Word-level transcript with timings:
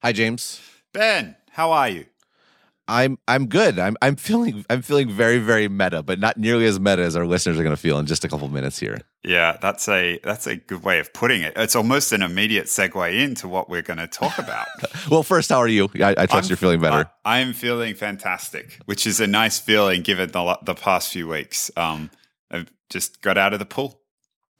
Hi, 0.00 0.12
James. 0.12 0.60
Ben, 0.92 1.34
how 1.50 1.72
are 1.72 1.88
you? 1.88 2.06
I'm 2.86 3.18
I'm 3.26 3.48
good. 3.48 3.80
I'm 3.80 3.96
I'm 4.00 4.14
feeling 4.14 4.64
I'm 4.70 4.80
feeling 4.80 5.10
very 5.10 5.38
very 5.38 5.68
meta, 5.68 6.04
but 6.04 6.20
not 6.20 6.36
nearly 6.38 6.66
as 6.66 6.78
meta 6.78 7.02
as 7.02 7.16
our 7.16 7.26
listeners 7.26 7.58
are 7.58 7.64
going 7.64 7.74
to 7.74 7.80
feel 7.80 7.98
in 7.98 8.06
just 8.06 8.24
a 8.24 8.28
couple 8.28 8.48
minutes 8.48 8.78
here. 8.78 9.00
Yeah, 9.24 9.58
that's 9.60 9.88
a 9.88 10.20
that's 10.22 10.46
a 10.46 10.54
good 10.54 10.84
way 10.84 11.00
of 11.00 11.12
putting 11.12 11.42
it. 11.42 11.52
It's 11.56 11.74
almost 11.74 12.12
an 12.12 12.22
immediate 12.22 12.66
segue 12.66 13.12
into 13.20 13.48
what 13.48 13.68
we're 13.68 13.82
going 13.82 13.98
to 13.98 14.06
talk 14.06 14.38
about. 14.38 14.68
well, 15.10 15.24
first, 15.24 15.50
how 15.50 15.58
are 15.58 15.68
you? 15.68 15.90
I, 15.96 16.10
I 16.10 16.26
trust 16.26 16.32
I'm, 16.32 16.48
you're 16.48 16.56
feeling 16.56 16.80
better. 16.80 17.10
I, 17.24 17.40
am 17.40 17.52
feeling 17.52 17.96
fantastic, 17.96 18.78
which 18.86 19.04
is 19.04 19.18
a 19.18 19.26
nice 19.26 19.58
feeling 19.58 20.02
given 20.02 20.30
the 20.30 20.58
the 20.62 20.74
past 20.74 21.12
few 21.12 21.26
weeks. 21.26 21.72
Um, 21.76 22.10
I've 22.52 22.72
just 22.88 23.20
got 23.20 23.36
out 23.36 23.52
of 23.52 23.58
the 23.58 23.66
pool. 23.66 24.00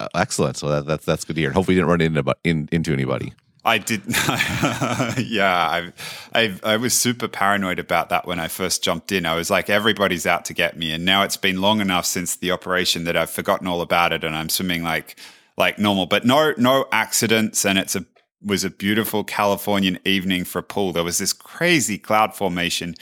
Uh, 0.01 0.09
excellent. 0.17 0.57
So 0.57 0.69
that, 0.69 0.85
that's 0.85 1.05
that's 1.07 1.25
good 1.25 1.37
to 1.37 1.41
hear. 1.41 1.53
Hopefully, 1.53 1.77
you 1.77 1.83
didn't 1.83 1.91
run 1.91 2.01
into 2.01 2.37
in, 2.43 2.69
into 2.73 2.93
anybody. 2.93 3.33
I 3.65 3.79
did. 3.79 4.03
yeah, 4.07 5.69
I, 5.69 5.93
I, 6.33 6.55
I 6.63 6.77
was 6.77 6.95
super 6.95 7.29
paranoid 7.29 7.79
about 7.79 8.09
that 8.11 8.27
when 8.27 8.39
I 8.39 8.49
first 8.49 8.83
jumped 8.83 9.13
in. 9.13 9.27
I 9.27 9.35
was 9.35 9.51
like, 9.51 9.69
everybody's 9.69 10.27
out 10.27 10.45
to 10.47 10.55
get 10.55 10.77
me, 10.79 10.93
and 10.93 11.05
now 11.05 11.23
it's 11.23 11.37
been 11.37 11.61
long 11.61 11.81
enough 11.81 12.07
since 12.07 12.37
the 12.37 12.53
operation 12.53 13.05
that 13.05 13.17
I've 13.17 13.31
forgotten 13.31 13.67
all 13.67 13.81
about 13.81 14.13
it, 14.13 14.25
and 14.25 14.35
I'm 14.35 14.49
swimming 14.49 14.83
like 14.83 15.19
like 15.57 15.79
normal. 15.79 16.07
But 16.07 16.25
no 16.25 16.55
no 16.57 16.87
accidents, 16.93 17.67
and 17.67 17.79
it's 17.79 17.97
a 17.97 18.05
was 18.43 18.63
a 18.63 18.71
beautiful 18.71 19.25
Californian 19.25 19.99
evening 20.05 20.45
for 20.45 20.61
a 20.61 20.63
pool. 20.63 20.93
There 20.93 21.03
was 21.05 21.19
this 21.19 21.33
crazy 21.33 21.99
cloud 21.99 22.35
formation, 22.37 22.95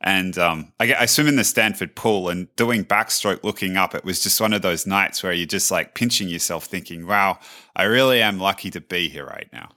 and 0.00 0.38
um, 0.38 0.72
I, 0.78 0.94
I, 0.94 1.06
swim 1.06 1.26
in 1.26 1.34
the 1.36 1.44
Stanford 1.44 1.96
pool 1.96 2.28
and 2.28 2.54
doing 2.54 2.84
backstroke, 2.84 3.42
looking 3.42 3.76
up. 3.76 3.94
It 3.94 4.04
was 4.04 4.22
just 4.22 4.40
one 4.40 4.52
of 4.52 4.62
those 4.62 4.86
nights 4.86 5.22
where 5.22 5.32
you're 5.32 5.46
just 5.46 5.72
like 5.72 5.94
pinching 5.94 6.28
yourself, 6.28 6.66
thinking, 6.66 7.06
"Wow, 7.06 7.40
I 7.74 7.84
really 7.84 8.22
am 8.22 8.38
lucky 8.38 8.70
to 8.70 8.80
be 8.80 9.08
here 9.08 9.26
right 9.26 9.48
now." 9.52 9.70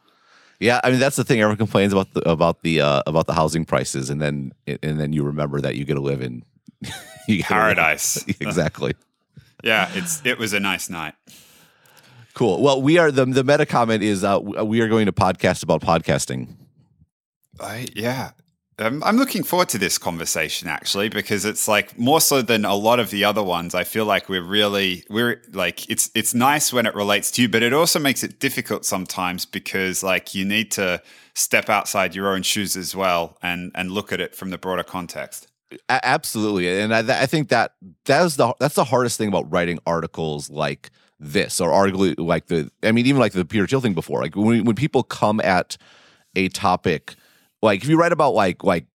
Yeah, 0.60 0.82
I 0.84 0.90
mean 0.90 1.00
that's 1.00 1.16
the 1.16 1.24
thing. 1.24 1.40
Everyone 1.40 1.58
complains 1.58 1.94
about 1.94 2.14
the 2.14 2.28
about 2.28 2.62
the 2.62 2.82
uh, 2.82 3.04
about 3.06 3.28
the 3.28 3.34
housing 3.34 3.64
prices, 3.64 4.10
and 4.10 4.20
then 4.20 4.54
and 4.66 5.00
then 5.00 5.14
you 5.14 5.24
remember 5.24 5.62
that 5.62 5.76
you 5.76 5.86
get 5.86 5.94
to 5.94 6.02
live 6.02 6.22
in 6.22 6.44
paradise. 7.41 8.24
exactly. 8.40 8.96
yeah, 9.64 9.90
it's 9.94 10.26
it 10.26 10.40
was 10.40 10.54
a 10.54 10.60
nice 10.60 10.90
night. 10.90 11.14
Cool. 12.34 12.62
Well, 12.62 12.82
we 12.82 12.98
are 12.98 13.12
the 13.12 13.26
the 13.26 13.44
meta 13.44 13.66
comment 13.66 14.02
is 14.02 14.24
uh, 14.24 14.40
we 14.41 14.82
are 14.82 14.88
going 14.88 15.05
to 15.05 15.12
podcast 15.12 15.62
about 15.62 15.82
podcasting. 15.82 16.55
I 17.60 17.88
yeah, 17.96 18.32
um, 18.80 19.02
I'm 19.04 19.18
looking 19.18 19.44
forward 19.44 19.70
to 19.70 19.80
this 19.80 19.98
conversation 19.98 20.68
actually 20.68 21.10
because 21.10 21.46
it's 21.46 21.68
like 21.68 21.98
more 21.98 22.22
so 22.22 22.42
than 22.44 22.64
a 22.64 22.76
lot 22.76 23.00
of 23.00 23.10
the 23.10 23.24
other 23.24 23.42
ones. 23.42 23.74
I 23.74 23.84
feel 23.84 24.06
like 24.06 24.30
we're 24.30 24.44
really 24.44 25.04
we're 25.10 25.42
like 25.52 25.90
it's 25.90 26.12
it's 26.14 26.36
nice 26.36 26.72
when 26.72 26.86
it 26.86 26.94
relates 26.94 27.32
to 27.32 27.42
you, 27.42 27.50
but 27.50 27.64
it 27.64 27.74
also 27.74 28.00
makes 28.00 28.24
it 28.24 28.40
difficult 28.40 28.86
sometimes 28.86 29.46
because 29.46 30.04
like 30.04 30.36
you 30.36 30.46
need 30.46 30.72
to 30.72 31.02
step 31.34 31.70
outside 31.70 32.14
your 32.14 32.32
own 32.34 32.44
shoes 32.44 32.78
as 32.78 32.96
well 32.96 33.38
and 33.42 33.72
and 33.74 33.92
look 33.92 34.12
at 34.12 34.22
it 34.22 34.36
from 34.36 34.52
the 34.52 34.60
broader 34.60 34.84
context. 34.84 35.48
Absolutely, 35.90 36.80
and 36.80 36.94
I, 36.94 37.24
I 37.24 37.26
think 37.26 37.50
that 37.50 37.74
that 38.05 38.24
is 38.26 38.36
the 38.36 38.54
that's 38.60 38.76
the 38.76 38.86
hardest 38.86 39.18
thing 39.18 39.28
about 39.28 39.52
writing 39.52 39.80
articles 39.88 40.52
like 40.52 40.92
this 41.20 41.60
or 41.60 41.72
arguably 41.72 42.14
like 42.20 42.46
the 42.46 42.70
I 42.84 42.92
mean 42.92 43.08
even 43.08 43.20
like 43.20 43.34
the 43.34 43.44
Peter 43.44 43.66
Thiel 43.66 43.82
thing 43.82 43.96
before 43.96 44.22
like 44.22 44.36
when 44.36 44.66
when 44.66 44.76
people 44.76 45.02
come 45.02 45.40
at 45.42 45.78
a 46.36 46.50
topic 46.50 47.16
like 47.62 47.84
if 47.84 47.90
you 47.90 47.98
write 47.98 48.12
about 48.12 48.34
like 48.34 48.63
like 48.63 48.86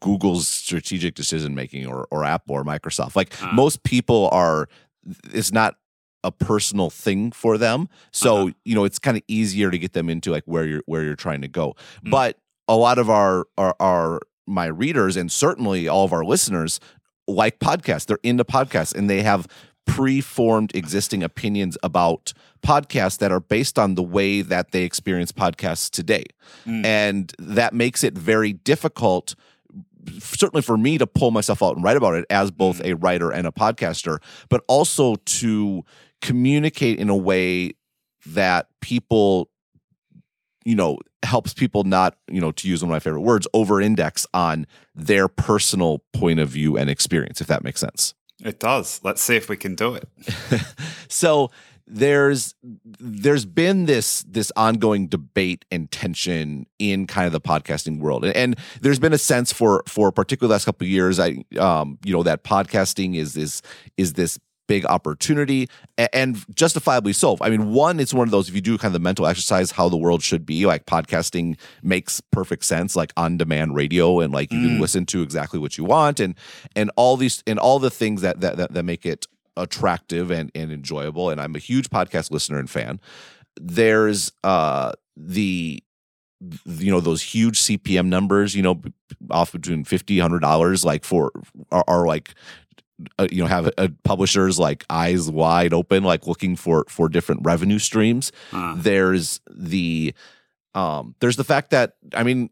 Google's 0.00 0.48
strategic 0.48 1.14
decision 1.14 1.54
making 1.54 1.86
or 1.86 2.06
or 2.10 2.24
Apple 2.24 2.54
or 2.54 2.64
Microsoft, 2.64 3.16
like 3.16 3.32
uh-huh. 3.42 3.54
most 3.54 3.82
people 3.82 4.28
are, 4.32 4.68
it's 5.32 5.52
not 5.52 5.76
a 6.24 6.32
personal 6.32 6.90
thing 6.90 7.32
for 7.32 7.58
them. 7.58 7.88
So 8.10 8.36
uh-huh. 8.36 8.52
you 8.64 8.74
know 8.74 8.84
it's 8.84 8.98
kind 8.98 9.16
of 9.16 9.22
easier 9.28 9.70
to 9.70 9.78
get 9.78 9.92
them 9.92 10.08
into 10.08 10.30
like 10.30 10.44
where 10.46 10.64
you're 10.66 10.82
where 10.86 11.02
you're 11.02 11.16
trying 11.16 11.42
to 11.42 11.48
go. 11.48 11.74
Mm. 12.04 12.10
But 12.10 12.38
a 12.68 12.76
lot 12.76 12.98
of 12.98 13.10
our, 13.10 13.46
our 13.56 13.74
our 13.80 14.20
my 14.46 14.66
readers 14.66 15.16
and 15.16 15.30
certainly 15.30 15.88
all 15.88 16.04
of 16.04 16.12
our 16.12 16.24
listeners 16.24 16.80
like 17.28 17.58
podcasts. 17.58 18.06
They're 18.06 18.18
into 18.22 18.44
podcasts 18.44 18.94
and 18.94 19.08
they 19.08 19.22
have 19.22 19.46
preformed 19.86 20.74
existing 20.74 21.22
opinions 21.22 21.76
about 21.82 22.32
podcasts 22.62 23.18
that 23.18 23.32
are 23.32 23.40
based 23.40 23.78
on 23.78 23.94
the 23.94 24.02
way 24.02 24.40
that 24.42 24.72
they 24.72 24.84
experience 24.84 25.32
podcasts 25.32 25.90
today. 25.90 26.24
Mm. 26.66 26.84
And 26.84 27.34
that 27.38 27.74
makes 27.74 28.04
it 28.04 28.16
very 28.16 28.52
difficult 28.52 29.34
certainly 30.18 30.62
for 30.62 30.76
me 30.76 30.98
to 30.98 31.06
pull 31.06 31.30
myself 31.30 31.62
out 31.62 31.76
and 31.76 31.84
write 31.84 31.96
about 31.96 32.14
it 32.14 32.24
as 32.28 32.50
both 32.50 32.80
mm. 32.80 32.90
a 32.90 32.96
writer 32.96 33.30
and 33.30 33.46
a 33.46 33.52
podcaster, 33.52 34.18
but 34.48 34.64
also 34.68 35.16
to 35.24 35.84
communicate 36.20 36.98
in 36.98 37.08
a 37.08 37.16
way 37.16 37.72
that 38.26 38.68
people 38.80 39.48
you 40.64 40.76
know 40.76 40.96
helps 41.24 41.52
people 41.52 41.82
not 41.84 42.16
you 42.28 42.40
know 42.40 42.52
to 42.52 42.68
use 42.68 42.82
one 42.82 42.90
of 42.90 42.92
my 42.92 43.00
favorite 43.00 43.22
words 43.22 43.46
over 43.52 43.80
index 43.80 44.26
on 44.32 44.66
their 44.94 45.26
personal 45.26 46.02
point 46.12 46.38
of 46.38 46.48
view 46.48 46.76
and 46.76 46.88
experience 46.88 47.40
if 47.40 47.48
that 47.48 47.64
makes 47.64 47.80
sense 47.80 48.14
it 48.42 48.58
does. 48.58 49.00
Let's 49.02 49.22
see 49.22 49.36
if 49.36 49.48
we 49.48 49.56
can 49.56 49.74
do 49.74 49.94
it. 49.94 50.08
so 51.08 51.50
there's 51.86 52.54
there's 52.62 53.44
been 53.44 53.86
this 53.86 54.22
this 54.22 54.52
ongoing 54.56 55.08
debate 55.08 55.64
and 55.70 55.90
tension 55.90 56.66
in 56.78 57.06
kind 57.06 57.26
of 57.26 57.32
the 57.32 57.40
podcasting 57.40 57.98
world 57.98 58.24
and, 58.24 58.34
and 58.36 58.56
there's 58.80 59.00
been 59.00 59.12
a 59.12 59.18
sense 59.18 59.52
for 59.52 59.82
for 59.86 60.12
particularly 60.12 60.52
last 60.52 60.64
couple 60.64 60.86
years 60.86 61.18
i 61.18 61.36
um 61.58 61.98
you 62.04 62.12
know 62.12 62.22
that 62.22 62.44
podcasting 62.44 63.16
is 63.16 63.34
this 63.34 63.62
is 63.96 64.12
this 64.12 64.38
big 64.72 64.86
opportunity 64.86 65.68
and 66.14 66.42
justifiably 66.54 67.12
so. 67.12 67.36
I 67.42 67.50
mean, 67.50 67.74
one, 67.74 68.00
it's 68.00 68.14
one 68.14 68.26
of 68.26 68.30
those 68.30 68.48
if 68.48 68.54
you 68.54 68.62
do 68.62 68.78
kind 68.78 68.86
of 68.86 68.94
the 68.94 69.04
mental 69.04 69.26
exercise 69.26 69.70
how 69.70 69.90
the 69.90 69.98
world 69.98 70.22
should 70.22 70.46
be, 70.46 70.64
like 70.64 70.86
podcasting 70.86 71.58
makes 71.82 72.22
perfect 72.22 72.64
sense, 72.64 72.96
like 72.96 73.12
on 73.18 73.36
demand 73.36 73.74
radio, 73.74 74.20
and 74.20 74.32
like 74.32 74.50
you 74.50 74.58
mm. 74.58 74.68
can 74.68 74.80
listen 74.80 75.04
to 75.06 75.20
exactly 75.20 75.58
what 75.58 75.76
you 75.76 75.84
want, 75.84 76.20
and 76.20 76.34
and 76.74 76.90
all 76.96 77.18
these 77.18 77.42
and 77.46 77.58
all 77.58 77.78
the 77.78 77.90
things 77.90 78.22
that 78.22 78.40
that 78.40 78.56
that, 78.56 78.72
that 78.72 78.82
make 78.82 79.04
it 79.04 79.26
attractive 79.58 80.30
and 80.30 80.50
and 80.54 80.72
enjoyable. 80.72 81.28
And 81.28 81.38
I'm 81.38 81.54
a 81.54 81.58
huge 81.58 81.90
podcast 81.90 82.30
listener 82.30 82.58
and 82.58 82.70
fan. 82.70 82.98
There's 83.60 84.32
uh 84.42 84.92
the 85.18 85.84
you 86.64 86.90
know 86.90 87.00
those 87.00 87.22
huge 87.22 87.60
cpm 87.60 88.06
numbers 88.06 88.56
you 88.56 88.62
know 88.62 88.82
off 89.30 89.52
between 89.52 89.84
50 89.84 90.18
100 90.18 90.40
dollars 90.40 90.84
like 90.84 91.04
for 91.04 91.30
are, 91.70 91.84
are 91.86 92.04
like 92.04 92.34
uh, 93.18 93.28
you 93.30 93.42
know 93.42 93.48
have 93.48 93.66
a, 93.66 93.72
a 93.78 93.88
publishers 94.04 94.58
like 94.58 94.84
eyes 94.90 95.30
wide 95.30 95.72
open 95.72 96.02
like 96.02 96.26
looking 96.26 96.56
for 96.56 96.84
for 96.88 97.08
different 97.08 97.40
revenue 97.44 97.78
streams 97.78 98.32
uh. 98.52 98.74
there's 98.76 99.40
the 99.50 100.14
um 100.74 101.14
there's 101.20 101.36
the 101.36 101.44
fact 101.44 101.70
that 101.70 101.94
i 102.14 102.22
mean 102.22 102.50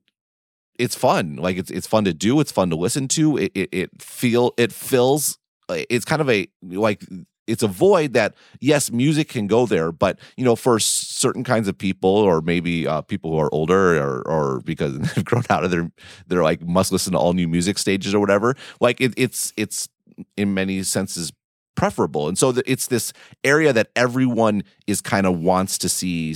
it's 0.78 0.94
fun 0.94 1.36
like 1.36 1.56
it's 1.56 1.70
it's 1.70 1.86
fun 1.86 2.04
to 2.04 2.14
do 2.14 2.40
it's 2.40 2.52
fun 2.52 2.70
to 2.70 2.76
listen 2.76 3.08
to 3.08 3.36
it 3.36 3.52
it, 3.54 3.68
it 3.72 4.02
feel 4.02 4.52
it 4.56 4.72
fills 4.72 5.38
it's 5.68 6.04
kind 6.04 6.20
of 6.20 6.28
a 6.28 6.48
like 6.62 7.04
it's 7.50 7.62
a 7.62 7.68
void 7.68 8.12
that 8.12 8.34
yes 8.60 8.90
music 8.90 9.28
can 9.28 9.46
go 9.46 9.66
there 9.66 9.92
but 9.92 10.18
you 10.36 10.44
know 10.44 10.56
for 10.56 10.78
certain 10.78 11.44
kinds 11.44 11.68
of 11.68 11.76
people 11.76 12.10
or 12.10 12.40
maybe 12.40 12.86
uh, 12.86 13.00
people 13.02 13.30
who 13.30 13.38
are 13.38 13.52
older 13.52 14.00
or, 14.00 14.22
or 14.26 14.60
because 14.60 14.98
they've 15.14 15.24
grown 15.24 15.42
out 15.50 15.64
of 15.64 15.70
their 15.70 15.90
they're 16.28 16.42
like 16.42 16.62
must 16.62 16.92
listen 16.92 17.12
to 17.12 17.18
all 17.18 17.32
new 17.32 17.48
music 17.48 17.78
stages 17.78 18.14
or 18.14 18.20
whatever 18.20 18.56
like 18.80 19.00
it, 19.00 19.12
it's 19.16 19.52
it's 19.56 19.88
in 20.36 20.54
many 20.54 20.82
senses 20.82 21.32
preferable. 21.76 22.28
And 22.28 22.36
so 22.36 22.54
it's 22.66 22.88
this 22.88 23.12
area 23.44 23.72
that 23.72 23.88
everyone 23.96 24.64
is 24.86 25.00
kind 25.00 25.26
of 25.26 25.40
wants 25.40 25.78
to 25.78 25.88
see 25.88 26.34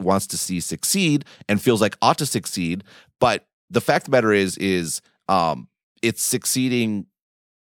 wants 0.00 0.26
to 0.28 0.36
see 0.36 0.60
succeed 0.60 1.24
and 1.48 1.60
feels 1.60 1.80
like 1.80 1.96
ought 2.02 2.18
to 2.18 2.26
succeed. 2.26 2.84
But 3.20 3.46
the 3.70 3.80
fact 3.80 4.02
of 4.02 4.10
the 4.12 4.16
matter 4.16 4.32
is 4.32 4.56
is 4.58 5.00
um 5.28 5.68
it's 6.02 6.22
succeeding 6.22 7.06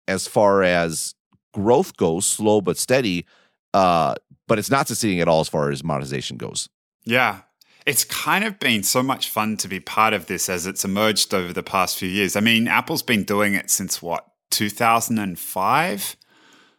as 0.06 0.26
far 0.26 0.62
as 0.62 1.14
growth 1.52 1.96
goes 1.96 2.26
slow 2.26 2.60
but 2.60 2.76
steady 2.76 3.26
uh 3.74 4.14
but 4.46 4.58
it's 4.58 4.70
not 4.70 4.86
succeeding 4.86 5.20
at 5.20 5.28
all 5.28 5.40
as 5.40 5.48
far 5.48 5.70
as 5.70 5.82
monetization 5.82 6.36
goes. 6.36 6.68
Yeah. 7.04 7.40
It's 7.84 8.04
kind 8.04 8.44
of 8.44 8.58
been 8.58 8.82
so 8.82 9.02
much 9.02 9.28
fun 9.28 9.56
to 9.58 9.68
be 9.68 9.80
part 9.80 10.12
of 10.12 10.26
this 10.26 10.48
as 10.48 10.66
it's 10.66 10.84
emerged 10.84 11.32
over 11.32 11.52
the 11.52 11.62
past 11.62 11.98
few 11.98 12.08
years. 12.08 12.36
I 12.36 12.40
mean, 12.40 12.68
Apple's 12.68 13.02
been 13.02 13.24
doing 13.24 13.54
it 13.54 13.70
since 13.70 14.02
what 14.02 14.26
2005. 14.50 16.16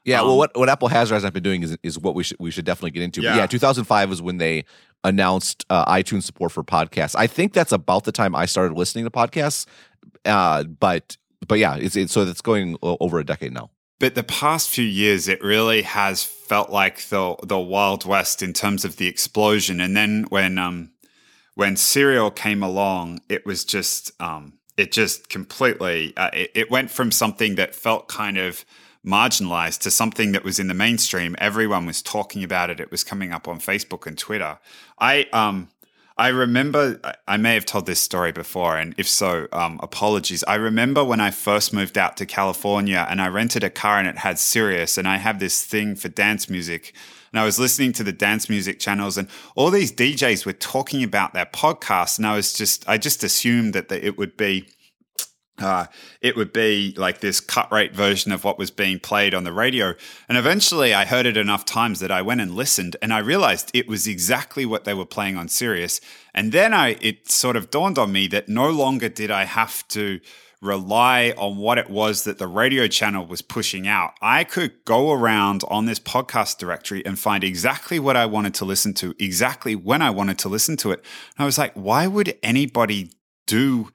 Yeah, 0.05 0.21
um, 0.21 0.27
well, 0.27 0.37
what, 0.37 0.57
what 0.57 0.69
Apple 0.69 0.87
has 0.87 1.11
or 1.11 1.15
hasn't 1.15 1.33
been 1.33 1.43
doing 1.43 1.63
is, 1.63 1.77
is 1.83 1.99
what 1.99 2.15
we 2.15 2.23
should 2.23 2.37
we 2.39 2.51
should 2.51 2.65
definitely 2.65 2.91
get 2.91 3.03
into. 3.03 3.21
Yeah, 3.21 3.37
yeah 3.37 3.47
2005 3.47 4.09
was 4.09 4.21
when 4.21 4.37
they 4.37 4.65
announced 5.03 5.65
uh, 5.69 5.85
iTunes 5.91 6.23
support 6.23 6.51
for 6.51 6.63
podcasts. 6.63 7.15
I 7.15 7.27
think 7.27 7.53
that's 7.53 7.71
about 7.71 8.03
the 8.03 8.11
time 8.11 8.35
I 8.35 8.45
started 8.45 8.77
listening 8.77 9.05
to 9.05 9.11
podcasts. 9.11 9.65
Uh, 10.25 10.63
but 10.63 11.17
but 11.47 11.59
yeah, 11.59 11.75
it's, 11.75 11.95
it's 11.95 12.13
so 12.13 12.21
it's 12.21 12.41
going 12.41 12.77
over 12.81 13.19
a 13.19 13.25
decade 13.25 13.53
now. 13.53 13.71
But 13.99 14.15
the 14.15 14.23
past 14.23 14.69
few 14.69 14.85
years, 14.85 15.27
it 15.27 15.43
really 15.43 15.81
has 15.81 16.23
felt 16.23 16.69
like 16.69 17.07
the 17.09 17.35
the 17.43 17.59
Wild 17.59 18.05
West 18.05 18.41
in 18.41 18.53
terms 18.53 18.85
of 18.85 18.97
the 18.97 19.07
explosion. 19.07 19.81
And 19.81 19.95
then 19.95 20.25
when 20.29 20.57
um 20.57 20.91
when 21.55 21.75
Serial 21.75 22.31
came 22.31 22.63
along, 22.63 23.19
it 23.27 23.45
was 23.45 23.65
just 23.65 24.11
um 24.21 24.58
it 24.79 24.91
just 24.91 25.29
completely 25.29 26.13
uh, 26.17 26.29
it, 26.33 26.51
it 26.55 26.71
went 26.71 26.89
from 26.89 27.11
something 27.11 27.55
that 27.55 27.75
felt 27.75 28.07
kind 28.07 28.37
of 28.37 28.65
marginalized 29.05 29.79
to 29.79 29.91
something 29.91 30.31
that 30.33 30.43
was 30.43 30.59
in 30.59 30.67
the 30.67 30.73
mainstream. 30.73 31.35
Everyone 31.39 31.85
was 31.85 32.01
talking 32.01 32.43
about 32.43 32.69
it. 32.69 32.79
It 32.79 32.91
was 32.91 33.03
coming 33.03 33.31
up 33.31 33.47
on 33.47 33.59
Facebook 33.59 34.07
and 34.07 34.17
Twitter. 34.17 34.59
I 34.97 35.27
um 35.33 35.69
I 36.17 36.27
remember, 36.27 36.99
I 37.29 37.37
may 37.37 37.53
have 37.53 37.63
told 37.63 37.85
this 37.85 38.01
story 38.01 38.33
before, 38.33 38.77
and 38.77 38.93
if 38.97 39.07
so, 39.07 39.47
um, 39.53 39.79
apologies. 39.81 40.43
I 40.49 40.55
remember 40.55 41.01
when 41.01 41.21
I 41.21 41.31
first 41.31 41.71
moved 41.71 41.97
out 41.97 42.17
to 42.17 42.25
California 42.25 43.07
and 43.09 43.21
I 43.21 43.29
rented 43.29 43.63
a 43.63 43.69
car 43.69 43.99
and 43.99 44.05
it 44.05 44.17
had 44.17 44.37
Sirius, 44.37 44.97
and 44.97 45.07
I 45.07 45.15
have 45.15 45.39
this 45.39 45.65
thing 45.65 45.95
for 45.95 46.09
dance 46.09 46.49
music. 46.49 46.93
And 47.31 47.39
I 47.39 47.45
was 47.45 47.59
listening 47.59 47.93
to 47.93 48.03
the 48.03 48.11
dance 48.11 48.49
music 48.49 48.79
channels, 48.79 49.17
and 49.17 49.27
all 49.55 49.71
these 49.71 49.91
DJs 49.91 50.45
were 50.45 50.53
talking 50.53 51.03
about 51.03 51.33
their 51.33 51.45
podcasts. 51.45 52.17
And 52.17 52.27
I 52.27 52.35
was 52.35 52.53
just, 52.53 52.87
I 52.87 52.97
just 52.97 53.23
assumed 53.23 53.73
that 53.73 53.91
it 53.91 54.17
would 54.17 54.37
be 54.37 54.67
uh, 55.61 55.85
it 56.21 56.35
would 56.35 56.53
be 56.53 56.93
like 56.97 57.19
this 57.19 57.39
cut 57.39 57.71
rate 57.71 57.93
version 57.93 58.31
of 58.31 58.43
what 58.43 58.57
was 58.57 58.71
being 58.71 58.99
played 58.99 59.33
on 59.33 59.43
the 59.43 59.53
radio. 59.53 59.93
And 60.27 60.37
eventually 60.37 60.93
I 60.93 61.05
heard 61.05 61.25
it 61.25 61.37
enough 61.37 61.65
times 61.65 61.99
that 61.99 62.11
I 62.11 62.21
went 62.21 62.41
and 62.41 62.55
listened 62.55 62.95
and 63.01 63.13
I 63.13 63.19
realized 63.19 63.71
it 63.73 63.87
was 63.87 64.07
exactly 64.07 64.65
what 64.65 64.85
they 64.85 64.93
were 64.93 65.05
playing 65.05 65.37
on 65.37 65.49
Sirius. 65.49 65.99
And 66.33 66.51
then 66.51 66.73
I 66.73 66.97
it 67.01 67.29
sort 67.29 67.55
of 67.55 67.69
dawned 67.69 67.97
on 67.97 68.11
me 68.11 68.27
that 68.27 68.49
no 68.49 68.69
longer 68.69 69.09
did 69.09 69.31
I 69.31 69.45
have 69.45 69.87
to 69.89 70.19
rely 70.61 71.33
on 71.37 71.57
what 71.57 71.77
it 71.77 71.89
was 71.89 72.25
that 72.25 72.37
the 72.37 72.47
radio 72.47 72.87
channel 72.87 73.25
was 73.25 73.41
pushing 73.41 73.87
out. 73.87 74.13
I 74.21 74.43
could 74.43 74.83
go 74.85 75.11
around 75.11 75.63
on 75.69 75.85
this 75.85 75.99
podcast 75.99 76.57
directory 76.57 77.05
and 77.05 77.17
find 77.17 77.43
exactly 77.43 77.99
what 77.99 78.17
I 78.17 78.25
wanted 78.25 78.53
to 78.55 78.65
listen 78.65 78.93
to, 78.95 79.15
exactly 79.19 79.75
when 79.75 80.01
I 80.01 80.09
wanted 80.09 80.37
to 80.39 80.49
listen 80.49 80.75
to 80.77 80.91
it. 80.91 80.99
And 81.37 81.43
I 81.43 81.45
was 81.45 81.57
like, 81.57 81.73
why 81.75 82.07
would 82.07 82.37
anybody 82.43 83.11
do 83.47 83.89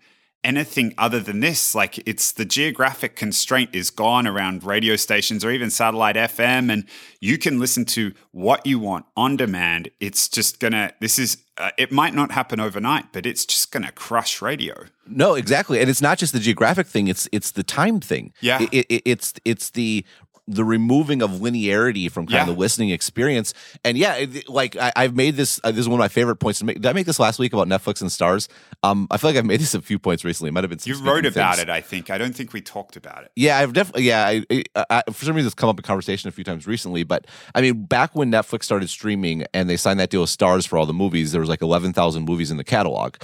anything 0.44 0.94
other 0.98 1.20
than 1.20 1.40
this. 1.40 1.74
Like 1.74 2.06
it's 2.06 2.32
the 2.32 2.44
geographic 2.44 3.16
constraint 3.16 3.70
is 3.72 3.90
gone 3.90 4.26
around 4.26 4.62
radio 4.62 4.96
stations 4.96 5.44
or 5.44 5.50
even 5.50 5.70
satellite 5.70 6.16
FM, 6.16 6.72
and 6.72 6.84
you 7.20 7.38
can 7.38 7.58
listen 7.58 7.84
to 7.86 8.12
what 8.30 8.64
you 8.66 8.78
want 8.78 9.06
on 9.16 9.36
demand. 9.36 9.90
It's 9.98 10.28
just 10.28 10.60
gonna. 10.60 10.92
This 11.00 11.18
is. 11.18 11.38
Uh, 11.56 11.70
it 11.78 11.92
might 11.92 12.14
not 12.14 12.32
happen 12.32 12.58
overnight, 12.58 13.12
but 13.12 13.24
it's 13.24 13.46
just 13.46 13.70
gonna 13.70 13.92
crush 13.92 14.42
radio. 14.42 14.86
No, 15.06 15.34
exactly, 15.34 15.80
and 15.80 15.88
it's 15.88 16.02
not 16.02 16.18
just 16.18 16.32
the 16.32 16.40
geographic 16.40 16.86
thing; 16.86 17.08
it's 17.08 17.28
it's 17.32 17.50
the 17.50 17.62
time 17.62 18.00
thing. 18.00 18.32
Yeah, 18.40 18.62
it, 18.72 18.86
it, 18.88 19.02
it's 19.04 19.34
it's 19.44 19.70
the 19.70 20.04
the 20.46 20.64
removing 20.64 21.22
of 21.22 21.30
linearity 21.32 22.10
from 22.10 22.26
kind 22.26 22.34
yeah. 22.34 22.40
of 22.42 22.48
the 22.48 22.60
listening 22.60 22.90
experience. 22.90 23.54
And 23.84 23.96
yeah, 23.96 24.16
it, 24.16 24.48
like 24.48 24.76
I, 24.76 24.92
have 24.96 25.16
made 25.16 25.36
this. 25.36 25.58
Uh, 25.64 25.70
this 25.70 25.80
is 25.80 25.88
one 25.88 25.98
of 25.98 26.04
my 26.04 26.08
favorite 26.08 26.36
points 26.36 26.58
to 26.58 26.64
make. 26.64 26.76
Did 26.76 26.86
I 26.86 26.92
make 26.92 27.06
this 27.06 27.18
last 27.18 27.38
week 27.38 27.52
about 27.52 27.66
Netflix 27.66 28.00
and 28.02 28.10
Starz? 28.10 28.48
Um, 28.82 29.06
I 29.10 29.16
feel 29.16 29.30
like 29.30 29.36
I've 29.38 29.46
made 29.46 29.60
this 29.60 29.74
a 29.74 29.80
few 29.80 29.98
points 29.98 30.24
recently. 30.24 30.48
It 30.48 30.52
might 30.52 30.64
have 30.64 30.70
been. 30.70 30.80
You 30.84 31.02
wrote 31.02 31.24
about 31.24 31.56
things. 31.56 31.64
it. 31.64 31.70
I 31.70 31.80
think. 31.80 32.10
I 32.10 32.18
don't 32.18 32.34
think 32.34 32.52
we 32.52 32.60
talked 32.60 32.96
about 32.96 33.24
it. 33.24 33.32
Yeah, 33.36 33.58
I've 33.58 33.72
definitely. 33.72 34.04
Yeah, 34.04 34.40
I, 34.50 34.64
I, 34.90 35.02
for 35.10 35.24
some 35.24 35.34
reason 35.34 35.46
it's 35.46 35.54
come 35.54 35.68
up 35.68 35.78
in 35.78 35.82
conversation 35.82 36.28
a 36.28 36.32
few 36.32 36.44
times 36.44 36.66
recently. 36.66 37.04
But 37.04 37.26
I 37.54 37.60
mean, 37.60 37.84
back 37.84 38.14
when 38.14 38.30
Netflix 38.30 38.64
started 38.64 38.88
streaming 38.90 39.46
and 39.54 39.70
they 39.70 39.76
signed 39.76 40.00
that 40.00 40.10
deal 40.10 40.20
with 40.20 40.30
Starz 40.30 40.66
for 40.66 40.78
all 40.78 40.86
the 40.86 40.92
movies, 40.92 41.32
there 41.32 41.40
was 41.40 41.48
like 41.48 41.62
eleven 41.62 41.92
thousand 41.92 42.24
movies 42.24 42.50
in 42.50 42.58
the 42.58 42.64
catalog. 42.64 43.16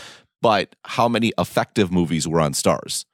But 0.43 0.75
how 0.84 1.06
many 1.06 1.32
effective 1.38 1.93
movies 1.93 2.26
were 2.26 2.40
on 2.40 2.52
Starz? 2.55 3.05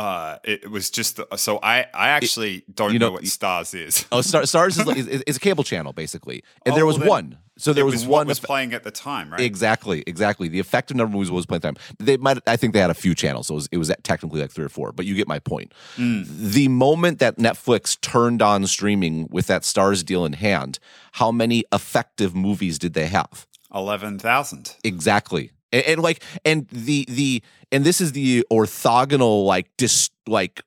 Uh, 0.00 0.38
it 0.44 0.70
was 0.70 0.88
just 0.88 1.16
the, 1.16 1.36
so 1.36 1.58
I 1.62 1.80
I 1.92 2.08
actually 2.08 2.54
it, 2.54 2.74
don't 2.74 2.94
you 2.94 2.98
know, 2.98 3.08
know, 3.08 3.12
what 3.12 3.24
Starz 3.24 3.78
is. 3.78 4.06
Oh, 4.10 4.22
Star, 4.22 4.42
Starz 4.44 4.68
is, 4.68 4.86
like, 4.86 4.96
is, 4.96 5.36
a 5.36 5.40
cable 5.40 5.62
channel 5.62 5.92
basically, 5.92 6.42
and 6.64 6.72
oh, 6.72 6.76
there 6.76 6.86
was 6.86 6.98
well, 6.98 7.08
one. 7.10 7.36
So 7.58 7.74
there 7.74 7.84
was, 7.84 7.96
was, 7.96 8.06
one 8.06 8.26
was 8.26 8.40
playing 8.40 8.72
at 8.72 8.82
the 8.82 8.90
time, 8.90 9.30
right? 9.30 9.42
Exactly, 9.42 10.02
exactly. 10.06 10.48
The 10.48 10.58
effective 10.58 10.96
number 10.96 11.10
of 11.10 11.12
movies 11.16 11.30
was 11.30 11.44
playing 11.44 11.58
at 11.58 11.74
the 11.74 11.80
time. 11.80 11.96
They 11.98 12.16
might, 12.16 12.38
I 12.46 12.56
think, 12.56 12.72
they 12.72 12.80
had 12.80 12.88
a 12.88 12.94
few 12.94 13.14
channels, 13.14 13.48
so 13.48 13.52
it 13.52 13.56
was, 13.56 13.68
it 13.72 13.76
was 13.76 13.92
technically 14.02 14.40
like 14.40 14.50
three 14.50 14.64
or 14.64 14.70
four. 14.70 14.92
But 14.92 15.04
you 15.04 15.14
get 15.14 15.28
my 15.28 15.38
point. 15.38 15.74
Mm. 15.98 16.26
The 16.26 16.68
moment 16.68 17.18
that 17.18 17.36
Netflix 17.36 18.00
turned 18.00 18.40
on 18.40 18.66
streaming 18.66 19.28
with 19.30 19.48
that 19.48 19.62
Starz 19.62 20.02
deal 20.02 20.24
in 20.24 20.32
hand, 20.32 20.78
how 21.12 21.30
many 21.30 21.64
effective 21.74 22.34
movies 22.34 22.78
did 22.78 22.94
they 22.94 23.08
have? 23.08 23.46
Eleven 23.74 24.18
thousand. 24.18 24.76
Exactly 24.82 25.50
and, 25.72 25.84
and, 25.84 26.02
like 26.02 26.22
and 26.44 26.68
the 26.68 27.04
the 27.08 27.42
and 27.72 27.84
this 27.84 28.00
is 28.00 28.12
the 28.12 28.44
orthogonal 28.50 29.44
like 29.44 29.70
dis 29.76 30.10
like 30.26 30.62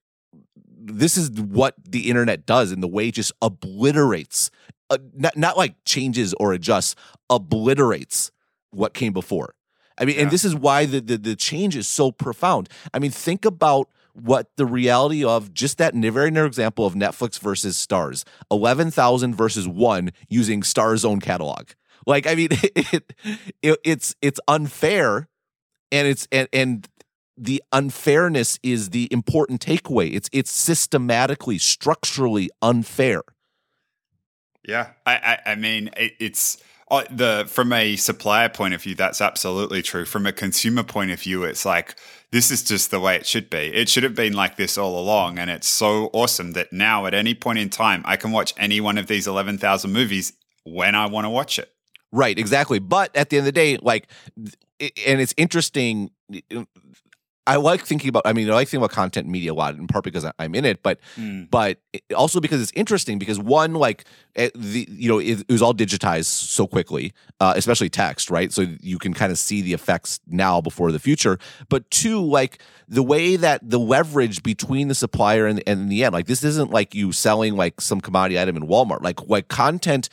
this 0.85 1.17
is 1.17 1.31
what 1.31 1.75
the 1.83 2.09
internet 2.09 2.45
does 2.45 2.71
and 2.71 2.83
the 2.83 2.87
way 2.87 3.07
it 3.07 3.13
just 3.13 3.31
obliterates 3.41 4.51
uh, 4.89 4.97
not, 5.13 5.35
not 5.37 5.57
like 5.57 5.75
changes 5.85 6.33
or 6.35 6.53
adjusts 6.53 6.95
obliterates 7.29 8.31
what 8.71 8.93
came 8.93 9.13
before 9.13 9.55
i 9.97 10.05
mean 10.05 10.15
yeah. 10.15 10.23
and 10.23 10.31
this 10.31 10.45
is 10.45 10.55
why 10.55 10.85
the, 10.85 10.99
the 10.99 11.17
the 11.17 11.35
change 11.35 11.75
is 11.75 11.87
so 11.87 12.11
profound 12.11 12.69
i 12.93 12.99
mean 12.99 13.11
think 13.11 13.45
about 13.45 13.89
what 14.13 14.47
the 14.57 14.65
reality 14.65 15.23
of 15.25 15.53
just 15.53 15.77
that 15.79 15.95
very 15.95 16.29
narrow 16.29 16.45
example 16.45 16.85
of 16.85 16.93
Netflix 16.93 17.39
versus 17.39 17.75
Starz, 17.75 18.23
11,000 18.51 19.35
versus 19.35 19.67
one 19.67 20.11
using 20.29 20.61
Starz' 20.61 21.03
own 21.03 21.19
catalog. 21.19 21.69
Like, 22.05 22.27
I 22.27 22.35
mean, 22.35 22.49
it, 22.51 23.13
it, 23.61 23.79
it's 23.83 24.15
it's 24.21 24.39
unfair, 24.47 25.27
and 25.91 26.07
it's 26.07 26.27
and 26.31 26.47
and 26.53 26.87
the 27.37 27.63
unfairness 27.71 28.59
is 28.63 28.89
the 28.89 29.07
important 29.11 29.65
takeaway. 29.65 30.13
It's 30.13 30.29
it's 30.31 30.51
systematically, 30.51 31.57
structurally 31.57 32.49
unfair. 32.61 33.23
Yeah, 34.67 34.89
I 35.05 35.15
I, 35.15 35.51
I 35.51 35.55
mean 35.55 35.89
it, 35.97 36.13
it's. 36.19 36.57
Uh, 36.91 37.03
the 37.09 37.45
from 37.47 37.73
a 37.73 37.95
supplier 37.95 38.49
point 38.49 38.73
of 38.73 38.83
view, 38.83 38.93
that's 38.93 39.19
absolutely 39.21 39.81
true. 39.81 40.05
From 40.05 40.27
a 40.27 40.33
consumer 40.33 40.83
point 40.83 41.09
of 41.09 41.19
view, 41.19 41.43
it's 41.43 41.65
like 41.65 41.95
this 42.31 42.51
is 42.51 42.61
just 42.61 42.91
the 42.91 42.99
way 42.99 43.15
it 43.15 43.25
should 43.25 43.49
be. 43.49 43.57
It 43.57 43.89
should 43.89 44.03
have 44.03 44.13
been 44.15 44.33
like 44.33 44.57
this 44.57 44.77
all 44.77 44.99
along, 44.99 45.39
and 45.39 45.49
it's 45.49 45.67
so 45.67 46.09
awesome 46.13 46.51
that 46.51 46.73
now, 46.73 47.05
at 47.05 47.13
any 47.13 47.33
point 47.33 47.57
in 47.57 47.69
time, 47.69 48.03
I 48.05 48.17
can 48.17 48.31
watch 48.31 48.53
any 48.57 48.81
one 48.81 48.97
of 48.97 49.07
these 49.07 49.27
eleven 49.27 49.57
thousand 49.57 49.93
movies 49.93 50.33
when 50.65 50.93
I 50.93 51.05
want 51.05 51.25
to 51.25 51.29
watch 51.29 51.57
it. 51.57 51.72
Right, 52.13 52.37
exactly. 52.37 52.77
But 52.77 53.13
at 53.15 53.31
the 53.31 53.37
end 53.37 53.41
of 53.41 53.45
the 53.45 53.51
day, 53.51 53.77
like, 53.81 54.07
and 54.79 55.19
it's 55.19 55.33
interesting. 55.35 56.11
I 57.47 57.55
like 57.55 57.83
thinking 57.83 58.07
about. 58.07 58.21
I 58.25 58.33
mean, 58.33 58.47
I 58.51 58.53
like 58.53 58.67
thinking 58.67 58.85
about 58.85 58.91
content 58.91 59.27
media 59.27 59.51
a 59.51 59.55
lot, 59.55 59.73
in 59.73 59.87
part 59.87 60.03
because 60.03 60.23
I'm 60.37 60.53
in 60.53 60.63
it, 60.63 60.83
but 60.83 60.99
mm. 61.17 61.49
but 61.49 61.79
also 62.15 62.39
because 62.39 62.61
it's 62.61 62.71
interesting. 62.75 63.17
Because 63.17 63.39
one, 63.39 63.73
like 63.73 64.05
eh, 64.35 64.51
the 64.53 64.87
you 64.91 65.09
know, 65.09 65.17
it, 65.17 65.39
it 65.39 65.51
was 65.51 65.63
all 65.63 65.73
digitized 65.73 66.25
so 66.25 66.67
quickly, 66.67 67.13
uh, 67.39 67.53
especially 67.55 67.89
text, 67.89 68.29
right? 68.29 68.53
So 68.53 68.67
you 68.79 68.99
can 68.99 69.15
kind 69.15 69.31
of 69.31 69.39
see 69.39 69.63
the 69.63 69.73
effects 69.73 70.19
now 70.27 70.61
before 70.61 70.91
the 70.91 70.99
future. 70.99 71.39
But 71.67 71.89
two, 71.89 72.21
like 72.21 72.61
the 72.87 73.03
way 73.03 73.37
that 73.37 73.67
the 73.67 73.79
leverage 73.79 74.43
between 74.43 74.87
the 74.87 74.95
supplier 74.95 75.47
and, 75.47 75.63
and 75.65 75.91
the 75.91 76.03
end, 76.03 76.13
like 76.13 76.27
this 76.27 76.43
isn't 76.43 76.69
like 76.69 76.93
you 76.93 77.11
selling 77.11 77.55
like 77.55 77.81
some 77.81 77.99
commodity 77.99 78.39
item 78.39 78.55
in 78.55 78.67
Walmart. 78.67 79.01
Like 79.01 79.27
like 79.27 79.47
content 79.47 80.09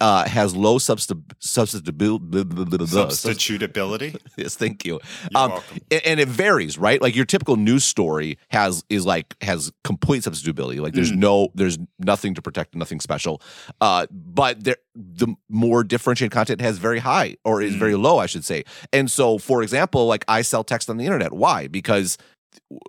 uh, 0.00 0.28
has 0.28 0.54
low 0.54 0.78
substi- 0.78 1.22
substitutability. 1.40 4.20
yes, 4.36 4.54
thank 4.54 4.84
you. 4.84 5.00
Um, 5.34 5.60
and, 5.90 6.02
and, 6.04 6.20
it 6.20 6.28
varies, 6.28 6.76
right? 6.76 7.00
Like 7.00 7.16
your 7.16 7.24
typical 7.24 7.56
news 7.56 7.84
story 7.84 8.38
has 8.48 8.84
is 8.90 9.06
like 9.06 9.34
has 9.42 9.72
complete 9.84 10.22
substitutability. 10.22 10.80
Like 10.80 10.94
there's 10.94 11.12
mm. 11.12 11.18
no 11.18 11.48
there's 11.54 11.78
nothing 11.98 12.34
to 12.34 12.42
protect, 12.42 12.74
nothing 12.74 13.00
special. 13.00 13.40
Uh, 13.80 14.06
but 14.10 14.64
there 14.64 14.76
the 14.94 15.34
more 15.48 15.84
differentiated 15.84 16.32
content 16.32 16.60
has 16.60 16.78
very 16.78 16.98
high 16.98 17.36
or 17.44 17.62
is 17.62 17.74
mm. 17.74 17.78
very 17.78 17.94
low, 17.94 18.18
I 18.18 18.26
should 18.26 18.44
say. 18.44 18.64
And 18.92 19.10
so, 19.10 19.38
for 19.38 19.62
example, 19.62 20.06
like 20.06 20.24
I 20.28 20.42
sell 20.42 20.64
text 20.64 20.90
on 20.90 20.96
the 20.96 21.04
internet. 21.04 21.32
Why? 21.32 21.68
Because 21.68 22.18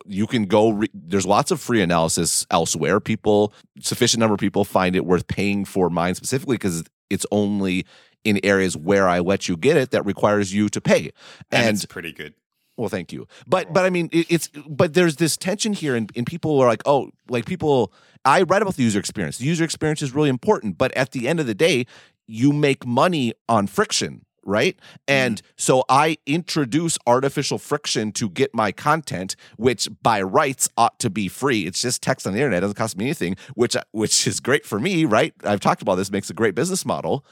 you 0.06 0.28
can 0.28 0.46
go 0.46 0.72
re- 0.72 0.90
there's 0.94 1.26
lots 1.26 1.52
of 1.52 1.60
free 1.60 1.82
analysis 1.82 2.46
elsewhere 2.52 3.00
people 3.00 3.54
sufficient 3.82 4.20
number 4.20 4.34
of 4.34 4.40
people 4.40 4.64
find 4.64 4.96
it 4.96 5.06
worth 5.06 5.28
paying 5.28 5.66
for 5.66 5.90
mine 5.90 6.16
specifically 6.16 6.56
because 6.56 6.84
it's 7.10 7.26
only 7.32 7.86
in 8.24 8.40
areas 8.44 8.76
where 8.76 9.08
I 9.08 9.20
let 9.20 9.48
you 9.48 9.56
get 9.56 9.78
it 9.78 9.92
that 9.92 10.06
requires 10.06 10.54
you 10.54 10.70
to 10.70 10.82
pay. 10.82 11.12
And, 11.52 11.68
and 11.68 11.76
it's 11.76 11.86
pretty 11.86 12.12
good. 12.12 12.34
Well, 12.76 12.90
thank 12.90 13.12
you. 13.12 13.28
But 13.48 13.74
but 13.74 13.86
I 13.86 13.90
mean, 13.90 14.10
it, 14.12 14.28
it's 14.30 14.50
but 14.68 14.94
there's 14.94 15.16
this 15.16 15.36
tension 15.36 15.74
here, 15.74 15.96
and, 15.96 16.12
and 16.16 16.26
people 16.26 16.60
are 16.60 16.68
like, 16.68 16.84
oh, 16.86 17.10
like 17.28 17.46
people. 17.46 17.92
I 18.24 18.42
read 18.42 18.62
about 18.62 18.76
the 18.76 18.84
user 18.84 19.00
experience. 19.00 19.38
The 19.38 19.46
user 19.46 19.64
experience 19.64 20.02
is 20.02 20.14
really 20.14 20.30
important, 20.30 20.78
but 20.78 20.92
at 20.98 21.12
the 21.12 21.30
end 21.30 21.40
of 21.40 21.48
the 21.48 21.56
day, 21.56 21.86
you 22.28 22.52
make 22.52 22.86
money 22.86 23.34
on 23.48 23.68
friction 23.68 24.26
right? 24.48 24.80
And 25.08 25.38
mm-hmm. 25.38 25.48
so 25.58 25.84
I 25.90 26.18
introduce 26.26 26.98
artificial 27.06 27.60
friction 27.60 28.12
to 28.14 28.30
get 28.30 28.56
my 28.56 28.72
content, 28.72 29.36
which 29.58 29.88
by 30.02 30.22
rights 30.22 30.70
ought 30.78 30.98
to 31.00 31.12
be 31.12 31.28
free. 31.28 31.68
It's 31.68 31.82
just 31.82 32.02
text 32.02 32.26
on 32.26 32.34
the 32.34 32.40
internet; 32.40 32.60
it 32.60 32.62
doesn't 32.62 32.78
cost 32.78 32.98
me 32.98 33.06
anything, 33.06 33.36
which 33.54 33.76
which 33.92 34.26
is 34.26 34.40
great 34.40 34.66
for 34.66 34.80
me, 34.80 35.06
right? 35.06 35.34
I've 35.44 35.60
talked 35.60 35.84
about 35.84 35.96
this; 35.96 36.10
makes 36.10 36.32
a 36.32 36.34
great 36.34 36.56
business 36.56 36.86
model. 36.86 37.26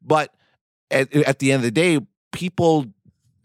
But 0.00 0.34
at, 0.90 1.14
at 1.14 1.40
the 1.40 1.52
end 1.52 1.60
of 1.60 1.64
the 1.64 1.70
day, 1.70 2.00
people. 2.32 2.86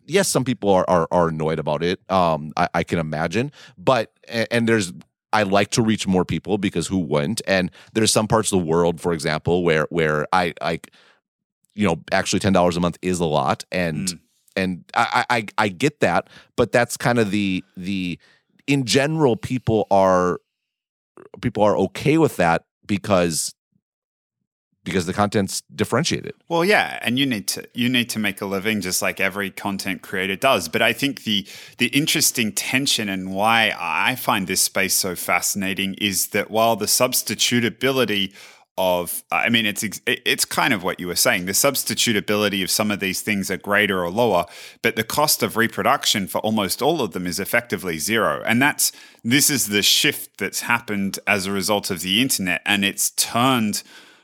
Yes, 0.07 0.27
some 0.27 0.43
people 0.43 0.69
are, 0.69 0.85
are, 0.87 1.07
are 1.09 1.29
annoyed 1.29 1.57
about 1.57 1.81
it. 1.81 1.99
Um, 2.11 2.53
I, 2.55 2.67
I 2.75 2.83
can 2.83 2.99
imagine, 2.99 3.51
but 3.75 4.13
and 4.29 4.69
there's 4.69 4.93
I 5.35 5.43
like 5.43 5.71
to 5.71 5.81
reach 5.81 6.07
more 6.07 6.23
people 6.23 6.57
because 6.57 6.87
who 6.87 6.99
wouldn't? 6.99 7.41
And 7.45 7.69
there's 7.93 8.11
some 8.11 8.27
parts 8.27 8.53
of 8.53 8.59
the 8.59 8.65
world, 8.65 9.01
for 9.01 9.11
example, 9.11 9.63
where 9.63 9.85
where 9.89 10.27
I 10.31 10.53
like 10.61 10.91
you 11.75 11.85
know 11.85 12.01
actually 12.11 12.39
ten 12.39 12.53
dollars 12.53 12.77
a 12.77 12.79
month 12.79 12.97
is 13.01 13.19
a 13.19 13.25
lot, 13.25 13.63
and 13.71 14.07
mm. 14.07 14.19
and 14.55 14.83
I, 14.95 15.25
I 15.29 15.45
I 15.57 15.67
get 15.69 15.99
that, 15.99 16.29
but 16.55 16.71
that's 16.71 16.97
kind 16.97 17.19
of 17.19 17.31
the 17.31 17.63
the 17.77 18.17
in 18.67 18.85
general 18.85 19.35
people 19.35 19.87
are 19.91 20.39
people 21.41 21.63
are 21.63 21.77
okay 21.77 22.17
with 22.17 22.37
that 22.37 22.65
because 22.85 23.53
because 24.85 25.07
the 25.07 25.13
content's 25.13 25.63
differentiated. 25.73 26.33
Well, 26.47 26.63
yeah, 26.63 26.99
and 27.01 27.17
you 27.17 27.25
need 27.25 27.47
to 27.49 27.67
you 27.73 27.89
need 27.89 28.09
to 28.11 28.19
make 28.19 28.39
a 28.39 28.45
living 28.45 28.79
just 28.81 29.01
like 29.01 29.19
every 29.19 29.49
content 29.49 30.01
creator 30.03 30.35
does. 30.35 30.69
But 30.69 30.81
I 30.81 30.93
think 30.93 31.23
the 31.23 31.45
the 31.79 31.87
interesting 31.87 32.53
tension 32.53 33.09
and 33.09 33.33
why 33.33 33.75
I 33.77 34.15
find 34.15 34.47
this 34.47 34.61
space 34.61 34.93
so 34.93 35.15
fascinating 35.15 35.95
is 35.95 36.27
that 36.27 36.49
while 36.51 36.75
the 36.75 36.85
substitutability 36.85 38.33
of 38.77 39.23
i 39.31 39.49
mean 39.49 39.65
it's 39.65 39.85
it's 40.05 40.43
kind 40.43 40.73
of 40.73 40.83
what 40.83 40.99
you 40.99 41.07
were 41.07 41.15
saying 41.15 41.45
the 41.45 41.53
substitutability 41.53 42.61
of 42.61 42.69
some 42.69 42.91
of 42.91 42.99
these 42.99 43.21
things 43.21 43.49
are 43.49 43.57
greater 43.57 44.03
or 44.03 44.09
lower 44.09 44.45
but 44.81 44.97
the 44.97 45.03
cost 45.03 45.41
of 45.41 45.55
reproduction 45.55 46.27
for 46.27 46.39
almost 46.39 46.81
all 46.81 47.01
of 47.01 47.11
them 47.13 47.25
is 47.25 47.39
effectively 47.39 47.97
zero 47.97 48.43
and 48.45 48.61
that's 48.61 48.91
this 49.23 49.49
is 49.49 49.67
the 49.67 49.81
shift 49.81 50.37
that's 50.37 50.61
happened 50.61 51.19
as 51.25 51.45
a 51.45 51.51
result 51.51 51.89
of 51.89 52.01
the 52.01 52.21
internet 52.21 52.61
and 52.65 52.83
it's 52.83 53.11
turned 53.11 53.81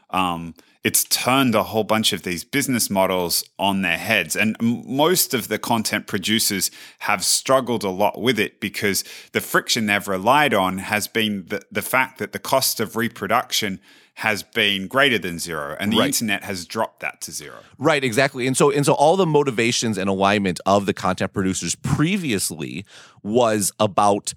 um, 0.10 0.54
it's 0.84 1.04
turned 1.04 1.54
a 1.54 1.64
whole 1.64 1.84
bunch 1.84 2.12
of 2.12 2.24
these 2.24 2.44
business 2.44 2.90
models 2.90 3.44
on 3.60 3.82
their 3.82 3.98
heads. 3.98 4.36
And 4.36 4.56
most 4.60 5.34
of 5.34 5.48
the 5.48 5.60
content 5.60 6.08
producers 6.08 6.72
have 7.00 7.24
struggled 7.24 7.84
a 7.84 7.90
lot 7.90 8.20
with 8.20 8.40
it 8.40 8.60
because 8.60 9.04
the 9.32 9.42
friction 9.42 9.86
they've 9.86 10.08
relied 10.08 10.56
on 10.56 10.80
has 10.80 11.08
been 11.08 11.46
the, 11.48 11.62
the 11.72 11.84
fact 11.84 12.18
that 12.18 12.32
the 12.32 12.40
cost 12.40 12.80
of 12.80 12.96
reproduction 12.96 13.80
has 14.22 14.44
been 14.44 14.88
greater 14.88 15.18
than 15.18 15.40
zero 15.40 15.76
and 15.80 15.92
the 15.92 15.98
right. 15.98 16.08
internet 16.08 16.44
has 16.44 16.66
dropped 16.66 17.00
that 17.00 17.20
to 17.22 17.32
zero 17.32 17.58
right 17.78 18.04
exactly 18.04 18.46
and 18.46 18.56
so 18.56 18.70
and 18.72 18.86
so 18.86 18.94
all 18.94 19.16
the 19.18 19.26
motivations 19.26 19.98
and 19.98 20.10
alignment 20.10 20.60
of 20.66 20.86
the 20.86 20.94
content 20.94 21.34
producers 21.34 21.76
previously 21.76 22.86
was 23.24 23.72
about 23.80 24.34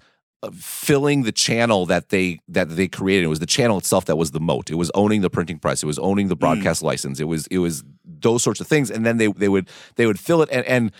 filling 0.53 1.23
the 1.23 1.31
channel 1.31 1.85
that 1.85 2.09
they 2.09 2.39
that 2.47 2.69
they 2.69 2.87
created. 2.87 3.25
It 3.25 3.29
was 3.29 3.39
the 3.39 3.45
channel 3.45 3.77
itself 3.77 4.05
that 4.05 4.15
was 4.15 4.31
the 4.31 4.39
moat. 4.39 4.69
It 4.69 4.75
was 4.75 4.91
owning 4.93 5.21
the 5.21 5.29
printing 5.29 5.59
press. 5.59 5.83
It 5.83 5.85
was 5.85 5.99
owning 5.99 6.27
the 6.27 6.35
broadcast 6.35 6.81
mm. 6.81 6.85
license. 6.85 7.19
It 7.19 7.25
was 7.25 7.47
it 7.47 7.59
was 7.59 7.83
those 8.03 8.43
sorts 8.43 8.59
of 8.59 8.67
things. 8.67 8.91
And 8.91 9.05
then 9.05 9.17
they 9.17 9.27
they 9.27 9.49
would 9.49 9.69
they 9.95 10.05
would 10.05 10.19
fill 10.19 10.41
it 10.41 10.49
and 10.51 10.65
and 10.65 10.91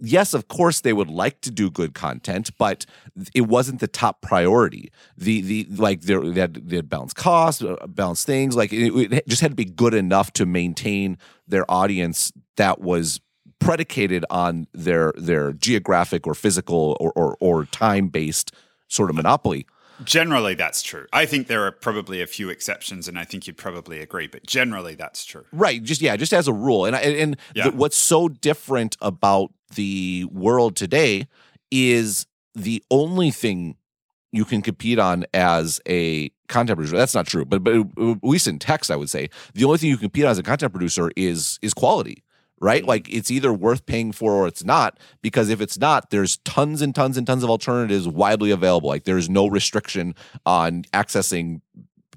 yes, 0.00 0.34
of 0.34 0.48
course 0.48 0.80
they 0.80 0.92
would 0.92 1.10
like 1.10 1.40
to 1.42 1.50
do 1.50 1.70
good 1.70 1.94
content, 1.94 2.50
but 2.58 2.86
it 3.34 3.42
wasn't 3.42 3.80
the 3.80 3.88
top 3.88 4.22
priority. 4.22 4.90
The 5.16 5.40
the 5.40 5.66
like 5.76 6.02
they 6.02 6.14
had, 6.40 6.54
they 6.54 6.76
had 6.76 6.88
balance 6.88 7.12
costs, 7.12 7.62
uh, 7.62 7.76
balance 7.86 8.24
things. 8.24 8.56
Like 8.56 8.72
it, 8.72 9.12
it 9.12 9.28
just 9.28 9.42
had 9.42 9.52
to 9.52 9.56
be 9.56 9.64
good 9.64 9.94
enough 9.94 10.32
to 10.34 10.46
maintain 10.46 11.18
their 11.46 11.68
audience 11.70 12.32
that 12.56 12.80
was 12.80 13.20
predicated 13.58 14.24
on 14.30 14.66
their 14.72 15.12
their 15.16 15.52
geographic 15.52 16.26
or 16.26 16.34
physical 16.34 16.96
or 17.00 17.12
or, 17.14 17.36
or 17.40 17.64
time 17.66 18.08
based 18.08 18.52
sort 18.88 19.10
of 19.10 19.16
monopoly. 19.16 19.66
Generally, 20.04 20.54
that's 20.54 20.82
true. 20.82 21.06
I 21.12 21.26
think 21.26 21.48
there 21.48 21.66
are 21.66 21.72
probably 21.72 22.22
a 22.22 22.26
few 22.26 22.50
exceptions, 22.50 23.08
and 23.08 23.18
I 23.18 23.24
think 23.24 23.48
you'd 23.48 23.56
probably 23.56 23.98
agree. 23.98 24.28
But 24.28 24.46
generally, 24.46 24.94
that's 24.94 25.24
true. 25.24 25.44
Right? 25.52 25.82
Just 25.82 26.00
yeah, 26.00 26.16
just 26.16 26.32
as 26.32 26.46
a 26.46 26.52
rule. 26.52 26.84
And 26.84 26.94
and 26.94 27.36
yeah. 27.54 27.70
the, 27.70 27.76
what's 27.76 27.96
so 27.96 28.28
different 28.28 28.96
about 29.00 29.50
the 29.74 30.26
world 30.30 30.76
today 30.76 31.26
is 31.70 32.26
the 32.54 32.82
only 32.90 33.30
thing 33.30 33.76
you 34.32 34.44
can 34.44 34.62
compete 34.62 34.98
on 34.98 35.24
as 35.32 35.80
a 35.88 36.30
content 36.48 36.76
producer. 36.76 36.96
That's 36.96 37.14
not 37.14 37.26
true, 37.26 37.44
but 37.44 37.62
but 37.64 37.74
at 37.74 38.18
least 38.22 38.46
in 38.46 38.58
text, 38.58 38.90
I 38.90 38.96
would 38.96 39.10
say 39.10 39.30
the 39.54 39.64
only 39.64 39.78
thing 39.78 39.90
you 39.90 39.96
compete 39.96 40.24
on 40.24 40.30
as 40.30 40.38
a 40.38 40.42
content 40.42 40.72
producer 40.72 41.10
is 41.16 41.58
is 41.62 41.74
quality 41.74 42.24
right? 42.60 42.82
Mm-hmm. 42.82 42.88
Like 42.88 43.12
it's 43.12 43.30
either 43.30 43.52
worth 43.52 43.86
paying 43.86 44.12
for 44.12 44.32
or 44.32 44.46
it's 44.46 44.64
not. 44.64 44.98
Because 45.22 45.48
if 45.48 45.60
it's 45.60 45.78
not, 45.78 46.10
there's 46.10 46.38
tons 46.38 46.82
and 46.82 46.94
tons 46.94 47.16
and 47.16 47.26
tons 47.26 47.42
of 47.42 47.50
alternatives 47.50 48.08
widely 48.08 48.50
available. 48.50 48.88
Like 48.88 49.04
there's 49.04 49.28
no 49.28 49.46
restriction 49.46 50.14
on 50.44 50.82
accessing 50.94 51.60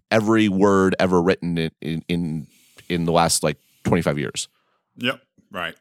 every 0.09 0.49
word 0.49 0.95
ever 0.99 1.21
written 1.21 1.57
in 1.57 1.71
in 1.81 2.03
in, 2.07 2.47
in 2.89 3.05
the 3.05 3.11
last 3.11 3.43
like 3.43 3.57
25 3.83 4.19
years. 4.19 4.47
Yep. 4.97 5.21
Right. 5.51 5.75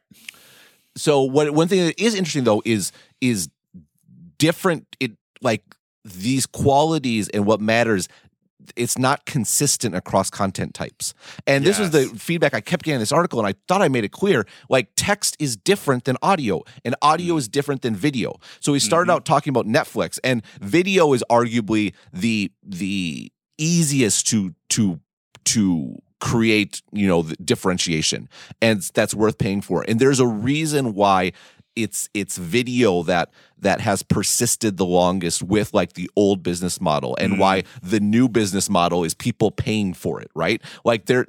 So 0.96 1.22
what 1.22 1.50
one 1.50 1.68
thing 1.68 1.86
that 1.86 2.00
is 2.00 2.14
interesting 2.14 2.44
though 2.44 2.62
is 2.64 2.92
is 3.20 3.48
different 4.38 4.86
it 4.98 5.12
like 5.40 5.62
these 6.04 6.46
qualities 6.46 7.28
and 7.28 7.46
what 7.46 7.60
matters 7.60 8.08
it's 8.76 8.98
not 8.98 9.24
consistent 9.26 9.94
across 9.94 10.30
content 10.30 10.74
types. 10.74 11.14
And 11.46 11.64
this 11.64 11.78
yes. 11.78 11.80
was 11.80 11.90
the 11.90 12.18
feedback 12.18 12.54
I 12.54 12.60
kept 12.60 12.84
getting 12.84 12.96
in 12.96 13.00
this 13.00 13.12
article, 13.12 13.38
and 13.38 13.48
I 13.48 13.54
thought 13.68 13.82
I 13.82 13.88
made 13.88 14.04
it 14.04 14.12
clear. 14.12 14.46
Like 14.68 14.88
text 14.96 15.36
is 15.38 15.56
different 15.56 16.04
than 16.04 16.16
audio, 16.22 16.62
and 16.84 16.94
audio 17.02 17.36
is 17.36 17.48
different 17.48 17.82
than 17.82 17.94
video. 17.94 18.34
So 18.60 18.72
we 18.72 18.78
started 18.78 19.10
mm-hmm. 19.10 19.16
out 19.16 19.24
talking 19.24 19.50
about 19.50 19.66
Netflix, 19.66 20.18
and 20.22 20.44
video 20.60 21.12
is 21.12 21.24
arguably 21.30 21.94
the 22.12 22.52
the 22.62 23.32
easiest 23.58 24.26
to 24.28 24.54
to 24.70 25.00
to 25.46 25.96
create 26.20 26.82
you 26.92 27.08
know 27.08 27.22
the 27.22 27.36
differentiation 27.36 28.28
and 28.60 28.82
that's 28.94 29.14
worth 29.14 29.38
paying 29.38 29.60
for. 29.60 29.84
And 29.88 29.98
there's 29.98 30.20
a 30.20 30.26
reason 30.26 30.94
why 30.94 31.32
it's 31.76 32.08
it's 32.14 32.36
video 32.36 33.02
that 33.04 33.32
that 33.58 33.80
has 33.80 34.02
persisted 34.02 34.76
the 34.76 34.84
longest 34.84 35.42
with 35.42 35.72
like 35.72 35.92
the 35.94 36.10
old 36.16 36.42
business 36.42 36.80
model 36.80 37.16
and 37.20 37.34
mm. 37.34 37.38
why 37.38 37.62
the 37.82 38.00
new 38.00 38.28
business 38.28 38.68
model 38.68 39.04
is 39.04 39.14
people 39.14 39.50
paying 39.50 39.94
for 39.94 40.20
it 40.20 40.30
right? 40.34 40.62
Like 40.84 41.06
there 41.06 41.26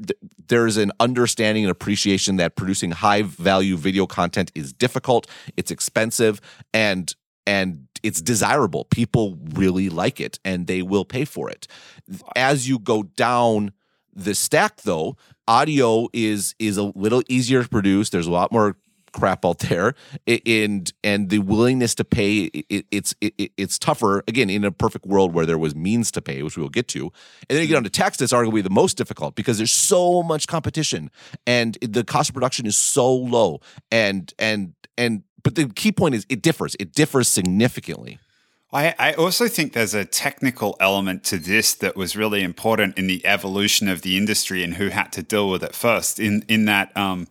there's 0.47 0.77
an 0.77 0.91
understanding 0.99 1.63
and 1.63 1.71
appreciation 1.71 2.37
that 2.37 2.55
producing 2.55 2.91
high 2.91 3.21
value 3.21 3.77
video 3.77 4.05
content 4.05 4.51
is 4.55 4.73
difficult 4.73 5.27
it's 5.57 5.71
expensive 5.71 6.41
and 6.73 7.15
and 7.47 7.87
it's 8.03 8.21
desirable. 8.21 8.85
People 8.85 9.37
really 9.53 9.89
like 9.89 10.19
it 10.19 10.39
and 10.43 10.67
they 10.67 10.81
will 10.81 11.05
pay 11.05 11.25
for 11.25 11.49
it. 11.49 11.67
As 12.35 12.67
you 12.67 12.79
go 12.79 13.03
down 13.03 13.71
the 14.13 14.35
stack 14.35 14.81
though 14.81 15.17
audio 15.47 16.07
is 16.13 16.55
is 16.59 16.77
a 16.77 16.83
little 16.83 17.23
easier 17.27 17.63
to 17.63 17.69
produce. 17.69 18.09
There's 18.09 18.27
a 18.27 18.31
lot 18.31 18.51
more 18.51 18.77
crap 19.11 19.45
out 19.45 19.59
there. 19.59 19.93
And 20.45 20.91
and 21.03 21.29
the 21.29 21.39
willingness 21.39 21.95
to 21.95 22.03
pay 22.03 22.43
it, 22.43 22.85
it's 22.91 23.13
it, 23.21 23.51
it's 23.57 23.77
tougher 23.77 24.23
again 24.27 24.49
in 24.49 24.63
a 24.63 24.71
perfect 24.71 25.05
world 25.05 25.33
where 25.33 25.45
there 25.45 25.57
was 25.57 25.75
means 25.75 26.11
to 26.11 26.21
pay 26.21 26.41
which 26.43 26.57
we 26.57 26.61
will 26.61 26.69
get 26.69 26.87
to. 26.89 27.11
And 27.49 27.57
then 27.57 27.61
you 27.61 27.67
get 27.67 27.77
on 27.77 27.83
to 27.83 28.23
it's 28.23 28.33
arguably 28.33 28.63
the 28.63 28.69
most 28.69 28.97
difficult 28.97 29.35
because 29.35 29.57
there's 29.57 29.71
so 29.71 30.23
much 30.23 30.47
competition 30.47 31.11
and 31.45 31.77
the 31.81 32.03
cost 32.03 32.29
of 32.29 32.35
production 32.35 32.65
is 32.65 32.75
so 32.75 33.13
low. 33.13 33.59
And 33.91 34.33
and 34.39 34.73
and 34.97 35.23
but 35.43 35.55
the 35.55 35.67
key 35.67 35.91
point 35.91 36.15
is 36.15 36.25
it 36.29 36.41
differs. 36.41 36.75
It 36.79 36.93
differs 36.93 37.27
significantly 37.27 38.19
I, 38.73 38.95
I 38.97 39.13
also 39.13 39.47
think 39.47 39.73
there's 39.73 39.93
a 39.93 40.05
technical 40.05 40.77
element 40.79 41.23
to 41.25 41.37
this 41.37 41.73
that 41.75 41.95
was 41.97 42.15
really 42.15 42.41
important 42.41 42.97
in 42.97 43.07
the 43.07 43.25
evolution 43.25 43.89
of 43.89 44.01
the 44.01 44.17
industry 44.17 44.63
and 44.63 44.75
who 44.75 44.87
had 44.89 45.11
to 45.13 45.23
deal 45.23 45.49
with 45.49 45.63
it 45.63 45.75
first. 45.75 46.19
In 46.19 46.43
in 46.47 46.65
that 46.65 46.95
um, 46.95 47.27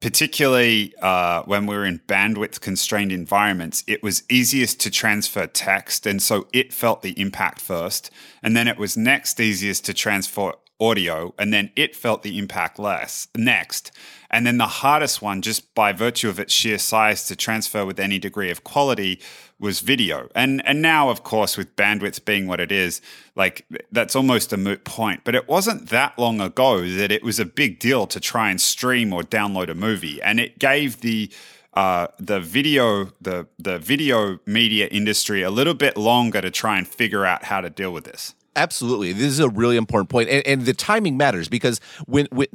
particularly 0.00 0.94
uh, 1.02 1.42
when 1.44 1.66
we 1.66 1.74
were 1.74 1.84
in 1.84 2.00
bandwidth 2.06 2.60
constrained 2.60 3.12
environments, 3.12 3.82
it 3.86 4.02
was 4.02 4.22
easiest 4.28 4.78
to 4.80 4.90
transfer 4.90 5.46
text. 5.46 6.06
And 6.06 6.22
so 6.22 6.46
it 6.52 6.72
felt 6.72 7.02
the 7.02 7.18
impact 7.20 7.60
first. 7.60 8.10
And 8.42 8.56
then 8.56 8.68
it 8.68 8.78
was 8.78 8.96
next 8.96 9.40
easiest 9.40 9.84
to 9.86 9.94
transfer 9.94 10.52
audio. 10.78 11.34
And 11.38 11.52
then 11.52 11.70
it 11.76 11.96
felt 11.96 12.22
the 12.22 12.38
impact 12.38 12.78
less 12.78 13.28
next. 13.34 13.90
And 14.30 14.46
then 14.46 14.58
the 14.58 14.66
hardest 14.66 15.22
one, 15.22 15.40
just 15.40 15.74
by 15.74 15.92
virtue 15.92 16.28
of 16.28 16.38
its 16.38 16.52
sheer 16.52 16.78
size 16.78 17.26
to 17.26 17.36
transfer 17.36 17.86
with 17.86 17.98
any 17.98 18.18
degree 18.18 18.50
of 18.50 18.64
quality, 18.64 19.20
was 19.58 19.80
video. 19.80 20.28
And 20.34 20.66
and 20.66 20.82
now, 20.82 21.08
of 21.08 21.22
course, 21.22 21.56
with 21.56 21.74
bandwidth 21.76 22.24
being 22.24 22.46
what 22.46 22.60
it 22.60 22.70
is, 22.70 23.00
like 23.34 23.64
that's 23.90 24.14
almost 24.14 24.52
a 24.52 24.56
moot 24.56 24.84
point. 24.84 25.22
But 25.24 25.34
it 25.34 25.48
wasn't 25.48 25.88
that 25.88 26.18
long 26.18 26.40
ago 26.40 26.86
that 26.86 27.10
it 27.10 27.22
was 27.22 27.38
a 27.38 27.44
big 27.44 27.78
deal 27.78 28.06
to 28.06 28.20
try 28.20 28.50
and 28.50 28.60
stream 28.60 29.12
or 29.12 29.22
download 29.22 29.70
a 29.70 29.74
movie, 29.74 30.20
and 30.22 30.38
it 30.40 30.58
gave 30.58 31.00
the 31.00 31.30
uh, 31.74 32.08
the 32.18 32.40
video 32.40 33.12
the 33.20 33.46
the 33.58 33.78
video 33.78 34.38
media 34.46 34.86
industry 34.88 35.42
a 35.42 35.50
little 35.50 35.74
bit 35.74 35.96
longer 35.96 36.40
to 36.40 36.50
try 36.50 36.78
and 36.78 36.88
figure 36.88 37.24
out 37.24 37.44
how 37.44 37.60
to 37.60 37.70
deal 37.70 37.92
with 37.92 38.04
this. 38.04 38.34
Absolutely, 38.56 39.12
this 39.12 39.26
is 39.26 39.40
a 39.40 39.50
really 39.50 39.76
important 39.76 40.08
point, 40.08 40.30
and, 40.30 40.46
and 40.46 40.62
the 40.64 40.72
timing 40.72 41.18
matters 41.18 41.46
because 41.46 41.78
when, 42.06 42.26
when 42.32 42.46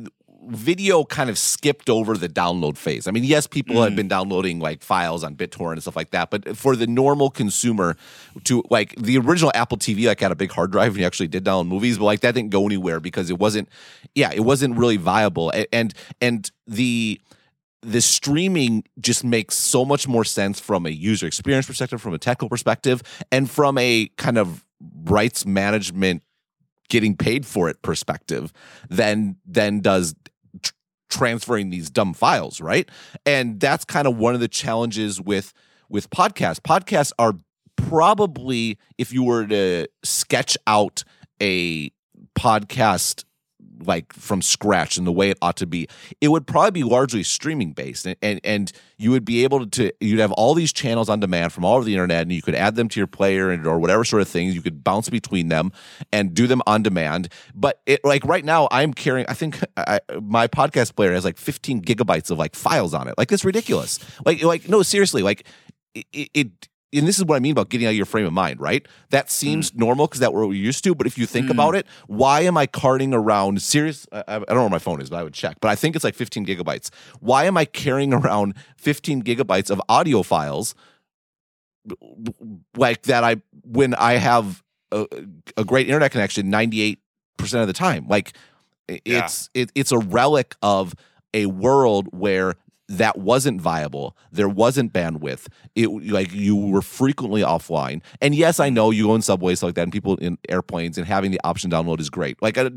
video 0.51 1.03
kind 1.05 1.29
of 1.29 1.38
skipped 1.38 1.89
over 1.89 2.17
the 2.17 2.27
download 2.27 2.77
phase. 2.77 3.08
I 3.08 3.12
mean, 3.12 3.24
yes, 3.24 3.48
people 3.48 3.77
mm. 3.77 3.84
had 3.84 3.96
been 3.96 4.08
downloading 4.08 4.60
like 4.60 4.84
files 4.84 5.24
on 5.24 5.36
BitTorrent 5.36 5.74
and 5.74 5.81
stuff 5.81 5.96
like 5.96 6.12
that, 6.12 6.29
but 6.29 6.58
for 6.58 6.75
the 6.75 6.88
normal 6.88 7.29
consumer 7.29 7.96
to 8.43 8.63
like 8.70 8.96
the 8.96 9.17
original 9.17 9.51
Apple 9.55 9.77
TV, 9.77 10.08
like 10.08 10.20
had 10.20 10.31
a 10.31 10.36
big 10.36 10.51
hard 10.51 10.72
drive 10.72 10.89
and 10.89 11.00
you 11.00 11.05
actually 11.05 11.27
did 11.27 11.46
download 11.46 11.67
movies, 11.67 11.98
but 11.98 12.05
like 12.05 12.20
that 12.20 12.36
didn't 12.36 12.51
go 12.51 12.65
anywhere 12.65 13.00
because 13.00 13.29
it 13.29 13.39
wasn't, 13.39 13.70
yeah, 14.13 14.31
it 14.34 14.41
wasn't 14.41 14.77
really 14.77 14.98
viable. 14.98 15.51
And 15.72 15.93
and 16.20 16.51
the 16.67 17.20
the 17.81 18.01
streaming 18.01 18.84
just 19.00 19.24
makes 19.24 19.55
so 19.55 19.84
much 19.84 20.08
more 20.08 20.24
sense 20.24 20.60
from 20.60 20.86
a 20.86 20.89
user 20.89 21.25
experience 21.25 21.65
perspective, 21.65 22.01
from 22.01 22.13
a 22.13 22.20
technical 22.20 22.50
perspective, 22.50 23.01
and 23.31 23.50
from 23.50 23.77
a 23.77 24.08
kind 24.17 24.38
of 24.38 24.65
rights 25.05 25.46
management 25.46 26.24
getting 26.89 27.15
paid 27.15 27.46
for 27.46 27.70
it 27.70 27.81
perspective 27.81 28.51
than 28.89 29.38
than 29.46 29.79
does 29.79 30.13
transferring 31.12 31.70
these 31.70 31.89
dumb 31.89 32.13
files, 32.13 32.60
right? 32.60 32.89
And 33.25 33.60
that's 33.60 33.86
kind 33.86 34.08
of 34.08 34.18
one 34.18 34.34
of 34.34 34.39
the 34.39 34.48
challenges 34.48 35.22
with 35.22 35.53
with 35.89 36.10
podcasts. 36.10 36.60
Podcasts 36.60 37.12
are 37.20 37.34
probably 37.75 38.77
if 38.98 39.13
you 39.13 39.24
were 39.24 39.46
to 39.46 39.88
sketch 40.03 40.58
out 40.65 41.03
a 41.41 41.91
podcast 42.38 43.25
like 43.85 44.13
from 44.13 44.41
scratch 44.41 44.97
and 44.97 45.05
the 45.05 45.11
way 45.11 45.29
it 45.29 45.38
ought 45.41 45.57
to 45.57 45.65
be, 45.65 45.88
it 46.19 46.29
would 46.29 46.47
probably 46.47 46.71
be 46.71 46.83
largely 46.83 47.23
streaming 47.23 47.73
based, 47.73 48.05
and 48.05 48.15
and, 48.21 48.39
and 48.43 48.71
you 48.97 49.11
would 49.11 49.25
be 49.25 49.43
able 49.43 49.65
to 49.65 49.91
you'd 50.00 50.19
have 50.19 50.31
all 50.33 50.53
these 50.53 50.71
channels 50.71 51.09
on 51.09 51.19
demand 51.19 51.53
from 51.53 51.65
all 51.65 51.75
over 51.75 51.85
the 51.85 51.93
internet, 51.93 52.23
and 52.23 52.31
you 52.31 52.41
could 52.41 52.55
add 52.55 52.75
them 52.75 52.88
to 52.89 53.00
your 53.00 53.07
player 53.07 53.50
and 53.50 53.65
or 53.65 53.79
whatever 53.79 54.03
sort 54.03 54.21
of 54.21 54.27
things. 54.27 54.55
You 54.55 54.61
could 54.61 54.83
bounce 54.83 55.09
between 55.09 55.50
them 55.50 55.71
and 56.11 56.33
do 56.33 56.47
them 56.47 56.61
on 56.67 56.83
demand. 56.83 57.29
But 57.53 57.81
it 57.85 58.03
like 58.03 58.23
right 58.25 58.45
now, 58.45 58.67
I'm 58.71 58.93
carrying. 58.93 59.25
I 59.27 59.33
think 59.33 59.59
I, 59.77 60.00
my 60.21 60.47
podcast 60.47 60.95
player 60.95 61.13
has 61.13 61.25
like 61.25 61.38
15 61.38 61.81
gigabytes 61.81 62.31
of 62.31 62.38
like 62.38 62.55
files 62.55 62.93
on 62.93 63.07
it. 63.07 63.15
Like 63.17 63.31
it's 63.31 63.45
ridiculous. 63.45 64.00
Like 64.25 64.43
like 64.43 64.69
no 64.69 64.83
seriously 64.83 65.21
like 65.21 65.45
it, 65.93 66.29
it 66.33 66.69
and 66.93 67.07
this 67.07 67.17
is 67.17 67.25
what 67.25 67.36
I 67.36 67.39
mean 67.39 67.53
about 67.53 67.69
getting 67.69 67.88
out 67.88 67.91
of 67.91 67.95
your 67.95 68.05
frame 68.05 68.25
of 68.25 68.33
mind, 68.33 68.60
right? 68.60 68.86
That 69.12 69.29
seems 69.29 69.71
mm. 69.71 69.77
normal 69.77 70.07
because 70.07 70.19
that's 70.19 70.31
what 70.31 70.48
we're 70.48 70.53
used 70.53 70.83
to. 70.83 70.93
But 70.93 71.07
if 71.07 71.17
you 71.17 71.25
think 71.25 71.48
mm. 71.48 71.51
about 71.51 71.75
it, 71.75 71.86
why 72.07 72.41
am 72.41 72.57
I 72.57 72.67
carting 72.67 73.13
around 73.13 73.62
serious? 73.62 74.07
I, 74.12 74.24
I, 74.27 74.39
don't 74.39 74.50
know 74.50 74.62
where 74.62 74.69
my 74.69 74.79
phone 74.79 75.01
is, 75.01 75.10
but 75.10 75.17
I 75.17 75.24
would 75.24 75.33
check. 75.33 75.57
But 75.62 75.69
I 75.69 75.75
think 75.75 75.95
it's 75.95 76.03
like 76.03 76.15
15 76.15 76.45
gigabytes. 76.45 76.89
Why 77.19 77.45
am 77.45 77.57
I 77.57 77.65
carrying 77.65 78.13
around 78.21 78.55
15 78.77 79.24
gigabytes 79.24 79.69
of 79.69 79.81
audio 79.88 80.24
files 80.24 80.75
like 82.75 83.03
that? 83.03 83.24
I 83.24 83.38
when 83.63 83.93
I 83.95 84.13
have 84.13 84.62
a, 84.91 85.07
a 85.55 85.63
great 85.63 85.88
internet 85.88 86.12
connection 86.12 86.50
98 86.50 87.00
percent 87.38 87.62
of 87.62 87.67
the 87.67 87.74
time. 87.74 88.07
Like 88.07 88.33
it's 88.88 89.50
yeah. 89.53 89.63
it, 89.63 89.71
it's 89.75 89.91
a 89.91 89.98
relic 89.98 90.55
of 90.62 90.93
a 91.33 91.45
world 91.45 92.07
where 92.12 92.55
that 92.91 93.17
wasn't 93.17 93.62
viable. 93.62 94.17
There 94.33 94.50
wasn't 94.50 94.91
bandwidth. 94.91 95.48
It 95.75 95.88
like 96.12 96.33
you 96.33 96.55
were 96.57 96.81
frequently 96.81 97.41
offline. 97.41 98.01
And 98.19 98.36
yes, 98.36 98.60
I 98.60 98.69
know 98.69 98.91
you 98.91 99.07
go 99.07 99.15
in 99.15 99.21
subways 99.21 99.63
like 99.63 99.75
that, 99.75 99.83
and 99.83 99.93
people 99.93 100.17
in 100.17 100.38
airplanes, 100.50 100.98
and 100.98 101.07
having 101.07 101.31
the 101.31 101.39
option 101.45 101.71
download 101.71 102.01
is 102.01 102.10
great. 102.10 102.41
Like, 102.41 102.57
uh, 102.57 102.69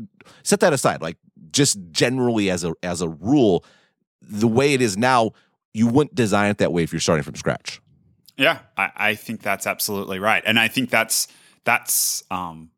set 0.43 0.61
that 0.61 0.71
aside. 0.71 1.01
Like, 1.01 1.17
just 1.51 1.77
generally 1.91 2.49
as 2.49 2.63
a 2.63 2.73
as 2.81 3.01
a 3.01 3.09
rule, 3.09 3.65
the 4.21 4.47
way 4.47 4.73
it 4.73 4.81
is 4.81 4.97
now, 4.97 5.31
you 5.73 5.87
wouldn't 5.87 6.15
design 6.15 6.49
it 6.49 6.59
that 6.59 6.71
way 6.71 6.83
if 6.83 6.93
you're 6.93 7.01
starting 7.01 7.23
from 7.23 7.35
scratch. 7.35 7.81
Yeah, 8.37 8.59
I, 8.77 8.91
I 8.95 9.15
think 9.15 9.41
that's 9.41 9.67
absolutely 9.67 10.19
right, 10.19 10.43
and 10.45 10.57
I 10.57 10.69
think 10.69 10.89
that's 10.89 11.27
that's 11.65 12.23
um 12.31 12.71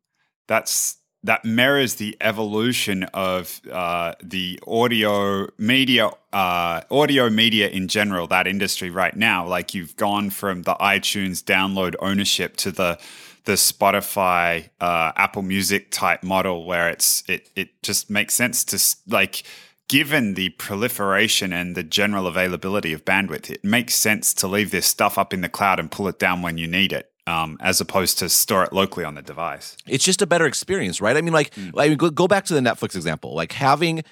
that's 0.48 0.96
that 1.24 1.44
mirrors 1.44 1.96
the 1.96 2.16
evolution 2.20 3.02
of 3.14 3.60
uh, 3.70 4.14
the 4.22 4.60
audio 4.66 5.48
media, 5.58 6.10
uh, 6.32 6.80
audio 6.90 7.28
media 7.28 7.68
in 7.68 7.88
general, 7.88 8.26
that 8.28 8.46
industry 8.46 8.90
right 8.90 9.16
now. 9.16 9.46
Like 9.46 9.74
you've 9.74 9.96
gone 9.96 10.30
from 10.30 10.62
the 10.62 10.74
iTunes 10.74 11.42
download 11.42 11.94
ownership 12.00 12.56
to 12.58 12.70
the 12.70 12.98
the 13.44 13.54
Spotify, 13.54 14.68
uh, 14.80 15.12
Apple 15.16 15.42
Music 15.42 15.90
type 15.90 16.22
model, 16.22 16.64
where 16.64 16.88
it's 16.88 17.24
it 17.28 17.48
it 17.56 17.82
just 17.82 18.10
makes 18.10 18.34
sense 18.34 18.64
to 18.64 18.96
like. 19.12 19.42
Given 19.88 20.34
the 20.34 20.50
proliferation 20.50 21.50
and 21.50 21.74
the 21.74 21.82
general 21.82 22.26
availability 22.26 22.92
of 22.92 23.06
bandwidth, 23.06 23.48
it 23.48 23.64
makes 23.64 23.94
sense 23.94 24.34
to 24.34 24.46
leave 24.46 24.70
this 24.70 24.84
stuff 24.84 25.16
up 25.16 25.32
in 25.32 25.40
the 25.40 25.48
cloud 25.48 25.80
and 25.80 25.90
pull 25.90 26.08
it 26.08 26.18
down 26.18 26.42
when 26.42 26.58
you 26.58 26.66
need 26.66 26.92
it 26.92 27.10
um, 27.28 27.58
as 27.60 27.80
opposed 27.80 28.18
to 28.20 28.28
store 28.28 28.64
it 28.64 28.72
locally 28.72 29.04
on 29.04 29.14
the 29.14 29.22
device. 29.22 29.76
It's 29.86 30.04
just 30.04 30.22
a 30.22 30.26
better 30.26 30.46
experience, 30.46 31.00
right? 31.00 31.16
I 31.16 31.20
mean, 31.20 31.34
like, 31.34 31.54
mm. 31.54 31.72
I 31.76 31.88
mean, 31.88 31.98
go, 31.98 32.08
go 32.10 32.26
back 32.26 32.46
to 32.46 32.54
the 32.54 32.60
Netflix 32.60 32.96
example. 32.96 33.34
Like 33.34 33.52
having 33.52 34.02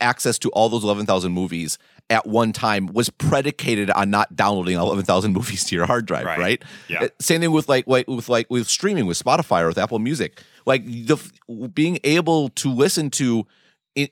access 0.00 0.36
to 0.40 0.50
all 0.50 0.68
those 0.68 0.82
11,000 0.82 1.30
movies 1.30 1.78
at 2.10 2.26
one 2.26 2.52
time 2.52 2.86
was 2.86 3.08
predicated 3.08 3.88
on 3.90 4.10
not 4.10 4.34
downloading 4.34 4.76
11,000 4.76 5.32
movies 5.32 5.64
to 5.64 5.76
your 5.76 5.86
hard 5.86 6.06
drive, 6.06 6.24
right? 6.24 6.38
right? 6.38 6.62
Yeah. 6.88 7.04
Uh, 7.04 7.08
same 7.20 7.40
thing 7.40 7.52
with 7.52 7.68
like, 7.68 7.86
like 7.86 8.08
with 8.08 8.28
like 8.28 8.50
with 8.50 8.66
streaming 8.66 9.06
with 9.06 9.22
Spotify 9.22 9.62
or 9.62 9.68
with 9.68 9.78
Apple 9.78 10.00
Music. 10.00 10.42
Like 10.64 10.84
the 10.84 11.18
being 11.72 12.00
able 12.02 12.48
to 12.50 12.72
listen 12.72 13.10
to 13.10 13.46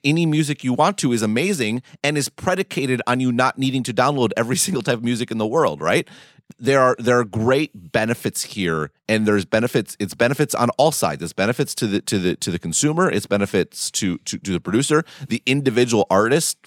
any 0.03 0.25
music 0.25 0.63
you 0.63 0.73
want 0.73 0.97
to 0.99 1.13
is 1.13 1.21
amazing 1.21 1.81
and 2.03 2.17
is 2.17 2.29
predicated 2.29 3.01
on 3.07 3.19
you 3.19 3.31
not 3.31 3.57
needing 3.57 3.83
to 3.83 3.93
download 3.93 4.31
every 4.35 4.57
single 4.65 4.81
type 4.81 4.97
of 4.97 5.03
music 5.03 5.31
in 5.31 5.37
the 5.37 5.47
world, 5.47 5.81
right? 5.81 6.07
there 6.59 6.79
are 6.79 6.95
there 6.99 7.19
are 7.19 7.25
great 7.25 7.91
benefits 7.91 8.43
here 8.43 8.91
and 9.09 9.27
there's 9.27 9.45
benefits 9.45 9.97
it's 9.99 10.13
benefits 10.13 10.53
on 10.53 10.69
all 10.77 10.91
sides 10.91 11.21
it's 11.23 11.33
benefits 11.33 11.73
to 11.73 11.87
the 11.87 12.01
to 12.01 12.19
the 12.19 12.35
to 12.35 12.51
the 12.51 12.59
consumer 12.59 13.09
it's 13.09 13.25
benefits 13.25 13.89
to 13.91 14.17
to, 14.19 14.37
to 14.37 14.51
the 14.51 14.59
producer 14.59 15.03
the 15.27 15.41
individual 15.45 16.05
artist 16.09 16.57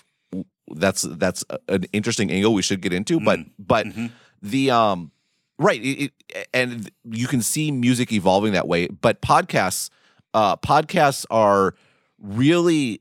that's 0.74 1.02
that's 1.02 1.44
an 1.68 1.84
interesting 1.92 2.30
angle 2.30 2.52
we 2.52 2.62
should 2.62 2.80
get 2.80 2.92
into 2.92 3.20
but 3.20 3.38
mm. 3.38 3.50
but 3.58 3.86
mm-hmm. 3.86 4.06
the 4.42 4.70
um 4.70 5.10
right 5.58 5.82
it, 5.82 6.12
it, 6.28 6.48
and 6.52 6.90
you 7.04 7.26
can 7.26 7.40
see 7.40 7.70
music 7.70 8.12
evolving 8.12 8.52
that 8.52 8.66
way 8.66 8.88
but 8.88 9.22
podcasts 9.22 9.90
uh 10.34 10.56
podcasts 10.56 11.24
are 11.30 11.74
really 12.20 13.00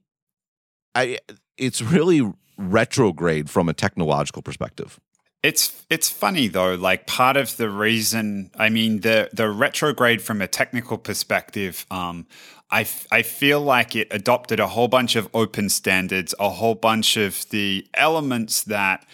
i 0.98 1.20
it's 1.58 1.82
really 1.82 2.22
retrograde 2.58 3.50
from 3.50 3.70
a 3.70 3.74
technological 3.74 4.42
perspective. 4.42 5.00
It's 5.44 5.86
it's 5.90 6.10
funny 6.10 6.48
though. 6.48 6.76
Like 6.76 7.06
part 7.06 7.38
of 7.38 7.58
the 7.58 7.70
reason, 7.70 8.52
I 8.58 8.70
mean, 8.70 9.02
the 9.02 9.30
the 9.32 9.50
retrograde 9.50 10.22
from 10.22 10.42
a 10.42 10.48
technical 10.48 10.98
perspective, 10.98 11.86
um, 11.92 12.26
I, 12.72 12.82
f- 12.82 13.08
I 13.12 13.22
feel 13.22 13.62
like 13.62 13.96
it 13.96 14.08
adopted 14.12 14.60
a 14.60 14.68
whole 14.68 14.88
bunch 14.88 15.16
of 15.16 15.30
open 15.34 15.70
standards, 15.70 16.34
a 16.40 16.50
whole 16.50 16.76
bunch 16.76 17.16
of 17.16 17.48
the 17.50 17.88
elements 17.94 18.64
that 18.64 19.06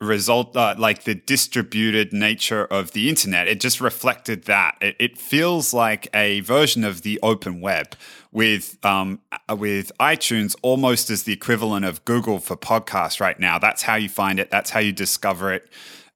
result 0.00 0.56
uh, 0.56 0.74
like 0.78 1.04
the 1.04 1.14
distributed 1.14 2.12
nature 2.12 2.64
of 2.64 2.92
the 2.92 3.08
internet. 3.08 3.48
It 3.48 3.60
just 3.60 3.80
reflected 3.80 4.44
that. 4.44 4.76
It, 4.80 4.96
it 4.98 5.18
feels 5.18 5.74
like 5.74 6.08
a 6.14 6.40
version 6.40 6.84
of 6.84 7.02
the 7.02 7.18
open 7.22 7.60
web 7.60 7.94
with 8.32 8.84
um, 8.84 9.20
uh, 9.48 9.54
with 9.54 9.92
iTunes 10.00 10.56
almost 10.62 11.10
as 11.10 11.22
the 11.24 11.32
equivalent 11.32 11.84
of 11.84 12.04
Google 12.04 12.38
for 12.38 12.56
podcasts 12.56 13.20
right 13.20 13.38
now. 13.38 13.58
That's 13.58 13.82
how 13.82 13.94
you 13.94 14.08
find 14.08 14.40
it. 14.40 14.50
That's 14.50 14.70
how 14.70 14.80
you 14.80 14.92
discover 14.92 15.52
it. 15.52 15.68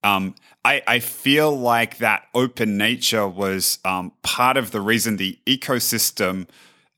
Um, 0.02 0.35
I, 0.64 0.83
I, 0.87 0.98
feel 0.98 1.57
like 1.57 1.98
that 1.98 2.26
open 2.35 2.76
nature 2.76 3.26
was 3.26 3.79
um, 3.85 4.12
part 4.22 4.57
of 4.57 4.70
the 4.70 4.81
reason 4.81 5.16
the 5.16 5.38
ecosystem 5.46 6.48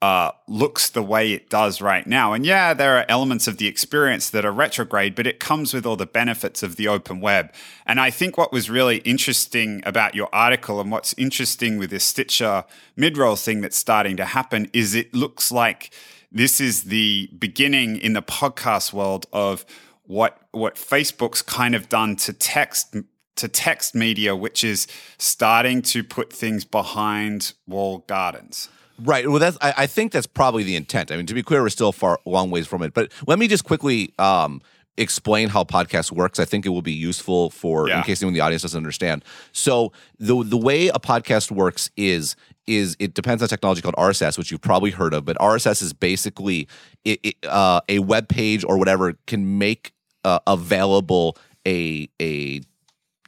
uh, 0.01 0.31
looks 0.47 0.89
the 0.91 1.03
way 1.03 1.33
it 1.33 1.51
does 1.51 1.81
right 1.81 2.07
now. 2.07 2.33
And 2.33 2.47
yeah, 2.47 2.73
there 2.73 2.97
are 2.99 3.05
elements 3.09 3.49
of 3.49 3.57
the 3.57 3.67
experience 3.67 4.31
that 4.31 4.45
are 4.45 4.53
retrograde, 4.53 5.17
but 5.17 5.27
it 5.27 5.41
comes 5.41 5.75
with 5.75 5.85
all 5.85 5.97
the 5.97 6.07
benefits 6.07 6.63
of 6.63 6.77
the 6.77 6.87
open 6.87 7.21
web. 7.21 7.53
And 7.85 7.99
I 7.99 8.11
think 8.11 8.39
what 8.39 8.53
was 8.53 8.71
really 8.71 8.99
interesting 8.99 9.83
about 9.85 10.15
your 10.15 10.29
article 10.33 10.81
and 10.81 10.93
what's 10.93 11.15
interesting 11.19 11.79
with 11.79 11.91
this 11.91 12.05
Stitcher 12.05 12.65
midroll 12.97 13.43
thing 13.43 13.61
that's 13.61 13.77
starting 13.77 14.17
to 14.19 14.25
happen 14.25 14.71
is 14.73 14.95
it 14.95 15.13
looks 15.15 15.51
like 15.51 15.93
this 16.31 16.61
is 16.61 16.85
the 16.85 17.29
beginning 17.37 17.97
in 17.97 18.13
the 18.13 18.23
podcast 18.23 18.93
world 18.93 19.27
of 19.33 19.65
what 20.05 20.39
what 20.53 20.77
Facebook's 20.77 21.43
kind 21.43 21.75
of 21.75 21.89
done 21.89 22.17
to 22.17 22.33
text 22.33 22.97
to 23.37 23.49
text 23.49 23.95
media, 23.95 24.37
which 24.37 24.63
is 24.63 24.87
starting 25.19 25.83
to 25.83 26.05
put 26.05 26.33
things 26.33 26.65
behind 26.65 27.55
wall 27.67 28.05
gardens. 28.07 28.69
Right. 29.01 29.29
Well, 29.29 29.39
that's. 29.39 29.57
I, 29.61 29.75
I, 29.77 29.87
think 29.87 30.13
that's 30.13 30.27
probably 30.27 30.65
the 30.65 30.75
intent. 30.77 31.13
I 31.13 31.17
mean, 31.17 31.27
to 31.27 31.35
be 31.35 31.43
clear, 31.43 31.63
we're 31.63 31.69
still 31.69 31.93
far 31.93 32.19
long 32.25 32.51
ways 32.51 32.67
from 32.67 32.83
it. 32.83 32.95
But 32.95 33.13
let 33.27 33.39
me 33.39 33.47
just 33.47 33.65
quickly 33.65 34.13
um, 34.19 34.61
explain 34.97 35.49
how 35.49 35.65
podcast 35.65 36.11
works. 36.11 36.39
I 36.39 36.45
think 36.45 36.67
it 36.67 36.71
will 36.71 36.83
be 36.83 36.93
useful 36.93 37.51
for 37.51 37.89
yeah. 37.89 37.99
in 37.99 38.05
case 38.05 38.21
anyone 38.21 38.35
in 38.35 38.39
the 38.39 38.41
audience 38.41 38.63
doesn't 38.63 38.77
understand. 38.77 39.25
So 39.53 39.93
the 40.19 40.43
the 40.43 40.57
way 40.57 40.89
a 40.89 40.99
podcast 40.99 41.51
works 41.51 41.91
is 41.97 42.37
is 42.67 42.97
it 42.99 43.15
depends 43.15 43.43
on 43.43 43.49
technology 43.49 43.81
called 43.81 43.97
RSS, 43.97 44.37
which 44.37 44.51
you've 44.51 44.61
probably 44.61 44.91
heard 44.91 45.15
of. 45.15 45.25
But 45.25 45.39
RSS 45.39 45.81
is 45.81 45.93
basically 45.93 46.69
it, 47.05 47.21
it, 47.23 47.37
uh, 47.47 47.81
a 47.89 48.01
web 48.01 48.29
page 48.29 48.65
or 48.65 48.77
whatever 48.77 49.15
can 49.27 49.59
make 49.59 49.93
uh, 50.25 50.41
available 50.47 51.37
a 51.67 52.09
a 52.21 52.63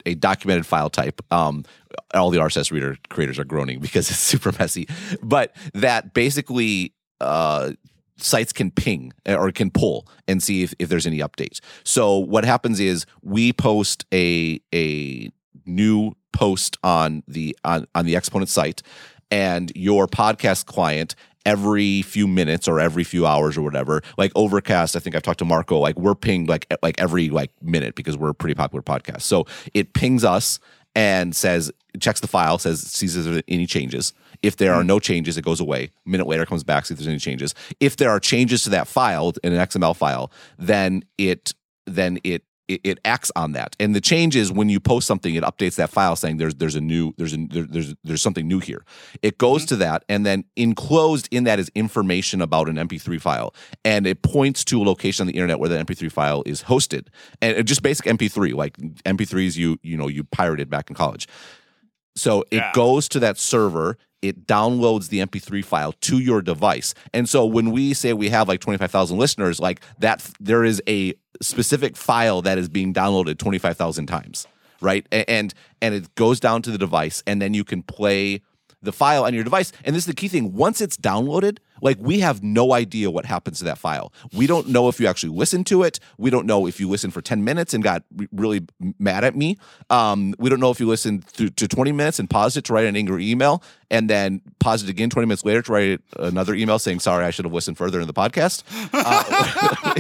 a 0.07 0.15
documented 0.15 0.67
file 0.67 0.91
type. 0.91 1.21
Um, 1.33 1.65
all 2.15 2.31
the 2.31 2.39
RSS 2.39 2.71
reader 2.71 2.97
creators 3.09 3.39
are 3.39 3.45
groaning 3.45 3.81
because 3.81 4.11
it's 4.11 4.19
super 4.33 4.53
messy, 4.59 4.89
but 5.23 5.55
that 5.75 6.15
basically 6.15 6.95
uh, 7.21 7.73
sites 8.17 8.53
can 8.53 8.71
ping 8.71 9.13
or 9.27 9.51
can 9.53 9.71
pull 9.71 10.07
and 10.29 10.43
see 10.43 10.63
if, 10.63 10.75
if 10.79 10.89
there's 10.89 11.07
any 11.07 11.19
updates. 11.19 11.61
So 11.85 12.19
what 12.19 12.45
happens 12.45 12.81
is 12.81 13.07
we 13.23 13.53
post 13.53 14.05
a 14.13 14.61
a 14.75 15.31
new 15.67 16.13
post 16.33 16.77
on 16.83 17.23
the 17.27 17.57
on, 17.65 17.87
on 17.95 18.07
the 18.07 18.17
Exponent 18.17 18.49
site, 18.49 18.83
and 19.31 19.73
your 19.75 20.07
podcast 20.07 20.67
client 20.67 21.15
every 21.47 22.03
few 22.03 22.27
minutes 22.27 22.69
or 22.69 22.81
every 22.81 23.05
few 23.05 23.27
hours 23.27 23.57
or 23.57 23.63
whatever. 23.63 24.03
Like 24.19 24.33
Overcast, 24.35 24.97
I 24.97 24.99
think 24.99 25.17
I've 25.17 25.23
talked 25.23 25.39
to 25.41 25.45
Marco. 25.45 25.79
Like 25.79 25.99
we're 25.99 26.15
pinged 26.15 26.49
like 26.49 26.67
like 26.83 27.01
every 27.01 27.31
like 27.31 27.51
minute 27.63 27.95
because 27.95 28.17
we're 28.17 28.31
a 28.31 28.35
pretty 28.35 28.55
popular 28.55 28.83
podcast. 28.83 29.23
So 29.23 29.47
it 29.75 29.93
pings 29.93 30.25
us 30.25 30.59
and 30.95 31.35
says 31.35 31.71
checks 31.99 32.21
the 32.21 32.27
file, 32.27 32.59
says 32.59 32.81
sees 32.81 33.17
if 33.17 33.25
there's 33.25 33.43
any 33.49 33.67
changes. 33.67 34.13
If 34.43 34.57
there 34.57 34.73
are 34.73 34.83
mm. 34.83 34.87
no 34.87 35.01
changes, 35.01 35.37
it 35.37 35.45
goes 35.45 35.61
away. 35.61 35.91
A 36.07 36.09
minute 36.09 36.27
later, 36.27 36.47
comes 36.47 36.65
back, 36.65 36.87
see 36.87 36.95
if 36.95 36.99
there's 36.99 37.09
any 37.09 37.19
changes. 37.19 37.55
If 37.79 37.97
there 37.97 38.11
are 38.11 38.21
changes 38.21 38.63
to 38.65 38.71
that 38.71 38.89
file 38.89 39.33
in 39.43 39.53
an 39.53 39.67
XML 39.67 39.95
file, 39.95 40.31
then 40.59 41.05
it 41.19 41.53
then 41.87 42.19
it 42.25 42.45
it, 42.71 42.81
it, 42.85 42.99
acts 43.05 43.33
on 43.35 43.53
that. 43.53 43.75
And 43.81 43.95
the 43.95 44.01
change 44.01 44.37
is 44.37 44.53
when 44.53 44.69
you 44.69 44.81
post 44.81 45.07
something, 45.07 45.35
it 45.35 45.43
updates 45.43 45.77
that 45.77 45.91
file 45.91 46.17
saying 46.17 46.37
there's 46.37 46.55
there's 46.55 46.77
a 46.77 46.81
new 46.81 47.13
there's 47.19 47.35
a 47.35 47.47
there, 47.51 47.65
there's 47.65 47.95
there's 48.05 48.23
something 48.23 48.47
new 48.47 48.61
here. 48.61 48.85
It 49.23 49.39
goes 49.39 49.63
mm-hmm. 49.63 49.69
to 49.69 49.77
that, 49.77 50.05
and 50.09 50.25
then 50.25 50.45
enclosed 50.57 51.29
in 51.31 51.45
that 51.45 51.59
is 51.59 51.71
information 51.75 52.41
about 52.41 52.69
an 52.69 52.77
MP3 52.77 53.21
file, 53.21 53.55
and 53.85 54.07
it 54.07 54.23
points 54.23 54.65
to 54.67 54.83
a 54.83 54.85
location 54.85 55.25
on 55.25 55.27
the 55.27 55.35
internet 55.35 55.59
where 55.59 55.69
the 55.69 55.77
MP3 55.77 56.11
file 56.11 56.43
is 56.47 56.65
hosted, 56.65 57.09
and 57.43 57.67
just 57.67 57.83
basic 57.83 58.07
MP3 58.07 58.55
like 58.55 58.77
MP3s 59.05 59.57
you 59.57 59.79
you 59.83 59.97
know 59.97 60.09
you 60.09 60.25
pirated 60.25 60.71
back 60.71 60.91
in 60.91 60.97
college. 60.97 61.27
So 62.17 62.43
it 62.51 62.57
yeah. 62.57 62.73
goes 62.75 63.09
to 63.11 63.21
that 63.21 63.39
server 63.39 63.97
it 64.23 64.47
downloads 64.47 65.09
the 65.09 65.21
MP3 65.21 65.65
file 65.65 65.93
to 65.93 66.19
your 66.19 66.43
device. 66.43 66.95
And 67.15 67.29
so 67.29 67.47
when 67.47 67.71
we 67.71 67.95
say 67.95 68.13
we 68.13 68.29
have 68.29 68.49
like 68.49 68.61
25,000 68.61 69.19
listeners, 69.19 69.61
like 69.61 69.81
that, 69.99 70.29
there 70.39 70.65
is 70.65 70.83
a 70.87 71.15
specific 71.41 71.97
file 71.97 72.43
that 72.43 72.59
is 72.59 72.69
being 72.69 72.93
downloaded 72.93 73.39
25,000 73.39 74.07
times, 74.07 74.47
right? 74.81 75.07
And 75.11 75.55
and 75.81 75.95
it 75.95 76.15
goes 76.15 76.41
down 76.41 76.63
to 76.63 76.71
the 76.71 76.79
device, 76.79 77.23
and 77.27 77.41
then 77.41 77.55
you 77.55 77.65
can 77.65 77.83
play 77.83 78.43
the 78.83 78.93
file 78.93 79.25
on 79.25 79.35
your 79.35 79.45
device. 79.45 79.73
And 79.85 79.97
this 79.97 80.03
is 80.03 80.07
the 80.07 80.15
key 80.15 80.29
thing: 80.29 80.53
once 80.53 80.81
it's 80.81 80.97
downloaded, 80.97 81.59
like 81.81 81.99
we 82.01 82.21
have 82.21 82.43
no 82.43 82.73
idea 82.73 83.11
what 83.11 83.25
happens 83.25 83.59
to 83.59 83.65
that 83.65 83.79
file. 83.79 84.13
We 84.33 84.47
don't 84.47 84.69
know 84.69 84.89
if 84.89 85.01
you 85.01 85.07
actually 85.07 85.31
listened 85.37 85.67
to 85.69 85.83
it. 85.83 86.01
We 86.19 86.31
don't 86.31 86.47
know 86.47 86.67
if 86.67 86.81
you 86.81 86.89
listened 86.89 87.15
for 87.15 87.23
10 87.23 87.45
minutes 87.45 87.75
and 87.75 87.83
got 87.83 88.05
really 88.33 88.67
mad 88.99 89.25
at 89.25 89.37
me. 89.37 89.59
Um, 89.89 90.35
we 90.39 90.51
don't 90.51 90.61
know 90.61 90.71
if 90.71 90.81
you 90.81 90.87
listened 90.87 91.27
to, 91.35 91.51
to 91.51 91.69
20 91.69 91.93
minutes 91.93 92.19
and 92.19 92.29
paused 92.29 92.57
it 92.57 92.65
to 92.65 92.73
write 92.73 92.87
an 92.87 92.97
angry 92.97 93.29
email 93.31 93.63
and 93.91 94.09
then 94.09 94.41
paused 94.61 94.85
it 94.85 94.91
again 94.91 95.11
20 95.11 95.27
minutes 95.27 95.45
later 95.45 95.63
to 95.63 95.73
write 95.73 96.01
another 96.17 96.55
email 96.55 96.79
saying, 96.79 97.01
sorry, 97.01 97.25
I 97.25 97.31
should 97.31 97.45
have 97.45 97.53
listened 97.53 97.77
further 97.77 98.01
in 98.01 98.07
the 98.07 98.15
podcast. 98.15 98.63
Uh, 98.93 99.95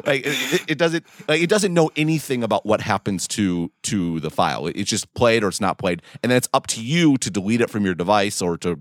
like 0.06 0.22
it, 0.24 0.70
it, 0.70 0.78
doesn't, 0.78 1.04
like, 1.28 1.40
it 1.40 1.48
doesn't 1.48 1.72
know 1.72 1.90
anything 1.96 2.42
about 2.42 2.66
what 2.66 2.80
happens 2.80 3.28
to, 3.28 3.70
to 3.82 4.20
the 4.20 4.30
file. 4.30 4.66
It's 4.66 4.90
just 4.90 5.12
played 5.14 5.44
or 5.44 5.48
it's 5.48 5.60
not 5.60 5.78
played. 5.78 6.02
And 6.22 6.30
then 6.30 6.36
it's 6.36 6.48
up 6.52 6.66
to 6.68 6.82
you 6.82 7.16
to 7.18 7.30
delete 7.30 7.60
it 7.60 7.70
from 7.70 7.84
your 7.84 7.94
device 7.94 8.42
or 8.42 8.58
to 8.58 8.80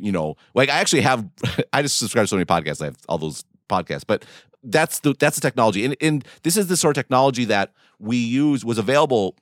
you 0.00 0.12
know, 0.12 0.36
like 0.54 0.68
I 0.68 0.78
actually 0.78 1.02
have, 1.02 1.26
I 1.72 1.82
just 1.82 1.98
subscribe 1.98 2.24
to 2.24 2.28
so 2.28 2.36
many 2.36 2.46
podcasts. 2.46 2.82
I 2.82 2.86
have 2.86 2.96
all 3.08 3.18
those 3.18 3.44
podcasts, 3.68 4.04
but 4.06 4.24
that's 4.62 5.00
the 5.00 5.14
that's 5.18 5.36
the 5.36 5.42
technology, 5.42 5.84
and 5.84 5.96
and 6.00 6.24
this 6.42 6.56
is 6.56 6.66
the 6.68 6.76
sort 6.76 6.96
of 6.96 7.02
technology 7.02 7.44
that 7.46 7.72
we 7.98 8.16
use 8.16 8.64
was 8.64 8.78
available 8.78 9.36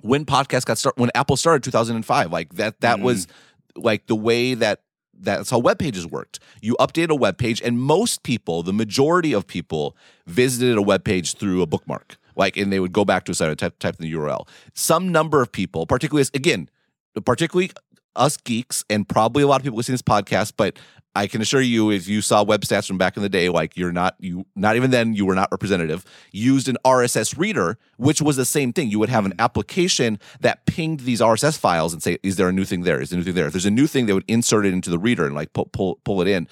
when 0.00 0.24
podcasts 0.24 0.64
got 0.64 0.78
started 0.78 1.00
when 1.00 1.10
Apple 1.14 1.36
started 1.36 1.64
2005. 1.64 2.32
Like 2.32 2.54
that 2.54 2.80
that 2.80 2.98
mm. 2.98 3.02
was 3.02 3.26
like 3.74 4.06
the 4.06 4.16
way 4.16 4.54
that 4.54 4.80
that's 5.18 5.50
how 5.50 5.58
web 5.58 5.78
pages 5.78 6.06
worked. 6.06 6.38
You 6.60 6.76
update 6.78 7.08
a 7.08 7.14
web 7.14 7.38
page, 7.38 7.60
and 7.62 7.80
most 7.80 8.22
people, 8.22 8.62
the 8.62 8.72
majority 8.72 9.32
of 9.32 9.46
people, 9.46 9.96
visited 10.26 10.76
a 10.76 10.82
web 10.82 11.04
page 11.04 11.34
through 11.34 11.62
a 11.62 11.66
bookmark. 11.66 12.18
Like, 12.36 12.58
and 12.58 12.70
they 12.70 12.80
would 12.80 12.92
go 12.92 13.04
back 13.04 13.24
to 13.24 13.32
a 13.32 13.34
site 13.34 13.48
and 13.48 13.58
type, 13.58 13.78
type 13.78 13.96
in 13.98 14.04
the 14.04 14.12
URL. 14.12 14.46
Some 14.74 15.10
number 15.10 15.40
of 15.40 15.50
people, 15.50 15.86
particularly 15.86 16.28
again, 16.34 16.68
particularly 17.24 17.70
us 18.16 18.36
geeks 18.36 18.84
and 18.90 19.08
probably 19.08 19.42
a 19.42 19.46
lot 19.46 19.60
of 19.60 19.62
people 19.62 19.76
listening 19.76 19.98
to 19.98 20.04
this 20.04 20.24
podcast, 20.24 20.54
but 20.56 20.78
I 21.16 21.26
can 21.26 21.40
assure 21.40 21.62
you, 21.62 21.90
if 21.90 22.06
you 22.06 22.20
saw 22.20 22.42
web 22.42 22.60
stats 22.60 22.86
from 22.86 22.98
back 22.98 23.16
in 23.16 23.22
the 23.22 23.30
day, 23.30 23.48
like 23.48 23.74
you're 23.74 23.92
not 23.92 24.16
you 24.18 24.44
not 24.54 24.76
even 24.76 24.90
then 24.90 25.14
you 25.14 25.24
were 25.24 25.34
not 25.34 25.48
representative, 25.50 26.04
used 26.30 26.68
an 26.68 26.76
RSS 26.84 27.38
reader, 27.38 27.78
which 27.96 28.20
was 28.20 28.36
the 28.36 28.44
same 28.44 28.72
thing. 28.72 28.90
You 28.90 28.98
would 28.98 29.08
have 29.08 29.24
an 29.24 29.32
hmm. 29.32 29.40
application 29.40 30.18
that 30.40 30.66
pinged 30.66 31.00
these 31.00 31.22
RSS 31.22 31.58
files 31.58 31.94
and 31.94 32.02
say, 32.02 32.18
"Is 32.22 32.36
there 32.36 32.48
a 32.50 32.52
new 32.52 32.66
thing 32.66 32.82
there? 32.82 33.00
Is 33.00 33.10
there 33.10 33.16
a 33.16 33.20
new 33.20 33.24
thing 33.24 33.34
there?" 33.34 33.46
If 33.46 33.54
there's 33.54 33.64
a 33.64 33.70
new 33.70 33.86
thing, 33.86 34.04
they 34.04 34.12
would 34.12 34.26
insert 34.28 34.66
it 34.66 34.74
into 34.74 34.90
the 34.90 34.98
reader 34.98 35.24
and 35.24 35.34
like 35.34 35.54
pull 35.54 35.66
pull, 35.66 35.98
pull 36.04 36.20
it 36.20 36.28
in. 36.28 36.46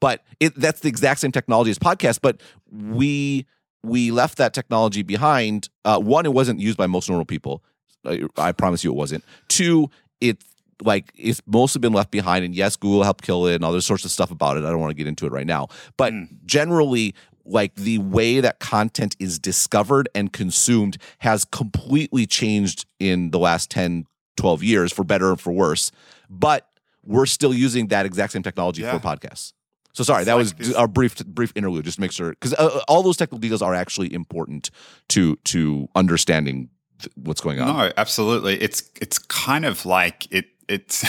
But 0.00 0.22
it, 0.38 0.54
that's 0.54 0.80
the 0.80 0.88
exact 0.88 1.20
same 1.20 1.32
technology 1.32 1.70
as 1.70 1.78
podcast. 1.78 2.20
But 2.20 2.42
we 2.70 3.46
we 3.82 4.10
left 4.10 4.36
that 4.36 4.52
technology 4.52 5.02
behind. 5.02 5.70
Uh, 5.86 5.98
one, 5.98 6.26
it 6.26 6.34
wasn't 6.34 6.60
used 6.60 6.76
by 6.76 6.86
most 6.86 7.08
normal 7.08 7.24
people. 7.24 7.64
I, 8.04 8.22
I 8.36 8.52
promise 8.52 8.84
you, 8.84 8.90
it 8.90 8.96
wasn't. 8.96 9.24
Two, 9.48 9.90
it 10.20 10.44
like 10.82 11.12
it's 11.16 11.42
mostly 11.46 11.78
been 11.78 11.92
left 11.92 12.10
behind. 12.10 12.44
And 12.44 12.54
yes, 12.54 12.76
Google 12.76 13.02
helped 13.02 13.22
kill 13.22 13.46
it 13.46 13.54
and 13.56 13.64
other 13.64 13.80
sorts 13.80 14.04
of 14.04 14.10
stuff 14.10 14.30
about 14.30 14.56
it. 14.56 14.64
I 14.64 14.70
don't 14.70 14.80
want 14.80 14.90
to 14.90 14.94
get 14.94 15.06
into 15.06 15.26
it 15.26 15.32
right 15.32 15.46
now. 15.46 15.68
But 15.96 16.12
mm. 16.12 16.28
generally, 16.44 17.14
like 17.44 17.74
the 17.74 17.98
way 17.98 18.40
that 18.40 18.60
content 18.60 19.16
is 19.18 19.38
discovered 19.38 20.08
and 20.14 20.32
consumed 20.32 20.98
has 21.18 21.44
completely 21.44 22.26
changed 22.26 22.86
in 22.98 23.30
the 23.30 23.38
last 23.38 23.70
10, 23.70 24.06
12 24.36 24.62
years 24.62 24.92
for 24.92 25.04
better 25.04 25.30
or 25.32 25.36
for 25.36 25.52
worse. 25.52 25.90
But 26.28 26.68
we're 27.04 27.26
still 27.26 27.54
using 27.54 27.88
that 27.88 28.06
exact 28.06 28.32
same 28.32 28.42
technology 28.42 28.82
yeah. 28.82 28.96
for 28.96 29.04
podcasts. 29.04 29.52
So 29.92 30.04
sorry, 30.04 30.22
it's 30.22 30.26
that 30.26 30.34
like 30.34 30.58
was 30.58 30.74
a 30.76 30.86
brief 30.86 31.16
brief 31.26 31.52
interlude 31.56 31.84
just 31.84 31.96
to 31.96 32.00
make 32.00 32.12
sure 32.12 32.30
because 32.30 32.54
uh, 32.54 32.80
all 32.86 33.02
those 33.02 33.16
technical 33.16 33.38
details 33.38 33.60
are 33.60 33.74
actually 33.74 34.12
important 34.14 34.70
to 35.08 35.36
to 35.46 35.88
understanding 35.96 36.70
th- 37.00 37.12
what's 37.16 37.40
going 37.40 37.60
on. 37.60 37.76
No, 37.76 37.92
absolutely. 37.96 38.60
It's 38.62 38.88
it's 39.00 39.18
kind 39.18 39.64
of 39.64 39.84
like 39.84 40.32
it 40.32 40.46
it's 40.70 41.04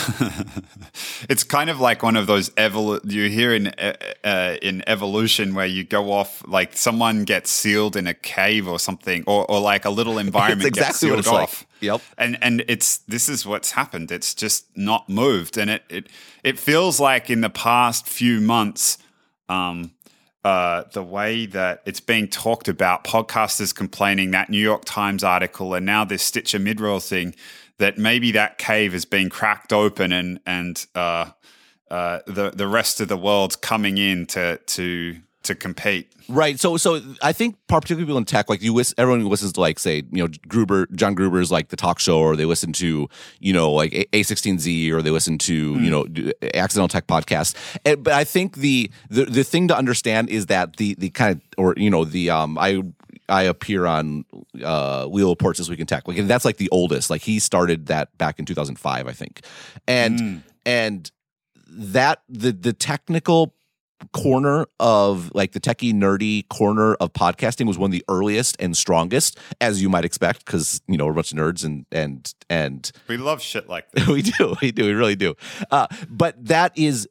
it's 1.29 1.43
kind 1.43 1.69
of 1.69 1.79
like 1.79 2.01
one 2.01 2.15
of 2.15 2.25
those 2.25 2.49
evol 2.51 2.99
you 3.09 3.29
hear 3.29 3.53
in 3.53 3.67
uh, 3.67 3.93
uh, 4.23 4.55
in 4.61 4.83
evolution 4.87 5.53
where 5.53 5.67
you 5.67 5.83
go 5.83 6.11
off 6.11 6.43
like 6.47 6.75
someone 6.75 7.23
gets 7.23 7.51
sealed 7.51 7.95
in 7.95 8.07
a 8.07 8.13
cave 8.13 8.67
or 8.67 8.79
something 8.79 9.23
or, 9.27 9.49
or 9.49 9.59
like 9.59 9.85
a 9.85 9.89
little 9.89 10.17
environment 10.27 10.67
exactly 10.67 11.09
gets 11.09 11.27
sealed 11.27 11.27
off. 11.27 11.61
Like. 11.61 11.67
Yep. 11.81 12.01
And 12.17 12.37
and 12.41 12.65
it's 12.67 12.97
this 12.99 13.29
is 13.29 13.45
what's 13.45 13.71
happened. 13.71 14.11
It's 14.11 14.33
just 14.33 14.65
not 14.75 15.07
moved, 15.07 15.57
and 15.57 15.69
it 15.69 15.83
it 15.89 16.09
it 16.43 16.59
feels 16.59 16.99
like 16.99 17.29
in 17.29 17.41
the 17.41 17.49
past 17.49 18.07
few 18.07 18.41
months. 18.41 18.97
Um, 19.47 19.91
uh, 20.43 20.85
the 20.93 21.03
way 21.03 21.45
that 21.45 21.83
it's 21.85 21.99
being 21.99 22.27
talked 22.27 22.67
about, 22.67 23.03
podcasters 23.03 23.75
complaining 23.75 24.31
that 24.31 24.49
New 24.49 24.57
York 24.57 24.83
Times 24.85 25.23
article, 25.23 25.75
and 25.75 25.85
now 25.85 26.03
this 26.03 26.23
Stitcher 26.23 26.57
midroll 26.57 27.05
thing 27.05 27.35
that 27.77 27.97
maybe 27.97 28.31
that 28.31 28.57
cave 28.57 28.93
has 28.93 29.05
been 29.05 29.29
cracked 29.29 29.73
open 29.73 30.11
and 30.11 30.39
and 30.45 30.85
uh, 30.95 31.31
uh, 31.89 32.19
the 32.27 32.51
the 32.51 32.67
rest 32.67 33.01
of 33.01 33.07
the 33.07 33.17
world's 33.17 33.55
coming 33.55 33.97
in 33.97 34.25
to 34.27 34.57
to 34.57 35.17
to 35.43 35.55
compete. 35.55 36.11
Right. 36.29 36.59
So 36.59 36.77
so 36.77 37.01
I 37.21 37.33
think 37.33 37.57
particularly 37.67 38.05
people 38.05 38.17
in 38.17 38.25
tech, 38.25 38.49
like 38.49 38.61
you 38.61 38.73
listen, 38.73 38.95
everyone 38.97 39.25
listens 39.25 39.53
to 39.53 39.59
like 39.59 39.79
say, 39.79 40.03
you 40.11 40.23
know, 40.23 40.27
Gruber, 40.47 40.87
John 40.93 41.15
Gruber's 41.15 41.51
like 41.51 41.69
the 41.69 41.75
talk 41.75 41.99
show, 41.99 42.19
or 42.19 42.35
they 42.35 42.45
listen 42.45 42.71
to, 42.73 43.09
you 43.39 43.53
know, 43.53 43.71
like 43.71 43.91
A16Z, 43.91 44.91
or 44.91 45.01
they 45.01 45.09
listen 45.09 45.37
to, 45.39 45.73
mm. 45.73 45.83
you 45.83 45.89
know, 45.89 46.05
Accidental 46.53 46.87
Tech 46.87 47.07
podcast. 47.07 47.55
And, 47.85 48.03
but 48.03 48.13
I 48.13 48.23
think 48.23 48.57
the, 48.57 48.91
the 49.09 49.25
the 49.25 49.43
thing 49.43 49.67
to 49.69 49.77
understand 49.77 50.29
is 50.29 50.45
that 50.45 50.77
the 50.77 50.93
the 50.95 51.09
kind 51.09 51.37
of 51.37 51.41
or 51.57 51.73
you 51.75 51.89
know 51.89 52.05
the 52.05 52.29
um 52.29 52.57
I 52.57 52.83
I 53.29 53.43
appear 53.43 53.85
on 53.85 54.25
uh, 54.63 55.05
Leo 55.05 55.29
Laporte's 55.29 55.59
This 55.59 55.69
Week 55.69 55.79
in 55.79 55.87
Tech. 55.87 56.07
Like 56.07 56.17
that's 56.27 56.45
like 56.45 56.57
the 56.57 56.69
oldest. 56.69 57.09
Like 57.09 57.21
he 57.21 57.39
started 57.39 57.87
that 57.87 58.17
back 58.17 58.39
in 58.39 58.45
2005, 58.45 59.07
I 59.07 59.11
think, 59.11 59.41
and 59.87 60.19
mm. 60.19 60.41
and 60.65 61.11
that 61.67 62.21
the 62.27 62.51
the 62.51 62.73
technical 62.73 63.53
corner 64.13 64.65
of 64.79 65.31
like 65.33 65.51
the 65.51 65.59
techie 65.59 65.93
nerdy 65.93 66.47
corner 66.49 66.95
of 66.95 67.13
podcasting 67.13 67.67
was 67.67 67.77
one 67.77 67.89
of 67.89 67.91
the 67.91 68.03
earliest 68.09 68.55
and 68.59 68.75
strongest 68.75 69.37
as 69.59 69.81
you 69.81 69.89
might 69.89 70.05
expect 70.05 70.45
because 70.45 70.81
you 70.87 70.97
know 70.97 71.05
we're 71.05 71.11
a 71.11 71.15
bunch 71.15 71.31
of 71.31 71.37
nerds 71.37 71.63
and 71.63 71.85
and 71.91 72.33
and 72.49 72.91
we 73.07 73.17
love 73.17 73.41
shit 73.41 73.69
like 73.69 73.89
this. 73.93 74.07
we 74.07 74.21
do 74.21 74.55
we 74.61 74.71
do 74.71 74.85
we 74.85 74.93
really 74.93 75.15
do 75.15 75.35
uh, 75.69 75.87
but 76.09 76.43
that 76.43 76.75
is 76.77 77.07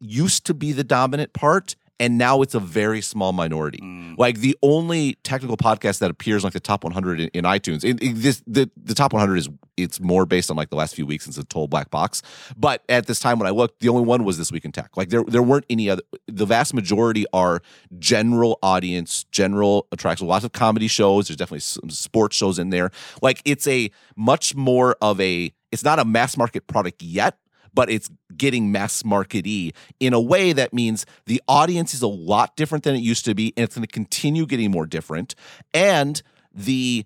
used 0.00 0.44
to 0.46 0.54
be 0.54 0.72
the 0.72 0.84
dominant 0.84 1.32
part 1.32 1.76
and 2.00 2.18
now 2.18 2.42
it's 2.42 2.54
a 2.54 2.60
very 2.60 3.00
small 3.00 3.32
minority. 3.32 3.78
Mm. 3.78 4.18
Like 4.18 4.38
the 4.38 4.56
only 4.62 5.14
technical 5.22 5.56
podcast 5.56 6.00
that 6.00 6.10
appears 6.10 6.42
like 6.42 6.52
the 6.52 6.60
top 6.60 6.82
100 6.82 7.20
in, 7.20 7.28
in 7.28 7.44
iTunes. 7.44 7.84
It, 7.84 8.02
it, 8.02 8.14
this 8.16 8.42
the 8.46 8.70
the 8.76 8.94
top 8.94 9.12
100 9.12 9.36
is 9.36 9.48
it's 9.76 10.00
more 10.00 10.26
based 10.26 10.50
on 10.50 10.56
like 10.56 10.70
the 10.70 10.76
last 10.76 10.94
few 10.94 11.06
weeks 11.06 11.24
since 11.24 11.36
the 11.36 11.44
total 11.44 11.68
black 11.68 11.90
box. 11.90 12.22
But 12.56 12.82
at 12.88 13.06
this 13.06 13.20
time 13.20 13.38
when 13.38 13.46
I 13.46 13.50
looked, 13.50 13.80
the 13.80 13.88
only 13.88 14.04
one 14.04 14.24
was 14.24 14.38
this 14.38 14.50
week 14.50 14.64
in 14.64 14.72
tech. 14.72 14.96
Like 14.96 15.10
there 15.10 15.24
there 15.24 15.42
weren't 15.42 15.66
any 15.70 15.88
other. 15.88 16.02
The 16.26 16.46
vast 16.46 16.74
majority 16.74 17.26
are 17.32 17.62
general 17.98 18.58
audience, 18.62 19.24
general 19.30 19.86
attractions. 19.92 20.28
Lots 20.28 20.44
of 20.44 20.52
comedy 20.52 20.88
shows. 20.88 21.28
There's 21.28 21.36
definitely 21.36 21.60
some 21.60 21.90
sports 21.90 22.36
shows 22.36 22.58
in 22.58 22.70
there. 22.70 22.90
Like 23.22 23.40
it's 23.44 23.66
a 23.66 23.90
much 24.16 24.54
more 24.54 24.96
of 25.00 25.20
a. 25.20 25.52
It's 25.70 25.82
not 25.82 25.98
a 25.98 26.04
mass 26.04 26.36
market 26.36 26.68
product 26.68 27.02
yet, 27.02 27.36
but 27.74 27.90
it's 27.90 28.10
getting 28.36 28.72
mass 28.72 29.02
markety 29.02 29.72
in 30.00 30.12
a 30.12 30.20
way 30.20 30.52
that 30.52 30.72
means 30.72 31.04
the 31.26 31.42
audience 31.48 31.92
is 31.92 32.02
a 32.02 32.08
lot 32.08 32.56
different 32.56 32.84
than 32.84 32.94
it 32.94 33.00
used 33.00 33.24
to 33.24 33.34
be, 33.34 33.52
and 33.56 33.64
it's 33.64 33.74
going 33.74 33.86
to 33.86 33.92
continue 33.92 34.46
getting 34.46 34.70
more 34.70 34.86
different. 34.86 35.34
And 35.72 36.22
the 36.52 37.04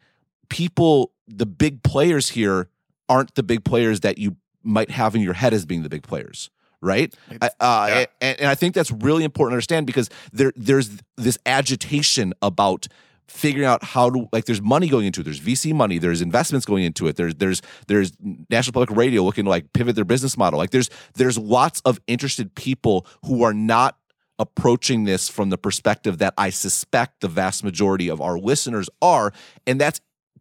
people, 0.49 1.13
the 1.27 1.47
big 1.47 1.83
players 1.83 2.31
here, 2.31 2.69
aren't 3.09 3.35
the 3.35 3.43
big 3.43 3.65
players 3.65 4.01
that 4.01 4.19
you 4.19 4.37
might 4.63 4.91
have 4.91 5.15
in 5.15 5.23
your 5.23 5.35
head 5.35 5.55
as 5.55 5.65
being 5.65 5.83
the 5.83 5.89
big 5.89 6.03
players 6.03 6.51
right? 6.81 7.13
Uh, 7.41 7.49
yeah. 7.61 8.05
and, 8.21 8.41
and, 8.41 8.49
I 8.49 8.55
think 8.55 8.73
that's 8.73 8.93
really 8.93 9.25
important 9.25 9.51
to 9.53 9.57
understand 9.57 9.85
because 9.85 10.09
there 10.33 10.53
there's 10.55 10.99
this 11.17 11.37
agitation 11.45 12.33
about 12.41 12.87
figuring 13.29 13.67
out 13.67 13.85
how 13.85 14.11
to 14.11 14.29
like 14.33 14.47
there's 14.47 14.63
money 14.63 14.89
going 14.89 15.07
into 15.07 15.21
it. 15.21 15.25
There's 15.25 15.41
vc 15.41 15.73
money. 15.75 15.99
There's 15.99 16.23
investments 16.23 16.67
going 16.67 16.85
into 16.85 17.07
it. 17.07 17.17
There's 17.17 17.35
there's 17.37 17.63
there's 17.87 18.13
national 18.51 18.73
public 18.73 18.97
radio 18.97 19.23
looking 19.23 19.45
to 19.45 19.51
like 19.51 19.73
pivot 19.73 19.95
their 19.95 20.05
business 20.05 20.37
model. 20.37 20.59
Like 20.59 20.71
there's 20.71 20.91
there's 21.15 21.39
lots 21.39 21.81
of 21.85 22.01
interested 22.07 22.55
people 22.55 23.07
who 23.25 23.43
are 23.43 23.55
not 23.55 23.97
approaching 24.39 25.05
this 25.05 25.29
from 25.29 25.51
the 25.51 25.59
perspective 25.59 26.19
that 26.19 26.33
I 26.39 26.51
suspect 26.51 27.21
the 27.21 27.29
vast 27.29 27.65
majority 27.65 28.09
of 28.09 28.21
our 28.21 28.39
listeners 28.39 28.89
are. 29.03 29.33
And 29.67 29.81
that's 29.81 30.01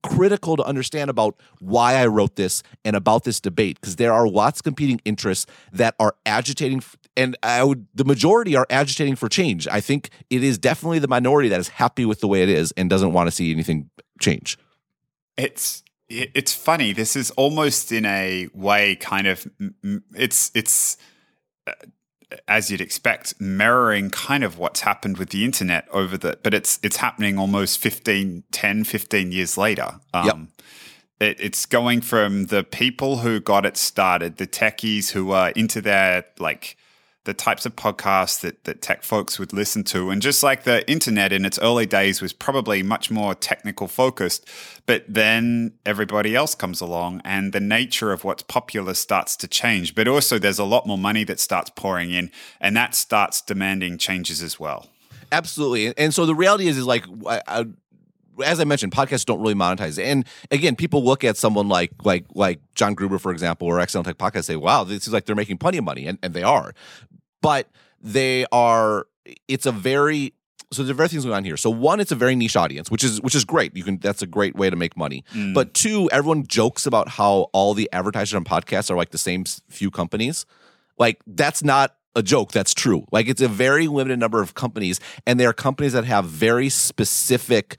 critical 0.10 0.58
to 0.58 0.64
understand 0.64 1.10
about 1.10 1.36
why 1.60 1.96
I 1.96 2.08
wrote 2.08 2.36
this 2.36 2.64
and 2.84 2.96
about 2.96 3.24
this 3.24 3.40
debate 3.40 3.80
because 3.80 3.96
there 3.98 4.14
are 4.14 4.28
lots 4.28 4.60
of 4.60 4.64
competing 4.64 5.02
interests 5.06 5.46
that 5.72 5.96
are 6.00 6.16
agitating 6.26 6.82
and 7.16 7.36
I 7.44 7.64
would 7.64 7.88
the 7.94 8.06
majority 8.06 8.56
are 8.56 8.68
agitating 8.70 9.16
for 9.16 9.28
change. 9.28 9.68
I 9.68 9.82
think 9.82 10.10
it 10.30 10.44
is 10.44 10.58
definitely 10.58 11.00
the 11.00 11.08
minority 11.08 11.50
that 11.50 11.60
is 11.60 11.70
happy 11.70 12.06
with 12.06 12.20
the 12.20 12.28
way 12.28 12.44
it 12.44 12.50
is 12.50 12.72
and 12.78 12.90
doesn't 12.90 13.14
want 13.14 13.28
to 13.28 13.32
see 13.32 13.52
anything 13.52 13.90
change. 14.20 14.58
It's 15.36 15.84
it's 16.10 16.54
funny. 16.54 16.94
This 16.94 17.16
is 17.16 17.32
almost 17.32 17.92
in 17.92 18.06
a 18.06 18.48
way 18.54 18.96
kind 18.96 19.28
of 19.28 19.48
it's 20.16 20.52
it's 20.54 20.98
uh, 21.66 21.74
as 22.48 22.70
you'd 22.70 22.82
expect 22.82 23.40
mirroring 23.40 24.10
kind 24.10 24.44
of 24.44 24.58
what's 24.58 24.82
happened 24.82 25.18
with 25.18 25.30
the 25.30 25.46
internet 25.46 25.88
over 25.92 26.18
the 26.18 26.38
but 26.44 26.54
it's 26.54 26.80
it's 26.84 26.98
happening 26.98 27.38
almost 27.38 27.80
15 27.80 28.44
10 28.52 28.84
15 28.84 29.32
years 29.32 29.58
later. 29.58 30.00
Um, 30.14 30.26
yep. 30.26 30.38
It, 31.20 31.40
it's 31.40 31.66
going 31.66 32.02
from 32.02 32.46
the 32.46 32.64
people 32.64 33.18
who 33.18 33.40
got 33.40 33.66
it 33.66 33.76
started, 33.76 34.38
the 34.38 34.46
techies 34.46 35.12
who 35.12 35.32
are 35.32 35.50
into 35.52 35.82
their 35.82 36.26
like 36.38 36.78
the 37.28 37.34
types 37.34 37.66
of 37.66 37.76
podcasts 37.76 38.40
that, 38.40 38.64
that 38.64 38.82
tech 38.82 39.04
folks 39.04 39.38
would 39.38 39.52
listen 39.52 39.84
to. 39.84 40.10
And 40.10 40.22
just 40.22 40.42
like 40.44 40.64
the 40.64 40.90
internet 40.90 41.34
in 41.34 41.44
its 41.44 41.60
early 41.60 41.86
days 41.86 42.22
was 42.22 42.32
probably 42.32 42.82
much 42.82 43.12
more 43.12 43.36
technical 43.36 43.90
focused, 43.90 44.48
but 44.86 45.04
then 45.10 45.74
everybody 45.86 46.38
else 46.38 46.56
comes 46.56 46.80
along 46.80 47.22
and 47.26 47.52
the 47.52 47.60
nature 47.60 48.14
of 48.14 48.24
what's 48.24 48.44
popular 48.44 48.94
starts 48.94 49.36
to 49.36 49.48
change. 49.48 49.94
But 49.94 50.08
also, 50.08 50.40
there's 50.40 50.58
a 50.58 50.64
lot 50.64 50.88
more 50.88 50.98
money 50.98 51.26
that 51.26 51.42
starts 51.42 51.70
pouring 51.70 52.12
in, 52.12 52.32
and 52.62 52.78
that 52.78 52.96
starts 52.96 53.42
demanding 53.42 53.98
changes 53.98 54.42
as 54.42 54.58
well. 54.58 54.88
Absolutely. 55.30 55.94
And 55.98 56.14
so 56.14 56.26
the 56.26 56.34
reality 56.34 56.70
is, 56.70 56.78
is 56.78 56.86
like, 56.86 57.04
I, 57.28 57.42
I, 57.46 57.66
as 58.46 58.62
I 58.62 58.64
mentioned, 58.64 58.94
podcasts 58.94 59.26
don't 59.26 59.42
really 59.42 59.54
monetize. 59.54 60.02
And 60.02 60.26
again, 60.50 60.78
people 60.78 61.04
look 61.04 61.26
at 61.26 61.36
someone 61.36 61.68
like 61.68 61.92
like 62.06 62.24
like 62.34 62.62
John 62.74 62.94
Gruber, 62.94 63.20
for 63.20 63.34
example, 63.34 63.68
or 63.68 63.82
Accidental 63.82 64.14
Tech 64.14 64.18
Podcast, 64.18 64.46
say, 64.46 64.56
"Wow, 64.56 64.86
this 64.86 65.08
is 65.08 65.12
like 65.12 65.26
they're 65.26 65.36
making 65.36 65.58
plenty 65.58 65.80
of 65.80 65.84
money," 65.84 66.08
and, 66.08 66.20
and 66.22 66.34
they 66.34 66.44
are 66.44 66.74
but 67.42 67.68
they 68.02 68.46
are 68.52 69.08
it's 69.48 69.66
a 69.66 69.72
very 69.72 70.34
so 70.72 70.84
there 70.84 70.92
are 70.92 70.96
very 70.96 71.08
things 71.08 71.24
going 71.24 71.36
on 71.36 71.46
here. 71.46 71.56
So 71.56 71.70
one, 71.70 72.02
it's 72.02 72.12
a 72.12 72.16
very 72.16 72.36
niche 72.36 72.58
audience, 72.58 72.92
which 72.92 73.04
is 73.04 73.22
which 73.22 73.36
is 73.36 73.46
great. 73.46 73.76
You 73.76 73.84
can 73.84 73.98
that's 74.00 74.22
a 74.22 74.28
great 74.28 74.56
way 74.56 74.70
to 74.70 74.76
make 74.76 74.98
money. 74.98 75.24
Mm. 75.34 75.54
But 75.54 75.74
two, 75.74 76.10
everyone 76.12 76.46
jokes 76.46 76.86
about 76.86 77.08
how 77.08 77.50
all 77.54 77.74
the 77.74 77.90
advertisers 77.94 78.34
on 78.34 78.44
podcasts 78.44 78.92
are 78.92 78.96
like 78.96 79.12
the 79.12 79.18
same 79.18 79.46
few 79.70 79.90
companies. 79.90 80.46
Like 80.98 81.22
that's 81.26 81.64
not 81.64 81.96
a 82.16 82.24
joke. 82.24 82.52
That's 82.52 82.74
true. 82.74 83.06
Like 83.12 83.28
it's 83.28 83.42
a 83.42 83.48
very 83.48 83.88
limited 83.88 84.20
number 84.20 84.42
of 84.42 84.56
companies, 84.56 85.00
and 85.26 85.40
they 85.40 85.46
are 85.46 85.54
companies 85.54 85.94
that 85.94 86.04
have 86.04 86.26
very 86.26 86.70
specific 86.70 87.78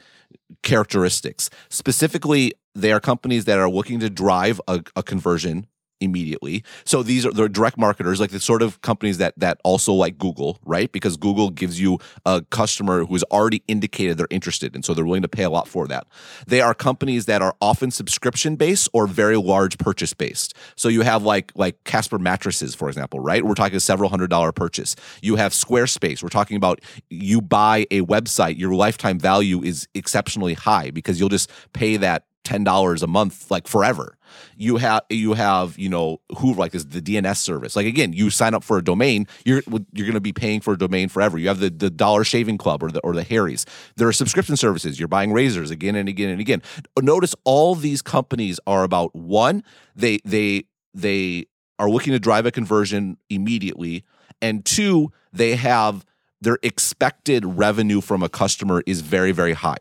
characteristics. 0.62 1.51
Specifically, 1.68 2.53
they 2.75 2.92
are 2.92 3.01
companies 3.01 3.44
that 3.44 3.59
are 3.59 3.68
looking 3.68 4.01
to 4.01 4.09
drive 4.09 4.61
a, 4.66 4.83
a 4.97 5.03
conversion 5.03 5.66
immediately. 6.01 6.65
So 6.85 7.03
these 7.03 7.27
are 7.27 7.33
the 7.33 7.49
direct 7.49 7.79
marketers, 7.79 8.21
like 8.21 8.31
the 8.31 8.41
sort 8.41 8.63
of 8.63 8.81
companies 8.83 9.19
that 9.19 9.35
that 9.39 9.61
also 9.65 9.93
like 9.93 10.19
Google, 10.19 10.59
right? 10.65 10.91
Because 10.91 11.17
Google 11.17 11.51
gives 11.51 11.81
you 11.81 11.99
a 12.25 12.43
customer 12.51 13.05
who 13.05 13.15
has 13.15 13.25
already 13.25 13.63
indicated 13.69 14.19
they're 14.19 14.27
interested, 14.31 14.75
and 14.75 14.85
so 14.85 14.95
they're 14.95 15.05
willing 15.05 15.23
to 15.23 15.29
pay 15.29 15.45
a 15.45 15.51
lot 15.51 15.69
for 15.69 15.87
that. 15.89 16.07
They 16.47 16.61
are 16.61 16.75
companies 16.75 17.27
that 17.27 17.43
are 17.43 17.55
often 17.61 17.91
subscription 17.91 18.57
based 18.57 18.89
or 18.93 19.07
very 19.07 19.37
large 19.37 19.79
purchase 19.79 20.15
based. 20.15 20.55
So 20.77 20.89
you 20.89 21.03
have 21.03 21.23
like 21.23 21.53
like 21.55 21.83
Casper 21.85 22.19
mattresses, 22.19 22.75
for 22.75 22.89
example, 22.89 23.21
right? 23.21 23.45
We're 23.45 23.55
talking 23.55 23.77
a 23.77 23.81
several 23.81 24.11
hundred 24.11 24.31
dollar 24.31 24.53
purchase. 24.53 24.97
You 25.23 25.37
have 25.37 25.53
Squarespace. 25.53 26.23
We're 26.23 26.29
talking 26.29 26.57
about 26.57 26.81
you 27.11 27.41
buy 27.41 27.87
a 27.91 28.03
website, 28.03 28.59
your 28.59 28.75
lifetime 28.75 29.19
value 29.19 29.63
is 29.63 29.89
exceptionally 29.95 30.55
high 30.55 30.91
because 30.91 31.19
you'll 31.19 31.29
just 31.29 31.51
pay 31.73 31.97
that 31.97 32.25
ten 32.44 32.64
dollars 32.64 33.03
a 33.03 33.07
month 33.07 33.51
like 33.51 33.68
forever. 33.68 34.16
You 34.57 34.77
have 34.77 35.03
you 35.11 35.35
have 35.35 35.79
you 35.79 35.88
know 35.88 36.20
who 36.38 36.55
like 36.55 36.72
this 36.72 36.85
the 36.85 37.01
DNS 37.01 37.37
service. 37.37 37.77
Like 37.77 37.87
again, 37.87 38.12
you 38.12 38.31
sign 38.31 38.55
up 38.55 38.64
for 38.64 38.79
a 38.79 38.85
domain, 38.85 39.27
you're 39.44 39.62
you're 39.66 40.07
going 40.07 40.14
to 40.14 40.20
be 40.20 40.33
paying 40.33 40.61
for 40.61 40.74
a 40.74 40.79
domain 40.79 41.09
forever. 41.09 41.38
You 41.38 41.48
have 41.48 41.61
the 41.61 41.70
the 41.70 41.90
Dollar 41.90 42.24
Shaving 42.24 42.59
Club 42.59 42.83
or 42.83 42.90
the 42.90 43.01
or 43.01 43.14
the 43.14 43.22
Harry's. 43.22 43.66
There 43.96 44.09
are 44.09 44.12
subscription 44.12 44.57
services. 44.57 44.98
You're 44.98 45.09
buying 45.09 45.33
razors 45.33 45.70
again 45.70 45.94
and 45.94 46.09
again 46.09 46.31
and 46.31 46.40
again. 46.40 46.62
Notice 47.01 47.35
all 47.44 47.74
these 47.74 48.03
companies 48.03 48.59
are 48.66 48.85
about 48.85 49.14
one 49.14 49.62
they 49.94 50.18
they 50.24 50.64
they 50.94 51.46
are 51.79 51.90
looking 51.90 52.12
to 52.12 52.18
drive 52.18 52.46
a 52.46 52.51
conversion 52.51 53.18
immediately, 53.31 54.05
and 54.40 54.64
two 54.64 55.12
they 55.33 55.57
have 55.57 56.05
their 56.40 56.59
expected 56.62 57.44
revenue 57.44 58.01
from 58.01 58.22
a 58.22 58.29
customer 58.29 58.83
is 58.87 59.01
very 59.01 59.33
very 59.33 59.53
high 59.53 59.79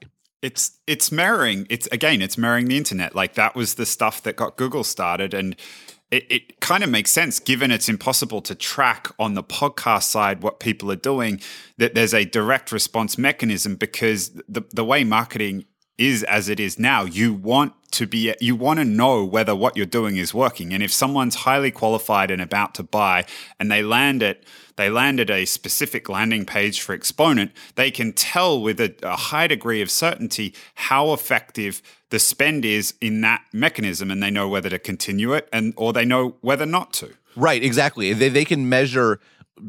it's 0.48 0.80
it's 0.88 1.12
mirroring 1.12 1.68
it's 1.70 1.88
again 1.88 2.22
it's 2.22 2.38
mirroring 2.38 2.68
the 2.68 2.78
internet. 2.78 3.14
Like 3.14 3.34
that 3.34 3.54
was 3.54 3.76
the 3.76 3.86
stuff 3.86 4.24
that 4.24 4.38
got 4.38 4.56
google 4.56 4.86
started 4.86 5.34
and 5.34 5.58
it, 6.10 6.26
it 6.32 6.62
kind 6.62 6.86
of 6.86 6.90
makes 6.90 7.12
sense 7.12 7.38
given 7.38 7.70
it's 7.70 7.90
impossible 7.90 8.42
to 8.42 8.56
track 8.56 9.12
on 9.20 9.34
the 9.34 9.44
podcast 9.44 10.04
side 10.04 10.42
what 10.42 10.62
people 10.62 10.90
are 10.90 10.96
doing 11.14 11.42
that 11.78 11.96
there's 11.96 12.14
a 12.14 12.24
direct 12.24 12.72
response 12.72 13.18
mechanism 13.18 13.76
because 13.76 14.30
the, 14.48 14.64
the 14.72 14.86
way 14.86 15.04
marketing 15.04 15.66
is 15.98 16.24
as 16.24 16.48
it 16.48 16.62
is 16.62 16.80
now 16.80 17.04
you 17.04 17.34
want 17.34 17.74
to 17.92 18.08
be 18.08 18.34
you 18.40 18.56
want 18.56 18.80
to 18.80 18.86
know 18.86 19.26
whether 19.26 19.56
what 19.56 19.76
you're 19.76 19.86
doing 19.86 20.18
is 20.18 20.34
working. 20.34 20.74
And 20.74 20.84
if 20.84 20.92
someone's 20.94 21.36
highly 21.36 21.72
qualified 21.72 22.32
and 22.32 22.42
about 22.42 22.76
to 22.76 22.84
buy 22.84 23.26
and 23.60 23.72
they 23.72 23.82
land 23.82 24.22
it 24.22 24.46
they 24.78 24.90
landed 24.90 25.30
a 25.30 25.46
specific 25.46 26.08
landing 26.08 26.46
page 26.46 26.82
for 26.82 26.94
Exponent, 26.94 27.52
they 27.76 27.92
can 27.92 28.14
tell 28.14 28.62
with 28.62 28.80
a, 28.80 28.96
a 29.04 29.16
high 29.16 29.48
degree 29.48 29.82
of 29.82 29.92
certainty 29.92 30.54
how 30.76 31.14
effective 31.14 31.82
the 32.10 32.20
spend 32.20 32.64
is 32.64 32.94
in 33.02 33.22
that 33.22 33.42
mechanism, 33.52 34.10
and 34.10 34.24
they 34.24 34.32
know 34.32 34.48
whether 34.48 34.70
to 34.70 34.80
continue 34.80 35.34
it 35.34 35.50
and 35.52 35.74
or 35.76 35.92
they 35.92 36.06
know 36.06 36.36
whether 36.42 36.66
not 36.66 36.94
to. 36.94 37.14
Right, 37.36 37.62
exactly. 37.62 38.14
They 38.14 38.30
they 38.30 38.46
can 38.46 38.70
measure 38.70 39.20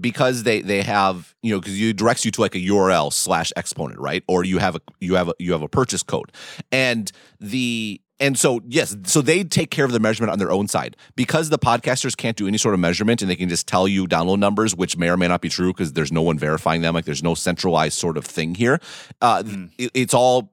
because 0.01 0.43
they 0.43 0.61
they 0.61 0.83
have 0.83 1.35
you 1.43 1.55
know 1.55 1.61
because 1.61 1.81
you 1.81 1.93
directs 1.93 2.25
you 2.25 2.31
to 2.31 2.41
like 2.41 2.55
a 2.55 2.59
URL 2.59 3.13
slash 3.13 3.53
exponent 3.57 3.99
right 3.99 4.23
or 4.29 4.45
you 4.45 4.59
have 4.59 4.77
a 4.77 4.81
you 5.01 5.15
have 5.15 5.29
a 5.29 5.35
you 5.39 5.53
have 5.53 5.63
a 5.63 5.69
purchase 5.69 6.03
code 6.03 6.31
and 6.71 7.11
the 7.41 8.01
and 8.21 8.39
so, 8.39 8.61
yes, 8.67 8.97
so 9.05 9.23
they 9.23 9.45
take 9.45 9.71
care 9.71 9.85
of 9.85 9.93
the 9.93 10.01
measurement 10.01 10.33
on 10.33 10.39
their 10.39 10.51
own 10.51 10.67
side 10.67 10.97
because 11.15 11.51
the 11.51 11.59
podcasters 11.59 12.17
can't 12.17 12.37
do 12.37 12.49
any 12.49 12.59
sort 12.59 12.75
of 12.75 12.81
measurement 12.81 13.23
and 13.23 13.31
they 13.31 13.37
can 13.37 13.49
just 13.49 13.67
tell 13.69 13.87
you 13.87 14.07
download 14.07 14.39
numbers, 14.39 14.75
which 14.75 14.97
may 14.97 15.09
or 15.09 15.17
may 15.17 15.29
not 15.29 15.41
be 15.41 15.49
true 15.49 15.73
because 15.73 15.93
there's 15.93 16.11
no 16.11 16.23
one 16.23 16.39
verifying 16.39 16.83
them. 16.83 16.95
Like 16.95 17.05
there's 17.05 17.23
no 17.23 17.35
centralized 17.35 17.97
sort 17.97 18.17
of 18.17 18.25
thing 18.25 18.55
here. 18.55 18.81
Uh, 19.21 19.43
mm. 19.45 19.71
it, 19.79 19.91
it's 19.95 20.15
all 20.15 20.53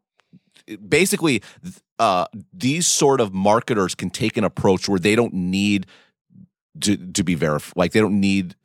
basically 0.88 1.42
uh, 1.98 2.26
these 2.54 2.88
sort 2.88 3.20
of 3.20 3.34
marketers 3.34 3.96
can 3.96 4.10
take 4.10 4.38
an 4.38 4.44
approach 4.44 4.88
where 4.88 5.00
they 5.00 5.16
don't 5.16 5.34
need 5.34 5.88
to, 6.82 6.98
to 6.98 7.24
be 7.24 7.36
verified. 7.36 7.74
Like 7.76 7.92
they 7.94 8.00
don't 8.00 8.20
need 8.20 8.56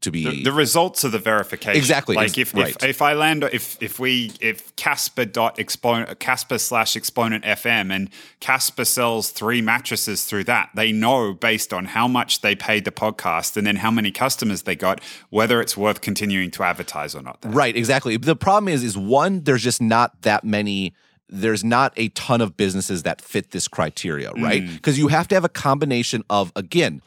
to 0.00 0.10
be 0.10 0.24
the, 0.24 0.44
the, 0.44 0.52
results 0.52 1.04
of 1.04 1.12
the 1.12 1.18
verification. 1.18 1.76
Exactly. 1.76 2.16
Like 2.16 2.36
if, 2.36 2.54
right. 2.54 2.76
if, 2.76 2.84
if 2.84 3.02
I 3.02 3.14
land 3.14 3.44
if 3.44 3.82
if 3.82 3.98
we 3.98 4.32
if 4.40 4.74
Casper 4.76 5.24
dot 5.24 5.58
exponent 5.58 6.18
Casper 6.20 6.58
slash 6.58 6.96
exponent 6.96 7.44
FM 7.44 7.92
and 7.92 8.10
Casper 8.40 8.84
sells 8.84 9.30
three 9.30 9.62
mattresses 9.62 10.24
through 10.24 10.44
that, 10.44 10.70
they 10.74 10.92
know 10.92 11.32
based 11.32 11.72
on 11.72 11.86
how 11.86 12.06
much 12.06 12.42
they 12.42 12.54
paid 12.54 12.84
the 12.84 12.92
podcast 12.92 13.56
and 13.56 13.66
then 13.66 13.76
how 13.76 13.90
many 13.90 14.10
customers 14.10 14.62
they 14.62 14.76
got 14.76 15.00
whether 15.30 15.60
it's 15.60 15.76
worth 15.76 16.00
continuing 16.00 16.50
to 16.52 16.62
advertise 16.62 17.14
or 17.14 17.22
not. 17.22 17.40
There. 17.40 17.50
Right. 17.50 17.76
Exactly. 17.76 18.16
The 18.16 18.36
problem 18.36 18.72
is 18.72 18.84
is 18.84 18.96
one 18.96 19.42
there's 19.42 19.62
just 19.62 19.80
not 19.80 20.20
that 20.22 20.44
many 20.44 20.94
there's 21.30 21.64
not 21.64 21.92
a 21.96 22.10
ton 22.10 22.40
of 22.42 22.56
businesses 22.56 23.02
that 23.04 23.20
fit 23.20 23.50
this 23.50 23.66
criteria, 23.66 24.30
right? 24.32 24.64
Because 24.66 24.96
mm. 24.96 24.98
you 24.98 25.08
have 25.08 25.26
to 25.28 25.34
have 25.34 25.44
a 25.44 25.48
combination 25.48 26.22
of 26.28 26.52
again 26.54 27.00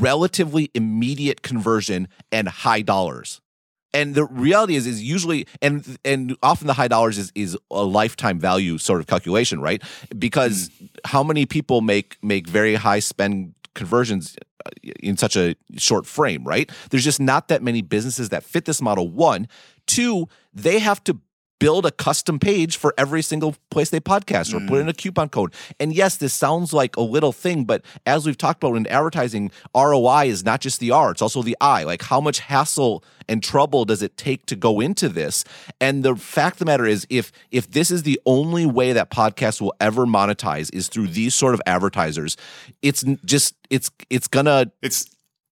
relatively 0.00 0.70
immediate 0.74 1.42
conversion 1.42 2.08
and 2.32 2.48
high 2.48 2.82
dollars. 2.82 3.40
And 3.94 4.14
the 4.14 4.26
reality 4.26 4.76
is, 4.76 4.86
is 4.86 5.02
usually, 5.02 5.46
and 5.62 5.98
and 6.04 6.36
often 6.42 6.66
the 6.66 6.74
high 6.74 6.88
dollars 6.88 7.16
is 7.16 7.32
is 7.34 7.56
a 7.70 7.84
lifetime 7.84 8.38
value 8.38 8.76
sort 8.76 9.00
of 9.00 9.06
calculation, 9.06 9.60
right? 9.60 9.82
Because 10.18 10.68
mm. 10.68 10.88
how 11.06 11.22
many 11.22 11.46
people 11.46 11.80
make 11.80 12.18
make 12.22 12.46
very 12.46 12.74
high 12.74 12.98
spend 12.98 13.54
conversions 13.74 14.36
uh, 14.66 14.70
in 15.00 15.16
such 15.16 15.36
a 15.36 15.56
short 15.78 16.04
frame, 16.04 16.44
right? 16.44 16.70
There's 16.90 17.04
just 17.04 17.20
not 17.20 17.48
that 17.48 17.62
many 17.62 17.80
businesses 17.80 18.28
that 18.28 18.44
fit 18.44 18.66
this 18.66 18.82
model. 18.82 19.08
One, 19.08 19.48
two, 19.86 20.28
they 20.52 20.80
have 20.80 21.02
to 21.04 21.18
build 21.58 21.86
a 21.86 21.90
custom 21.90 22.38
page 22.38 22.76
for 22.76 22.94
every 22.96 23.22
single 23.22 23.56
place 23.70 23.90
they 23.90 24.00
podcast 24.00 24.54
or 24.54 24.60
mm. 24.60 24.68
put 24.68 24.80
in 24.80 24.88
a 24.88 24.92
coupon 24.92 25.28
code. 25.28 25.52
And 25.80 25.92
yes, 25.92 26.16
this 26.16 26.32
sounds 26.32 26.72
like 26.72 26.96
a 26.96 27.00
little 27.00 27.32
thing, 27.32 27.64
but 27.64 27.82
as 28.06 28.26
we've 28.26 28.38
talked 28.38 28.62
about 28.62 28.76
in 28.76 28.86
advertising, 28.86 29.50
ROI 29.74 30.26
is 30.26 30.44
not 30.44 30.60
just 30.60 30.80
the 30.80 30.90
R, 30.90 31.10
it's 31.10 31.22
also 31.22 31.42
the 31.42 31.56
I. 31.60 31.84
Like 31.84 32.02
how 32.02 32.20
much 32.20 32.38
hassle 32.40 33.04
and 33.28 33.42
trouble 33.42 33.84
does 33.84 34.02
it 34.02 34.16
take 34.16 34.46
to 34.46 34.56
go 34.56 34.80
into 34.80 35.08
this? 35.08 35.44
And 35.80 36.02
the 36.02 36.16
fact 36.16 36.54
of 36.54 36.58
the 36.60 36.64
matter 36.66 36.86
is 36.86 37.06
if 37.10 37.32
if 37.50 37.70
this 37.70 37.90
is 37.90 38.02
the 38.02 38.20
only 38.26 38.66
way 38.66 38.92
that 38.92 39.10
podcasts 39.10 39.60
will 39.60 39.74
ever 39.80 40.06
monetize 40.06 40.72
is 40.72 40.88
through 40.88 41.08
these 41.08 41.34
sort 41.34 41.54
of 41.54 41.62
advertisers, 41.66 42.36
it's 42.82 43.04
just 43.24 43.54
it's 43.70 43.90
it's 44.10 44.28
gonna 44.28 44.70
it's 44.82 45.06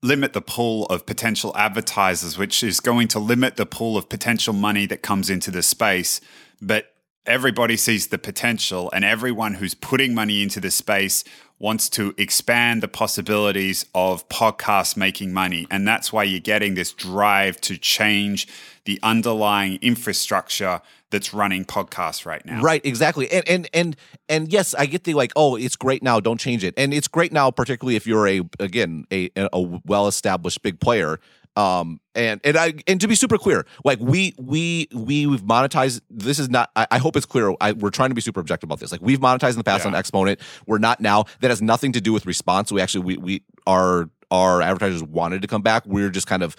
limit 0.06 0.34
the 0.34 0.42
pool 0.42 0.86
of 0.86 1.06
potential 1.06 1.52
advertisers, 1.58 2.38
which 2.38 2.64
is 2.64 2.80
going 2.80 3.08
to 3.10 3.20
limit 3.20 3.58
the 3.58 3.66
pool 3.66 3.98
of 3.98 4.08
potential 4.08 4.54
money 4.54 4.86
that 4.86 5.02
comes 5.02 5.30
into 5.30 5.50
the 5.50 5.64
space. 5.64 6.22
But 6.62 6.94
everybody 7.26 7.76
sees 7.76 8.08
the 8.08 8.20
potential, 8.20 8.90
and 8.94 9.04
everyone 9.04 9.56
who's 9.56 9.74
putting 9.74 10.14
money 10.14 10.44
into 10.44 10.60
the 10.60 10.70
space 10.70 11.24
wants 11.58 11.90
to 11.90 12.14
expand 12.18 12.84
the 12.84 12.88
possibilities 12.88 13.86
of 13.96 14.28
podcasts 14.30 14.96
making 14.96 15.34
money. 15.34 15.66
And 15.72 15.88
that's 15.88 16.14
why 16.14 16.24
you're 16.24 16.40
getting 16.40 16.76
this 16.76 16.92
drive 16.92 17.60
to 17.62 17.78
change 17.78 18.48
the 18.84 19.00
underlying 19.02 19.80
infrastructure 19.82 20.82
that's 21.12 21.34
running 21.34 21.66
podcasts 21.66 22.26
right 22.26 22.46
now. 22.46 22.62
Right, 22.62 22.84
exactly. 22.86 23.32
And 23.32 23.48
and 23.48 23.70
and 23.74 23.96
and 24.28 24.52
yes, 24.52 24.74
I 24.74 24.86
get 24.86 25.04
the 25.04 25.14
like, 25.14 25.32
oh, 25.36 25.56
it's 25.56 25.76
great 25.76 26.04
now, 26.04 26.20
don't 26.20 26.40
change 26.40 26.64
it. 26.64 26.74
And 26.78 26.94
it's 26.94 27.08
great 27.08 27.32
now, 27.32 27.52
particularly 27.52 27.96
if 27.96 28.08
you're 28.08 28.28
a 28.28 28.42
again 28.60 29.06
a 29.12 29.30
a 29.36 29.80
well 29.86 30.08
established 30.08 30.62
big 30.62 30.80
player. 30.80 31.20
Um 31.56 32.02
and 32.16 32.42
and 32.44 32.58
I 32.58 32.74
and 32.86 33.00
to 33.00 33.08
be 33.08 33.16
super 33.16 33.38
clear, 33.38 33.66
like 33.86 34.00
we 34.02 34.36
we 34.38 34.90
we 34.94 35.26
we've 35.26 35.44
monetized. 35.44 36.02
This 36.10 36.38
is 36.38 36.50
not. 36.50 36.70
I, 36.76 36.86
I 36.92 36.98
hope 36.98 37.16
it's 37.16 37.26
clear. 37.26 37.54
I, 37.62 37.72
we're 37.72 37.92
trying 37.92 38.10
to 38.10 38.16
be 38.16 38.22
super 38.22 38.42
objective 38.42 38.68
about 38.68 38.82
this. 38.82 38.92
Like 38.92 39.02
we've 39.02 39.20
monetized 39.20 39.52
in 39.52 39.58
the 39.58 39.64
past 39.64 39.86
yeah. 39.86 39.92
on 39.92 39.96
Exponent. 39.96 40.42
We're 40.66 40.80
not 40.80 41.00
now. 41.00 41.26
That 41.40 41.50
has 41.50 41.62
nothing 41.62 41.94
to 41.94 42.02
do 42.02 42.12
with 42.12 42.26
response. 42.26 42.74
We 42.74 42.82
actually 42.82 43.06
we 43.06 43.18
we 43.18 43.44
our 43.66 44.10
our 44.32 44.62
advertisers 44.62 45.02
wanted 45.02 45.44
to 45.44 45.48
come 45.48 45.62
back. 45.62 45.86
We're 45.86 46.10
just 46.10 46.28
kind 46.28 46.44
of 46.44 46.58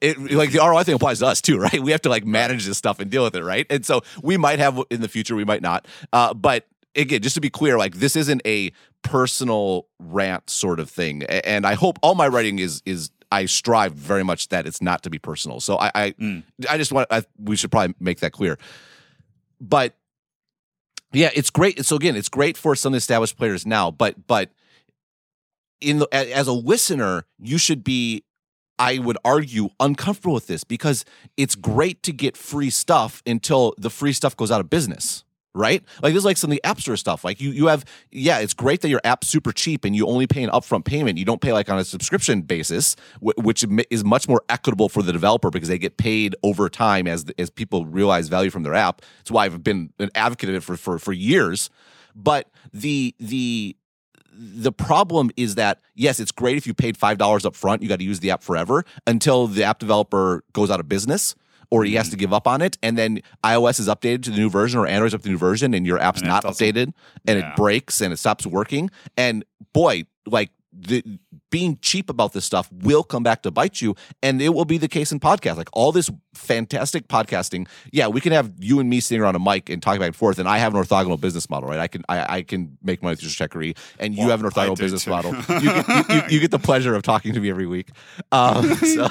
it, 0.00 0.32
like 0.32 0.52
the 0.52 0.58
ROI 0.58 0.84
thing 0.84 0.94
applies 0.94 1.18
to 1.20 1.26
us 1.26 1.40
too, 1.40 1.58
right? 1.60 1.80
We 1.80 1.92
have 1.92 2.02
to 2.02 2.08
like 2.08 2.24
manage 2.24 2.66
this 2.66 2.78
stuff 2.78 3.00
and 3.00 3.10
deal 3.10 3.24
with 3.24 3.34
it, 3.34 3.42
right? 3.42 3.66
And 3.70 3.84
so 3.84 4.02
we 4.22 4.36
might 4.36 4.58
have 4.58 4.80
in 4.90 5.00
the 5.00 5.08
future, 5.08 5.36
we 5.36 5.44
might 5.44 5.62
not. 5.62 5.86
Uh, 6.12 6.34
but 6.34 6.66
again, 6.94 7.22
just 7.22 7.34
to 7.34 7.40
be 7.40 7.50
clear, 7.50 7.78
like 7.78 7.96
this 7.96 8.16
isn't 8.16 8.42
a 8.44 8.72
personal 9.02 9.86
rant 9.98 10.50
sort 10.50 10.80
of 10.80 10.90
thing. 10.90 11.24
And 11.24 11.66
I 11.66 11.74
hope 11.74 11.98
all 12.02 12.14
my 12.14 12.28
writing 12.28 12.58
is 12.58 12.82
is 12.84 13.10
I 13.30 13.46
strive 13.46 13.92
very 13.92 14.22
much 14.24 14.48
that 14.48 14.66
it's 14.66 14.80
not 14.80 15.02
to 15.02 15.10
be 15.10 15.18
personal. 15.18 15.60
So 15.60 15.76
I 15.78 15.90
I, 15.94 16.10
mm. 16.12 16.42
I 16.68 16.76
just 16.76 16.92
want 16.92 17.08
I, 17.10 17.22
we 17.38 17.56
should 17.56 17.70
probably 17.70 17.94
make 18.00 18.20
that 18.20 18.32
clear. 18.32 18.58
But 19.60 19.94
yeah, 21.12 21.30
it's 21.34 21.50
great. 21.50 21.84
So 21.84 21.96
again, 21.96 22.16
it's 22.16 22.28
great 22.28 22.56
for 22.56 22.74
some 22.76 22.94
established 22.94 23.36
players 23.36 23.66
now, 23.66 23.90
but 23.90 24.26
but 24.26 24.50
in 25.80 26.00
the, 26.00 26.08
as 26.12 26.48
a 26.48 26.52
listener, 26.52 27.24
you 27.38 27.56
should 27.58 27.84
be 27.84 28.24
I 28.78 28.98
would 28.98 29.18
argue 29.24 29.70
uncomfortable 29.80 30.34
with 30.34 30.46
this 30.46 30.64
because 30.64 31.04
it's 31.36 31.54
great 31.54 32.02
to 32.04 32.12
get 32.12 32.36
free 32.36 32.70
stuff 32.70 33.22
until 33.26 33.74
the 33.78 33.90
free 33.90 34.12
stuff 34.12 34.36
goes 34.36 34.50
out 34.50 34.60
of 34.60 34.70
business. 34.70 35.24
Right? 35.54 35.82
Like 36.02 36.12
this 36.12 36.20
is 36.20 36.24
like 36.24 36.36
some 36.36 36.50
of 36.50 36.56
the 36.56 36.62
App 36.62 36.80
Store 36.80 36.96
stuff. 36.96 37.24
Like 37.24 37.40
you 37.40 37.50
you 37.50 37.66
have 37.66 37.84
yeah, 38.12 38.38
it's 38.38 38.54
great 38.54 38.80
that 38.82 38.90
your 38.90 39.00
app's 39.02 39.26
super 39.26 39.50
cheap 39.50 39.84
and 39.84 39.96
you 39.96 40.06
only 40.06 40.28
pay 40.28 40.44
an 40.44 40.50
upfront 40.50 40.84
payment. 40.84 41.18
You 41.18 41.24
don't 41.24 41.40
pay 41.40 41.52
like 41.52 41.68
on 41.68 41.78
a 41.78 41.84
subscription 41.84 42.42
basis, 42.42 42.94
which 43.20 43.64
is 43.90 44.04
much 44.04 44.28
more 44.28 44.42
equitable 44.48 44.88
for 44.88 45.02
the 45.02 45.12
developer 45.12 45.50
because 45.50 45.68
they 45.68 45.78
get 45.78 45.96
paid 45.96 46.36
over 46.44 46.68
time 46.68 47.08
as 47.08 47.24
as 47.38 47.50
people 47.50 47.86
realize 47.86 48.28
value 48.28 48.50
from 48.50 48.62
their 48.62 48.74
app. 48.74 49.02
That's 49.18 49.32
why 49.32 49.46
I've 49.46 49.64
been 49.64 49.92
an 49.98 50.10
advocate 50.14 50.50
of 50.50 50.54
it 50.54 50.62
for 50.62 50.76
for 50.76 50.98
for 51.00 51.12
years. 51.12 51.70
But 52.14 52.50
the 52.72 53.16
the 53.18 53.74
the 54.38 54.72
problem 54.72 55.30
is 55.36 55.56
that 55.56 55.80
yes, 55.94 56.20
it's 56.20 56.32
great 56.32 56.56
if 56.56 56.66
you 56.66 56.74
paid 56.74 56.96
five 56.96 57.18
dollars 57.18 57.44
up 57.44 57.56
front, 57.56 57.82
you 57.82 57.88
got 57.88 57.98
to 57.98 58.04
use 58.04 58.20
the 58.20 58.30
app 58.30 58.42
forever 58.42 58.84
until 59.06 59.46
the 59.46 59.64
app 59.64 59.78
developer 59.78 60.44
goes 60.52 60.70
out 60.70 60.80
of 60.80 60.88
business 60.88 61.34
or 61.70 61.84
he 61.84 61.94
has 61.94 62.06
mm-hmm. 62.06 62.12
to 62.12 62.16
give 62.16 62.32
up 62.32 62.46
on 62.46 62.62
it, 62.62 62.78
and 62.82 62.96
then 62.96 63.20
iOS 63.44 63.78
is 63.78 63.88
updated 63.88 64.22
to 64.22 64.30
the 64.30 64.38
new 64.38 64.48
version 64.48 64.80
or 64.80 64.86
Android's 64.86 65.14
up 65.14 65.20
to 65.20 65.24
the 65.24 65.30
new 65.30 65.38
version, 65.38 65.74
and 65.74 65.86
your 65.86 65.98
app's 65.98 66.20
and 66.20 66.28
not 66.28 66.44
updated, 66.44 66.92
and 67.26 67.38
yeah. 67.38 67.50
it 67.50 67.56
breaks 67.56 68.00
and 68.00 68.12
it 68.12 68.16
stops 68.16 68.46
working. 68.46 68.90
And 69.16 69.44
boy, 69.72 70.04
like 70.26 70.50
the 70.78 71.02
being 71.50 71.78
cheap 71.82 72.10
about 72.10 72.32
this 72.32 72.44
stuff 72.44 72.70
will 72.72 73.02
come 73.02 73.22
back 73.22 73.42
to 73.42 73.50
bite 73.50 73.80
you 73.80 73.94
and 74.22 74.40
it 74.40 74.50
will 74.50 74.64
be 74.64 74.78
the 74.78 74.88
case 74.88 75.10
in 75.10 75.18
podcast 75.18 75.56
like 75.56 75.68
all 75.72 75.92
this 75.92 76.10
fantastic 76.34 77.08
podcasting 77.08 77.66
yeah 77.92 78.06
we 78.06 78.20
can 78.20 78.32
have 78.32 78.52
you 78.58 78.78
and 78.78 78.88
me 78.88 79.00
sitting 79.00 79.22
around 79.22 79.34
a 79.34 79.38
mic 79.38 79.68
and 79.68 79.82
talking 79.82 79.98
back 79.98 80.08
and 80.08 80.16
forth 80.16 80.38
and 80.38 80.48
i 80.48 80.58
have 80.58 80.74
an 80.74 80.82
orthogonal 80.82 81.20
business 81.20 81.50
model 81.50 81.68
right? 81.68 81.80
I 81.80 81.88
can 81.88 82.04
i, 82.08 82.36
I 82.36 82.42
can 82.42 82.76
make 82.82 83.02
money 83.02 83.16
through 83.16 83.28
Stratechery 83.28 83.76
and 83.98 84.14
you 84.14 84.20
well, 84.20 84.30
have 84.30 84.44
an 84.44 84.50
orthogonal 84.50 84.78
business 84.78 85.04
too. 85.04 85.10
model. 85.10 85.34
You 85.34 85.60
get, 85.60 85.88
you, 85.88 86.14
you, 86.14 86.22
you 86.30 86.40
get, 86.40 86.50
the 86.50 86.58
pleasure 86.58 86.94
of 86.94 87.02
talking 87.02 87.32
to 87.34 87.40
me 87.40 87.50
every 87.50 87.66
week. 87.66 87.90
Um, 88.32 88.74
so 88.74 89.08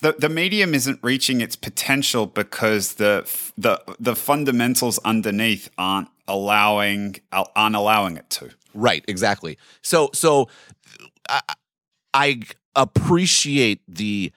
the, 0.00 0.14
the 0.18 0.28
medium 0.28 0.74
isn't 0.74 0.98
reaching 1.02 1.40
its 1.40 1.56
potential 1.56 2.26
because 2.26 2.94
the 2.94 3.28
the 3.56 3.82
the 3.98 4.16
fundamentals 4.16 4.98
underneath 5.04 5.70
aren't 5.76 6.08
allowing 6.30 7.16
aren't 7.32 7.76
allowing 7.76 8.16
it 8.16 8.30
to 8.30 8.50
Right, 8.74 9.04
exactly. 9.08 9.58
So 9.82 10.10
so 10.14 10.48
I, 11.28 11.40
I 12.14 12.40
appreciate 12.74 13.80
the 13.88 14.32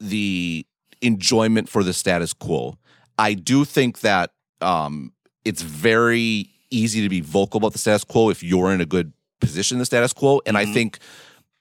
the 0.00 0.66
enjoyment 1.00 1.68
for 1.68 1.82
the 1.82 1.92
status 1.92 2.32
quo. 2.32 2.78
I 3.18 3.34
do 3.34 3.64
think 3.64 4.00
that 4.00 4.32
um, 4.60 5.12
it's 5.44 5.62
very 5.62 6.50
easy 6.70 7.02
to 7.02 7.08
be 7.08 7.20
vocal 7.20 7.58
about 7.58 7.72
the 7.72 7.78
status 7.78 8.04
quo 8.04 8.30
if 8.30 8.42
you're 8.42 8.72
in 8.72 8.80
a 8.80 8.86
good 8.86 9.12
position 9.40 9.76
in 9.76 9.78
the 9.80 9.86
status 9.86 10.12
quo. 10.12 10.40
And 10.46 10.56
mm-hmm. 10.56 10.70
I 10.70 10.72
think 10.72 10.98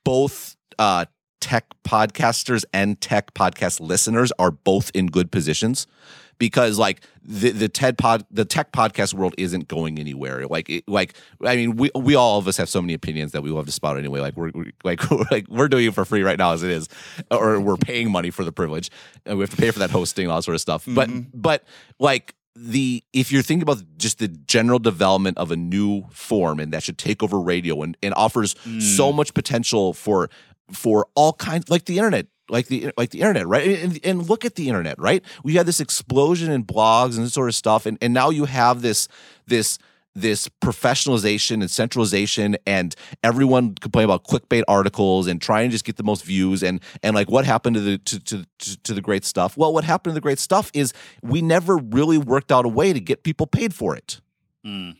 both 0.03 0.55
uh, 0.79 1.05
tech 1.39 1.65
podcasters 1.85 2.63
and 2.73 2.99
tech 2.99 3.33
podcast 3.33 3.79
listeners 3.79 4.31
are 4.39 4.51
both 4.51 4.91
in 4.93 5.07
good 5.07 5.31
positions 5.31 5.87
because 6.37 6.77
like 6.77 7.01
the 7.23 7.51
the 7.51 7.69
TED 7.69 7.97
pod 7.97 8.25
the 8.31 8.45
tech 8.45 8.71
podcast 8.71 9.13
world 9.13 9.33
isn't 9.37 9.67
going 9.67 9.99
anywhere. 9.99 10.45
Like 10.47 10.69
it, 10.69 10.83
like 10.87 11.15
I 11.43 11.55
mean 11.55 11.75
we 11.75 11.91
we 11.95 12.15
all 12.15 12.37
of 12.37 12.47
us 12.47 12.57
have 12.57 12.69
so 12.69 12.81
many 12.81 12.93
opinions 12.93 13.31
that 13.31 13.43
we 13.43 13.49
love 13.49 13.65
to 13.65 13.71
spout 13.71 13.97
anyway. 13.97 14.19
Like 14.19 14.35
we're, 14.35 14.51
we 14.53 14.71
like 14.83 15.09
we're, 15.11 15.25
like 15.31 15.47
we're 15.47 15.67
doing 15.67 15.85
it 15.85 15.93
for 15.93 16.05
free 16.05 16.23
right 16.23 16.37
now 16.37 16.53
as 16.53 16.63
it 16.63 16.71
is, 16.71 16.87
or 17.31 17.59
we're 17.59 17.77
paying 17.77 18.11
money 18.11 18.29
for 18.29 18.43
the 18.43 18.51
privilege, 18.51 18.89
and 19.25 19.37
we 19.37 19.43
have 19.43 19.51
to 19.51 19.57
pay 19.57 19.71
for 19.71 19.79
that 19.79 19.91
hosting 19.91 20.29
all 20.29 20.37
that 20.37 20.43
sort 20.43 20.55
of 20.55 20.61
stuff. 20.61 20.85
Mm-hmm. 20.85 20.95
But 20.95 21.09
but 21.33 21.63
like 21.99 22.35
the 22.55 23.03
if 23.13 23.31
you're 23.31 23.41
thinking 23.41 23.63
about 23.63 23.83
just 23.97 24.19
the 24.19 24.27
general 24.27 24.79
development 24.79 25.37
of 25.37 25.51
a 25.51 25.55
new 25.55 26.03
form 26.11 26.59
and 26.59 26.71
that 26.71 26.83
should 26.83 26.97
take 26.97 27.23
over 27.23 27.39
radio 27.39 27.81
and, 27.81 27.97
and 28.03 28.13
offers 28.13 28.53
mm. 28.55 28.81
so 28.81 29.11
much 29.11 29.33
potential 29.33 29.93
for 29.93 30.29
for 30.71 31.07
all 31.15 31.33
kinds 31.33 31.69
like 31.69 31.85
the 31.85 31.97
internet 31.97 32.27
like 32.49 32.67
the 32.67 32.91
like 32.97 33.11
the 33.11 33.21
internet, 33.21 33.47
right? 33.47 33.79
And, 33.79 33.99
and 34.03 34.29
look 34.29 34.45
at 34.45 34.55
the 34.55 34.67
internet, 34.67 34.99
right? 34.99 35.23
We 35.43 35.55
had 35.55 35.65
this 35.65 35.79
explosion 35.79 36.51
in 36.51 36.63
blogs 36.63 37.15
and 37.15 37.25
this 37.25 37.33
sort 37.33 37.49
of 37.49 37.55
stuff, 37.55 37.85
and, 37.85 37.97
and 38.01 38.13
now 38.13 38.29
you 38.29 38.45
have 38.45 38.81
this 38.81 39.07
this 39.47 39.79
this 40.15 40.47
professionalization 40.61 41.61
and 41.61 41.71
centralization 41.71 42.55
and 42.67 42.95
everyone 43.23 43.73
complain 43.73 44.05
about 44.05 44.23
clickbait 44.25 44.63
articles 44.67 45.25
and 45.27 45.41
trying 45.41 45.69
to 45.69 45.71
just 45.71 45.85
get 45.85 45.95
the 45.97 46.03
most 46.03 46.23
views 46.23 46.61
and 46.61 46.81
and 47.01 47.15
like 47.15 47.31
what 47.31 47.45
happened 47.45 47.75
to 47.75 47.81
the 47.81 47.97
to, 47.97 48.19
to, 48.19 48.45
to 48.83 48.93
the 48.93 49.01
great 49.01 49.25
stuff 49.25 49.57
well 49.57 49.73
what 49.73 49.83
happened 49.83 50.11
to 50.11 50.13
the 50.13 50.21
great 50.21 50.37
stuff 50.37 50.69
is 50.73 50.93
we 51.23 51.41
never 51.41 51.77
really 51.77 52.19
worked 52.19 52.51
out 52.51 52.63
a 52.63 52.69
way 52.69 52.93
to 52.93 52.99
get 52.99 53.23
people 53.23 53.47
paid 53.47 53.73
for 53.73 53.95
it 53.95 54.21
mm. 54.63 54.95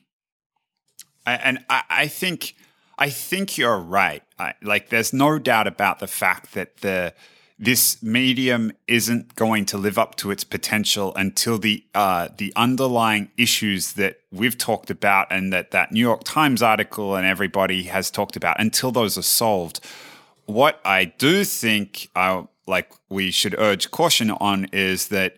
I, 1.25 1.33
and 1.35 1.63
I, 1.69 1.83
I 1.89 2.07
think 2.07 2.55
I 2.97 3.09
think 3.09 3.57
you're 3.57 3.79
right. 3.79 4.23
I, 4.37 4.53
like, 4.61 4.89
there's 4.89 5.13
no 5.13 5.39
doubt 5.39 5.67
about 5.67 5.99
the 5.99 6.07
fact 6.07 6.53
that 6.53 6.77
the 6.77 7.13
this 7.59 8.01
medium 8.01 8.73
isn't 8.87 9.35
going 9.35 9.65
to 9.65 9.77
live 9.77 9.97
up 9.97 10.15
to 10.15 10.31
its 10.31 10.43
potential 10.43 11.13
until 11.15 11.57
the 11.57 11.83
uh, 11.93 12.29
the 12.37 12.51
underlying 12.55 13.29
issues 13.37 13.93
that 13.93 14.19
we've 14.31 14.57
talked 14.57 14.89
about 14.89 15.27
and 15.29 15.53
that 15.53 15.71
that 15.71 15.91
New 15.91 15.99
York 15.99 16.23
Times 16.23 16.61
article 16.61 17.15
and 17.15 17.25
everybody 17.25 17.83
has 17.83 18.11
talked 18.11 18.35
about 18.35 18.59
until 18.59 18.91
those 18.91 19.17
are 19.17 19.23
solved. 19.23 19.79
What 20.45 20.81
I 20.83 21.05
do 21.05 21.45
think, 21.45 22.09
uh, 22.15 22.43
like 22.67 22.91
we 23.09 23.31
should 23.31 23.55
urge 23.57 23.91
caution 23.91 24.31
on, 24.31 24.65
is 24.73 25.07
that 25.07 25.37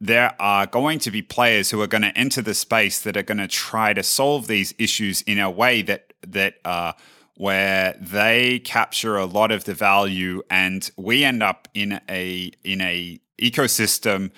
there 0.00 0.34
are 0.40 0.66
going 0.66 0.98
to 0.98 1.10
be 1.10 1.22
players 1.22 1.70
who 1.70 1.80
are 1.80 1.86
going 1.86 2.02
to 2.02 2.18
enter 2.18 2.42
the 2.42 2.54
space 2.54 3.00
that 3.00 3.16
are 3.16 3.22
going 3.22 3.38
to 3.38 3.48
try 3.48 3.94
to 3.94 4.02
solve 4.02 4.48
these 4.48 4.74
issues 4.76 5.22
in 5.22 5.38
a 5.38 5.48
way 5.48 5.80
that 5.80 6.11
that 6.26 6.54
uh, 6.64 6.92
where 7.36 7.96
they 8.00 8.58
capture 8.60 9.16
a 9.16 9.24
lot 9.24 9.50
of 9.50 9.64
the 9.64 9.74
value 9.74 10.42
and 10.50 10.90
we 10.96 11.24
end 11.24 11.42
up 11.42 11.68
in 11.74 12.00
a 12.08 12.50
in 12.64 12.80
a 12.80 13.18
ecosystem 13.40 14.30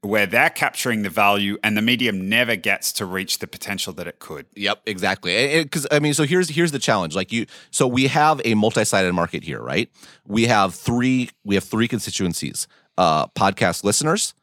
where 0.00 0.26
they're 0.26 0.50
capturing 0.50 1.02
the 1.02 1.10
value 1.10 1.56
and 1.62 1.76
the 1.76 1.82
medium 1.82 2.28
never 2.28 2.56
gets 2.56 2.92
to 2.92 3.06
reach 3.06 3.38
the 3.38 3.46
potential 3.46 3.92
that 3.92 4.06
it 4.06 4.18
could. 4.18 4.46
Yep, 4.56 4.82
exactly. 4.86 5.62
Because 5.62 5.86
I 5.90 5.98
mean, 5.98 6.14
so 6.14 6.24
here's 6.24 6.48
here's 6.48 6.72
the 6.72 6.78
challenge. 6.78 7.14
Like 7.14 7.32
you, 7.32 7.46
so 7.70 7.86
we 7.86 8.08
have 8.08 8.40
a 8.44 8.54
multi-sided 8.54 9.12
market 9.12 9.44
here, 9.44 9.60
right? 9.60 9.90
We 10.26 10.46
have 10.46 10.74
three 10.74 11.30
we 11.44 11.54
have 11.54 11.64
three 11.64 11.88
constituencies: 11.88 12.66
uh, 12.98 13.28
podcast 13.28 13.84
listeners, 13.84 14.34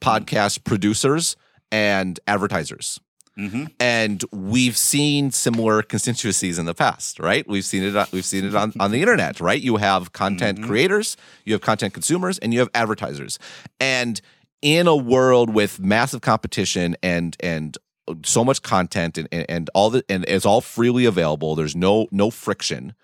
podcast 0.00 0.64
producers, 0.64 1.36
and 1.70 2.18
advertisers. 2.26 3.00
Mm-hmm. 3.38 3.66
And 3.78 4.24
we've 4.32 4.76
seen 4.76 5.30
similar 5.30 5.82
constituencies 5.82 6.58
in 6.58 6.66
the 6.66 6.74
past, 6.74 7.18
right? 7.18 7.46
We've 7.48 7.64
seen 7.64 7.82
it. 7.82 8.12
We've 8.12 8.24
seen 8.24 8.44
it 8.44 8.54
on, 8.54 8.72
on 8.78 8.90
the 8.90 9.00
internet, 9.00 9.40
right? 9.40 9.60
You 9.60 9.76
have 9.76 10.12
content 10.12 10.58
mm-hmm. 10.58 10.68
creators, 10.68 11.16
you 11.44 11.54
have 11.54 11.62
content 11.62 11.94
consumers, 11.94 12.38
and 12.38 12.52
you 12.52 12.58
have 12.58 12.68
advertisers. 12.74 13.38
And 13.78 14.20
in 14.62 14.86
a 14.86 14.96
world 14.96 15.54
with 15.54 15.80
massive 15.80 16.20
competition 16.20 16.96
and 17.02 17.36
and 17.40 17.78
so 18.24 18.44
much 18.44 18.62
content 18.62 19.16
and, 19.16 19.28
and, 19.32 19.46
and 19.48 19.70
all 19.74 19.90
the 19.90 20.04
and 20.08 20.24
it's 20.28 20.44
all 20.44 20.60
freely 20.60 21.04
available. 21.04 21.54
There's 21.54 21.76
no 21.76 22.08
no 22.10 22.30
friction. 22.30 22.94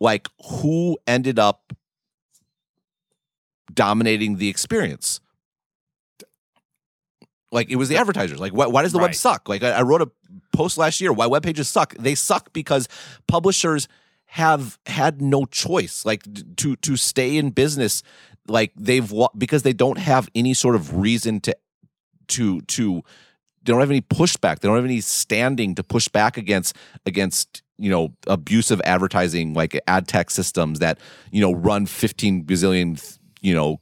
like 0.00 0.28
who 0.50 0.98
ended 1.06 1.38
up 1.38 1.72
dominating 3.72 4.36
the 4.36 4.48
experience? 4.48 5.20
Like 7.52 7.70
it 7.70 7.76
was 7.76 7.88
the 7.88 7.96
advertisers. 7.96 8.38
Like 8.38 8.52
why, 8.52 8.66
why 8.66 8.82
does 8.82 8.92
the 8.92 8.98
web 8.98 9.14
suck? 9.14 9.48
Like 9.48 9.62
I, 9.62 9.70
I 9.70 9.82
wrote 9.82 10.02
a 10.02 10.10
post 10.52 10.78
last 10.78 11.00
year. 11.00 11.12
Why 11.12 11.26
web 11.26 11.42
pages 11.42 11.68
suck? 11.68 11.94
They 11.94 12.14
suck 12.14 12.52
because 12.52 12.88
publishers 13.26 13.88
have 14.26 14.78
had 14.86 15.20
no 15.20 15.44
choice. 15.46 16.04
Like 16.04 16.22
to 16.56 16.76
to 16.76 16.96
stay 16.96 17.36
in 17.36 17.50
business, 17.50 18.02
like 18.46 18.72
they've 18.76 19.12
because 19.36 19.62
they 19.62 19.72
don't 19.72 19.98
have 19.98 20.28
any 20.34 20.54
sort 20.54 20.76
of 20.76 20.96
reason 20.96 21.40
to 21.40 21.56
to 22.28 22.60
to 22.62 23.02
they 23.62 23.72
don't 23.72 23.80
have 23.80 23.90
any 23.90 24.00
pushback. 24.00 24.60
They 24.60 24.68
don't 24.68 24.76
have 24.76 24.84
any 24.84 25.00
standing 25.00 25.74
to 25.74 25.82
push 25.82 26.08
back 26.08 26.36
against 26.36 26.76
against 27.04 27.62
you 27.80 27.90
know 27.90 28.14
abusive 28.26 28.80
advertising 28.84 29.54
like 29.54 29.80
ad 29.86 30.06
tech 30.06 30.30
systems 30.30 30.78
that 30.78 30.98
you 31.32 31.40
know 31.40 31.52
run 31.52 31.86
15 31.86 32.44
gazillion 32.44 33.18
you 33.40 33.54
know 33.54 33.80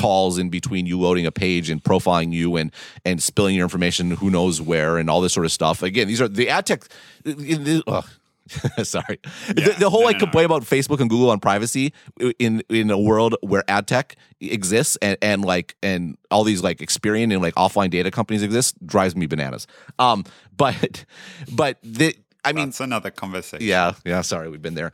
calls 0.00 0.38
in 0.38 0.48
between 0.48 0.86
you 0.86 0.98
loading 0.98 1.24
a 1.26 1.32
page 1.32 1.70
and 1.70 1.82
profiling 1.82 2.32
you 2.32 2.56
and 2.56 2.72
and 3.04 3.22
spilling 3.22 3.54
your 3.54 3.64
information 3.64 4.10
who 4.10 4.28
knows 4.30 4.60
where 4.60 4.98
and 4.98 5.08
all 5.08 5.20
this 5.20 5.32
sort 5.32 5.46
of 5.46 5.52
stuff 5.52 5.82
again 5.82 6.08
these 6.08 6.20
are 6.20 6.28
the 6.28 6.48
ad 6.48 6.66
tech 6.66 6.82
the- 7.24 8.04
sorry 8.82 9.18
the, 9.48 9.60
Yeah, 9.62 9.68
the 9.78 9.90
whole 9.90 10.00
no, 10.00 10.06
like 10.06 10.14
no, 10.16 10.20
no. 10.20 10.24
complaint 10.24 10.46
about 10.46 10.62
facebook 10.62 11.00
and 11.00 11.10
google 11.10 11.30
on 11.30 11.38
privacy 11.38 11.92
in 12.38 12.62
in 12.70 12.90
a 12.90 12.98
world 12.98 13.36
where 13.42 13.62
ad 13.68 13.86
tech 13.86 14.16
exists 14.40 14.96
and 15.02 15.16
and 15.22 15.44
like 15.44 15.76
and 15.82 16.16
all 16.30 16.44
these 16.44 16.62
like 16.62 16.78
Experian 16.78 17.32
and 17.32 17.42
like 17.42 17.54
offline 17.56 17.90
data 17.90 18.10
companies 18.10 18.42
exist 18.42 18.74
drives 18.86 19.14
me 19.14 19.26
bananas 19.26 19.66
um 19.98 20.24
but 20.56 21.04
but 21.52 21.76
the 21.82 22.16
i 22.44 22.52
mean 22.52 22.66
That's 22.66 22.80
another 22.80 23.10
conversation. 23.10 23.66
yeah, 23.66 23.92
yeah. 24.04 24.22
Sorry, 24.22 24.48
we've 24.48 24.62
been 24.62 24.74
there. 24.74 24.92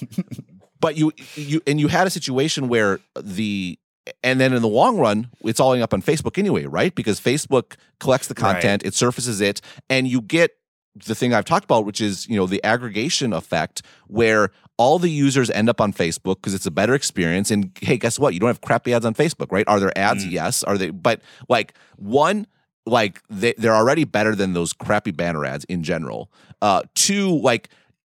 but 0.80 0.96
you, 0.96 1.12
you, 1.36 1.60
and 1.66 1.78
you 1.80 1.88
had 1.88 2.06
a 2.06 2.10
situation 2.10 2.68
where 2.68 2.98
the, 3.20 3.78
and 4.22 4.40
then 4.40 4.52
in 4.52 4.62
the 4.62 4.68
long 4.68 4.98
run, 4.98 5.28
it's 5.44 5.60
all 5.60 5.80
up 5.80 5.94
on 5.94 6.02
Facebook 6.02 6.38
anyway, 6.38 6.66
right? 6.66 6.94
Because 6.94 7.20
Facebook 7.20 7.76
collects 8.00 8.28
the 8.28 8.34
content, 8.34 8.82
it 8.84 8.94
surfaces 8.94 9.40
it, 9.40 9.60
and 9.88 10.08
you 10.08 10.20
get 10.20 10.52
the 10.94 11.14
thing 11.14 11.32
I've 11.32 11.44
talked 11.44 11.64
about, 11.64 11.86
which 11.86 12.00
is 12.00 12.28
you 12.28 12.36
know 12.36 12.46
the 12.46 12.62
aggregation 12.64 13.32
effect, 13.32 13.82
where 14.08 14.50
all 14.76 14.98
the 14.98 15.08
users 15.10 15.50
end 15.50 15.68
up 15.68 15.80
on 15.80 15.92
Facebook 15.92 16.36
because 16.36 16.54
it's 16.54 16.66
a 16.66 16.70
better 16.70 16.94
experience. 16.94 17.50
And 17.50 17.70
hey, 17.80 17.96
guess 17.96 18.18
what? 18.18 18.34
You 18.34 18.40
don't 18.40 18.48
have 18.48 18.60
crappy 18.60 18.92
ads 18.92 19.06
on 19.06 19.14
Facebook, 19.14 19.52
right? 19.52 19.66
Are 19.68 19.80
there 19.80 19.96
ads? 19.96 20.26
Yes. 20.26 20.62
Are 20.62 20.76
they? 20.76 20.90
But 20.90 21.20
like 21.48 21.74
one, 21.96 22.46
like 22.84 23.22
they, 23.30 23.54
they're 23.56 23.74
already 23.74 24.04
better 24.04 24.34
than 24.34 24.52
those 24.52 24.72
crappy 24.72 25.12
banner 25.12 25.44
ads 25.44 25.64
in 25.64 25.82
general. 25.82 26.30
Uh, 26.60 26.82
two, 26.94 27.38
like 27.40 27.68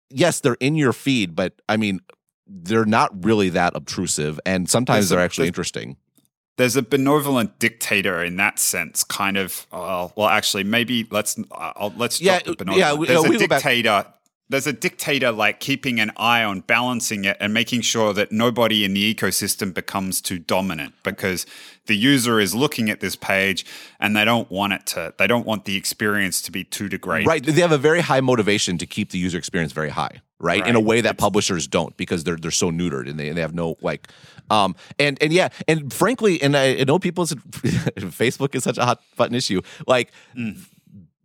yes, 0.09 0.39
they're 0.39 0.57
in 0.59 0.75
your 0.75 0.93
feed, 0.93 1.35
but 1.35 1.53
I 1.67 1.77
mean, 1.77 2.01
they're 2.49 2.85
not 2.85 3.23
really 3.23 3.49
that 3.49 3.75
obtrusive, 3.75 4.39
and 4.45 4.69
sometimes 4.69 4.97
There's 5.05 5.09
they're 5.09 5.19
actually 5.25 5.43
there's- 5.43 5.49
interesting. 5.49 5.97
There's 6.57 6.75
a 6.75 6.81
benevolent 6.81 7.57
dictator 7.57 8.21
in 8.21 8.35
that 8.35 8.59
sense, 8.59 9.05
kind 9.05 9.37
of. 9.37 9.65
Uh, 9.71 10.09
well, 10.17 10.27
actually, 10.27 10.65
maybe 10.65 11.07
let's 11.09 11.39
uh, 11.39 11.71
I'll, 11.77 11.93
let's 11.95 12.19
Yeah, 12.19 12.39
drop 12.39 12.57
the 12.57 12.65
yeah, 12.73 12.93
There's 12.95 13.23
uh, 13.23 13.27
a 13.27 13.29
we 13.29 13.37
go 13.37 13.47
back- 13.47 13.59
dictator. 13.63 14.05
There's 14.49 14.65
a 14.67 14.73
dictator 14.73 15.31
like 15.31 15.59
keeping 15.61 15.99
an 16.01 16.11
eye 16.17 16.43
on 16.43 16.61
balancing 16.61 17.23
it 17.23 17.37
and 17.39 17.53
making 17.53 17.81
sure 17.81 18.13
that 18.13 18.31
nobody 18.31 18.83
in 18.83 18.93
the 18.95 19.13
ecosystem 19.15 19.73
becomes 19.75 20.19
too 20.21 20.39
dominant 20.39 20.95
because 21.03 21.45
the 21.85 21.95
user 21.95 22.39
is 22.39 22.55
looking 22.55 22.89
at 22.89 22.99
this 22.99 23.15
page 23.15 23.63
and 23.99 24.17
they 24.17 24.25
don't 24.25 24.49
want 24.49 24.73
it 24.73 24.87
to. 24.87 25.13
They 25.19 25.27
don't 25.27 25.45
want 25.45 25.65
the 25.65 25.77
experience 25.77 26.41
to 26.41 26.51
be 26.51 26.63
too 26.63 26.89
degraded. 26.89 27.27
Right. 27.27 27.43
They 27.45 27.61
have 27.61 27.71
a 27.71 27.77
very 27.77 28.01
high 28.01 28.21
motivation 28.21 28.79
to 28.79 28.87
keep 28.87 29.11
the 29.11 29.19
user 29.19 29.37
experience 29.37 29.71
very 29.71 29.89
high, 29.91 30.19
right? 30.39 30.65
In 30.65 30.75
a 30.75 30.79
way 30.79 31.01
that 31.01 31.17
publishers 31.17 31.67
don't 31.67 31.95
because 31.97 32.23
they're 32.23 32.37
they're 32.37 32.51
so 32.51 32.71
neutered 32.71 33.09
and 33.09 33.19
they, 33.19 33.27
and 33.27 33.37
they 33.37 33.41
have 33.41 33.53
no 33.53 33.77
like 33.81 34.07
um 34.49 34.75
and 34.97 35.17
and 35.21 35.33
yeah, 35.33 35.49
and 35.67 35.93
frankly, 35.93 36.41
and 36.41 36.55
I, 36.55 36.77
I 36.77 36.83
know 36.85 36.99
people 36.99 37.25
said 37.25 37.39
Facebook 37.43 38.55
is 38.55 38.63
such 38.63 38.77
a 38.77 38.85
hot 38.85 39.01
button 39.17 39.35
issue. 39.35 39.61
Like 39.85 40.11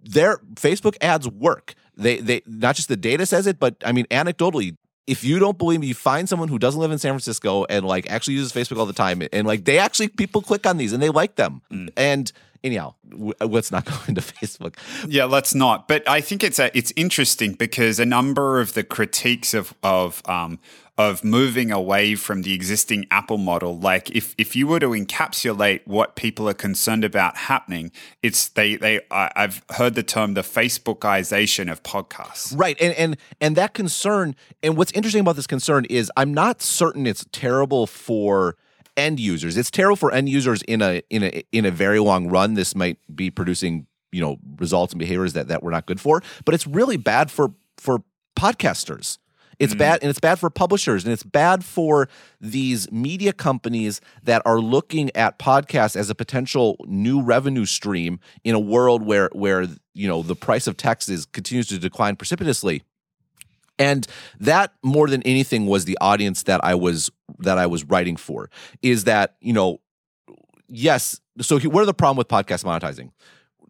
their 0.02 0.38
Facebook 0.54 0.96
ads 1.00 1.28
work. 1.28 1.74
They 1.96 2.18
they 2.18 2.42
not 2.46 2.76
just 2.76 2.88
the 2.88 2.96
data 2.96 3.24
says 3.26 3.46
it, 3.46 3.58
but 3.58 3.76
I 3.84 3.92
mean 3.92 4.06
anecdotally, 4.06 4.76
if 5.06 5.22
you 5.22 5.38
don't 5.38 5.58
believe 5.58 5.80
me, 5.80 5.86
you 5.86 5.94
find 5.94 6.28
someone 6.28 6.48
who 6.48 6.58
doesn't 6.58 6.80
live 6.80 6.90
in 6.90 6.98
San 6.98 7.12
Francisco 7.12 7.64
and 7.68 7.86
like 7.86 8.10
actually 8.10 8.34
uses 8.34 8.52
Facebook 8.52 8.78
all 8.78 8.86
the 8.86 8.92
time, 8.92 9.22
and 9.32 9.46
like 9.46 9.64
they 9.64 9.78
actually 9.78 10.08
people 10.08 10.42
click 10.42 10.66
on 10.66 10.76
these 10.76 10.92
and 10.92 11.02
they 11.02 11.10
like 11.10 11.36
them. 11.36 11.62
And 11.96 12.32
anyhow, 12.64 12.94
w- 13.08 13.34
let's 13.40 13.70
not 13.70 13.84
go 13.84 13.94
into 14.08 14.22
Facebook. 14.22 14.76
Yeah, 15.06 15.26
let's 15.26 15.54
not. 15.54 15.86
But 15.86 16.08
I 16.08 16.20
think 16.20 16.42
it's 16.42 16.58
a, 16.58 16.76
it's 16.76 16.92
interesting 16.96 17.52
because 17.52 18.00
a 18.00 18.06
number 18.06 18.60
of 18.60 18.74
the 18.74 18.82
critiques 18.82 19.54
of 19.54 19.74
of 19.82 20.22
um, 20.24 20.58
of 20.96 21.24
moving 21.24 21.72
away 21.72 22.14
from 22.14 22.42
the 22.42 22.54
existing 22.54 23.06
Apple 23.10 23.38
model, 23.38 23.78
like 23.78 24.10
if 24.10 24.34
if 24.38 24.56
you 24.56 24.66
were 24.66 24.80
to 24.80 24.88
encapsulate 24.88 25.80
what 25.84 26.16
people 26.16 26.48
are 26.48 26.54
concerned 26.54 27.04
about 27.04 27.36
happening, 27.36 27.92
it's 28.22 28.48
they 28.48 28.76
they 28.76 29.00
I, 29.10 29.30
I've 29.36 29.62
heard 29.70 29.94
the 29.94 30.02
term 30.02 30.34
the 30.34 30.42
Facebookization 30.42 31.70
of 31.70 31.82
podcasts. 31.82 32.56
Right. 32.56 32.80
And 32.80 32.94
and 32.94 33.16
and 33.40 33.56
that 33.56 33.74
concern 33.74 34.34
and 34.62 34.76
what's 34.76 34.92
interesting 34.92 35.20
about 35.20 35.36
this 35.36 35.46
concern 35.46 35.84
is 35.86 36.10
I'm 36.16 36.32
not 36.32 36.62
certain 36.62 37.06
it's 37.06 37.26
terrible 37.32 37.86
for 37.86 38.56
end 38.96 39.20
users. 39.20 39.56
It's 39.56 39.70
terrible 39.70 39.96
for 39.96 40.12
end 40.12 40.28
users 40.28 40.62
in 40.62 40.82
a 40.82 41.02
in 41.10 41.22
a 41.22 41.44
in 41.52 41.64
a 41.64 41.70
very 41.70 41.98
long 41.98 42.28
run. 42.28 42.54
This 42.54 42.74
might 42.74 42.98
be 43.14 43.30
producing, 43.30 43.86
you 44.12 44.20
know, 44.20 44.38
results 44.58 44.92
and 44.92 44.98
behaviors 44.98 45.32
that 45.34 45.48
that 45.48 45.62
we're 45.62 45.70
not 45.70 45.86
good 45.86 46.00
for, 46.00 46.22
but 46.44 46.54
it's 46.54 46.66
really 46.66 46.96
bad 46.96 47.30
for 47.30 47.52
for 47.76 48.02
podcasters. 48.38 49.18
It's 49.58 49.72
mm-hmm. 49.72 49.78
bad 49.78 49.98
and 50.02 50.10
it's 50.10 50.20
bad 50.20 50.38
for 50.38 50.50
publishers 50.50 51.04
and 51.04 51.12
it's 51.12 51.22
bad 51.22 51.64
for 51.64 52.08
these 52.40 52.90
media 52.90 53.32
companies 53.32 54.00
that 54.22 54.42
are 54.44 54.58
looking 54.58 55.14
at 55.14 55.38
podcasts 55.38 55.96
as 55.96 56.10
a 56.10 56.14
potential 56.14 56.76
new 56.86 57.22
revenue 57.22 57.64
stream 57.64 58.18
in 58.42 58.54
a 58.54 58.60
world 58.60 59.04
where 59.04 59.30
where 59.32 59.66
you 59.94 60.08
know 60.08 60.22
the 60.22 60.36
price 60.36 60.66
of 60.66 60.76
text 60.76 61.08
is 61.08 61.26
continues 61.26 61.68
to 61.68 61.78
decline 61.78 62.16
precipitously. 62.16 62.82
And 63.78 64.06
that 64.40 64.72
more 64.82 65.08
than 65.08 65.22
anything 65.22 65.66
was 65.66 65.84
the 65.84 65.98
audience 66.00 66.44
that 66.44 66.64
I 66.64 66.74
was 66.74 67.10
that 67.40 67.58
I 67.58 67.66
was 67.66 67.84
writing 67.84 68.16
for 68.16 68.50
is 68.82 69.04
that, 69.04 69.36
you 69.40 69.52
know, 69.52 69.80
yes, 70.68 71.20
so 71.40 71.58
what 71.60 71.82
are 71.82 71.86
the 71.86 71.94
problem 71.94 72.16
with 72.16 72.28
podcast 72.28 72.64
monetizing? 72.64 73.10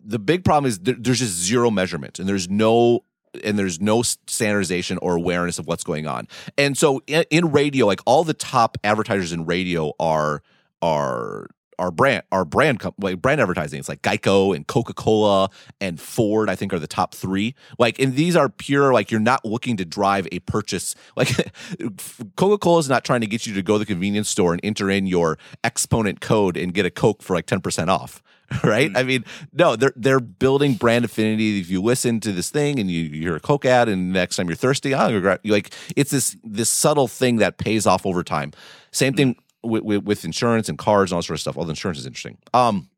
The 0.04 0.18
big 0.18 0.44
problem 0.44 0.68
is 0.68 0.80
there, 0.80 0.96
there's 0.98 1.20
just 1.20 1.34
zero 1.34 1.70
measurement 1.70 2.18
and 2.18 2.28
there's 2.28 2.48
no 2.48 3.04
and 3.42 3.58
there's 3.58 3.80
no 3.80 4.02
standardization 4.02 4.98
or 4.98 5.16
awareness 5.16 5.58
of 5.58 5.66
what's 5.66 5.82
going 5.82 6.06
on. 6.06 6.28
And 6.56 6.76
so 6.78 7.02
in, 7.06 7.24
in 7.30 7.50
radio, 7.50 7.86
like 7.86 8.00
all 8.06 8.22
the 8.22 8.34
top 8.34 8.78
advertisers 8.84 9.32
in 9.32 9.46
radio 9.46 9.92
are 9.98 10.42
are 10.82 11.48
are 11.78 11.90
brand 11.90 12.22
our 12.32 12.44
brand 12.44 12.82
like 12.98 13.20
brand 13.20 13.40
advertising. 13.40 13.78
It's 13.78 13.88
like 13.88 14.02
Geico 14.02 14.54
and 14.54 14.66
Coca 14.66 14.94
Cola 14.94 15.50
and 15.80 16.00
Ford. 16.00 16.50
I 16.50 16.56
think 16.56 16.72
are 16.72 16.78
the 16.78 16.86
top 16.86 17.14
three. 17.14 17.54
Like, 17.78 17.98
and 17.98 18.14
these 18.14 18.36
are 18.36 18.48
pure. 18.48 18.92
Like, 18.92 19.10
you're 19.10 19.20
not 19.20 19.44
looking 19.44 19.76
to 19.78 19.84
drive 19.84 20.28
a 20.32 20.40
purchase. 20.40 20.94
Like, 21.16 21.52
Coca 22.36 22.58
Cola 22.58 22.80
is 22.80 22.88
not 22.88 23.04
trying 23.04 23.20
to 23.20 23.26
get 23.26 23.46
you 23.46 23.54
to 23.54 23.62
go 23.62 23.74
to 23.74 23.78
the 23.78 23.86
convenience 23.86 24.28
store 24.28 24.52
and 24.52 24.60
enter 24.64 24.90
in 24.90 25.06
your 25.06 25.38
exponent 25.62 26.20
code 26.20 26.56
and 26.56 26.74
get 26.74 26.84
a 26.84 26.90
Coke 26.90 27.22
for 27.22 27.34
like 27.36 27.46
ten 27.46 27.60
percent 27.60 27.88
off. 27.88 28.22
Right? 28.62 28.88
Mm-hmm. 28.88 28.96
I 28.96 29.02
mean, 29.04 29.24
no, 29.52 29.74
they're 29.74 29.92
they're 29.96 30.20
building 30.20 30.74
brand 30.74 31.04
affinity. 31.04 31.60
If 31.60 31.70
you 31.70 31.82
listen 31.82 32.20
to 32.20 32.32
this 32.32 32.50
thing 32.50 32.78
and 32.78 32.90
you, 32.90 33.02
you 33.02 33.22
hear 33.22 33.36
a 33.36 33.40
Coke 33.40 33.64
ad, 33.64 33.88
and 33.88 34.12
next 34.12 34.36
time 34.36 34.48
you're 34.48 34.56
thirsty, 34.56 34.94
oh, 34.94 35.08
you're 35.08 35.20
gra- 35.20 35.40
like 35.44 35.72
it's 35.96 36.10
this 36.10 36.36
this 36.44 36.68
subtle 36.68 37.08
thing 37.08 37.36
that 37.36 37.58
pays 37.58 37.86
off 37.86 38.04
over 38.04 38.22
time. 38.22 38.52
Same 38.92 39.14
thing 39.14 39.36
with, 39.64 39.82
with, 39.82 40.04
with 40.04 40.24
insurance 40.24 40.68
and 40.68 40.78
cars 40.78 41.10
and 41.10 41.16
all 41.16 41.22
sort 41.22 41.36
of 41.36 41.40
stuff. 41.40 41.56
Well, 41.56 41.64
the 41.64 41.70
insurance 41.70 41.98
is 41.98 42.06
interesting. 42.06 42.38
Um, 42.52 42.88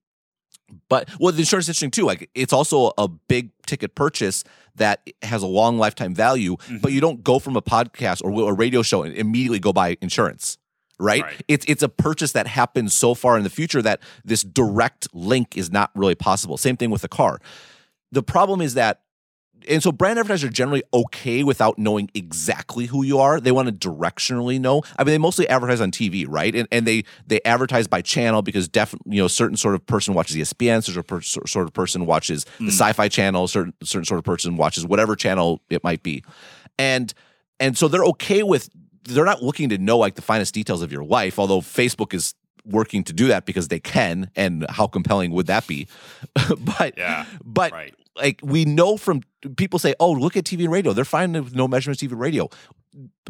but 0.89 1.09
well, 1.21 1.33
the 1.33 1.41
insurance 1.41 1.67
is 1.67 1.71
interesting 1.71 1.91
too. 1.91 2.05
Like 2.05 2.29
it's 2.35 2.53
also 2.53 2.93
a 2.99 3.09
big 3.09 3.51
ticket 3.67 3.95
purchase 3.95 4.45
that 4.75 5.09
has 5.23 5.43
a 5.43 5.47
long 5.47 5.79
lifetime 5.79 6.15
value. 6.15 6.57
But 6.81 6.93
you 6.93 7.01
don't 7.01 7.23
go 7.23 7.39
from 7.39 7.57
a 7.57 7.63
podcast 7.63 8.23
or 8.25 8.51
a 8.51 8.53
radio 8.53 8.83
show 8.83 9.03
and 9.03 9.15
immediately 9.15 9.59
go 9.59 9.73
buy 9.73 9.97
insurance, 10.01 10.59
right? 10.99 11.23
Right. 11.23 11.43
It's 11.49 11.65
it's 11.69 11.83
a 11.83 11.89
purchase 11.89 12.33
that 12.33 12.47
happens 12.47 12.95
so 12.95 13.15
far 13.15 13.37
in 13.37 13.45
the 13.45 13.51
future 13.51 13.81
that 13.83 14.01
this 14.25 14.43
direct 14.43 15.09
link 15.15 15.57
is 15.57 15.71
not 15.71 15.91
really 15.95 16.17
possible. 16.17 16.57
Same 16.57 16.77
thing 16.77 16.91
with 16.91 17.05
a 17.05 17.09
car. 17.09 17.41
The 18.13 18.23
problem 18.23 18.61
is 18.61 18.75
that 18.75 19.03
and 19.69 19.83
so 19.83 19.93
brand 19.93 20.19
advertisers 20.19 20.49
are 20.49 20.53
generally 20.53 20.83
okay 20.93 21.43
without 21.43 21.79
knowing 21.79 22.11
exactly 22.15 22.87
who 22.87 23.03
you 23.03 23.19
are. 23.19 23.41
They 23.41 23.53
want 23.53 23.69
to 23.69 23.89
directionally 23.89 24.61
know. 24.61 24.83
I 24.99 25.05
mean, 25.05 25.13
they 25.13 25.19
mostly 25.19 25.49
advertise 25.49 25.81
on 25.81 25.91
TV, 25.91 26.25
right? 26.29 26.55
And 26.55 26.69
and 26.71 26.87
they 26.87 27.05
they 27.27 27.41
advertise 27.45 27.87
by 27.87 28.03
channel 28.03 28.43
because 28.43 28.69
definitely 28.69 29.17
you 29.17 29.23
know 29.23 29.29
certain 29.29 29.57
sort 29.57 29.75
of 29.75 29.85
person 29.87 30.15
watches 30.15 30.37
ESPN, 30.37 30.85
certain 30.85 31.03
per, 31.03 31.21
sort 31.21 31.67
of 31.67 31.73
person 31.73 32.07
watches 32.07 32.45
the 32.59 32.67
mm. 32.67 32.69
Sci-Fi 32.69 33.09
Channel, 33.09 33.49
certain 33.49 33.75
certain 33.83 34.05
sort 34.05 34.19
of 34.19 34.25
person 34.25 34.57
watches 34.57 34.87
whatever 34.87 35.17
channel 35.17 35.61
it 35.71 35.83
might 35.83 36.03
be, 36.03 36.23
and 36.79 37.13
and 37.61 37.77
so 37.77 37.89
they're 37.89 38.05
okay 38.05 38.43
with. 38.43 38.71
They're 39.09 39.25
not 39.25 39.41
looking 39.41 39.69
to 39.69 39.79
know 39.79 39.99
like 39.99 40.17
the 40.17 40.23
finest 40.23 40.53
details 40.53 40.83
of 40.83 40.91
your 40.91 41.05
life, 41.05 41.39
although 41.39 41.61
Facebook 41.61 42.13
is 42.13 42.35
working 42.65 43.05
to 43.05 43.13
do 43.13 43.29
that 43.29 43.47
because 43.47 43.69
they 43.69 43.79
can, 43.79 44.31
and 44.35 44.67
how 44.69 44.89
compelling 44.89 45.31
would 45.31 45.47
that 45.47 45.67
be? 45.67 45.87
but 46.59 46.99
Yeah, 46.99 47.25
but 47.45 47.73
right. 47.73 47.95
Like 48.17 48.41
we 48.43 48.65
know 48.65 48.97
from 48.97 49.23
people 49.57 49.79
say, 49.79 49.95
"Oh, 50.01 50.13
look 50.13 50.37
at 50.37 50.45
TV 50.45 50.65
and 50.65 50.73
radio; 50.73 50.93
they're 50.93 51.05
fine 51.05 51.33
with 51.33 51.55
no 51.55 51.69
measurements, 51.69 52.03
TV 52.03 52.13
and 52.13 52.21
radio." 52.21 52.49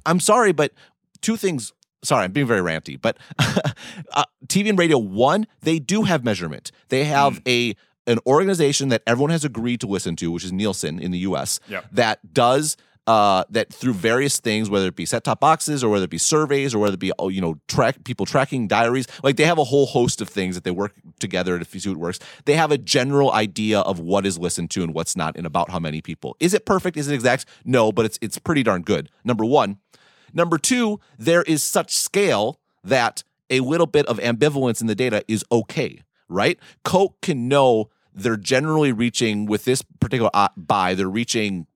I'm 0.04 0.20
sorry, 0.20 0.52
but 0.52 0.72
two 1.20 1.36
things. 1.36 1.72
Sorry, 2.04 2.24
I'm 2.24 2.32
being 2.32 2.46
very 2.46 2.60
ranty, 2.60 3.00
but 3.00 3.16
uh, 3.38 4.24
TV 4.46 4.68
and 4.68 4.78
radio, 4.78 4.98
one, 4.98 5.46
they 5.62 5.78
do 5.78 6.02
have 6.02 6.24
measurement. 6.24 6.70
They 6.88 7.04
have 7.04 7.40
a 7.46 7.74
an 8.06 8.18
organization 8.26 8.88
that 8.90 9.02
everyone 9.06 9.30
has 9.30 9.44
agreed 9.44 9.80
to 9.80 9.86
listen 9.86 10.14
to, 10.16 10.30
which 10.30 10.44
is 10.44 10.52
Nielsen 10.52 11.00
in 11.00 11.10
the 11.10 11.18
U.S. 11.20 11.58
Yep. 11.68 11.86
That 11.92 12.32
does 12.32 12.76
uh, 13.06 13.44
that 13.50 13.72
through 13.72 13.92
various 13.92 14.40
things, 14.40 14.68
whether 14.68 14.88
it 14.88 14.96
be 14.96 15.06
set 15.06 15.24
top 15.24 15.40
boxes 15.40 15.84
or 15.84 15.90
whether 15.90 16.04
it 16.04 16.10
be 16.10 16.18
surveys 16.18 16.74
or 16.74 16.78
whether 16.78 16.94
it 16.94 17.00
be 17.00 17.12
oh, 17.18 17.28
you 17.28 17.40
know 17.40 17.58
track 17.68 18.04
people 18.04 18.26
tracking 18.26 18.66
diaries, 18.66 19.06
like 19.22 19.36
they 19.36 19.44
have 19.44 19.58
a 19.58 19.64
whole 19.64 19.86
host 19.86 20.20
of 20.20 20.28
things 20.28 20.54
that 20.54 20.64
they 20.64 20.70
work 20.70 20.94
together 21.20 21.58
to 21.58 21.80
see 21.80 21.88
what 21.88 21.98
works. 21.98 22.18
They 22.44 22.54
have 22.54 22.72
a 22.72 22.78
general 22.78 23.32
idea 23.32 23.80
of 23.80 24.00
what 24.00 24.26
is 24.26 24.38
listened 24.38 24.70
to 24.72 24.82
and 24.82 24.92
what's 24.92 25.16
not, 25.16 25.36
and 25.36 25.46
about 25.46 25.70
how 25.70 25.78
many 25.78 26.00
people. 26.02 26.36
Is 26.40 26.54
it 26.54 26.66
perfect? 26.66 26.96
Is 26.96 27.08
it 27.08 27.14
exact? 27.14 27.46
No, 27.64 27.92
but 27.92 28.04
it's 28.04 28.18
it's 28.20 28.38
pretty 28.38 28.62
darn 28.62 28.82
good. 28.82 29.10
Number 29.24 29.44
one. 29.44 29.78
Number 30.34 30.58
two, 30.58 31.00
there 31.18 31.42
is 31.44 31.62
such 31.62 31.96
scale 31.96 32.60
that 32.84 33.22
a 33.48 33.60
little 33.60 33.86
bit 33.86 34.06
of 34.06 34.18
ambivalence 34.18 34.80
in 34.80 34.86
the 34.86 34.94
data 34.94 35.24
is 35.28 35.44
okay, 35.50 36.02
right? 36.28 36.58
Coke 36.84 37.20
can 37.22 37.48
know 37.48 37.90
they're 38.12 38.36
generally 38.36 38.92
reaching 38.92 39.46
with 39.46 39.64
this 39.64 39.82
particular 40.00 40.30
uh, 40.34 40.48
buy, 40.56 40.94
they're 40.94 41.08
reaching 41.08 41.66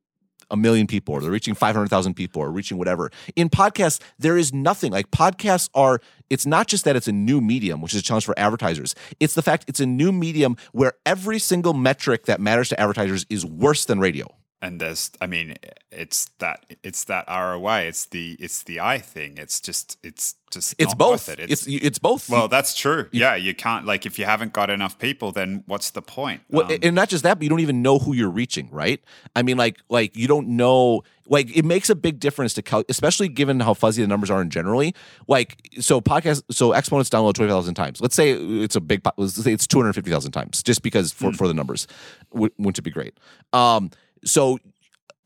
a 0.51 0.57
million 0.57 0.87
people 0.87 1.15
or 1.15 1.21
they're 1.21 1.31
reaching 1.31 1.55
500,000 1.55 2.15
people 2.15 2.43
or 2.43 2.51
reaching 2.51 2.79
whatever. 2.79 3.11
In 3.37 3.49
podcasts, 3.49 4.01
there 4.19 4.37
is 4.37 4.53
nothing. 4.53 4.93
Like 4.93 5.11
podcasts 5.11 5.69
are, 5.75 6.01
it's 6.29 6.47
not 6.47 6.67
just 6.67 6.85
that 6.85 6.97
it's 6.97 7.09
a 7.09 7.13
new 7.13 7.41
medium, 7.41 7.81
which 7.81 7.95
is 7.95 8.01
a 8.01 8.05
challenge 8.05 8.25
for 8.25 8.39
advertisers. 8.39 8.95
It's 9.19 9.35
the 9.35 9.43
fact 9.43 9.65
it's 9.69 9.81
a 9.81 9.87
new 9.87 10.13
medium 10.13 10.57
where 10.73 10.95
every 11.07 11.39
single 11.39 11.75
metric 11.75 12.27
that 12.27 12.41
matters 12.41 12.69
to 12.71 12.81
advertisers 12.81 13.27
is 13.29 13.45
worse 13.45 13.85
than 13.85 14.01
radio 14.01 14.27
and 14.63 14.81
there's 14.81 15.11
i 15.21 15.27
mean 15.27 15.57
it's 15.91 16.31
that 16.39 16.67
it's 16.83 17.05
that 17.05 17.25
roi 17.29 17.81
it's 17.81 18.07
the 18.07 18.37
it's 18.39 18.63
the 18.65 18.79
i 18.81 18.99
thing 18.99 19.39
it's 19.39 19.61
just 19.61 19.99
it's 20.03 20.35
just 20.51 20.75
it's 20.79 20.91
not 20.93 20.99
both 20.99 21.29
worth 21.29 21.39
it. 21.39 21.51
it's, 21.51 21.67
it's 21.67 21.99
both 21.99 22.29
well 22.29 22.49
that's 22.49 22.75
true 22.77 23.09
yeah 23.13 23.35
you 23.35 23.55
can't 23.55 23.87
like 23.87 24.05
if 24.05 24.19
you 24.19 24.25
haven't 24.25 24.53
got 24.53 24.69
enough 24.69 24.99
people 24.99 25.33
then 25.33 25.63
what's 25.67 25.91
the 25.91 26.03
point 26.03 26.43
well, 26.51 26.67
Um, 26.71 26.79
and 26.83 26.95
not 26.95 27.09
just 27.09 27.23
that, 27.25 27.35
but 27.39 27.43
you 27.45 27.49
don't 27.49 27.61
even 27.61 27.83
know 27.83 27.99
who 27.99 28.13
you're 28.13 28.31
reaching, 28.31 28.69
right? 28.71 29.01
I 29.37 29.43
mean, 29.43 29.57
like, 29.57 29.79
like 29.89 30.17
you 30.17 30.27
don't 30.27 30.49
know. 30.49 31.03
Like, 31.27 31.57
it 31.57 31.65
makes 31.65 31.89
a 31.91 31.95
big 31.95 32.19
difference 32.19 32.55
to 32.55 32.63
cal- 32.63 32.85
especially 32.89 33.29
given 33.29 33.61
how 33.61 33.75
fuzzy 33.75 34.03
the 34.03 34.09
numbers 34.09 34.31
are 34.31 34.43
in 34.43 34.51
generally. 34.51 34.95
Like, 35.29 35.57
so 35.79 36.01
podcast, 36.01 36.43
so 36.51 36.73
exponents 36.73 37.09
download 37.09 37.35
twenty 37.35 37.51
thousand 37.51 37.75
times. 37.75 38.01
Let's 38.01 38.17
say 38.17 38.33
it's 38.33 38.75
a 38.77 38.81
big. 38.81 39.03
Let's 39.17 39.35
say 39.35 39.53
it's 39.53 39.67
two 39.67 39.79
hundred 39.79 39.93
fifty 39.93 40.11
thousand 40.11 40.33
times, 40.33 40.63
just 40.63 40.83
because 40.83 41.13
for 41.13 41.33
for 41.33 41.47
the 41.47 41.55
numbers, 41.55 41.87
wouldn't 42.33 42.79
it 42.79 42.83
be 42.83 42.91
great? 42.91 43.15
Um, 43.53 43.91
so 44.25 44.59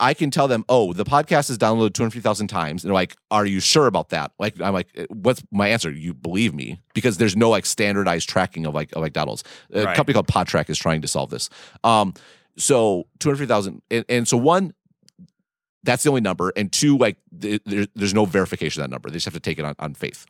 I 0.01 0.13
can 0.13 0.31
tell 0.31 0.49
them, 0.49 0.65
oh, 0.69 0.93
the 0.93 1.05
podcast 1.05 1.51
is 1.51 1.59
downloaded 1.59 1.95
250,000 1.95 2.49
times. 2.49 2.83
And 2.83 2.89
they're 2.89 2.95
like, 2.95 3.17
are 3.31 3.47
you 3.47 3.61
sure 3.61 3.87
about 3.87 4.09
that? 4.11 4.33
Like, 4.39 4.61
I'm 4.61 4.73
like, 4.75 4.89
what's 5.09 5.43
my 5.53 5.69
answer? 5.69 5.91
You 5.91 6.15
believe 6.15 6.53
me? 6.53 6.81
Because 6.95 7.17
there's 7.17 7.37
no 7.37 7.49
like 7.51 7.65
standardized 7.65 8.29
tracking 8.29 8.67
of 8.67 8.75
like, 8.75 8.91
of 8.93 9.03
like 9.03 9.13
downloads. 9.13 9.45
A 9.73 9.85
Right. 9.85 9.97
company 9.97 10.15
called 10.15 10.27
Podtrac 10.27 10.69
is 10.69 10.79
trying 10.79 11.01
to 11.03 11.09
solve 11.09 11.31
this. 11.31 11.49
Um, 11.85 12.13
so 12.57 13.07
250,000. 13.21 13.83
And, 13.91 14.05
and 14.09 14.29
so 14.29 14.37
one, 14.37 14.75
that's 15.85 16.03
the 16.03 16.09
only 16.09 16.23
number. 16.23 16.53
And 16.57 16.73
two, 16.73 16.99
like, 16.99 17.17
th- 17.41 17.63
there, 17.65 17.87
there's 17.95 18.15
no 18.15 18.25
verification 18.25 18.83
of 18.83 18.89
that 18.89 18.95
number. 18.95 19.11
They 19.11 19.15
just 19.17 19.27
have 19.27 19.35
to 19.35 19.41
take 19.41 19.59
it 19.59 19.65
on, 19.65 19.75
on 19.79 19.95
faith. 19.95 20.27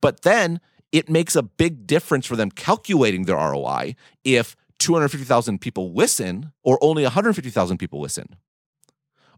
But 0.00 0.22
then 0.22 0.60
it 0.92 1.08
makes 1.08 1.36
a 1.36 1.42
big 1.42 1.86
difference 1.86 2.26
for 2.26 2.34
them 2.36 2.50
calculating 2.50 3.26
their 3.26 3.36
ROI 3.36 3.94
if 4.24 4.56
250,000 4.78 5.60
people 5.60 5.92
listen 5.92 6.52
or 6.62 6.78
only 6.80 7.02
150,000 7.02 7.78
people 7.78 8.00
listen. 8.00 8.36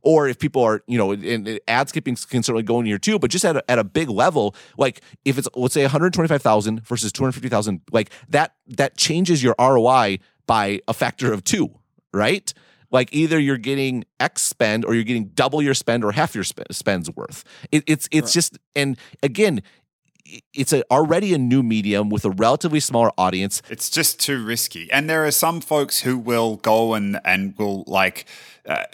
Or 0.02 0.28
if 0.28 0.38
people 0.38 0.62
are, 0.62 0.82
you 0.86 0.96
know, 0.96 1.12
and 1.12 1.60
ad 1.68 1.90
skipping 1.90 2.16
can 2.16 2.42
certainly 2.42 2.62
go 2.62 2.80
in 2.80 2.86
here 2.86 2.98
too, 2.98 3.18
but 3.18 3.30
just 3.30 3.44
at 3.44 3.56
a, 3.56 3.70
at 3.70 3.78
a 3.78 3.84
big 3.84 4.08
level, 4.08 4.54
like 4.78 5.02
if 5.24 5.36
it's 5.36 5.48
let's 5.54 5.74
say 5.74 5.82
125,000 5.82 6.80
versus 6.86 7.12
250,000, 7.12 7.82
like 7.92 8.10
that 8.28 8.54
that 8.66 8.96
changes 8.96 9.42
your 9.42 9.54
ROI 9.58 10.18
by 10.46 10.80
a 10.88 10.94
factor 10.94 11.32
of 11.32 11.44
two, 11.44 11.68
right? 12.14 12.52
Like 12.90 13.12
either 13.12 13.38
you're 13.38 13.58
getting 13.58 14.04
X 14.18 14.42
spend 14.42 14.84
or 14.84 14.94
you're 14.94 15.04
getting 15.04 15.26
double 15.28 15.62
your 15.62 15.74
spend 15.74 16.02
or 16.02 16.12
half 16.12 16.34
your 16.34 16.44
sp- 16.44 16.66
spend's 16.72 17.10
worth. 17.10 17.44
It, 17.70 17.84
it's 17.86 18.08
it's 18.10 18.32
just 18.32 18.58
and 18.74 18.96
again, 19.22 19.62
it's 20.54 20.72
a, 20.72 20.82
already 20.90 21.34
a 21.34 21.38
new 21.38 21.62
medium 21.62 22.10
with 22.10 22.24
a 22.24 22.30
relatively 22.30 22.80
smaller 22.80 23.10
audience. 23.16 23.62
It's 23.68 23.90
just 23.90 24.20
too 24.20 24.44
risky. 24.44 24.90
And 24.92 25.08
there 25.08 25.24
are 25.24 25.30
some 25.30 25.60
folks 25.60 26.00
who 26.00 26.18
will 26.18 26.56
go 26.56 26.94
and 26.94 27.20
and 27.24 27.56
will 27.58 27.84
like 27.86 28.26
uh, 28.66 28.84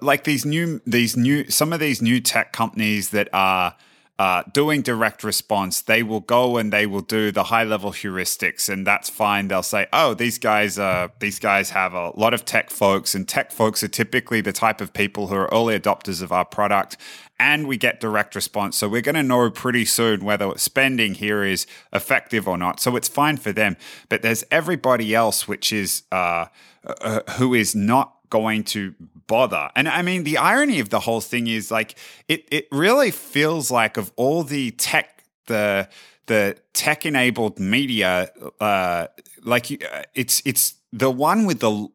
like 0.00 0.24
these 0.24 0.44
new 0.44 0.80
these 0.86 1.16
new 1.16 1.48
some 1.50 1.72
of 1.72 1.80
these 1.80 2.02
new 2.02 2.20
tech 2.20 2.52
companies 2.52 3.10
that 3.10 3.28
are 3.32 3.74
uh, 4.20 4.42
doing 4.52 4.82
direct 4.82 5.24
response, 5.24 5.80
they 5.80 6.02
will 6.02 6.20
go 6.20 6.58
and 6.58 6.70
they 6.70 6.84
will 6.84 7.00
do 7.00 7.32
the 7.32 7.44
high 7.44 7.64
level 7.64 7.90
heuristics, 7.90 8.68
and 8.68 8.86
that's 8.86 9.08
fine. 9.08 9.48
They'll 9.48 9.62
say, 9.62 9.86
"Oh, 9.94 10.12
these 10.12 10.38
guys 10.38 10.78
are 10.78 11.10
these 11.20 11.38
guys 11.38 11.70
have 11.70 11.94
a 11.94 12.10
lot 12.10 12.34
of 12.34 12.44
tech 12.44 12.68
folks, 12.68 13.14
and 13.14 13.26
tech 13.26 13.50
folks 13.50 13.82
are 13.82 13.88
typically 13.88 14.42
the 14.42 14.52
type 14.52 14.82
of 14.82 14.92
people 14.92 15.28
who 15.28 15.36
are 15.36 15.48
early 15.50 15.80
adopters 15.80 16.20
of 16.20 16.32
our 16.32 16.44
product." 16.44 16.98
And 17.38 17.66
we 17.66 17.78
get 17.78 17.98
direct 17.98 18.34
response. 18.34 18.76
So 18.76 18.90
we're 18.90 19.00
going 19.00 19.14
to 19.14 19.22
know 19.22 19.50
pretty 19.50 19.86
soon 19.86 20.22
whether 20.22 20.52
spending 20.58 21.14
here 21.14 21.42
is 21.42 21.66
effective 21.90 22.46
or 22.46 22.58
not. 22.58 22.78
So 22.78 22.96
it's 22.96 23.08
fine 23.08 23.38
for 23.38 23.52
them. 23.52 23.78
But 24.10 24.20
there's 24.20 24.44
everybody 24.50 25.14
else, 25.14 25.48
which 25.48 25.72
is 25.72 26.02
uh, 26.12 26.48
uh, 26.84 27.20
who 27.38 27.54
is 27.54 27.74
not 27.74 28.16
going 28.28 28.64
to 28.64 28.94
bother. 29.30 29.70
And 29.76 29.88
I 29.88 30.02
mean, 30.02 30.24
the 30.24 30.38
irony 30.38 30.80
of 30.80 30.88
the 30.88 30.98
whole 30.98 31.20
thing 31.20 31.46
is 31.46 31.70
like 31.70 31.94
it 32.26 32.46
it 32.50 32.66
really 32.72 33.12
feels 33.12 33.70
like 33.70 33.96
of 33.96 34.12
all 34.16 34.42
the 34.42 34.72
tech 34.72 35.24
the 35.46 35.88
the 36.26 36.56
tech 36.72 37.06
enabled 37.06 37.58
media 37.58 38.30
uh 38.60 39.06
like 39.42 39.66
uh, 39.72 40.02
it's 40.14 40.42
it's 40.44 40.74
the 40.92 41.10
one 41.10 41.46
with 41.46 41.60
the 41.60 41.88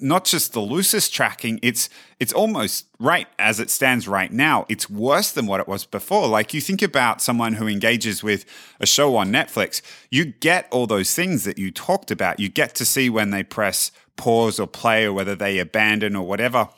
not 0.00 0.24
just 0.24 0.52
the 0.52 0.60
loosest 0.60 1.14
tracking 1.14 1.58
it's 1.62 1.88
it's 2.18 2.32
almost 2.32 2.86
right 2.98 3.28
as 3.38 3.60
it 3.60 3.70
stands 3.70 4.08
right 4.08 4.32
now 4.32 4.66
it's 4.68 4.90
worse 4.90 5.32
than 5.32 5.46
what 5.46 5.60
it 5.60 5.68
was 5.68 5.86
before 5.86 6.26
like 6.26 6.52
you 6.52 6.60
think 6.60 6.82
about 6.82 7.22
someone 7.22 7.54
who 7.54 7.66
engages 7.68 8.22
with 8.22 8.44
a 8.80 8.86
show 8.86 9.16
on 9.16 9.30
Netflix 9.30 9.80
you 10.10 10.24
get 10.24 10.66
all 10.70 10.86
those 10.86 11.14
things 11.14 11.44
that 11.44 11.56
you 11.56 11.70
talked 11.70 12.10
about 12.10 12.40
you 12.40 12.48
get 12.48 12.74
to 12.74 12.84
see 12.84 13.08
when 13.08 13.30
they 13.30 13.42
press 13.42 13.92
pause 14.16 14.58
or 14.60 14.66
play 14.66 15.04
or 15.04 15.12
whether 15.12 15.34
they 15.34 15.58
abandon 15.58 16.14
or 16.16 16.26
whatever 16.26 16.68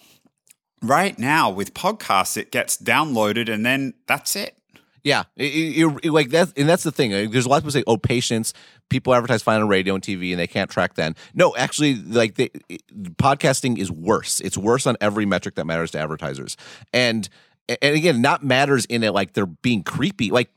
right 0.83 1.19
now 1.19 1.51
with 1.51 1.75
podcasts 1.75 2.37
it 2.37 2.51
gets 2.53 2.77
downloaded 2.77 3.51
and 3.53 3.65
then 3.65 3.95
that's 4.07 4.37
it 4.37 4.57
Yeah, 5.03 5.25
it, 5.37 5.85
it- 6.05 6.11
like 6.13 6.31
that's 6.31 6.53
and 6.57 6.67
that's 6.69 6.83
the 6.83 6.91
thing. 6.93 7.13
Uh, 7.13 7.27
there's 7.31 7.45
a 7.45 7.49
lot 7.49 7.59
of 7.59 7.63
people 7.65 7.73
say, 7.73 7.85
"Oh, 7.87 7.99
patience." 7.99 8.55
People 8.89 9.15
advertise 9.15 9.43
fine 9.43 9.61
on 9.61 9.69
radio 9.69 9.95
and 9.95 10.03
TV, 10.03 10.31
and 10.31 10.39
they 10.41 10.47
can't 10.47 10.71
track. 10.71 10.95
Then 10.95 11.15
no, 11.35 11.55
actually, 11.57 11.97
like 11.97 12.37
they, 12.37 12.49
it- 12.71 12.83
podcasting 13.19 13.77
is 13.79 13.91
worse. 13.91 14.41
It's 14.41 14.57
worse 14.57 14.87
on 14.87 14.97
every 15.03 15.27
metric 15.27 15.57
that 15.57 15.67
matters 15.67 15.91
to 15.91 15.99
advertisers. 15.99 16.57
And 16.95 17.29
and 17.69 17.95
again, 17.97 18.23
not 18.23 18.45
matters 18.45 18.87
in 18.87 19.03
it 19.03 19.13
like 19.13 19.35
they're 19.35 19.45
being 19.47 19.83
creepy. 19.83 20.31
Like 20.31 20.49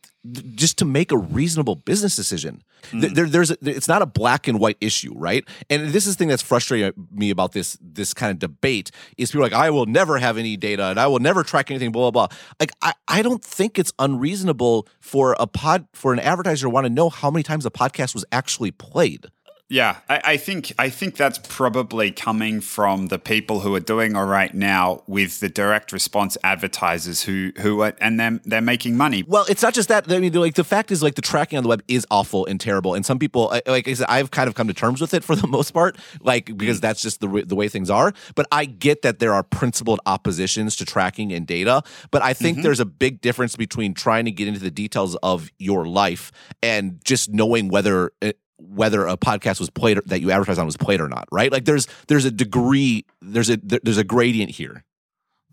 just 0.55 0.77
to 0.79 0.85
make 0.85 1.11
a 1.11 1.17
reasonable 1.17 1.75
business 1.75 2.15
decision. 2.15 2.63
Th- 2.91 3.05
hmm. 3.05 3.13
There, 3.13 3.25
there's 3.25 3.51
a, 3.51 3.57
it's 3.61 3.87
not 3.87 4.01
a 4.01 4.05
black 4.05 4.47
and 4.47 4.59
white 4.59 4.77
issue, 4.81 5.13
right? 5.15 5.43
And 5.69 5.89
this 5.89 6.05
is 6.05 6.15
the 6.15 6.19
thing 6.19 6.27
that's 6.27 6.41
frustrating 6.41 6.93
me 7.11 7.29
about 7.29 7.51
this 7.51 7.77
this 7.81 8.13
kind 8.13 8.31
of 8.31 8.39
debate 8.39 8.91
is 9.17 9.31
people 9.31 9.41
are 9.41 9.49
like 9.49 9.53
I 9.53 9.69
will 9.69 9.85
never 9.85 10.17
have 10.17 10.37
any 10.37 10.57
data 10.57 10.85
and 10.85 10.99
I 10.99 11.07
will 11.07 11.19
never 11.19 11.43
track 11.43 11.71
anything, 11.71 11.91
blah 11.91 12.11
blah 12.11 12.27
blah. 12.27 12.37
Like 12.59 12.71
I, 12.81 12.93
I 13.07 13.21
don't 13.21 13.43
think 13.43 13.79
it's 13.79 13.93
unreasonable 13.99 14.87
for 14.99 15.35
a 15.39 15.47
pod 15.47 15.87
for 15.93 16.13
an 16.13 16.19
advertiser 16.19 16.65
to 16.65 16.69
want 16.69 16.85
to 16.85 16.89
know 16.89 17.09
how 17.09 17.31
many 17.31 17.43
times 17.43 17.65
a 17.65 17.71
podcast 17.71 18.13
was 18.13 18.25
actually 18.31 18.71
played. 18.71 19.27
Yeah, 19.69 19.97
I, 20.07 20.21
I 20.23 20.37
think 20.37 20.71
I 20.79 20.89
think 20.89 21.17
that's 21.17 21.39
probably 21.39 22.09
coming 22.11 22.61
from 22.61 23.07
the 23.07 23.19
people 23.19 23.59
who 23.59 23.75
are 23.75 23.81
doing 23.81 24.15
all 24.15 24.25
right 24.25 24.53
now 24.53 25.03
with 25.07 25.41
the 25.41 25.49
direct 25.49 25.91
response 25.91 26.37
advertisers 26.41 27.23
who 27.23 27.51
who 27.59 27.81
are 27.81 27.93
and 27.99 28.17
they're 28.17 28.39
they're 28.45 28.61
making 28.61 28.95
money. 28.95 29.25
Well, 29.27 29.45
it's 29.49 29.61
not 29.61 29.73
just 29.73 29.89
that. 29.89 30.09
I 30.09 30.19
mean, 30.19 30.31
like 30.31 30.55
the 30.55 30.63
fact 30.63 30.89
is, 30.89 31.03
like 31.03 31.15
the 31.15 31.21
tracking 31.21 31.57
on 31.57 31.63
the 31.63 31.69
web 31.69 31.83
is 31.89 32.07
awful 32.09 32.45
and 32.45 32.61
terrible, 32.61 32.93
and 32.93 33.05
some 33.05 33.19
people, 33.19 33.53
like 33.67 33.89
I 33.89 33.93
said, 33.93 34.05
I've 34.07 34.31
kind 34.31 34.47
of 34.47 34.55
come 34.55 34.69
to 34.69 34.73
terms 34.73 35.01
with 35.01 35.13
it 35.13 35.25
for 35.25 35.35
the 35.35 35.47
most 35.57 35.71
part, 35.71 35.97
like 36.21 36.57
because 36.57 36.77
mm. 36.77 36.81
that's 36.81 37.01
just 37.01 37.19
the 37.19 37.43
the 37.45 37.55
way 37.55 37.67
things 37.67 37.89
are. 37.89 38.13
But 38.35 38.47
I 38.53 38.63
get 38.63 39.01
that 39.01 39.19
there 39.19 39.33
are 39.33 39.43
principled 39.43 39.99
oppositions 40.05 40.77
to 40.77 40.85
tracking 40.85 41.33
and 41.33 41.45
data, 41.45 41.83
but 42.09 42.21
I 42.21 42.33
think 42.33 42.57
mm-hmm. 42.57 42.63
there's 42.63 42.79
a 42.79 42.85
big 42.85 43.19
difference 43.19 43.57
between 43.57 43.93
trying 43.93 44.23
to 44.25 44.31
get 44.31 44.47
into 44.47 44.61
the 44.61 44.71
details 44.71 45.17
of 45.17 45.51
your 45.59 45.85
life 45.85 46.31
and 46.63 47.03
just 47.03 47.33
knowing 47.33 47.67
whether. 47.67 48.11
Eh, 48.21 48.31
Whether 48.59 49.05
a 49.05 49.17
podcast 49.17 49.59
was 49.59 49.69
played 49.69 49.97
or, 49.99 50.01
that 50.07 50.19
you 50.21 50.31
advertise 50.31 50.57
on 50.57 50.65
was 50.65 50.77
played 50.77 50.99
or 50.99 51.07
not, 51.07 51.27
right? 51.31 51.51
Like 51.51 51.65
there's 51.65 51.87
there's 52.07 52.25
a 52.25 52.31
degree 52.31 53.05
there's 53.21 53.49
a 53.49 53.57
there- 53.57 53.79
there's 53.83 53.97
a 53.99 54.03
gradient 54.03 54.51
here. 54.51 54.83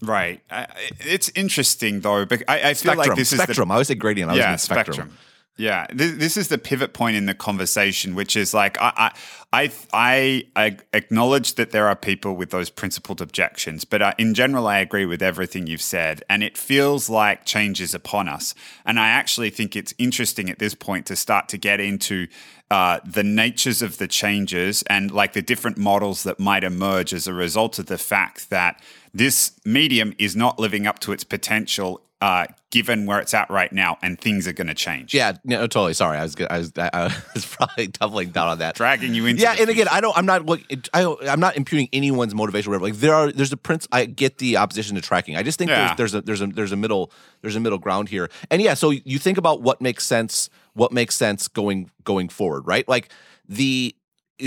Right. 0.03 0.41
I, 0.51 0.67
it's 1.01 1.31
interesting 1.35 2.01
though, 2.01 2.25
but 2.27 2.43
I, 2.49 2.71
I 2.71 2.75
feel 2.75 2.93
Spectrum, 2.93 2.99
like 2.99 3.17
this 3.17 3.33
is 3.33 3.41
spectrum. 3.41 3.71
I 3.71 3.75
always 3.75 3.89
say 3.89 3.95
gradient. 3.95 4.31
I 4.31 4.33
always 4.33 4.43
the 4.43 4.47
mean 4.49 4.53
yeah 4.53 4.57
spectrum. 4.57 4.95
spectrum. 4.95 5.19
Yeah, 5.57 5.87
this, 5.93 6.17
this 6.17 6.37
is 6.37 6.49
the 6.49 6.59
pivot 6.59 6.93
point 6.95 7.15
in 7.17 7.27
the 7.27 7.35
conversation, 7.35 8.17
which 8.17 8.35
is 8.35 8.53
like 8.53 8.77
I, 8.81 9.13
I, 9.53 9.71
I, 9.93 10.47
I 10.57 10.79
acknowledge 10.93 11.55
that 11.55 11.71
there 11.71 11.87
are 11.87 11.95
people 11.95 12.35
with 12.35 12.51
those 12.51 12.71
principled 12.71 13.21
objections, 13.21 13.85
but 13.85 14.03
I, 14.03 14.15
in 14.19 14.35
general, 14.35 14.67
I 14.67 14.79
agree 14.79 15.07
with 15.07 15.23
everything 15.23 15.69
you've 15.69 15.81
said, 15.81 16.25
and 16.29 16.43
it 16.43 16.59
feels 16.59 17.09
like 17.09 17.45
change 17.45 17.81
is 17.81 17.95
upon 17.95 18.29
us. 18.29 18.57
And 18.85 18.99
I 18.99 19.11
actually 19.11 19.51
think 19.51 19.77
it's 19.77 19.95
interesting 19.97 20.51
at 20.51 20.59
this 20.59 20.75
point 20.75 21.07
to 21.07 21.15
start 21.15 21.49
to 21.51 21.57
get 21.57 21.79
into 21.79 22.27
uh, 22.73 22.99
the 23.05 23.23
natures 23.23 23.81
of 23.81 23.99
the 23.99 24.09
changes 24.09 24.83
and 24.89 25.13
like 25.13 25.35
the 25.35 25.43
different 25.43 25.79
models 25.79 26.25
that 26.25 26.41
might 26.41 26.65
emerge 26.65 27.15
as 27.15 27.29
a 27.29 27.33
result 27.33 27.79
of 27.79 27.87
the 27.87 27.99
fact 27.99 28.51
that 28.51 28.83
this 29.13 29.53
medium 29.65 30.15
is 30.19 30.35
not 30.35 30.59
living 30.59 30.85
up 30.85 30.99
to 30.99 31.13
its 31.13 31.23
potential 31.23 32.01
uh, 32.21 32.47
given 32.71 33.07
where 33.07 33.21
it's 33.21 33.35
at 33.35 33.51
right 33.51 33.73
now, 33.73 33.99
and 34.03 34.19
things 34.19 34.49
are 34.49 34.53
going 34.53 34.69
to 34.69 34.75
change. 34.75 35.13
Yeah, 35.13 35.33
no, 35.45 35.61
totally. 35.67 35.95
Sorry, 35.95 36.17
I 36.17 36.23
was 36.23 36.37
I 36.49 36.59
was 36.59 36.73
I 36.77 37.15
was 37.35 37.45
probably 37.45 37.89
doubling 37.89 38.31
down 38.31 38.49
on 38.49 38.59
that, 38.59 38.77
dragging 38.77 39.15
you 39.15 39.27
into. 39.27 39.43
Yeah, 39.43 39.57
and 39.59 39.69
again, 39.69 39.89
I 39.91 40.01
don't. 40.01 40.17
I'm 40.17 40.27
not 40.27 40.47
look. 40.47 40.61
I 40.93 41.15
I'm 41.29 41.41
not 41.41 41.57
imputing 41.57 41.89
anyone's 41.93 42.35
motivation. 42.35 42.71
Or 42.71 42.79
Whatever. 42.79 42.93
Like 42.93 43.01
there 43.01 43.15
are. 43.15 43.33
There's 43.33 43.53
a 43.53 43.57
prince. 43.57 43.87
I 43.93 44.07
get 44.07 44.39
the 44.39 44.57
opposition 44.57 44.97
to 44.97 45.03
tracking. 45.03 45.37
I 45.37 45.43
just 45.43 45.59
think 45.59 45.71
yeah. 45.71 45.95
there's, 45.95 46.13
there's 46.13 46.15
a 46.15 46.21
there's 46.23 46.41
a 46.41 46.47
there's 46.47 46.73
a 46.73 46.77
middle 46.77 47.13
there's 47.43 47.57
a 47.57 47.61
middle 47.61 47.79
ground 47.79 48.09
here. 48.09 48.31
And 48.51 48.63
yeah, 48.63 48.75
so 48.75 48.91
you 48.91 49.19
think 49.19 49.39
about 49.39 49.61
what 49.61 49.81
makes 49.81 50.05
sense. 50.05 50.49
What 50.73 50.93
makes 50.93 51.15
sense 51.15 51.49
going 51.49 51.91
going 52.05 52.29
forward, 52.29 52.67
right? 52.67 52.89
Like 52.89 53.11
the 53.49 53.95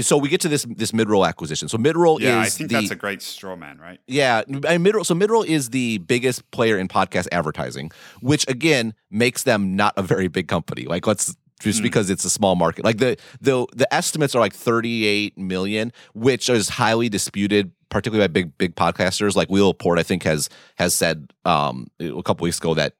so 0.01 0.17
we 0.17 0.29
get 0.29 0.41
to 0.41 0.49
this 0.49 0.65
this 0.69 0.91
midroll 0.91 1.27
acquisition. 1.27 1.67
So 1.67 1.77
midroll 1.77 2.19
yeah, 2.19 2.29
is 2.29 2.33
Yeah, 2.33 2.39
I 2.39 2.49
think 2.49 2.69
the, 2.69 2.75
that's 2.75 2.91
a 2.91 2.95
great 2.95 3.21
straw 3.21 3.55
man, 3.55 3.77
right? 3.77 3.99
Yeah, 4.07 4.39
I 4.47 4.77
midroll. 4.77 5.05
So 5.05 5.15
midroll 5.15 5.45
is 5.45 5.69
the 5.69 5.99
biggest 5.99 6.49
player 6.51 6.77
in 6.77 6.87
podcast 6.87 7.27
advertising, 7.31 7.91
which 8.21 8.47
again 8.47 8.93
makes 9.09 9.43
them 9.43 9.75
not 9.75 9.93
a 9.97 10.01
very 10.01 10.27
big 10.27 10.47
company. 10.47 10.83
Like 10.83 11.07
let's 11.07 11.35
just 11.59 11.79
mm. 11.79 11.83
because 11.83 12.09
it's 12.09 12.25
a 12.25 12.29
small 12.29 12.55
market. 12.55 12.85
Like 12.85 12.97
the 12.97 13.17
the 13.41 13.65
the 13.75 13.91
estimates 13.93 14.35
are 14.35 14.39
like 14.39 14.53
38 14.53 15.37
million, 15.37 15.91
which 16.13 16.49
is 16.49 16.69
highly 16.69 17.09
disputed 17.09 17.71
particularly 17.89 18.27
by 18.27 18.31
big 18.31 18.57
big 18.57 18.75
podcasters 18.75 19.35
like 19.35 19.49
Leo 19.49 19.67
Laporte, 19.67 19.99
I 19.99 20.03
think 20.03 20.23
has 20.23 20.49
has 20.77 20.93
said 20.93 21.31
um, 21.45 21.87
a 21.99 22.21
couple 22.23 22.43
weeks 22.43 22.57
ago 22.57 22.73
that 22.73 22.93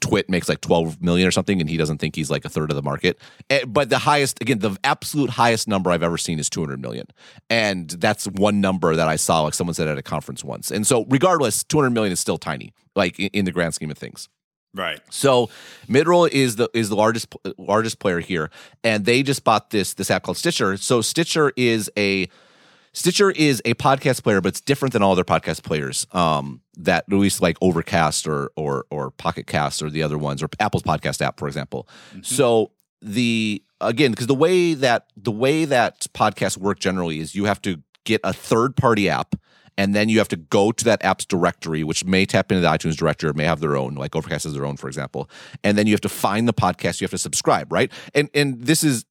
TWiT 0.00 0.28
makes 0.30 0.48
like 0.48 0.60
12 0.60 1.02
million 1.02 1.26
or 1.26 1.30
something, 1.30 1.60
and 1.60 1.68
he 1.68 1.76
doesn't 1.76 1.98
think 1.98 2.16
he's 2.16 2.30
like 2.30 2.44
a 2.44 2.48
third 2.48 2.70
of 2.70 2.76
the 2.76 2.82
market. 2.82 3.20
And, 3.50 3.62
eh, 3.62 3.64
but 3.66 3.90
the 3.90 3.98
highest, 3.98 4.40
again, 4.40 4.60
the 4.60 4.76
absolute 4.84 5.30
highest 5.30 5.68
number 5.68 5.90
I've 5.90 6.02
ever 6.02 6.18
seen 6.18 6.38
is 6.38 6.48
200 6.48 6.80
million, 6.80 7.06
and 7.50 7.90
that's 7.90 8.26
one 8.26 8.60
number 8.60 8.96
that 8.96 9.08
I 9.08 9.16
saw 9.16 9.42
like 9.42 9.54
someone 9.54 9.74
said 9.74 9.88
at 9.88 9.98
a 9.98 10.02
conference 10.02 10.44
once. 10.44 10.70
And 10.70 10.86
so, 10.86 11.04
regardless, 11.08 11.64
200 11.64 11.90
million 11.90 12.12
is 12.12 12.20
still 12.20 12.38
tiny, 12.38 12.72
like 12.96 13.18
in, 13.18 13.28
in 13.32 13.44
the 13.44 13.52
grand 13.52 13.74
scheme 13.74 13.90
of 13.90 13.98
things. 13.98 14.28
Right. 14.74 15.00
So 15.10 15.50
Midroll 15.86 16.28
is 16.28 16.56
the 16.56 16.68
is 16.72 16.88
the 16.88 16.96
largest 16.96 17.34
largest 17.58 17.98
player 17.98 18.20
here, 18.20 18.50
and 18.82 19.04
they 19.04 19.22
just 19.22 19.44
bought 19.44 19.70
this 19.70 19.94
this 19.94 20.10
app 20.10 20.22
called 20.22 20.38
Stitcher. 20.38 20.76
So 20.78 21.02
Stitcher 21.02 21.52
is 21.56 21.90
a 21.96 22.28
Stitcher 22.94 23.30
is 23.30 23.60
a 23.64 23.74
podcast 23.74 24.22
player, 24.22 24.40
but 24.40 24.48
it's 24.48 24.60
different 24.60 24.92
than 24.92 25.02
all 25.02 25.12
other 25.12 25.24
podcast 25.24 25.62
players. 25.62 26.06
Um, 26.12 26.62
that 26.78 27.04
at 27.10 27.16
least 27.16 27.42
like 27.42 27.56
Overcast 27.60 28.26
or 28.26 28.50
or 28.56 28.86
or 28.90 29.10
Pocket 29.10 29.46
Cast 29.46 29.82
or 29.82 29.90
the 29.90 30.02
other 30.02 30.18
ones 30.18 30.42
or 30.42 30.48
Apple's 30.58 30.82
podcast 30.82 31.20
app, 31.20 31.38
for 31.38 31.48
example. 31.48 31.86
Mm-hmm. 32.10 32.22
So 32.22 32.72
the 33.02 33.62
again, 33.80 34.12
because 34.12 34.26
the 34.26 34.34
way 34.34 34.74
that 34.74 35.06
the 35.16 35.32
way 35.32 35.66
that 35.66 36.06
podcasts 36.14 36.56
work 36.56 36.78
generally 36.78 37.20
is 37.20 37.34
you 37.34 37.44
have 37.44 37.60
to 37.62 37.82
get 38.04 38.20
a 38.24 38.32
third 38.32 38.76
party 38.76 39.08
app 39.08 39.34
and 39.78 39.94
then 39.94 40.08
you 40.08 40.18
have 40.18 40.28
to 40.28 40.36
go 40.36 40.72
to 40.72 40.84
that 40.84 41.02
app's 41.04 41.24
directory, 41.24 41.84
which 41.84 42.04
may 42.04 42.26
tap 42.26 42.52
into 42.52 42.60
the 42.60 42.68
iTunes 42.68 42.96
directory 42.96 43.30
or 43.30 43.32
may 43.32 43.44
have 43.44 43.60
their 43.60 43.76
own, 43.76 43.94
like 43.94 44.14
Overcast 44.14 44.44
has 44.44 44.54
their 44.54 44.66
own, 44.66 44.76
for 44.76 44.88
example. 44.88 45.30
And 45.64 45.78
then 45.78 45.86
you 45.86 45.92
have 45.92 46.00
to 46.02 46.08
find 46.08 46.46
the 46.46 46.54
podcast, 46.54 47.00
you 47.00 47.04
have 47.04 47.10
to 47.12 47.18
subscribe, 47.18 47.72
right? 47.72 47.90
And 48.14 48.28
and 48.34 48.60
this 48.60 48.84
is 48.84 49.04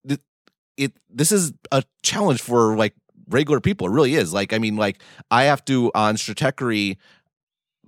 it. 0.78 0.94
This 1.10 1.32
is 1.32 1.54
a 1.72 1.84
challenge 2.04 2.42
for 2.42 2.76
like 2.76 2.94
regular 3.30 3.60
people. 3.60 3.88
It 3.88 3.92
really 3.92 4.16
is. 4.16 4.34
Like, 4.34 4.54
I 4.54 4.60
mean, 4.60 4.76
like 4.76 5.02
I 5.30 5.44
have 5.44 5.66
to 5.66 5.92
on 5.96 6.16
Stratechery 6.16 6.98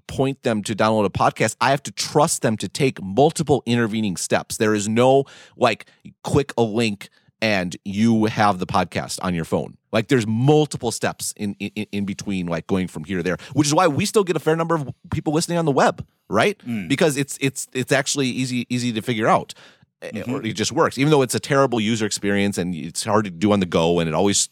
point 0.07 0.43
them 0.43 0.61
to 0.63 0.75
download 0.75 1.05
a 1.05 1.09
podcast, 1.09 1.55
I 1.61 1.71
have 1.71 1.83
to 1.83 1.91
trust 1.91 2.41
them 2.41 2.57
to 2.57 2.67
take 2.67 3.01
multiple 3.01 3.63
intervening 3.65 4.17
steps. 4.17 4.57
There 4.57 4.73
is 4.73 4.87
no 4.87 5.25
like 5.55 5.85
click 6.23 6.53
a 6.57 6.63
link 6.63 7.09
and 7.41 7.75
you 7.83 8.25
have 8.25 8.59
the 8.59 8.65
podcast 8.65 9.19
on 9.21 9.33
your 9.33 9.45
phone. 9.45 9.77
Like 9.93 10.07
there's 10.07 10.25
multiple 10.27 10.91
steps 10.91 11.33
in, 11.37 11.55
in, 11.59 11.85
in 11.91 12.05
between, 12.05 12.47
like 12.47 12.65
going 12.67 12.87
from 12.87 13.03
here 13.03 13.17
to 13.17 13.23
there, 13.23 13.37
which 13.53 13.67
is 13.67 13.73
why 13.73 13.87
we 13.87 14.05
still 14.05 14.23
get 14.23 14.35
a 14.35 14.39
fair 14.39 14.55
number 14.55 14.75
of 14.75 14.89
people 15.11 15.31
listening 15.31 15.59
on 15.59 15.65
the 15.65 15.71
web, 15.71 16.05
right? 16.27 16.57
Mm. 16.67 16.89
Because 16.89 17.15
it's 17.15 17.37
it's 17.39 17.67
it's 17.73 17.91
actually 17.91 18.27
easy 18.27 18.65
easy 18.69 18.91
to 18.91 19.01
figure 19.01 19.27
out. 19.27 19.53
Mm-hmm. 20.01 20.45
It 20.47 20.53
just 20.53 20.71
works, 20.71 20.97
even 20.97 21.11
though 21.11 21.21
it's 21.21 21.35
a 21.35 21.39
terrible 21.39 21.79
user 21.79 22.05
experience 22.05 22.57
and 22.57 22.75
it's 22.75 23.05
hard 23.05 23.23
to 23.25 23.31
do 23.31 23.53
on 23.53 23.61
the 23.61 23.65
go, 23.65 23.99
and 23.99 24.09
it 24.09 24.15
always 24.15 24.49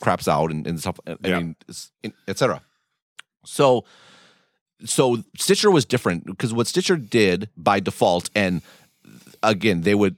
craps 0.00 0.26
out 0.26 0.50
and, 0.50 0.66
and 0.66 0.80
stuff. 0.80 0.98
I 1.06 1.16
yeah. 1.22 1.38
mean, 1.38 1.56
etc. 2.26 2.62
So, 3.44 3.84
so 4.84 5.22
Stitcher 5.36 5.70
was 5.70 5.84
different 5.84 6.26
because 6.26 6.52
what 6.52 6.66
Stitcher 6.66 6.96
did 6.96 7.50
by 7.56 7.78
default, 7.78 8.30
and 8.34 8.62
again, 9.42 9.82
they 9.82 9.94
would. 9.94 10.16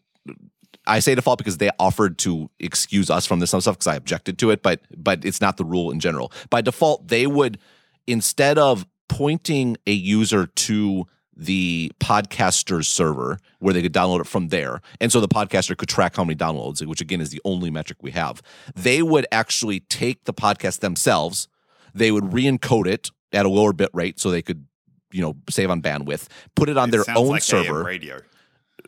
I 0.87 0.99
say 0.99 1.14
default 1.14 1.39
because 1.39 1.59
they 1.59 1.70
offered 1.78 2.18
to 2.18 2.51
excuse 2.59 3.11
us 3.11 3.26
from 3.26 3.41
this 3.41 3.51
stuff 3.51 3.66
because 3.66 3.87
I 3.87 3.97
objected 3.97 4.39
to 4.39 4.51
it, 4.51 4.62
but 4.62 4.80
but 4.97 5.24
it's 5.24 5.41
not 5.41 5.57
the 5.57 5.64
rule 5.64 5.91
in 5.91 6.01
general. 6.01 6.32
By 6.51 6.61
default, 6.61 7.09
they 7.09 7.26
would 7.26 7.59
instead 8.07 8.59
of 8.59 8.87
pointing 9.09 9.76
a 9.87 9.93
user 9.93 10.47
to 10.47 11.07
the 11.37 11.91
podcaster's 12.01 12.89
server 12.89 13.39
where 13.59 13.74
they 13.74 13.82
could 13.82 13.93
download 13.93 14.20
it 14.20 14.26
from 14.26 14.49
there. 14.49 14.80
And 15.01 15.11
so 15.11 15.20
the 15.20 15.28
podcaster 15.28 15.76
could 15.76 15.89
track 15.89 16.16
how 16.16 16.24
many 16.24 16.37
downloads, 16.37 16.85
which 16.87 17.01
again 17.01 17.20
is 17.20 17.30
the 17.30 17.41
only 17.45 17.70
metric 17.70 17.99
we 18.03 18.12
have. 18.12 18.43
They 18.74 19.03
would 19.03 19.26
actually 19.32 19.80
take 19.80 20.24
the 20.24 20.35
podcast 20.35 20.80
themselves, 20.80 21.49
they 21.95 22.11
would 22.11 22.32
re 22.32 22.45
encode 22.45 22.87
it 22.87 23.11
at 23.32 23.47
a 23.47 23.49
lower 23.49 23.72
bit 23.72 23.91
rate 23.93 24.20
so 24.20 24.30
they 24.30 24.43
could, 24.43 24.66
you 25.11 25.22
know, 25.22 25.37
save 25.51 25.70
on 25.70 25.82
bandwidth, 25.82 26.28
put 26.55 26.68
it 26.68 26.76
on 26.76 26.89
it 26.89 26.93
their 26.93 27.05
own 27.16 27.28
like 27.28 27.43
server. 27.43 27.80
AM 27.80 27.87
radio. 27.87 28.20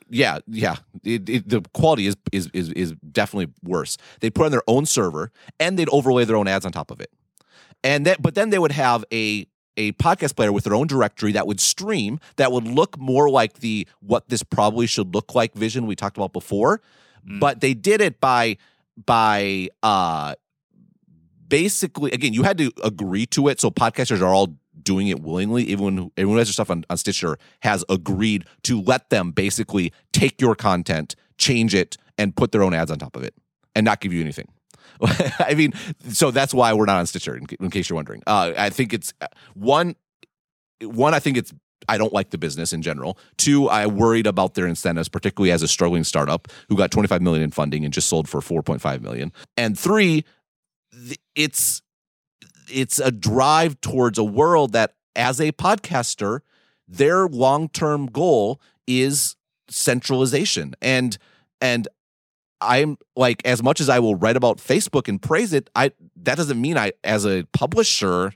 Yeah, 0.08 0.38
yeah. 0.46 0.76
It, 1.04 1.28
it, 1.28 1.48
the 1.48 1.62
quality 1.74 2.06
is, 2.06 2.16
is 2.32 2.48
is 2.52 2.70
is 2.70 2.92
definitely 3.10 3.52
worse. 3.62 3.96
They'd 4.20 4.34
put 4.34 4.46
on 4.46 4.52
their 4.52 4.62
own 4.68 4.86
server 4.86 5.32
and 5.58 5.78
they'd 5.78 5.88
overlay 5.88 6.24
their 6.24 6.36
own 6.36 6.46
ads 6.46 6.64
on 6.64 6.72
top 6.72 6.90
of 6.90 7.00
it. 7.00 7.10
And 7.82 8.06
that, 8.06 8.22
but 8.22 8.34
then 8.34 8.50
they 8.50 8.58
would 8.58 8.72
have 8.72 9.04
a 9.12 9.46
a 9.76 9.92
podcast 9.92 10.36
player 10.36 10.52
with 10.52 10.64
their 10.64 10.74
own 10.74 10.86
directory 10.86 11.32
that 11.32 11.46
would 11.46 11.60
stream 11.60 12.18
that 12.36 12.52
would 12.52 12.66
look 12.66 12.98
more 12.98 13.28
like 13.28 13.60
the 13.60 13.86
what 14.00 14.28
this 14.28 14.42
probably 14.42 14.86
should 14.86 15.14
look 15.14 15.34
like 15.34 15.54
vision 15.54 15.86
we 15.86 15.94
talked 15.94 16.16
about 16.16 16.32
before 16.32 16.80
mm. 17.28 17.38
but 17.40 17.60
they 17.60 17.74
did 17.74 18.00
it 18.00 18.20
by 18.20 18.56
by 19.04 19.68
uh 19.82 20.34
basically 21.48 22.10
again 22.12 22.32
you 22.32 22.42
had 22.42 22.56
to 22.58 22.72
agree 22.82 23.26
to 23.26 23.48
it 23.48 23.60
so 23.60 23.70
podcasters 23.70 24.20
are 24.20 24.32
all 24.32 24.56
doing 24.86 25.08
it 25.08 25.20
willingly 25.20 25.64
even 25.64 25.84
when 25.84 26.10
everyone 26.16 26.38
has 26.38 26.48
their 26.48 26.54
stuff 26.54 26.70
on, 26.70 26.84
on 26.88 26.96
stitcher 26.96 27.36
has 27.60 27.84
agreed 27.90 28.44
to 28.62 28.80
let 28.80 29.10
them 29.10 29.32
basically 29.32 29.92
take 30.12 30.40
your 30.40 30.54
content 30.54 31.14
change 31.36 31.74
it 31.74 31.98
and 32.16 32.34
put 32.34 32.52
their 32.52 32.62
own 32.62 32.72
ads 32.72 32.90
on 32.90 32.98
top 32.98 33.16
of 33.16 33.22
it 33.22 33.34
and 33.74 33.84
not 33.84 34.00
give 34.00 34.12
you 34.12 34.22
anything 34.22 34.48
I 35.38 35.52
mean, 35.54 35.74
so 36.08 36.30
that's 36.30 36.54
why 36.54 36.72
we're 36.72 36.86
not 36.86 36.98
on 36.98 37.06
Stitcher. 37.06 37.36
In, 37.36 37.46
in 37.60 37.70
case 37.70 37.90
you're 37.90 37.96
wondering, 37.96 38.22
uh, 38.26 38.54
I 38.56 38.70
think 38.70 38.94
it's 38.94 39.12
uh, 39.20 39.26
one. 39.52 39.94
One, 40.80 41.12
I 41.12 41.18
think 41.18 41.36
it's 41.36 41.52
I 41.88 41.98
don't 41.98 42.12
like 42.12 42.30
the 42.30 42.38
business 42.38 42.72
in 42.72 42.82
general. 42.82 43.18
Two, 43.36 43.68
I 43.68 43.86
worried 43.86 44.26
about 44.26 44.54
their 44.54 44.66
incentives, 44.66 45.08
particularly 45.08 45.52
as 45.52 45.62
a 45.62 45.68
struggling 45.68 46.04
startup 46.04 46.48
who 46.68 46.76
got 46.76 46.90
25 46.90 47.22
million 47.22 47.42
in 47.42 47.50
funding 47.50 47.84
and 47.84 47.92
just 47.92 48.08
sold 48.08 48.28
for 48.28 48.40
4.5 48.40 49.00
million. 49.02 49.32
And 49.56 49.78
three, 49.78 50.24
it's 51.34 51.82
it's 52.70 52.98
a 52.98 53.10
drive 53.10 53.80
towards 53.80 54.18
a 54.18 54.24
world 54.24 54.72
that 54.72 54.94
as 55.14 55.40
a 55.40 55.52
podcaster, 55.52 56.40
their 56.88 57.26
long-term 57.26 58.06
goal 58.06 58.60
is 58.86 59.36
centralization. 59.68 60.74
And 60.80 61.16
and 61.60 61.88
I'm 62.60 62.98
like 63.16 63.44
as 63.44 63.62
much 63.62 63.80
as 63.80 63.88
I 63.88 63.98
will 63.98 64.14
write 64.14 64.36
about 64.36 64.58
Facebook 64.58 65.08
and 65.08 65.20
praise 65.20 65.52
it, 65.52 65.70
I 65.74 65.92
that 66.16 66.36
doesn't 66.36 66.60
mean 66.60 66.76
I 66.76 66.92
as 67.04 67.26
a 67.26 67.44
publisher 67.52 68.32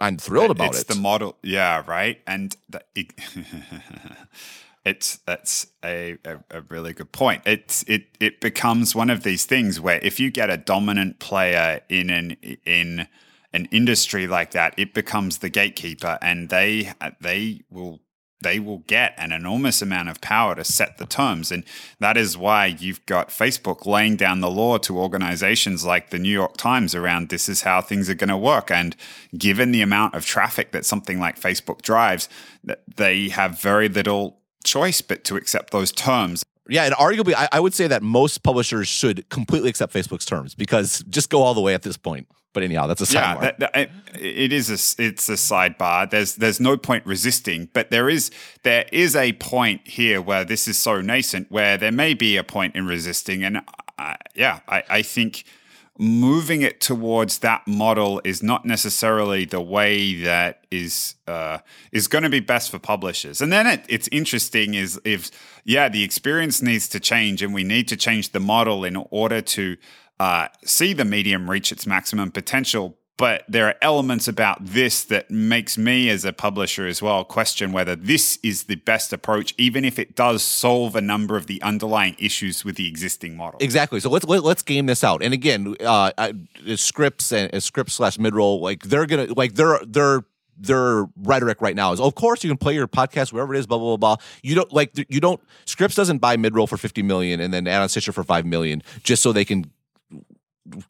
I'm 0.00 0.16
thrilled 0.16 0.50
about 0.50 0.68
it's 0.68 0.78
it. 0.78 0.80
It's 0.82 0.94
the 0.94 1.00
model, 1.00 1.36
yeah, 1.42 1.82
right. 1.86 2.20
And 2.26 2.56
the, 2.70 2.82
it, 2.94 3.12
it's 4.84 5.18
that's 5.26 5.66
a, 5.84 6.16
a, 6.24 6.38
a, 6.50 6.60
really 6.62 6.92
good 6.92 7.12
point. 7.12 7.42
It's 7.44 7.82
it 7.84 8.06
it 8.18 8.40
becomes 8.40 8.94
one 8.94 9.10
of 9.10 9.22
these 9.22 9.44
things 9.44 9.78
where 9.78 10.00
if 10.02 10.18
you 10.18 10.30
get 10.30 10.48
a 10.48 10.56
dominant 10.56 11.18
player 11.18 11.82
in 11.88 12.08
an 12.08 12.30
in 12.64 13.06
an 13.52 13.66
industry 13.66 14.26
like 14.26 14.52
that, 14.52 14.74
it 14.78 14.94
becomes 14.94 15.38
the 15.38 15.50
gatekeeper, 15.50 16.18
and 16.22 16.48
they 16.48 16.92
they 17.20 17.62
will 17.68 18.00
they 18.42 18.58
will 18.58 18.78
get 18.86 19.14
an 19.18 19.32
enormous 19.32 19.82
amount 19.82 20.08
of 20.08 20.20
power 20.20 20.54
to 20.54 20.64
set 20.64 20.96
the 20.96 21.06
terms. 21.06 21.52
And 21.52 21.64
that 21.98 22.16
is 22.16 22.38
why 22.38 22.66
you've 22.66 23.04
got 23.04 23.28
Facebook 23.28 23.84
laying 23.84 24.16
down 24.16 24.40
the 24.40 24.50
law 24.50 24.78
to 24.78 24.98
organizations 24.98 25.84
like 25.84 26.08
the 26.10 26.18
New 26.18 26.32
York 26.32 26.56
Times 26.56 26.94
around 26.94 27.28
this 27.28 27.48
is 27.48 27.62
how 27.62 27.82
things 27.82 28.08
are 28.08 28.14
going 28.14 28.28
to 28.28 28.38
work. 28.38 28.70
And 28.70 28.96
given 29.36 29.72
the 29.72 29.82
amount 29.82 30.14
of 30.14 30.24
traffic 30.24 30.72
that 30.72 30.86
something 30.86 31.20
like 31.20 31.38
Facebook 31.38 31.82
drives, 31.82 32.28
they 32.96 33.28
have 33.28 33.60
very 33.60 33.88
little 33.88 34.39
choice 34.64 35.00
but 35.00 35.24
to 35.24 35.36
accept 35.36 35.70
those 35.70 35.92
terms. 35.92 36.44
Yeah, 36.68 36.84
and 36.84 36.94
arguably, 36.94 37.34
I, 37.34 37.48
I 37.52 37.60
would 37.60 37.74
say 37.74 37.88
that 37.88 38.02
most 38.02 38.42
publishers 38.42 38.86
should 38.86 39.28
completely 39.28 39.70
accept 39.70 39.92
Facebook's 39.92 40.24
terms 40.24 40.54
because 40.54 41.02
just 41.08 41.28
go 41.28 41.42
all 41.42 41.54
the 41.54 41.60
way 41.60 41.74
at 41.74 41.82
this 41.82 41.96
point. 41.96 42.28
But 42.52 42.64
anyhow, 42.64 42.88
that's 42.88 43.00
a 43.00 43.04
sidebar. 43.04 43.42
Yeah, 43.42 43.52
that, 43.58 43.58
that, 43.60 43.90
it 44.20 44.52
is 44.52 44.70
a 44.70 45.02
it's 45.02 45.28
a 45.28 45.34
sidebar. 45.34 46.10
There's 46.10 46.34
there's 46.34 46.58
no 46.58 46.76
point 46.76 47.06
resisting, 47.06 47.68
but 47.72 47.90
there 47.90 48.08
is 48.08 48.32
there 48.64 48.86
is 48.90 49.14
a 49.14 49.32
point 49.34 49.86
here 49.86 50.20
where 50.20 50.44
this 50.44 50.66
is 50.66 50.76
so 50.76 51.00
nascent 51.00 51.50
where 51.50 51.76
there 51.76 51.92
may 51.92 52.12
be 52.12 52.36
a 52.36 52.42
point 52.42 52.74
in 52.74 52.86
resisting, 52.86 53.44
and 53.44 53.62
yeah, 54.34 54.60
I, 54.68 54.82
I 54.88 55.02
think 55.02 55.44
moving 56.00 56.62
it 56.62 56.80
towards 56.80 57.40
that 57.40 57.68
model 57.68 58.22
is 58.24 58.42
not 58.42 58.64
necessarily 58.64 59.44
the 59.44 59.60
way 59.60 60.14
that 60.22 60.64
is 60.70 61.16
uh, 61.28 61.58
is 61.92 62.08
going 62.08 62.24
to 62.24 62.30
be 62.30 62.40
best 62.40 62.70
for 62.70 62.78
publishers. 62.78 63.42
And 63.42 63.52
then 63.52 63.66
it, 63.66 63.84
it's 63.86 64.08
interesting 64.10 64.72
is 64.72 64.98
if 65.04 65.30
yeah, 65.64 65.90
the 65.90 66.02
experience 66.02 66.62
needs 66.62 66.88
to 66.88 67.00
change, 67.00 67.42
and 67.42 67.52
we 67.52 67.64
need 67.64 67.86
to 67.88 67.96
change 67.96 68.32
the 68.32 68.40
model 68.40 68.82
in 68.82 68.96
order 68.96 69.42
to 69.42 69.76
uh, 70.18 70.48
see 70.64 70.94
the 70.94 71.04
medium 71.04 71.50
reach 71.50 71.70
its 71.70 71.86
maximum 71.86 72.30
potential. 72.30 72.96
But 73.20 73.44
there 73.48 73.66
are 73.66 73.74
elements 73.82 74.28
about 74.28 74.64
this 74.64 75.04
that 75.04 75.30
makes 75.30 75.76
me 75.76 76.08
as 76.08 76.24
a 76.24 76.32
publisher 76.32 76.86
as 76.86 77.02
well 77.02 77.22
question 77.22 77.70
whether 77.70 77.94
this 77.94 78.38
is 78.42 78.62
the 78.62 78.76
best 78.76 79.12
approach, 79.12 79.54
even 79.58 79.84
if 79.84 79.98
it 79.98 80.16
does 80.16 80.42
solve 80.42 80.96
a 80.96 81.02
number 81.02 81.36
of 81.36 81.46
the 81.46 81.60
underlying 81.60 82.16
issues 82.18 82.64
with 82.64 82.76
the 82.76 82.88
existing 82.88 83.36
model. 83.36 83.58
Exactly. 83.60 84.00
So 84.00 84.08
let's 84.08 84.24
let, 84.24 84.38
us 84.38 84.44
let 84.44 84.56
us 84.56 84.62
game 84.62 84.86
this 84.86 85.04
out. 85.04 85.22
And 85.22 85.34
again, 85.34 85.76
uh, 85.80 86.12
I, 86.16 86.32
Scripps 86.76 87.30
and 87.30 87.54
uh, 87.54 87.60
Scripps 87.60 87.92
slash 87.92 88.16
midroll, 88.16 88.62
like 88.62 88.84
they're 88.84 89.04
gonna 89.04 89.26
like 89.36 89.54
they're 89.54 89.80
they're 89.86 90.24
their 90.56 91.06
rhetoric 91.16 91.60
right 91.60 91.76
now 91.76 91.92
is, 91.92 92.00
of 92.00 92.14
course, 92.14 92.42
you 92.42 92.50
can 92.50 92.56
play 92.56 92.74
your 92.74 92.86
podcast 92.88 93.34
wherever 93.34 93.54
it 93.54 93.58
is, 93.58 93.66
blah 93.66 93.76
blah 93.76 93.98
blah. 93.98 94.16
blah. 94.16 94.24
You 94.42 94.54
don't 94.54 94.72
like 94.72 94.92
you 95.10 95.20
don't 95.20 95.40
Scripps 95.66 95.94
doesn't 95.94 96.18
buy 96.18 96.38
midroll 96.38 96.66
for 96.66 96.78
fifty 96.78 97.02
million 97.02 97.38
and 97.40 97.52
then 97.52 97.66
add 97.66 97.82
on 97.82 97.90
Stitcher 97.90 98.12
for 98.12 98.24
five 98.24 98.46
million 98.46 98.82
just 99.02 99.22
so 99.22 99.32
they 99.32 99.44
can 99.44 99.70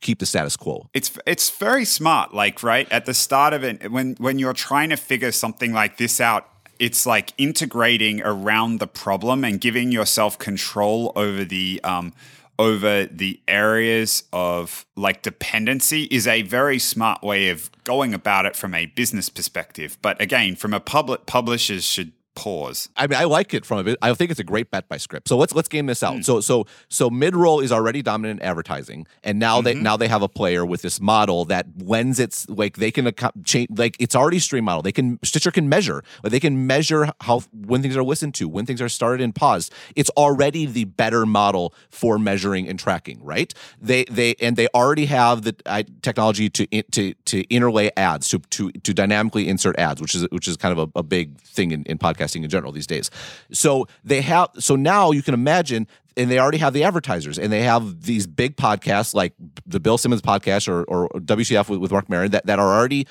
keep 0.00 0.18
the 0.18 0.26
status 0.26 0.56
quo. 0.56 0.88
It's 0.94 1.10
it's 1.26 1.50
very 1.50 1.84
smart. 1.84 2.34
Like 2.34 2.62
right 2.62 2.90
at 2.90 3.06
the 3.06 3.14
start 3.14 3.52
of 3.54 3.64
it, 3.64 3.90
when 3.90 4.14
when 4.16 4.38
you're 4.38 4.52
trying 4.52 4.90
to 4.90 4.96
figure 4.96 5.32
something 5.32 5.72
like 5.72 5.96
this 5.96 6.20
out, 6.20 6.48
it's 6.78 7.06
like 7.06 7.32
integrating 7.38 8.22
around 8.22 8.80
the 8.80 8.86
problem 8.86 9.44
and 9.44 9.60
giving 9.60 9.92
yourself 9.92 10.38
control 10.38 11.12
over 11.14 11.44
the 11.44 11.80
um, 11.84 12.12
over 12.58 13.06
the 13.06 13.40
areas 13.48 14.24
of 14.34 14.84
like 14.94 15.22
dependency 15.22 16.04
is 16.04 16.26
a 16.26 16.42
very 16.42 16.78
smart 16.78 17.22
way 17.22 17.48
of 17.48 17.70
going 17.84 18.12
about 18.12 18.44
it 18.44 18.54
from 18.54 18.74
a 18.74 18.84
business 18.86 19.30
perspective. 19.30 19.96
But 20.02 20.20
again, 20.20 20.56
from 20.56 20.74
a 20.74 20.80
public 20.80 21.24
publishers 21.24 21.84
should 21.84 22.12
pause. 22.40 22.88
I 22.96 23.06
mean, 23.06 23.18
I 23.18 23.24
like 23.24 23.52
it 23.52 23.66
from 23.66 23.78
a 23.78 23.84
bit. 23.84 23.98
I 24.00 24.14
think 24.14 24.30
it's 24.30 24.40
a 24.40 24.44
great 24.44 24.70
bet 24.70 24.88
by 24.88 24.96
Scripps. 24.96 25.28
So 25.28 25.36
let's 25.36 25.54
let's 25.54 25.68
game 25.68 25.84
this 25.84 26.02
out. 26.02 26.16
Mm. 26.16 26.24
So 26.24 26.40
so 26.40 26.66
so 26.88 27.10
mid 27.10 27.36
roll 27.36 27.60
is 27.60 27.70
already 27.70 28.00
dominant 28.00 28.40
in 28.40 28.46
advertising, 28.46 29.06
and 29.22 29.38
now 29.38 29.56
mm-hmm. 29.56 29.64
they 29.64 29.74
now 29.74 29.98
they 29.98 30.08
have 30.08 30.22
a 30.22 30.28
player 30.28 30.64
with 30.64 30.80
this 30.80 31.02
model 31.02 31.44
that 31.46 31.66
lends 31.76 32.18
its 32.18 32.48
like 32.48 32.78
they 32.78 32.90
can 32.90 33.12
change 33.44 33.68
like 33.76 33.94
it's 33.98 34.16
already 34.16 34.38
stream 34.38 34.64
model. 34.64 34.80
They 34.80 34.92
can 34.92 35.18
Stitcher 35.22 35.50
can 35.50 35.68
measure. 35.68 36.02
They 36.22 36.40
can 36.40 36.66
measure 36.66 37.12
how 37.20 37.40
when 37.52 37.82
things 37.82 37.94
are 37.94 38.02
listened 38.02 38.34
to, 38.36 38.48
when 38.48 38.64
things 38.64 38.80
are 38.80 38.88
started 38.88 39.22
and 39.22 39.34
paused. 39.34 39.70
It's 39.94 40.10
already 40.16 40.64
the 40.64 40.84
better 40.84 41.26
model 41.26 41.74
for 41.90 42.18
measuring 42.18 42.68
and 42.68 42.78
tracking. 42.78 43.22
Right? 43.22 43.52
They 43.82 44.04
they 44.04 44.34
and 44.40 44.56
they 44.56 44.68
already 44.74 45.04
have 45.06 45.42
the 45.42 45.54
uh, 45.66 45.82
technology 46.00 46.48
to 46.48 46.66
to 46.66 47.12
to 47.12 47.42
interlay 47.54 47.90
ads 47.98 48.30
to 48.30 48.38
to 48.38 48.72
to 48.72 48.94
dynamically 48.94 49.46
insert 49.46 49.78
ads, 49.78 50.00
which 50.00 50.14
is 50.14 50.26
which 50.30 50.48
is 50.48 50.56
kind 50.56 50.78
of 50.78 50.90
a, 50.94 51.00
a 51.00 51.02
big 51.02 51.38
thing 51.42 51.72
in, 51.72 51.82
in 51.84 51.98
podcast 51.98 52.29
podcasting 52.30 52.44
in 52.44 52.50
general 52.50 52.72
these 52.72 52.86
days. 52.86 53.10
So 53.52 53.86
they 54.04 54.20
have 54.22 54.50
so 54.58 54.76
now 54.76 55.10
you 55.10 55.22
can 55.22 55.34
imagine 55.34 55.86
and 56.16 56.30
they 56.30 56.38
already 56.38 56.58
have 56.58 56.72
the 56.72 56.84
advertisers 56.84 57.38
and 57.38 57.52
they 57.52 57.62
have 57.62 58.02
these 58.02 58.26
big 58.26 58.56
podcasts 58.56 59.14
like 59.14 59.32
the 59.66 59.80
Bill 59.80 59.96
Simmons 59.96 60.22
podcast 60.22 60.68
or, 60.68 60.84
or 60.84 61.08
WTF 61.10 61.68
with, 61.68 61.80
with 61.80 61.92
Marc 61.92 62.08
Maron 62.08 62.32
that, 62.32 62.46
that 62.46 62.58
are 62.58 62.76
already 62.76 63.06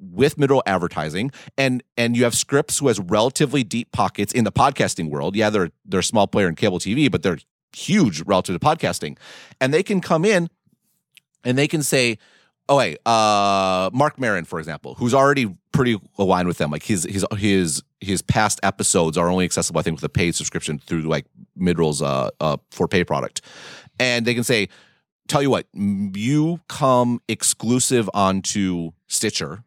with 0.00 0.36
midroll 0.36 0.62
advertising 0.64 1.32
and 1.56 1.82
and 1.96 2.16
you 2.16 2.22
have 2.22 2.34
Scripps 2.34 2.78
who 2.78 2.86
has 2.86 3.00
relatively 3.00 3.64
deep 3.64 3.90
pockets 3.90 4.32
in 4.32 4.44
the 4.44 4.52
podcasting 4.52 5.10
world 5.10 5.34
yeah 5.34 5.50
they're 5.50 5.70
they're 5.84 6.00
a 6.00 6.04
small 6.04 6.28
player 6.28 6.46
in 6.46 6.54
cable 6.54 6.78
tv 6.78 7.10
but 7.10 7.24
they're 7.24 7.38
huge 7.76 8.22
relative 8.22 8.58
to 8.58 8.64
podcasting 8.64 9.18
and 9.60 9.74
they 9.74 9.82
can 9.82 10.00
come 10.00 10.24
in 10.24 10.48
and 11.42 11.58
they 11.58 11.66
can 11.66 11.82
say 11.82 12.16
oh 12.68 12.76
wait, 12.76 12.98
uh, 13.06 13.90
Marc 13.92 14.18
Maron, 14.18 14.44
for 14.44 14.58
example, 14.58 14.94
who's 14.94 15.14
already 15.14 15.54
pretty 15.72 16.00
aligned 16.18 16.48
with 16.48 16.58
them. 16.58 16.70
Like 16.70 16.82
his 16.82 17.04
his 17.04 17.24
his 17.36 17.82
his 18.00 18.22
past 18.22 18.60
episodes 18.62 19.16
are 19.16 19.28
only 19.28 19.44
accessible, 19.44 19.78
I 19.78 19.82
think, 19.82 19.96
with 19.96 20.04
a 20.04 20.08
paid 20.08 20.34
subscription 20.34 20.78
through 20.78 21.02
like 21.02 21.26
Midroll's 21.58 22.02
uh, 22.02 22.30
uh 22.40 22.58
for 22.70 22.88
pay 22.88 23.04
product, 23.04 23.40
and 23.98 24.26
they 24.26 24.34
can 24.34 24.44
say, 24.44 24.68
tell 25.28 25.42
you 25.42 25.50
what, 25.50 25.66
you 25.72 26.60
come 26.68 27.20
exclusive 27.28 28.08
onto 28.14 28.92
Stitcher. 29.06 29.64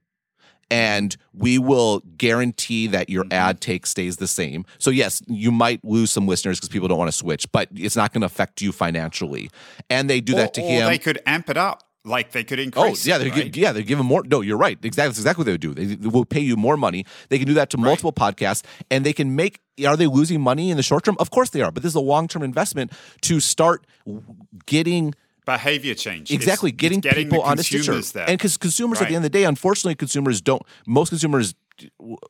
And 0.70 1.18
we 1.34 1.60
will 1.60 2.02
guarantee 2.16 2.88
that 2.88 3.10
your 3.10 3.26
mm-hmm. 3.26 3.34
ad 3.34 3.60
take 3.60 3.86
stays 3.86 4.16
the 4.16 4.28
same. 4.28 4.64
So 4.78 4.89
yes, 4.89 5.22
you 5.28 5.52
might 5.52 5.84
lose 5.84 6.12
some 6.12 6.30
listeners 6.30 6.60
because 6.60 6.70
people 6.70 6.88
don't 6.88 6.97
want 6.97 7.10
to 7.10 7.18
switch, 7.18 7.52
but 7.52 7.68
it's 7.76 7.97
not 7.97 8.14
going 8.14 8.22
to 8.22 8.28
affect 8.28 8.62
you 8.62 8.72
financially. 8.72 9.49
And 9.89 10.10
they 10.10 10.22
do 10.22 10.32
or, 10.32 10.38
that 10.38 10.54
to 10.54 10.62
him. 10.62 10.88
They 10.88 10.97
could 10.97 11.20
amp 11.26 11.49
it 11.49 11.58
up 11.58 11.84
like 12.04 12.32
they 12.32 12.43
could 12.43 12.60
oh, 12.60 12.64
increase. 12.64 13.08
Oh 13.08 13.10
yeah, 13.10 13.18
they 13.18 13.30
right? 13.30 13.56
yeah 13.56 13.72
they 13.72 13.84
give 13.84 13.97
them 13.97 14.08
more. 14.08 14.24
No, 14.24 14.41
you're 14.41 14.58
right. 14.58 14.78
Exactly, 14.82 15.10
that's 15.10 15.20
exactly 15.20 15.41
what 15.41 15.45
they 15.45 15.52
would 15.52 15.62
do. 15.62 15.74
They, 15.74 15.95
they 15.95 16.08
will 16.08 16.26
pay 16.26 16.39
you 16.39 16.56
more 16.56 16.78
money. 16.78 17.06
They 17.30 17.38
can 17.38 17.47
do 17.47 17.54
that 17.56 17.70
to 17.72 17.78
right. 17.78 17.84
multiple 17.84 18.14
podcasts, 18.14 18.64
and 18.89 19.06
they 19.06 19.14
can 19.14 19.36
make. 19.36 19.60
Are 19.86 19.97
they 19.97 20.08
losing 20.08 20.41
money 20.41 20.72
in 20.72 20.78
the 20.78 20.84
short 20.84 21.04
term? 21.04 21.16
Of 21.20 21.32
course 21.32 21.49
they 21.52 21.62
are. 21.62 21.72
But 21.72 21.84
this 21.84 21.91
is 21.91 21.95
a 21.95 22.02
long 22.02 22.28
term 22.28 22.43
investment 22.43 22.91
to 23.22 23.39
start 23.39 23.86
getting 24.66 25.14
behavior 25.45 25.93
change. 25.93 26.32
Exactly, 26.32 26.70
it's, 26.70 26.78
getting, 26.78 26.99
it's 26.99 27.08
getting 27.08 27.30
people 27.30 27.41
onto 27.41 27.64
Stitcher, 27.64 27.99
there. 28.02 28.30
and 28.30 28.38
because 28.38 28.58
consumers 28.58 28.99
right. 28.99 29.06
at 29.06 29.10
the 29.10 29.16
end 29.16 29.26
of 29.26 29.32
the 29.32 29.38
day, 29.38 29.45
unfortunately, 29.45 29.95
consumers 29.95 30.41
don't. 30.41 30.64
Most 30.88 31.10
consumers 31.10 31.56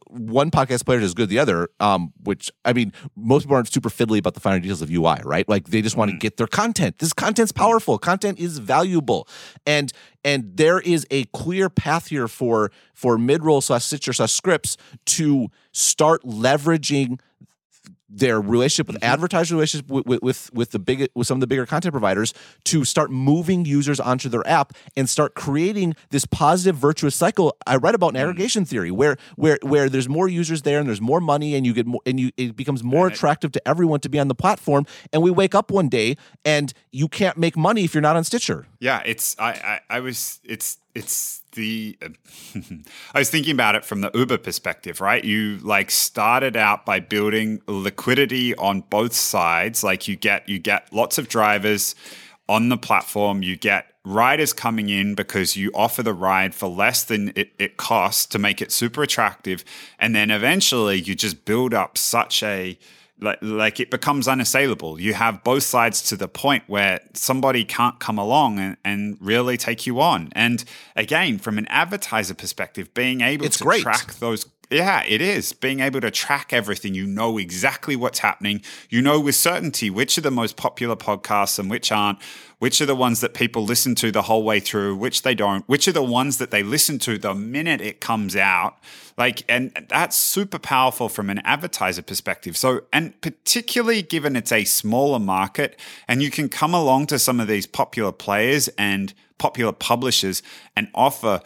one 0.08 0.52
podcast 0.52 0.86
player 0.86 1.00
is 1.00 1.06
as 1.06 1.14
good 1.14 1.24
as 1.24 1.30
the 1.30 1.40
other 1.40 1.70
um 1.80 2.12
which 2.24 2.52
i 2.66 2.74
mean 2.74 2.92
most 3.16 3.44
people 3.44 3.56
aren't 3.56 3.72
super 3.72 3.90
fiddly 3.90 4.20
about 4.20 4.34
the 4.34 4.40
finer 4.40 4.60
details 4.60 4.82
of 4.82 4.90
ui 4.92 5.22
right? 5.24 5.48
Like 5.48 5.68
they 5.68 5.82
just 5.82 5.96
want 5.96 6.12
to 6.12 6.18
mm. 6.18 6.20
get 6.20 6.38
their 6.38 6.48
content. 6.48 7.00
This 7.00 7.14
content's 7.14 7.52
powerful. 7.52 7.98
Content 7.98 8.40
is 8.40 8.60
valuable. 8.60 9.28
And 9.66 9.92
and 10.24 10.56
there 10.56 10.80
is 10.80 11.08
a 11.10 11.24
clear 11.26 11.70
path 11.70 12.08
here 12.08 12.28
for 12.28 12.72
for 12.94 13.18
midroll 13.18 13.64
slash 13.64 13.86
stitcher 13.86 14.14
slash 14.14 14.32
Scripps 14.32 14.78
to 15.06 15.48
start 15.72 16.24
leveraging 16.24 17.20
their 18.12 18.42
relationship 18.42 18.88
with 18.88 18.98
mm-hmm. 18.98 19.14
advertiser 19.14 19.56
relationship 19.56 19.90
with, 19.90 20.22
with 20.22 20.50
with 20.54 20.72
the 20.72 20.80
big 20.80 21.10
with 21.16 21.28
some 21.28 21.38
of 21.38 21.42
the 21.42 21.48
bigger 21.48 21.66
content 21.66 21.94
providers 21.94 22.34
to 22.66 22.84
start 22.84 23.10
moving 23.10 23.66
users 23.66 24.00
onto 24.00 24.28
their 24.28 24.46
app 24.48 24.74
and 24.98 25.10
start 25.10 25.34
creating 25.34 25.96
this 26.10 26.26
positive 26.26 26.76
virtuous 26.76 27.16
cycle 27.16 27.56
I 27.66 27.78
read 27.78 27.96
about 27.96 28.10
in 28.10 28.16
mm. 28.16 28.22
aggregation 28.22 28.66
theory 28.66 28.92
where 28.92 29.18
where 29.36 29.58
where 29.62 29.90
there's 29.90 30.10
more 30.10 30.28
users 30.28 30.64
there 30.64 30.80
and 30.80 30.88
there's 30.88 31.02
more 31.02 31.22
money 31.22 31.56
and 31.56 31.66
you 31.66 31.74
get 31.74 31.88
more 31.88 32.02
and 32.06 32.20
you 32.20 32.32
it 32.38 32.56
becomes 32.56 32.84
more 32.84 33.08
attractive 33.08 33.52
to 33.54 33.68
everyone 33.68 34.02
to 34.02 34.10
be 34.10 34.20
on 34.20 34.28
the 34.28 34.36
platform 34.36 34.86
and 35.14 35.22
we 35.22 35.32
wake 35.32 35.56
up 35.56 35.72
one 35.72 35.88
day 35.88 36.18
and 36.44 36.74
you 36.92 37.08
can't 37.08 37.38
make 37.38 37.56
money 37.56 37.84
if 37.84 37.94
you're 37.94 38.02
not 38.02 38.16
on 38.16 38.24
Stitcher. 38.24 38.68
Yeah, 38.82 39.04
it's 39.06 39.36
I 39.38 39.80
I, 39.90 39.98
I 39.98 40.00
was 40.00 40.40
it's 40.44 40.80
it's 40.96 41.44
the 41.52 41.98
I 43.14 43.20
was 43.20 43.30
thinking 43.30 43.54
about 43.54 43.76
it 43.76 43.86
from 43.86 44.02
the 44.02 44.10
Uber 44.16 44.40
perspective, 44.40 45.00
right? 45.00 45.24
You 45.24 45.60
like 45.60 45.92
started 45.92 46.58
out 46.58 46.84
by 46.84 47.00
building 47.00 47.62
liquidity 47.68 48.56
on 48.56 48.82
both 48.82 49.14
sides. 49.14 49.84
Like 49.84 50.08
you 50.08 50.16
get 50.16 50.50
you 50.50 50.58
get 50.58 50.92
lots 50.92 51.20
of 51.20 51.28
drivers 51.30 51.94
on 52.50 52.70
the 52.70 52.78
platform, 52.78 53.44
you 53.44 53.56
get 53.56 53.86
riders 54.04 54.52
coming 54.52 54.90
in 54.90 55.14
because 55.14 55.56
you 55.56 55.70
offer 55.76 56.02
the 56.02 56.14
ride 56.14 56.56
for 56.56 56.68
less 56.68 57.04
than 57.04 57.32
it, 57.36 57.52
it 57.60 57.78
costs 57.78 58.26
to 58.26 58.40
make 58.40 58.64
it 58.64 58.72
super 58.72 59.04
attractive. 59.04 59.64
And 60.00 60.16
then 60.16 60.32
eventually 60.32 61.00
you 61.00 61.14
just 61.14 61.46
build 61.46 61.72
up 61.76 62.00
such 62.00 62.42
a 62.42 62.80
like, 63.22 63.40
like 63.42 63.80
it 63.80 63.92
becomes 63.92 64.28
unassailable. 64.28 65.00
You 65.00 65.14
have 65.14 65.44
both 65.44 65.64
sides 65.64 66.02
to 66.10 66.18
the 66.18 66.28
point 66.28 66.64
where 66.68 67.00
somebody 67.14 67.64
can't 67.64 68.00
come 68.00 68.18
along 68.18 68.60
and, 68.60 68.78
and 68.84 69.18
really 69.22 69.58
take 69.58 69.86
you 69.86 70.02
on. 70.02 70.30
And 70.34 70.64
again, 70.96 71.38
from 71.38 71.58
an 71.58 71.68
advertiser 71.68 72.34
perspective, 72.34 72.94
being 72.94 73.22
able 73.22 73.46
it's 73.46 73.60
to 73.60 73.64
great. 73.64 73.84
track 73.84 74.16
those 74.16 74.46
yeah, 74.72 75.04
it 75.06 75.22
is. 75.22 75.52
Being 75.52 75.82
able 75.82 76.00
to 76.02 76.10
track 76.10 76.54
everything, 76.54 76.94
you 76.94 77.06
know 77.06 77.38
exactly 77.38 77.96
what's 77.96 78.20
happening. 78.20 78.62
You 78.90 79.02
know 79.02 79.20
with 79.20 79.36
certainty 79.36 79.90
which 79.90 80.18
are 80.18 80.22
the 80.22 80.32
most 80.32 80.56
popular 80.56 80.96
podcasts 80.96 81.60
and 81.60 81.70
which 81.70 81.92
aren't, 81.92 82.20
which 82.60 82.80
are 82.80 82.86
the 82.86 82.96
ones 82.96 83.20
that 83.20 83.34
people 83.34 83.66
listen 83.66 83.96
to 83.96 84.12
the 84.12 84.24
whole 84.24 84.44
way 84.44 84.60
through, 84.60 84.96
which 84.96 85.24
they 85.24 85.36
don't, 85.36 85.68
which 85.68 85.88
are 85.88 85.92
the 85.92 86.02
ones 86.02 86.38
that 86.38 86.52
they 86.52 86.64
listen 86.64 87.00
to 87.00 87.18
the 87.18 87.36
minute 87.36 87.82
it 87.82 88.00
comes 88.00 88.36
out. 88.36 88.78
Like, 89.18 89.44
and 89.50 89.88
that's 89.90 90.16
super 90.16 90.60
powerful 90.60 91.10
from 91.10 91.30
an 91.30 91.40
advertiser 91.40 92.02
perspective. 92.02 92.56
So, 92.56 92.82
and 92.94 93.20
particularly 93.22 94.02
given 94.02 94.36
it's 94.36 94.52
a 94.52 94.64
smaller 94.64 95.20
market 95.20 95.78
and 96.08 96.24
you 96.24 96.32
can 96.32 96.48
come 96.48 96.74
along 96.74 97.08
to 97.08 97.20
some 97.20 97.40
of 97.40 97.48
these 97.48 97.68
popular 97.68 98.12
players 98.12 98.70
and 98.78 99.14
popular 99.38 99.74
publishers 99.74 100.44
and 100.76 100.88
offer 100.94 101.42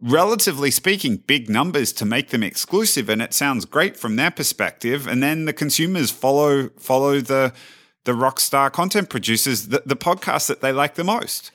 relatively 0.00 0.70
speaking, 0.70 1.16
big 1.16 1.48
numbers 1.48 1.92
to 1.94 2.04
make 2.04 2.28
them 2.30 2.42
exclusive, 2.42 3.08
and 3.08 3.20
it 3.22 3.34
sounds 3.34 3.64
great 3.64 3.96
from 3.96 4.16
their 4.16 4.30
perspective. 4.30 5.06
And 5.06 5.22
then 5.22 5.44
the 5.44 5.52
consumers 5.52 6.10
follow 6.10 6.70
follow 6.78 7.20
the 7.20 7.52
the 8.04 8.14
rock 8.14 8.40
star 8.40 8.70
content 8.70 9.10
producers 9.10 9.68
the, 9.68 9.82
the 9.84 9.96
podcast 9.96 10.46
that 10.48 10.60
they 10.60 10.72
like 10.72 10.94
the 10.94 11.04
most. 11.04 11.50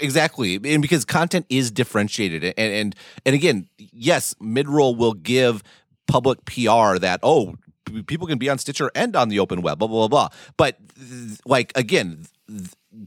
Exactly, 0.00 0.56
and 0.64 0.82
because 0.82 1.04
content 1.04 1.46
is 1.48 1.70
differentiated, 1.70 2.44
and 2.44 2.54
and 2.56 2.96
and 3.24 3.34
again, 3.34 3.68
yes, 3.78 4.34
midroll 4.34 4.96
will 4.96 5.14
give 5.14 5.62
public 6.06 6.44
PR 6.44 6.98
that 6.98 7.20
oh 7.22 7.54
people 8.06 8.26
can 8.26 8.38
be 8.38 8.48
on 8.48 8.58
Stitcher 8.58 8.90
and 8.94 9.14
on 9.16 9.28
the 9.28 9.38
open 9.38 9.62
web, 9.62 9.78
blah 9.78 9.88
blah 9.88 10.08
blah. 10.08 10.28
blah. 10.28 10.28
But 10.56 10.78
like 11.44 11.72
again, 11.76 12.26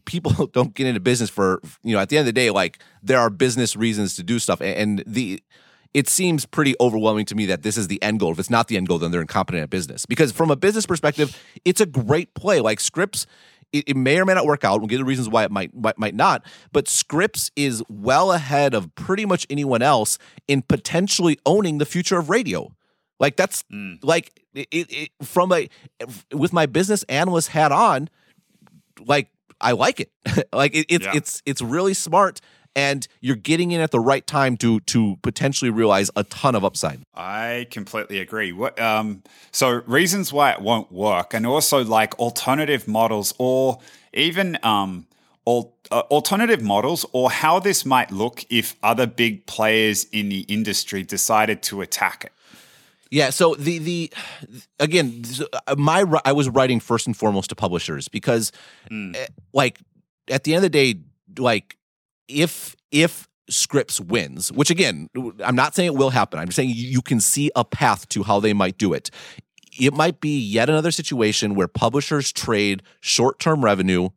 people 0.06 0.48
don't 0.54 0.74
get 0.74 0.88
into 0.88 1.00
business 1.00 1.30
for 1.30 1.62
you 1.84 1.94
know 1.94 2.02
at 2.02 2.10
the 2.10 2.18
end 2.18 2.24
of 2.24 2.28
the 2.28 2.40
day, 2.40 2.50
like 2.50 2.80
there 3.02 3.20
are 3.20 3.30
business 3.30 3.76
reasons 3.76 4.16
to 4.16 4.24
do 4.24 4.40
stuff, 4.40 4.62
and 4.62 5.04
the 5.06 5.42
it 5.94 6.08
seems 6.08 6.46
pretty 6.46 6.74
overwhelming 6.80 7.26
to 7.26 7.36
me 7.36 7.46
that 7.48 7.64
this 7.64 7.78
is 7.78 7.88
the 7.90 8.02
end 8.02 8.20
goal. 8.20 8.32
If 8.32 8.40
it's 8.40 8.50
not 8.50 8.70
the 8.70 8.78
end 8.78 8.88
goal, 8.88 8.98
then 8.98 9.12
they're 9.12 9.22
incompetent 9.22 9.64
at 9.64 9.70
business. 9.70 10.06
Because 10.06 10.32
from 10.32 10.50
a 10.50 10.56
business 10.56 10.86
perspective, 10.86 11.38
it's 11.66 11.82
a 11.82 11.86
great 11.86 12.34
play. 12.34 12.62
Like 12.62 12.80
Scripps 12.80 13.28
it, 13.74 13.86
it, 13.88 13.98
may 13.98 14.20
or 14.20 14.26
may 14.26 14.34
not 14.34 14.46
work 14.46 14.64
out. 14.64 14.80
We'll 14.80 14.88
get 14.88 14.98
the 14.98 15.06
reasons 15.06 15.30
why 15.30 15.44
it 15.44 15.52
might, 15.52 15.74
might 15.74 15.98
might 15.98 16.16
not. 16.16 16.46
But 16.72 16.88
Scripps 16.88 17.52
is 17.56 17.84
well 17.90 18.32
ahead 18.32 18.74
of 18.74 18.94
pretty 18.96 19.26
much 19.26 19.48
anyone 19.50 19.82
else 19.82 20.18
in 20.48 20.62
potentially 20.62 21.38
owning 21.46 21.78
the 21.78 21.86
future 21.86 22.18
of 22.18 22.30
radio. 22.30 22.74
Like 23.22 23.36
that's 23.36 23.64
mm. 23.72 24.00
like 24.04 24.42
it, 24.56 24.68
it, 24.72 25.10
from 25.22 25.54
a 25.54 25.70
with 26.34 26.52
my 26.52 26.66
business 26.66 27.04
analyst 27.04 27.50
hat 27.50 27.72
on, 27.72 28.10
like 29.06 29.30
I 29.62 29.74
like 29.74 30.00
it. 30.00 30.12
like 30.52 30.72
it's 30.74 31.06
yeah. 31.06 31.12
it's 31.14 31.44
it's 31.46 31.62
really 31.62 31.94
smart 31.94 32.42
and 32.76 33.08
you're 33.20 33.36
getting 33.36 33.72
in 33.72 33.80
at 33.80 33.92
the 33.92 34.00
right 34.00 34.26
time 34.26 34.58
to 34.58 34.80
to 34.82 35.18
potentially 35.22 35.70
realize 35.70 36.10
a 36.16 36.24
ton 36.24 36.56
of 36.56 36.66
upside. 36.66 37.04
I 37.14 37.68
completely 37.70 38.20
agree. 38.20 38.54
What 38.54 38.80
um 38.82 39.22
so 39.52 39.84
reasons 39.86 40.34
why 40.34 40.54
it 40.54 40.62
won't 40.62 40.92
work 40.92 41.36
and 41.36 41.46
also 41.46 41.84
like 41.84 42.18
alternative 42.18 42.88
models 42.88 43.36
or 43.38 43.78
even 44.14 44.58
um 44.64 45.06
al- 45.46 45.76
uh, 45.92 46.02
alternative 46.10 46.64
models 46.64 47.06
or 47.12 47.30
how 47.30 47.60
this 47.60 47.86
might 47.86 48.10
look 48.10 48.44
if 48.50 48.76
other 48.82 49.06
big 49.06 49.46
players 49.46 50.06
in 50.06 50.30
the 50.30 50.40
industry 50.42 51.04
decided 51.04 51.62
to 51.62 51.82
attack 51.82 52.26
it. 52.26 52.32
Yeah, 53.12 53.30
so 53.30 53.56
the 53.56 53.78
the 53.78 54.14
again, 54.80 55.24
uh, 55.68 55.76
my 55.78 56.06
I 56.24 56.32
was 56.32 56.48
writing 56.50 56.80
first 56.80 57.08
and 57.08 57.16
foremost 57.16 57.50
to 57.50 57.56
publishers 57.56 58.08
because, 58.08 58.54
mm. 58.90 59.16
like, 59.54 59.80
at 60.30 60.46
the 60.46 60.54
end 60.54 60.64
of 60.66 60.72
the 60.72 60.94
day, 60.94 60.96
like 61.38 61.78
if 62.30 62.76
if 62.90 63.28
Scripps 63.50 64.00
wins, 64.00 64.50
which 64.54 64.70
again, 64.70 65.10
I'm 65.44 65.56
not 65.56 65.76
saying 65.76 65.88
it 65.88 65.96
will 65.96 66.10
happen. 66.10 66.40
I'm 66.40 66.48
just 66.48 66.56
saying 66.56 66.72
you 66.74 67.02
can 67.02 67.20
see 67.20 67.52
a 67.54 67.66
path 67.66 68.08
to 68.10 68.24
how 68.24 68.40
they 68.40 68.54
might 68.54 68.78
do 68.78 68.94
it. 68.94 69.12
It 69.78 69.94
might 69.94 70.22
be 70.22 70.40
yet 70.40 70.70
another 70.70 70.92
situation 70.92 71.54
where 71.56 71.68
publishers 71.68 72.32
trade 72.32 72.82
short-term 73.02 73.64
revenue, 73.64 74.10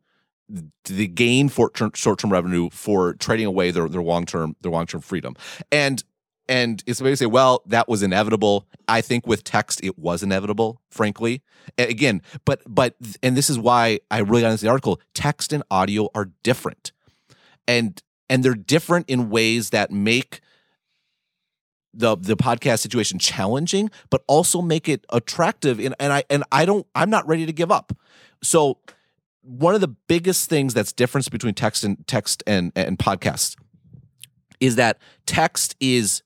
the 0.85 1.07
gain 1.07 1.49
for 1.49 1.69
short-term 1.93 2.31
revenue 2.31 2.69
for 2.71 3.15
trading 3.15 3.45
away 3.45 3.71
their, 3.71 3.89
their 3.89 4.01
long-term 4.01 4.55
their 4.61 4.71
long-term 4.71 5.01
freedom. 5.01 5.35
And 5.69 6.01
and 6.47 6.83
it's 6.85 6.99
say, 6.99 7.25
well, 7.25 7.63
that 7.65 7.87
was 7.87 8.03
inevitable. 8.03 8.67
I 8.87 9.01
think 9.01 9.25
with 9.25 9.43
text, 9.43 9.83
it 9.83 9.97
was 9.97 10.21
inevitable, 10.21 10.79
frankly. 10.89 11.41
Again, 11.77 12.21
but 12.45 12.61
but 12.67 12.95
and 13.23 13.35
this 13.35 13.49
is 13.49 13.57
why 13.57 13.99
I 14.11 14.19
really 14.19 14.41
got 14.41 14.51
into 14.51 14.63
the 14.63 14.69
article. 14.69 15.01
Text 15.13 15.51
and 15.51 15.63
audio 15.71 16.09
are 16.13 16.29
different 16.43 16.91
and 17.67 18.01
and 18.29 18.43
they're 18.43 18.55
different 18.55 19.09
in 19.09 19.29
ways 19.29 19.69
that 19.71 19.91
make 19.91 20.41
the 21.93 22.15
the 22.17 22.35
podcast 22.35 22.79
situation 22.79 23.19
challenging 23.19 23.89
but 24.09 24.23
also 24.27 24.61
make 24.61 24.89
it 24.89 25.05
attractive 25.09 25.79
and, 25.79 25.95
and 25.99 26.11
I 26.11 26.23
and 26.29 26.43
I 26.51 26.65
don't 26.65 26.85
I'm 26.93 27.09
not 27.09 27.27
ready 27.27 27.45
to 27.45 27.53
give 27.53 27.71
up. 27.71 27.97
So 28.43 28.79
one 29.41 29.75
of 29.75 29.81
the 29.81 29.87
biggest 29.87 30.49
things 30.49 30.73
that's 30.73 30.91
difference 30.91 31.29
between 31.29 31.53
text 31.53 31.83
and 31.83 32.05
text 32.07 32.43
and 32.45 32.71
and 32.75 32.97
podcasts 32.97 33.55
is 34.59 34.75
that 34.75 34.97
text 35.25 35.75
is 35.79 36.21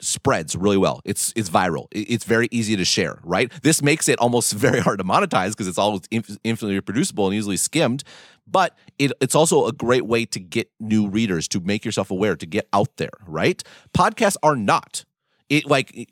spreads 0.00 0.56
really 0.56 0.76
well. 0.76 1.00
It's 1.04 1.32
it's 1.36 1.50
viral. 1.50 1.86
It's 1.90 2.24
very 2.24 2.48
easy 2.50 2.76
to 2.76 2.84
share, 2.84 3.18
right? 3.22 3.50
This 3.62 3.82
makes 3.82 4.08
it 4.08 4.18
almost 4.18 4.52
very 4.66 4.80
hard 4.80 4.98
to 4.98 5.04
monetize 5.04 5.50
because 5.50 5.68
it's 5.68 5.78
all 5.78 6.00
infinitely 6.10 6.74
reproducible 6.74 7.26
and 7.26 7.34
easily 7.34 7.56
skimmed. 7.56 8.02
But 8.46 8.76
it, 8.98 9.12
it's 9.20 9.34
also 9.34 9.66
a 9.66 9.72
great 9.72 10.06
way 10.06 10.24
to 10.26 10.40
get 10.40 10.70
new 10.80 11.08
readers, 11.08 11.46
to 11.48 11.60
make 11.60 11.84
yourself 11.84 12.10
aware, 12.10 12.34
to 12.34 12.46
get 12.46 12.68
out 12.72 12.96
there, 12.96 13.12
right? 13.26 13.62
Podcasts 13.96 14.36
are 14.42 14.56
not. 14.56 15.04
It 15.48 15.66
like 15.66 16.08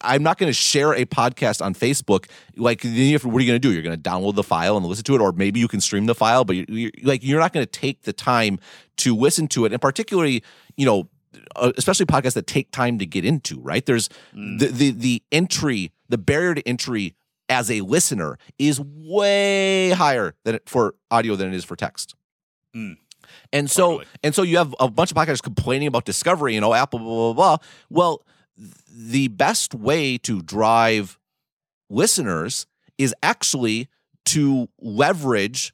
I'm 0.00 0.22
not 0.22 0.38
going 0.38 0.48
to 0.48 0.54
share 0.54 0.94
a 0.94 1.04
podcast 1.04 1.64
on 1.64 1.74
Facebook. 1.74 2.26
Like, 2.56 2.82
what 2.82 2.90
are 2.90 2.96
you 2.96 3.18
going 3.20 3.46
to 3.46 3.58
do? 3.58 3.70
You're 3.70 3.82
going 3.82 4.00
to 4.00 4.10
download 4.10 4.34
the 4.34 4.42
file 4.42 4.78
and 4.78 4.86
listen 4.86 5.04
to 5.04 5.14
it, 5.14 5.20
or 5.20 5.32
maybe 5.32 5.60
you 5.60 5.68
can 5.68 5.82
stream 5.82 6.06
the 6.06 6.14
file, 6.14 6.44
but 6.44 6.56
you're, 6.56 6.90
like 7.02 7.22
you're 7.22 7.38
not 7.38 7.52
going 7.52 7.66
to 7.66 7.70
take 7.70 8.02
the 8.02 8.14
time 8.14 8.58
to 8.98 9.14
listen 9.14 9.46
to 9.48 9.66
it. 9.66 9.72
And 9.72 9.80
particularly, 9.80 10.42
you 10.76 10.86
know, 10.86 11.10
especially 11.56 12.06
podcasts 12.06 12.34
that 12.34 12.46
take 12.46 12.70
time 12.70 12.98
to 12.98 13.06
get 13.06 13.24
into, 13.24 13.60
right? 13.60 13.84
There's 13.84 14.08
mm. 14.34 14.58
the, 14.58 14.66
the 14.66 14.90
the 14.90 15.22
entry, 15.32 15.92
the 16.08 16.18
barrier 16.18 16.54
to 16.54 16.68
entry 16.68 17.14
as 17.48 17.70
a 17.70 17.80
listener 17.80 18.38
is 18.58 18.80
way 18.80 19.90
higher 19.90 20.34
than 20.44 20.58
for 20.66 20.94
audio 21.10 21.36
than 21.36 21.48
it 21.48 21.54
is 21.54 21.64
for 21.64 21.76
text. 21.76 22.14
Mm. 22.76 22.96
And 23.52 23.70
so 23.70 23.82
totally. 23.82 24.06
and 24.22 24.34
so 24.34 24.42
you 24.42 24.58
have 24.58 24.74
a 24.80 24.88
bunch 24.88 25.10
of 25.10 25.16
podcasts 25.16 25.42
complaining 25.42 25.88
about 25.88 26.04
discovery, 26.04 26.54
you 26.54 26.60
know, 26.60 26.74
Apple, 26.74 26.98
blah, 26.98 27.32
blah, 27.32 27.32
blah. 27.32 27.56
Well, 27.90 28.24
the 28.90 29.28
best 29.28 29.74
way 29.74 30.18
to 30.18 30.42
drive 30.42 31.18
listeners 31.90 32.66
is 32.96 33.14
actually 33.22 33.88
to 34.26 34.68
leverage 34.80 35.72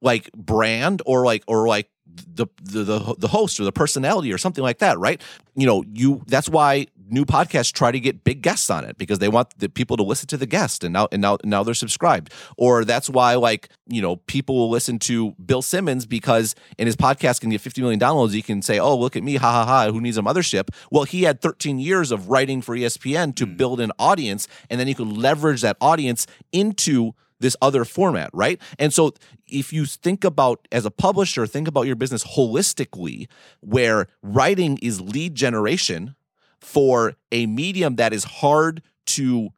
like 0.00 0.30
brand 0.32 1.02
or 1.06 1.24
like 1.24 1.42
or 1.46 1.66
like 1.66 1.90
the, 2.14 2.46
the 2.62 3.14
the 3.18 3.28
host 3.28 3.60
or 3.60 3.64
the 3.64 3.72
personality 3.72 4.32
or 4.32 4.38
something 4.38 4.62
like 4.62 4.78
that, 4.78 4.98
right? 4.98 5.20
You 5.54 5.66
know, 5.66 5.84
you 5.92 6.22
that's 6.26 6.48
why 6.48 6.86
new 7.08 7.24
podcasts 7.24 7.72
try 7.72 7.90
to 7.92 8.00
get 8.00 8.24
big 8.24 8.42
guests 8.42 8.70
on 8.70 8.84
it 8.84 8.96
because 8.98 9.18
they 9.18 9.28
want 9.28 9.56
the 9.58 9.68
people 9.68 9.96
to 9.96 10.02
listen 10.02 10.26
to 10.28 10.36
the 10.36 10.46
guest 10.46 10.84
and 10.84 10.92
now 10.92 11.08
and 11.12 11.20
now 11.20 11.38
now 11.44 11.62
they're 11.62 11.74
subscribed. 11.74 12.32
Or 12.56 12.84
that's 12.84 13.08
why 13.10 13.34
like, 13.34 13.68
you 13.86 14.02
know, 14.02 14.16
people 14.16 14.56
will 14.56 14.70
listen 14.70 14.98
to 15.00 15.32
Bill 15.32 15.62
Simmons 15.62 16.06
because 16.06 16.54
in 16.78 16.86
his 16.86 16.96
podcast 16.96 17.40
can 17.40 17.50
get 17.50 17.60
50 17.60 17.80
million 17.82 18.00
downloads, 18.00 18.32
he 18.32 18.42
can 18.42 18.62
say, 18.62 18.78
"Oh, 18.78 18.96
look 18.96 19.16
at 19.16 19.22
me, 19.22 19.36
ha 19.36 19.50
ha 19.50 19.64
ha, 19.64 19.92
who 19.92 20.00
needs 20.00 20.18
a 20.18 20.22
mothership?" 20.22 20.68
Well, 20.90 21.04
he 21.04 21.22
had 21.22 21.40
13 21.40 21.78
years 21.78 22.10
of 22.10 22.28
writing 22.28 22.62
for 22.62 22.76
ESPN 22.76 23.34
to 23.36 23.46
mm. 23.46 23.56
build 23.56 23.80
an 23.80 23.92
audience 23.98 24.48
and 24.70 24.80
then 24.80 24.86
he 24.86 24.94
could 24.94 25.08
leverage 25.08 25.62
that 25.62 25.76
audience 25.80 26.26
into 26.52 27.14
this 27.44 27.56
other 27.60 27.84
format, 27.84 28.30
right? 28.32 28.60
And 28.78 28.92
so 28.92 29.12
if 29.46 29.70
you 29.70 29.84
think 29.84 30.24
about 30.24 30.66
as 30.72 30.86
a 30.86 30.90
publisher, 30.90 31.46
think 31.46 31.68
about 31.68 31.82
your 31.82 31.94
business 31.94 32.24
holistically, 32.24 33.28
where 33.60 34.08
writing 34.22 34.78
is 34.80 35.00
lead 35.00 35.34
generation 35.34 36.16
for 36.58 37.16
a 37.30 37.44
medium 37.44 37.96
that 37.96 38.14
is 38.14 38.24
hard 38.24 38.82
to 39.06 39.50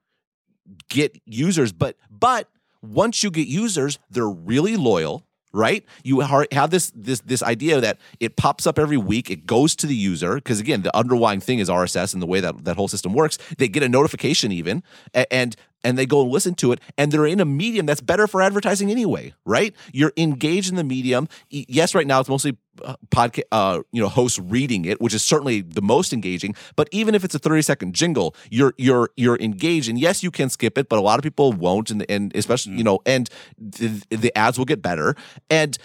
get 0.89 1.17
users, 1.25 1.73
but 1.73 1.97
but 2.11 2.51
once 2.83 3.23
you 3.23 3.31
get 3.31 3.47
users, 3.47 4.01
they're 4.11 4.29
really 4.29 4.77
loyal 4.77 5.27
right? 5.57 5.87
You 6.05 6.21
have 6.21 6.71
this 6.71 6.93
this 6.95 7.21
this 7.21 7.43
idea 7.43 7.81
that 7.81 7.99
it 8.21 8.37
pops 8.37 8.67
up 8.67 8.79
every 8.79 8.99
week, 8.99 9.31
it 9.31 9.47
goes 9.47 9.75
to 9.77 9.87
the 9.87 9.95
user 9.95 10.35
because 10.35 10.61
again, 10.61 10.83
the 10.83 10.95
underlying 10.95 11.41
thing 11.41 11.61
is 11.61 11.71
RSS 11.71 12.13
and 12.13 12.23
the 12.23 12.27
way 12.27 12.41
that 12.41 12.65
that 12.65 12.77
whole 12.77 12.89
system 12.89 13.15
works. 13.15 13.39
They 13.57 13.69
get 13.69 13.83
a 13.83 13.89
notification 13.89 14.53
even, 14.53 14.83
and 15.31 15.57
and 15.87 15.97
they 15.97 16.05
go 16.05 16.23
and 16.23 16.31
listen 16.31 16.55
to 16.57 16.73
it 16.73 16.81
and 16.99 17.13
they're 17.13 17.27
in 17.27 17.39
a 17.39 17.45
medium 17.45 17.87
that's 17.87 18.01
better 18.01 18.27
for 18.27 18.43
advertising 18.43 18.91
anyway 18.91 19.33
right 19.45 19.75
you're 19.93 20.13
engaged 20.17 20.69
in 20.69 20.75
the 20.75 20.85
medium 20.85 21.29
yes 21.49 21.95
right 21.95 22.07
now 22.07 22.19
it's 22.19 22.29
mostly 22.29 22.57
uh, 22.85 22.97
podcast 23.09 23.45
uh, 23.53 23.81
you 23.93 24.03
know 24.03 24.09
hosts 24.09 24.39
reading 24.39 24.85
it 24.85 25.01
which 25.01 25.15
is 25.15 25.23
certainly 25.23 25.63
the 25.63 25.81
most 25.81 26.13
engaging 26.13 26.55
but 26.75 26.89
even 26.91 27.15
if 27.15 27.25
it's 27.25 27.35
a 27.35 27.39
30 27.39 27.63
second 27.63 27.95
jingle 27.95 28.35
you're 28.51 28.75
you're 28.77 29.11
you're 29.17 29.39
engaged 29.39 29.89
and 29.89 29.99
yes 29.99 30.23
you 30.23 30.31
can 30.31 30.51
skip 30.51 30.77
it 30.77 30.89
but 30.89 30.99
a 30.99 31.03
lot 31.03 31.19
of 31.19 31.23
people 31.23 31.53
won't 31.53 31.91
and 31.91 32.05
and 32.11 32.35
especially 32.35 32.73
mm. 32.73 32.79
you 32.79 32.85
know 32.85 32.99
and 33.07 33.31
the, 33.57 34.03
the 34.11 34.37
ads 34.37 34.59
will 34.59 34.67
get 34.67 34.83
better 34.83 35.15
and 35.49 35.79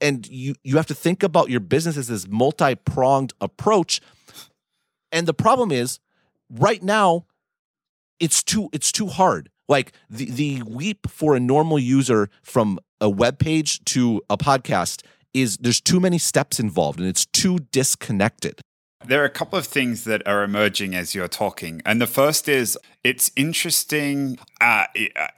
and 0.00 0.28
you 0.28 0.54
you 0.62 0.76
have 0.76 0.86
to 0.86 0.94
think 0.94 1.22
about 1.22 1.50
your 1.50 1.60
business 1.60 1.96
as 1.96 2.06
this 2.06 2.28
multi-pronged 2.28 3.32
approach 3.40 4.00
and 5.12 5.26
the 5.26 5.34
problem 5.34 5.72
is 5.72 5.98
right 6.48 6.82
now 6.82 7.26
it's 8.20 8.42
too 8.42 8.68
it's 8.72 8.92
too 8.92 9.06
hard. 9.06 9.50
Like 9.68 9.92
the 10.08 10.30
the 10.30 10.62
leap 10.62 11.08
for 11.10 11.34
a 11.34 11.40
normal 11.40 11.78
user 11.78 12.28
from 12.42 12.78
a 13.00 13.08
web 13.08 13.38
page 13.38 13.84
to 13.86 14.20
a 14.28 14.36
podcast 14.36 15.02
is 15.32 15.56
there's 15.58 15.80
too 15.80 16.00
many 16.00 16.18
steps 16.18 16.60
involved 16.60 16.98
and 16.98 17.08
it's 17.08 17.26
too 17.26 17.58
disconnected. 17.72 18.60
There 19.06 19.22
are 19.22 19.26
a 19.26 19.30
couple 19.30 19.58
of 19.58 19.66
things 19.66 20.04
that 20.04 20.26
are 20.26 20.42
emerging 20.42 20.94
as 20.94 21.14
you're 21.14 21.26
talking. 21.26 21.80
And 21.86 22.02
the 22.02 22.06
first 22.06 22.50
is 22.50 22.76
it's 23.02 23.32
interesting. 23.34 24.38
Uh, 24.60 24.84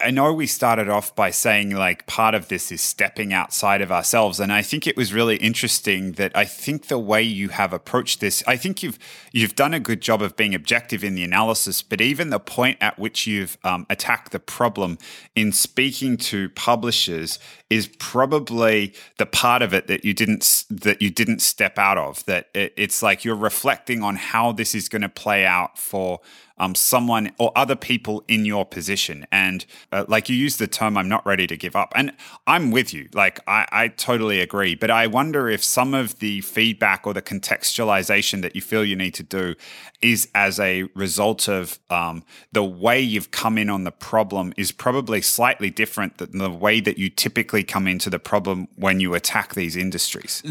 I 0.01 0.11
know 0.11 0.33
we 0.33 0.49
started 0.49 0.89
off 0.89 1.15
by 1.15 1.31
saying 1.31 1.71
like 1.71 2.05
part 2.09 2.35
of 2.35 2.49
this 2.49 2.73
is 2.73 2.81
stepping 2.81 3.33
outside 3.33 3.81
of 3.81 3.93
ourselves, 3.93 4.41
and 4.41 4.53
I 4.53 4.63
think 4.63 4.89
it 4.89 4.97
was 4.97 5.15
really 5.15 5.37
interesting 5.37 6.13
that 6.13 6.37
I 6.37 6.45
think 6.45 6.89
the 6.89 6.99
way 6.99 7.23
you 7.23 7.51
have 7.51 7.73
approached 7.73 8.19
this, 8.19 8.43
I 8.49 8.57
think 8.57 8.83
you've 8.83 8.99
you've 9.31 9.55
done 9.55 9.75
a 9.75 9.81
good 9.81 10.01
job 10.01 10.23
of 10.23 10.35
being 10.35 10.57
objective 10.57 11.05
in 11.05 11.15
the 11.15 11.23
analysis, 11.23 11.83
but 11.83 12.01
even 12.01 12.31
the 12.31 12.41
point 12.41 12.79
at 12.81 12.99
which 12.99 13.29
you've 13.29 13.57
um, 13.63 13.87
attacked 13.89 14.33
the 14.33 14.41
problem 14.41 14.99
in 15.37 15.53
speaking 15.53 16.17
to 16.17 16.49
publishers 16.49 17.39
is 17.73 17.89
probably 17.99 18.95
the 19.19 19.27
part 19.27 19.63
of 19.63 19.73
it 19.73 19.87
that 19.87 20.05
you 20.05 20.15
didn't 20.15 20.65
that 20.71 21.01
you 21.01 21.11
didn't 21.11 21.41
step 21.41 21.79
out 21.79 21.99
of. 21.99 22.25
That 22.27 22.49
it, 22.55 22.73
it's 22.77 23.03
like 23.03 23.25
you're 23.25 23.35
reflecting 23.37 24.03
on 24.03 24.17
how 24.17 24.53
this 24.53 24.75
is 24.75 24.89
going 24.89 25.03
to 25.03 25.09
play 25.09 25.45
out 25.45 25.79
for 25.79 26.21
um, 26.59 26.75
someone 26.75 27.33
or 27.39 27.53
other 27.57 27.77
people 27.77 28.23
in 28.29 28.45
your 28.45 28.65
position. 28.65 29.27
And 29.33 29.65
uh, 29.91 30.05
like 30.09 30.29
you 30.29 30.37
use 30.37 30.57
the 30.57 30.67
term, 30.67 30.97
I'm 30.97 31.09
not 31.09 31.25
ready 31.27 31.47
to 31.47 31.57
give 31.57 31.77
up. 31.77 31.93
And 31.95 32.13
I'm 32.47 32.71
with 32.71 32.93
you. 32.95 33.09
Like, 33.13 33.41
I, 33.47 33.67
I 33.73 33.89
totally 33.89 34.41
agree. 34.41 34.75
But 34.75 34.91
I 34.91 35.07
wonder 35.07 35.49
if 35.49 35.63
some 35.63 35.95
of 35.95 36.19
the 36.19 36.41
feedback 36.41 37.07
or 37.07 37.15
the 37.15 37.23
contextualization 37.23 38.43
that 38.43 38.55
you 38.55 38.63
feel 38.63 38.85
you 38.85 38.97
need 38.97 39.15
to 39.15 39.23
do 39.23 39.55
is 40.01 40.29
as 40.35 40.59
a 40.59 40.85
result 40.95 41.49
of 41.49 41.79
um, 41.91 42.25
the 42.53 42.65
way 42.65 43.01
you've 43.01 43.31
come 43.31 43.57
in 43.57 43.71
on 43.71 43.85
the 43.85 43.93
problem 43.93 44.53
is 44.57 44.73
probably 44.73 45.23
slightly 45.23 45.71
different 45.71 46.19
than 46.19 46.39
the 46.39 46.51
way 46.51 46.81
that 46.81 46.99
you 46.99 47.09
typically 47.09 47.63
come 47.63 47.87
into 47.87 48.11
the 48.11 48.19
problem 48.19 48.69
when 48.77 49.01
you 49.01 49.15
attack 49.15 49.55
these 49.55 49.77
industries. 49.77 50.43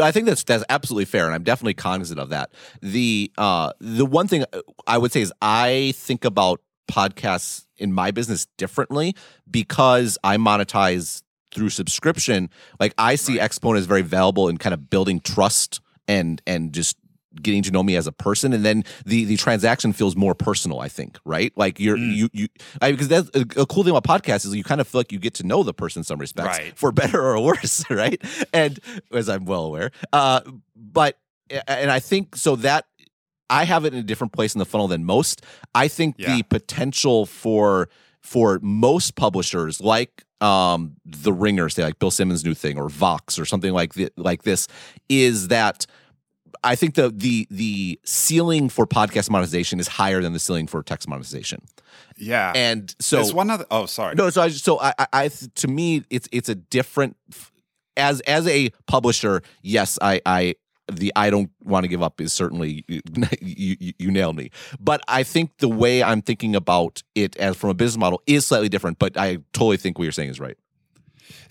I 0.00 0.10
think 0.10 0.26
that's 0.26 0.42
that's 0.42 0.64
absolutely 0.68 1.04
fair, 1.04 1.26
and 1.26 1.34
I'm 1.34 1.42
definitely 1.42 1.74
cognizant 1.74 2.18
of 2.18 2.30
that. 2.30 2.50
The 2.80 3.30
uh, 3.36 3.72
the 3.80 4.06
one 4.06 4.26
thing 4.26 4.44
I 4.86 4.98
would 4.98 5.12
say 5.12 5.20
is 5.20 5.32
I 5.44 5.92
think 5.94 6.24
about 6.24 6.62
podcasts 6.90 7.66
in 7.76 7.92
my 7.92 8.10
business 8.10 8.46
differently 8.56 9.14
because 9.50 10.16
I 10.24 10.38
monetize 10.38 11.22
through 11.52 11.68
subscription. 11.68 12.48
Like 12.80 12.94
I 12.96 13.16
see 13.16 13.34
right. 13.34 13.42
Exponent 13.42 13.80
as 13.80 13.86
very 13.86 14.00
valuable 14.00 14.48
in 14.48 14.56
kind 14.56 14.72
of 14.72 14.88
building 14.88 15.20
trust 15.20 15.82
and 16.08 16.40
and 16.46 16.72
just 16.72 16.96
getting 17.42 17.62
to 17.64 17.70
know 17.70 17.82
me 17.82 17.96
as 17.96 18.06
a 18.06 18.12
person 18.12 18.52
and 18.52 18.64
then 18.64 18.84
the 19.04 19.24
the 19.24 19.36
transaction 19.36 19.92
feels 19.92 20.14
more 20.14 20.36
personal 20.36 20.78
i 20.78 20.86
think 20.86 21.18
right 21.24 21.52
like 21.56 21.80
you're 21.80 21.96
mm. 21.96 22.14
you 22.14 22.28
you 22.32 22.46
I, 22.80 22.92
because 22.92 23.08
that's 23.08 23.28
a, 23.34 23.40
a, 23.60 23.66
cool 23.66 23.82
thing 23.82 23.92
about 23.92 24.04
podcasts 24.04 24.46
is 24.46 24.54
you 24.54 24.62
kind 24.62 24.80
of 24.80 24.86
feel 24.86 25.00
like 25.00 25.10
you 25.10 25.18
get 25.18 25.34
to 25.34 25.42
know 25.44 25.64
the 25.64 25.74
person 25.74 25.98
in 25.98 26.04
some 26.04 26.20
respects 26.20 26.58
right. 26.58 26.78
for 26.78 26.92
better 26.92 27.20
or 27.20 27.42
worse 27.42 27.84
right 27.90 28.22
and 28.52 28.78
as 29.12 29.28
i'm 29.28 29.46
well 29.46 29.64
aware 29.64 29.90
uh 30.12 30.42
but 30.76 31.18
and 31.66 31.90
i 31.90 31.98
think 31.98 32.36
so 32.36 32.54
that 32.54 32.86
i 33.50 33.64
have 33.64 33.84
it 33.84 33.92
in 33.92 33.98
a 33.98 34.02
different 34.02 34.32
place 34.32 34.54
in 34.54 34.58
the 34.58 34.64
funnel 34.64 34.88
than 34.88 35.04
most 35.04 35.42
i 35.74 35.88
think 35.88 36.16
yeah. 36.18 36.36
the 36.36 36.42
potential 36.44 37.26
for 37.26 37.88
for 38.20 38.58
most 38.62 39.14
publishers 39.16 39.80
like 39.80 40.24
um 40.40 40.96
the 41.04 41.32
ringer 41.32 41.68
say 41.68 41.82
like 41.82 41.98
bill 41.98 42.10
simmons 42.10 42.44
new 42.44 42.54
thing 42.54 42.78
or 42.78 42.88
vox 42.88 43.38
or 43.38 43.44
something 43.44 43.72
like 43.72 43.94
the, 43.94 44.10
like 44.16 44.42
this 44.42 44.68
is 45.08 45.48
that 45.48 45.86
I 46.64 46.76
think 46.76 46.94
the 46.94 47.10
the 47.10 47.46
the 47.50 48.00
ceiling 48.04 48.68
for 48.68 48.86
podcast 48.86 49.30
monetization 49.30 49.78
is 49.78 49.86
higher 49.86 50.22
than 50.22 50.32
the 50.32 50.38
ceiling 50.38 50.66
for 50.66 50.82
text 50.82 51.06
monetization. 51.06 51.62
Yeah, 52.16 52.52
and 52.54 52.94
so 52.98 53.16
there's 53.16 53.34
one 53.34 53.50
other. 53.50 53.66
Oh, 53.70 53.86
sorry. 53.86 54.14
No, 54.14 54.30
so 54.30 54.42
I 54.42 54.48
so 54.48 54.80
I, 54.80 54.94
I 55.12 55.28
to 55.28 55.68
me 55.68 56.04
it's 56.10 56.28
it's 56.32 56.48
a 56.48 56.54
different 56.54 57.16
as 57.96 58.20
as 58.22 58.46
a 58.48 58.70
publisher. 58.86 59.42
Yes, 59.62 59.98
I 60.00 60.20
I 60.24 60.54
the 60.90 61.12
I 61.16 61.30
don't 61.30 61.50
want 61.62 61.84
to 61.84 61.88
give 61.88 62.02
up 62.02 62.20
is 62.20 62.32
certainly 62.32 62.84
you, 62.88 63.00
you, 63.80 63.92
you 63.98 64.10
nailed 64.10 64.36
me. 64.36 64.50
But 64.78 65.00
I 65.08 65.22
think 65.22 65.58
the 65.58 65.68
way 65.68 66.02
I'm 66.02 66.22
thinking 66.22 66.54
about 66.54 67.02
it 67.14 67.36
as 67.36 67.56
from 67.56 67.70
a 67.70 67.74
business 67.74 67.98
model 67.98 68.22
is 68.26 68.46
slightly 68.46 68.68
different. 68.68 68.98
But 68.98 69.16
I 69.16 69.38
totally 69.52 69.76
think 69.76 69.98
what 69.98 70.04
you're 70.04 70.12
saying 70.12 70.30
is 70.30 70.40
right. 70.40 70.56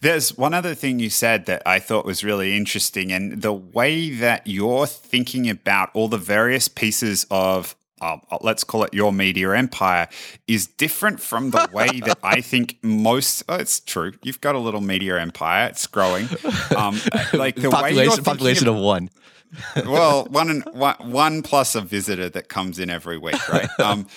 There's 0.02 0.38
one 0.38 0.54
other 0.54 0.76
thing 0.76 1.00
you 1.00 1.10
said 1.10 1.46
that 1.46 1.62
I 1.66 1.80
thought 1.80 2.06
was 2.06 2.24
really 2.24 2.58
interesting, 2.58 3.12
and 3.12 3.42
the 3.42 3.54
way 3.54 4.10
that 4.10 4.46
you're 4.46 4.86
thinking 4.86 5.50
about 5.50 5.92
all 5.94 6.10
the 6.10 6.18
various 6.18 6.68
pieces 6.68 7.26
of 7.32 7.76
um, 8.02 8.22
let's 8.42 8.64
call 8.64 8.84
it 8.84 8.94
your 8.94 9.14
media 9.14 9.52
empire 9.52 10.08
is 10.48 10.68
different 10.68 11.20
from 11.20 11.52
the 11.52 11.70
way 11.72 12.00
that 12.06 12.20
I 12.24 12.42
think 12.42 12.78
most. 12.82 13.44
Oh, 13.48 13.56
it's 13.56 13.80
true. 13.80 14.14
You've 14.24 14.42
got 14.42 14.56
a 14.56 14.60
little 14.60 14.82
media 14.82 15.20
empire. 15.20 15.68
It's 15.68 15.88
growing. 15.88 16.28
Um, 16.76 17.00
like 17.34 17.56
the 17.56 17.70
population, 17.70 18.24
population 18.24 18.68
of, 18.68 18.76
of 18.76 18.82
one. 18.82 19.10
well, 19.86 20.26
one, 20.26 20.62
one 20.74 20.96
one 21.12 21.42
plus 21.44 21.76
a 21.76 21.82
visitor 21.82 22.30
that 22.30 22.50
comes 22.50 22.80
in 22.80 22.90
every 22.90 23.18
week, 23.18 23.48
right? 23.50 23.70
Um, 23.80 24.08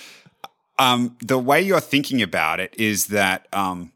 um, 0.79 1.17
the 1.21 1.39
way 1.39 1.61
you're 1.61 1.81
thinking 1.81 2.23
about 2.23 2.61
it 2.61 2.75
is 2.79 3.07
that 3.07 3.47
um, 3.53 3.93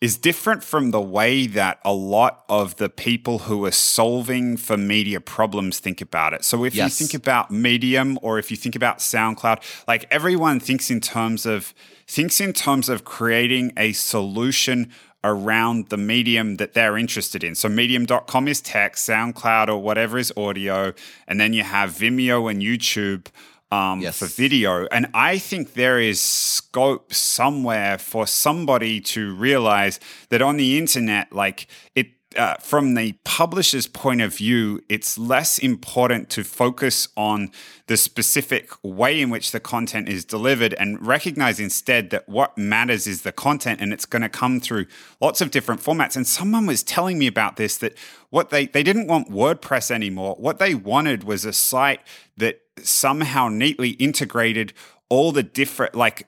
is 0.00 0.16
different 0.16 0.62
from 0.62 0.92
the 0.92 1.00
way 1.00 1.46
that 1.46 1.80
a 1.84 1.92
lot 1.92 2.44
of 2.48 2.76
the 2.76 2.88
people 2.88 3.40
who 3.40 3.64
are 3.64 3.72
solving 3.72 4.56
for 4.56 4.76
media 4.76 5.20
problems 5.20 5.80
think 5.80 6.00
about 6.00 6.32
it. 6.32 6.44
So 6.44 6.64
if 6.64 6.74
yes. 6.74 7.00
you 7.00 7.06
think 7.06 7.20
about 7.20 7.50
Medium 7.50 8.18
or 8.22 8.38
if 8.38 8.50
you 8.50 8.56
think 8.56 8.76
about 8.76 8.98
SoundCloud, 8.98 9.60
like 9.88 10.06
everyone 10.10 10.60
thinks 10.60 10.90
in 10.90 11.00
terms 11.00 11.46
of 11.46 11.74
thinks 12.06 12.40
in 12.40 12.52
terms 12.52 12.88
of 12.88 13.04
creating 13.04 13.72
a 13.76 13.92
solution 13.92 14.90
around 15.24 15.88
the 15.88 15.96
medium 15.96 16.56
that 16.56 16.74
they're 16.74 16.96
interested 16.96 17.42
in. 17.42 17.56
So 17.56 17.68
medium.com 17.68 18.46
is 18.46 18.60
text, 18.60 19.08
SoundCloud 19.08 19.68
or 19.68 19.78
whatever 19.78 20.16
is 20.16 20.32
audio, 20.36 20.94
and 21.26 21.40
then 21.40 21.52
you 21.52 21.64
have 21.64 21.90
Vimeo 21.90 22.48
and 22.48 22.62
YouTube 22.62 23.26
um, 23.70 24.00
yes. 24.00 24.18
for 24.18 24.26
video. 24.26 24.86
And 24.86 25.08
I 25.14 25.38
think 25.38 25.74
there 25.74 26.00
is 26.00 26.20
scope 26.20 27.12
somewhere 27.12 27.98
for 27.98 28.26
somebody 28.26 29.00
to 29.00 29.34
realize 29.34 30.00
that 30.30 30.42
on 30.42 30.56
the 30.56 30.78
internet, 30.78 31.32
like 31.32 31.66
it, 31.94 32.08
uh, 32.36 32.54
from 32.56 32.94
the 32.94 33.12
publisher's 33.24 33.86
point 33.86 34.20
of 34.20 34.34
view, 34.34 34.82
it's 34.88 35.16
less 35.16 35.58
important 35.58 36.28
to 36.30 36.44
focus 36.44 37.08
on 37.16 37.50
the 37.86 37.96
specific 37.96 38.70
way 38.82 39.20
in 39.20 39.30
which 39.30 39.50
the 39.50 39.60
content 39.60 40.08
is 40.08 40.24
delivered 40.24 40.74
and 40.74 41.04
recognize 41.06 41.58
instead 41.58 42.10
that 42.10 42.28
what 42.28 42.56
matters 42.56 43.06
is 43.06 43.22
the 43.22 43.32
content 43.32 43.80
and 43.80 43.92
it's 43.94 44.04
going 44.04 44.22
to 44.22 44.28
come 44.28 44.60
through 44.60 44.86
lots 45.20 45.40
of 45.40 45.50
different 45.50 45.80
formats. 45.80 46.16
And 46.16 46.26
someone 46.26 46.66
was 46.66 46.82
telling 46.82 47.18
me 47.18 47.26
about 47.26 47.56
this 47.56 47.78
that 47.78 47.96
what 48.28 48.50
they, 48.50 48.66
they 48.66 48.82
didn't 48.82 49.06
want 49.06 49.30
WordPress 49.30 49.90
anymore. 49.90 50.36
What 50.38 50.58
they 50.58 50.74
wanted 50.74 51.24
was 51.24 51.46
a 51.46 51.52
site 51.52 52.00
that 52.36 52.60
somehow 52.86 53.48
neatly 53.48 53.90
integrated 53.90 54.72
all 55.08 55.32
the 55.32 55.42
different 55.42 55.94
like 55.94 56.26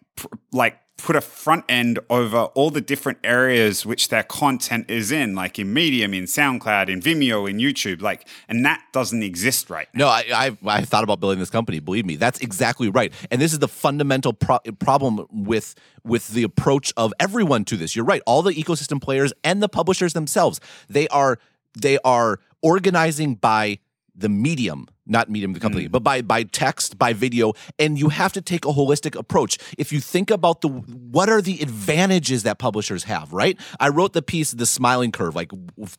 like 0.53 0.79
put 1.01 1.17
a 1.17 1.21
front 1.21 1.65
end 1.69 1.99
over 2.09 2.39
all 2.55 2.71
the 2.71 2.81
different 2.81 3.19
areas 3.25 3.87
which 3.87 4.09
their 4.09 4.23
content 4.23 4.91
is 4.91 5.11
in, 5.11 5.35
like 5.35 5.59
in 5.59 5.73
Medium, 5.73 6.15
in 6.15 6.25
SoundCloud, 6.25 6.89
in 6.89 7.01
Vimeo, 7.01 7.49
in 7.49 7.59
YouTube, 7.59 8.03
like, 8.03 8.27
and 8.49 8.65
that 8.65 8.83
doesn't 8.93 9.23
exist 9.23 9.71
right 9.71 9.89
now. 9.95 10.07
No, 10.07 10.09
I, 10.09 10.25
I, 10.33 10.57
I 10.67 10.83
thought 10.83 11.05
about 11.05 11.21
building 11.21 11.39
this 11.39 11.51
company. 11.51 11.81
Believe 11.81 12.07
me, 12.07 12.17
that's 12.17 12.39
exactly 12.41 12.89
right. 12.89 13.13
And 13.31 13.41
this 13.41 13.53
is 13.53 13.59
the 13.59 13.69
fundamental 13.69 14.33
pro- 14.33 14.61
problem 14.79 15.27
with 15.31 15.75
with 16.05 16.29
the 16.29 16.43
approach 16.43 16.93
of 16.97 17.13
everyone 17.21 17.65
to 17.67 17.77
this. 17.77 17.95
You're 17.95 18.05
right. 18.05 18.23
All 18.27 18.43
the 18.43 18.55
ecosystem 18.55 19.03
players 19.03 19.33
and 19.45 19.63
the 19.63 19.69
publishers 19.69 20.13
themselves, 20.13 20.61
they 20.89 21.09
are 21.09 21.39
they 21.79 21.99
are 22.05 22.41
organizing 22.63 23.35
by 23.35 23.79
the 24.15 24.29
medium 24.29 24.87
not 25.11 25.29
medium 25.29 25.53
the 25.53 25.61
company 25.61 25.87
mm. 25.87 25.91
but 25.91 26.03
by 26.03 26.23
by 26.23 26.43
text 26.45 26.99
by 26.99 27.13
video 27.13 27.53
and 27.79 27.99
you 27.99 28.09
have 28.09 28.33
to 28.33 28.41
take 28.41 28.65
a 28.65 28.69
holistic 28.69 29.19
approach 29.19 29.59
if 29.77 29.93
you 29.93 30.01
think 30.01 30.31
about 30.31 30.61
the 30.61 30.69
what 30.69 31.29
are 31.29 31.43
the 31.43 31.61
advantages 31.61 32.45
that 32.45 32.59
publishers 32.59 33.05
have 33.05 33.33
right 33.33 33.59
i 33.79 33.89
wrote 33.89 34.13
the 34.13 34.23
piece 34.23 34.53
the 34.53 34.67
smiling 34.67 35.13
curve 35.13 35.35
like 35.35 35.51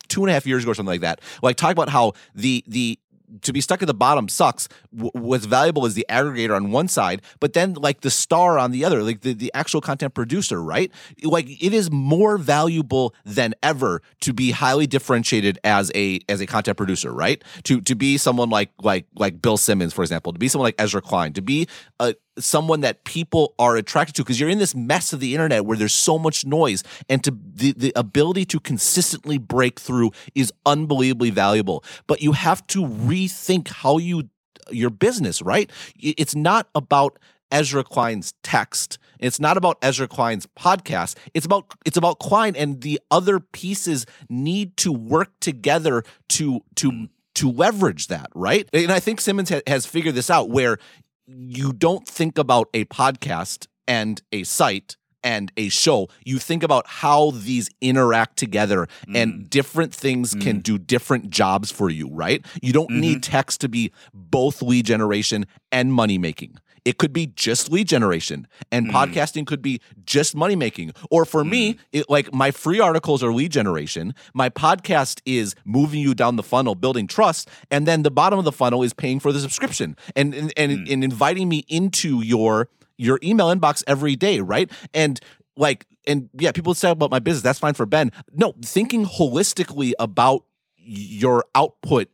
two 0.08 0.22
and 0.22 0.30
a 0.30 0.32
half 0.32 0.46
years 0.46 0.64
ago 0.64 0.72
or 0.72 0.74
something 0.74 0.92
like 0.92 1.02
that 1.02 1.20
like 1.42 1.56
talk 1.56 1.72
about 1.72 1.88
how 1.88 2.12
the 2.34 2.64
the 2.66 2.98
to 3.40 3.52
be 3.52 3.60
stuck 3.60 3.82
at 3.82 3.86
the 3.86 3.94
bottom 3.94 4.28
sucks. 4.28 4.68
W- 4.94 5.10
what's 5.14 5.46
valuable 5.46 5.86
is 5.86 5.94
the 5.94 6.06
aggregator 6.08 6.54
on 6.54 6.70
one 6.70 6.88
side, 6.88 7.22
but 7.40 7.54
then 7.54 7.74
like 7.74 8.02
the 8.02 8.10
star 8.10 8.58
on 8.58 8.70
the 8.70 8.84
other, 8.84 9.02
like 9.02 9.22
the, 9.22 9.32
the 9.32 9.50
actual 9.54 9.80
content 9.80 10.14
producer, 10.14 10.62
right? 10.62 10.92
Like 11.22 11.48
it 11.48 11.72
is 11.72 11.90
more 11.90 12.38
valuable 12.38 13.14
than 13.24 13.54
ever 13.62 14.02
to 14.20 14.32
be 14.32 14.50
highly 14.50 14.86
differentiated 14.86 15.58
as 15.64 15.90
a 15.94 16.20
as 16.28 16.40
a 16.40 16.46
content 16.46 16.76
producer, 16.76 17.12
right? 17.12 17.42
To 17.64 17.80
to 17.80 17.94
be 17.94 18.18
someone 18.18 18.50
like 18.50 18.70
like 18.82 19.06
like 19.14 19.40
Bill 19.40 19.56
Simmons, 19.56 19.92
for 19.92 20.02
example, 20.02 20.32
to 20.32 20.38
be 20.38 20.48
someone 20.48 20.66
like 20.66 20.80
Ezra 20.80 21.00
Klein, 21.00 21.32
to 21.32 21.42
be 21.42 21.68
a 22.00 22.14
someone 22.38 22.80
that 22.80 23.04
people 23.04 23.54
are 23.58 23.76
attracted 23.76 24.14
to 24.16 24.22
because 24.22 24.40
you're 24.40 24.48
in 24.48 24.58
this 24.58 24.74
mess 24.74 25.12
of 25.12 25.20
the 25.20 25.34
internet 25.34 25.64
where 25.64 25.76
there's 25.76 25.94
so 25.94 26.18
much 26.18 26.46
noise 26.46 26.82
and 27.08 27.22
to 27.24 27.36
the, 27.54 27.72
the 27.72 27.92
ability 27.94 28.44
to 28.44 28.58
consistently 28.58 29.38
break 29.38 29.78
through 29.78 30.10
is 30.34 30.52
unbelievably 30.64 31.30
valuable 31.30 31.84
but 32.06 32.22
you 32.22 32.32
have 32.32 32.66
to 32.66 32.82
rethink 32.84 33.68
how 33.68 33.98
you 33.98 34.28
your 34.70 34.90
business 34.90 35.42
right 35.42 35.70
it's 35.98 36.34
not 36.34 36.68
about 36.74 37.18
Ezra 37.52 37.84
Klein's 37.84 38.32
text. 38.42 38.98
It's 39.20 39.38
not 39.38 39.58
about 39.58 39.76
Ezra 39.82 40.08
Klein's 40.08 40.46
podcast. 40.58 41.16
It's 41.34 41.44
about 41.44 41.74
it's 41.84 41.98
about 41.98 42.18
Klein 42.18 42.56
and 42.56 42.80
the 42.80 42.98
other 43.10 43.38
pieces 43.38 44.06
need 44.28 44.76
to 44.78 44.90
work 44.90 45.38
together 45.38 46.02
to 46.30 46.62
to 46.76 47.08
to 47.34 47.50
leverage 47.50 48.08
that, 48.08 48.28
right? 48.34 48.68
And 48.72 48.90
I 48.90 49.00
think 49.00 49.20
Simmons 49.20 49.50
ha- 49.50 49.60
has 49.66 49.86
figured 49.86 50.14
this 50.14 50.30
out 50.30 50.50
where 50.50 50.78
you 51.26 51.72
don't 51.72 52.06
think 52.06 52.38
about 52.38 52.68
a 52.74 52.84
podcast 52.86 53.66
and 53.86 54.20
a 54.32 54.44
site 54.44 54.96
and 55.24 55.52
a 55.56 55.68
show, 55.68 56.08
you 56.24 56.38
think 56.38 56.62
about 56.62 56.86
how 56.86 57.30
these 57.30 57.68
interact 57.80 58.36
together 58.36 58.88
mm. 59.06 59.16
and 59.16 59.48
different 59.48 59.94
things 59.94 60.34
mm. 60.34 60.42
can 60.42 60.60
do 60.60 60.78
different 60.78 61.30
jobs 61.30 61.70
for 61.70 61.88
you, 61.88 62.08
right? 62.10 62.44
You 62.60 62.72
don't 62.72 62.90
mm-hmm. 62.90 63.00
need 63.00 63.22
text 63.22 63.60
to 63.60 63.68
be 63.68 63.92
both 64.12 64.62
lead 64.62 64.86
generation 64.86 65.46
and 65.70 65.92
money 65.92 66.18
making. 66.18 66.58
It 66.84 66.98
could 66.98 67.12
be 67.12 67.26
just 67.26 67.70
lead 67.70 67.86
generation, 67.88 68.48
and 68.70 68.88
mm. 68.88 68.90
podcasting 68.90 69.46
could 69.46 69.62
be 69.62 69.80
just 70.04 70.34
money 70.34 70.56
making. 70.56 70.92
Or 71.10 71.24
for 71.24 71.44
mm. 71.44 71.50
me, 71.50 71.78
it, 71.92 72.10
like 72.10 72.32
my 72.34 72.50
free 72.50 72.80
articles 72.80 73.22
are 73.22 73.32
lead 73.32 73.52
generation. 73.52 74.14
My 74.34 74.50
podcast 74.50 75.20
is 75.24 75.54
moving 75.64 76.00
you 76.00 76.14
down 76.14 76.36
the 76.36 76.42
funnel, 76.42 76.74
building 76.74 77.06
trust, 77.06 77.48
and 77.70 77.86
then 77.86 78.02
the 78.02 78.10
bottom 78.10 78.38
of 78.38 78.44
the 78.44 78.52
funnel 78.52 78.82
is 78.82 78.92
paying 78.92 79.20
for 79.20 79.32
the 79.32 79.40
subscription 79.40 79.96
and 80.16 80.34
and, 80.34 80.52
and, 80.56 80.72
mm. 80.72 80.92
and 80.92 81.04
inviting 81.04 81.48
me 81.48 81.64
into 81.68 82.20
your 82.22 82.68
your 82.96 83.18
email 83.22 83.54
inbox 83.54 83.84
every 83.86 84.16
day, 84.16 84.40
right? 84.40 84.70
And 84.92 85.20
like 85.56 85.86
and 86.06 86.28
yeah, 86.34 86.52
people 86.52 86.74
say 86.74 86.90
about 86.90 87.10
my 87.10 87.18
business, 87.18 87.42
that's 87.42 87.58
fine 87.58 87.74
for 87.74 87.86
Ben. 87.86 88.10
No, 88.32 88.54
thinking 88.62 89.06
holistically 89.06 89.92
about 89.98 90.44
your 90.76 91.44
output 91.54 92.08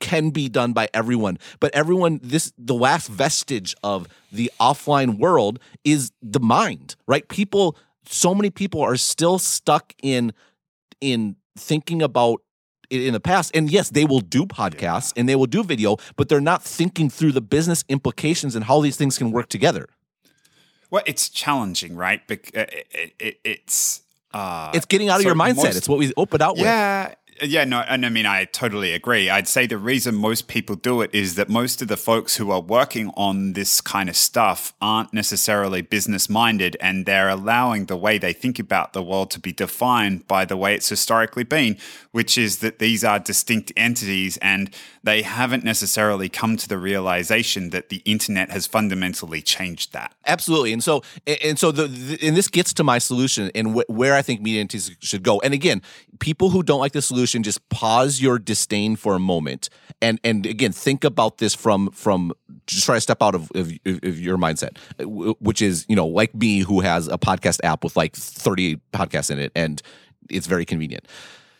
can 0.00 0.30
be 0.30 0.48
done 0.48 0.72
by 0.72 0.88
everyone. 0.94 1.38
But 1.60 1.74
everyone 1.74 2.20
this 2.22 2.52
the 2.58 2.74
last 2.74 3.08
vestige 3.08 3.74
of 3.82 4.08
the 4.32 4.50
offline 4.60 5.18
world 5.18 5.58
is 5.84 6.12
the 6.22 6.40
mind 6.40 6.96
right? 7.06 7.26
People 7.28 7.76
so 8.08 8.34
many 8.34 8.50
people 8.50 8.80
are 8.80 8.96
still 8.96 9.38
stuck 9.38 9.92
in 10.02 10.32
in 11.00 11.36
thinking 11.58 12.02
about 12.02 12.42
in 12.90 13.12
the 13.12 13.20
past. 13.20 13.54
And 13.54 13.70
yes 13.70 13.90
they 13.90 14.04
will 14.04 14.20
do 14.20 14.46
podcasts 14.46 15.12
yeah. 15.14 15.20
and 15.20 15.28
they 15.28 15.36
will 15.36 15.46
do 15.46 15.62
video 15.62 15.96
but 16.16 16.28
they're 16.28 16.40
not 16.40 16.62
thinking 16.62 17.10
through 17.10 17.32
the 17.32 17.40
business 17.40 17.84
implications 17.88 18.54
and 18.54 18.64
how 18.64 18.80
these 18.80 18.96
things 18.96 19.18
can 19.18 19.30
work 19.30 19.48
together. 19.48 19.88
Well 20.90 21.02
it's 21.06 21.28
challenging 21.28 21.96
right? 21.96 22.22
It, 22.28 22.50
it, 22.54 23.14
it, 23.18 23.40
it's 23.44 24.02
uh, 24.36 24.70
it's 24.74 24.84
getting 24.84 25.08
out 25.08 25.18
of 25.18 25.24
your 25.24 25.34
mindset. 25.34 25.56
most, 25.56 25.76
it's 25.76 25.88
what 25.88 25.98
we 25.98 26.12
open 26.16 26.42
out 26.42 26.58
yeah, 26.58 27.04
with. 27.08 27.16
Yeah, 27.16 27.25
no, 27.42 27.80
and 27.80 28.06
I 28.06 28.08
mean, 28.08 28.26
I 28.26 28.44
totally 28.44 28.92
agree. 28.92 29.28
I'd 29.28 29.48
say 29.48 29.66
the 29.66 29.78
reason 29.78 30.14
most 30.14 30.48
people 30.48 30.76
do 30.76 31.00
it 31.02 31.10
is 31.12 31.34
that 31.34 31.48
most 31.48 31.82
of 31.82 31.88
the 31.88 31.96
folks 31.96 32.36
who 32.36 32.50
are 32.50 32.60
working 32.60 33.10
on 33.16 33.52
this 33.52 33.80
kind 33.80 34.08
of 34.08 34.16
stuff 34.16 34.72
aren't 34.80 35.12
necessarily 35.12 35.82
business 35.82 36.28
minded 36.28 36.76
and 36.80 37.06
they're 37.06 37.28
allowing 37.28 37.86
the 37.86 37.96
way 37.96 38.18
they 38.18 38.32
think 38.32 38.58
about 38.58 38.92
the 38.92 39.02
world 39.02 39.30
to 39.32 39.40
be 39.40 39.52
defined 39.52 40.26
by 40.26 40.44
the 40.44 40.56
way 40.56 40.74
it's 40.74 40.88
historically 40.88 41.44
been, 41.44 41.76
which 42.12 42.38
is 42.38 42.58
that 42.58 42.78
these 42.78 43.04
are 43.04 43.18
distinct 43.18 43.72
entities 43.76 44.38
and 44.38 44.74
they 45.02 45.22
haven't 45.22 45.64
necessarily 45.64 46.28
come 46.28 46.56
to 46.56 46.68
the 46.68 46.78
realization 46.78 47.70
that 47.70 47.90
the 47.90 48.02
internet 48.04 48.50
has 48.50 48.66
fundamentally 48.66 49.42
changed 49.42 49.92
that. 49.92 50.14
Absolutely. 50.26 50.72
And 50.72 50.82
so, 50.82 51.02
and 51.26 51.58
so, 51.58 51.70
the, 51.70 51.86
the 51.86 52.26
and 52.26 52.36
this 52.36 52.48
gets 52.48 52.72
to 52.74 52.84
my 52.84 52.98
solution 52.98 53.50
and 53.54 53.74
wh- 53.74 53.88
where 53.90 54.14
I 54.14 54.22
think 54.22 54.40
media 54.40 54.60
entities 54.60 54.96
should 55.00 55.22
go. 55.22 55.40
And 55.40 55.54
again, 55.54 55.82
people 56.18 56.50
who 56.50 56.62
don't 56.62 56.80
like 56.80 56.92
the 56.92 57.02
solution 57.02 57.25
just 57.26 57.66
pause 57.68 58.20
your 58.20 58.38
disdain 58.38 58.96
for 58.96 59.14
a 59.14 59.18
moment 59.18 59.68
and 60.02 60.20
and 60.24 60.46
again 60.46 60.72
think 60.72 61.04
about 61.04 61.38
this 61.38 61.54
from 61.54 61.90
from 61.90 62.32
just 62.66 62.84
try 62.84 62.96
to 62.96 63.00
step 63.00 63.22
out 63.22 63.34
of, 63.34 63.50
of, 63.54 63.72
of 63.84 64.18
your 64.18 64.36
mindset 64.36 64.76
which 65.40 65.62
is 65.62 65.86
you 65.88 65.96
know 65.96 66.06
like 66.06 66.34
me 66.34 66.60
who 66.60 66.80
has 66.80 67.08
a 67.08 67.18
podcast 67.18 67.60
app 67.64 67.84
with 67.84 67.96
like 67.96 68.14
30 68.14 68.76
podcasts 68.92 69.30
in 69.30 69.38
it 69.38 69.52
and 69.54 69.82
it's 70.28 70.46
very 70.46 70.64
convenient 70.64 71.06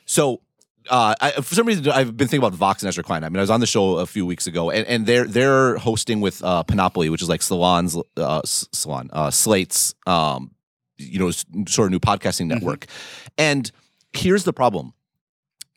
so 0.05 0.41
uh, 0.89 1.15
I, 1.21 1.31
for 1.33 1.55
some 1.55 1.67
reason, 1.67 1.89
I've 1.89 2.17
been 2.17 2.29
thinking 2.29 2.47
about 2.47 2.57
Vox 2.57 2.83
and 2.83 2.89
Ezra 2.89 3.03
Klein. 3.03 3.25
I 3.25 3.29
mean, 3.29 3.39
I 3.39 3.41
was 3.41 3.51
on 3.51 3.61
the 3.61 3.67
show 3.67 3.99
a 3.99 4.07
few 4.07 4.25
weeks 4.25 4.47
ago, 4.47 4.71
and, 4.71 4.87
and 4.87 5.07
they're 5.07 5.25
they're 5.25 5.77
hosting 5.79 6.21
with 6.21 6.43
uh, 6.45 6.63
Panoply, 6.63 7.11
which 7.11 7.23
is 7.23 7.29
like 7.29 7.43
Salon's 7.43 7.97
uh, 8.17 8.43
Salon 8.45 9.11
uh, 9.13 9.31
Slate's, 9.31 9.95
um, 10.07 10.53
you 10.99 11.19
know, 11.19 11.31
sort 11.31 11.87
of 11.87 11.91
new 11.91 12.01
podcasting 12.01 12.43
mm-hmm. 12.43 12.49
network. 12.49 12.87
Mm-hmm. 12.87 13.33
And 13.39 13.73
here's 14.13 14.45
the 14.45 14.53
problem: 14.53 14.95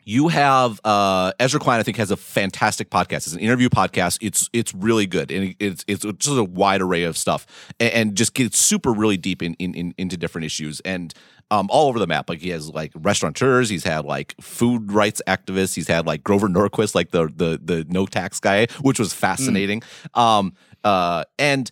you 0.09 0.27
have 0.27 0.81
uh, 0.83 1.31
Ezra 1.39 1.59
Klein. 1.59 1.79
I 1.79 1.83
think 1.83 1.97
has 1.97 2.09
a 2.09 2.17
fantastic 2.17 2.89
podcast. 2.89 3.27
It's 3.27 3.33
an 3.33 3.39
interview 3.39 3.69
podcast. 3.69 4.17
It's 4.21 4.49
it's 4.53 4.73
really 4.73 5.05
good, 5.05 5.29
and 5.29 5.55
it's 5.59 5.85
it's 5.87 6.03
just 6.03 6.35
a 6.35 6.43
wide 6.43 6.81
array 6.81 7.03
of 7.03 7.15
stuff, 7.15 7.45
and, 7.79 7.93
and 7.93 8.15
just 8.15 8.33
gets 8.33 8.57
super 8.57 8.91
really 8.91 9.17
deep 9.17 9.43
in, 9.43 9.53
in, 9.59 9.75
in 9.75 9.93
into 9.99 10.17
different 10.17 10.45
issues 10.45 10.79
and 10.79 11.13
um, 11.51 11.67
all 11.69 11.89
over 11.89 11.99
the 11.99 12.07
map. 12.07 12.27
Like 12.27 12.39
he 12.39 12.49
has 12.49 12.69
like 12.69 12.91
restaurateurs. 12.95 13.69
He's 13.69 13.83
had 13.83 14.03
like 14.03 14.33
food 14.41 14.91
rights 14.91 15.21
activists. 15.27 15.75
He's 15.75 15.87
had 15.87 16.07
like 16.07 16.23
Grover 16.23 16.47
Norquist, 16.47 16.95
like 16.95 17.11
the 17.11 17.27
the 17.27 17.59
the 17.63 17.85
no 17.87 18.07
tax 18.07 18.39
guy, 18.39 18.65
which 18.81 18.97
was 18.97 19.13
fascinating. 19.13 19.81
Mm. 20.15 20.19
Um, 20.19 20.53
uh, 20.83 21.25
and 21.37 21.69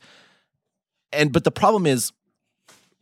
and 1.11 1.33
but 1.33 1.43
the 1.43 1.51
problem 1.51 1.87
is 1.87 2.11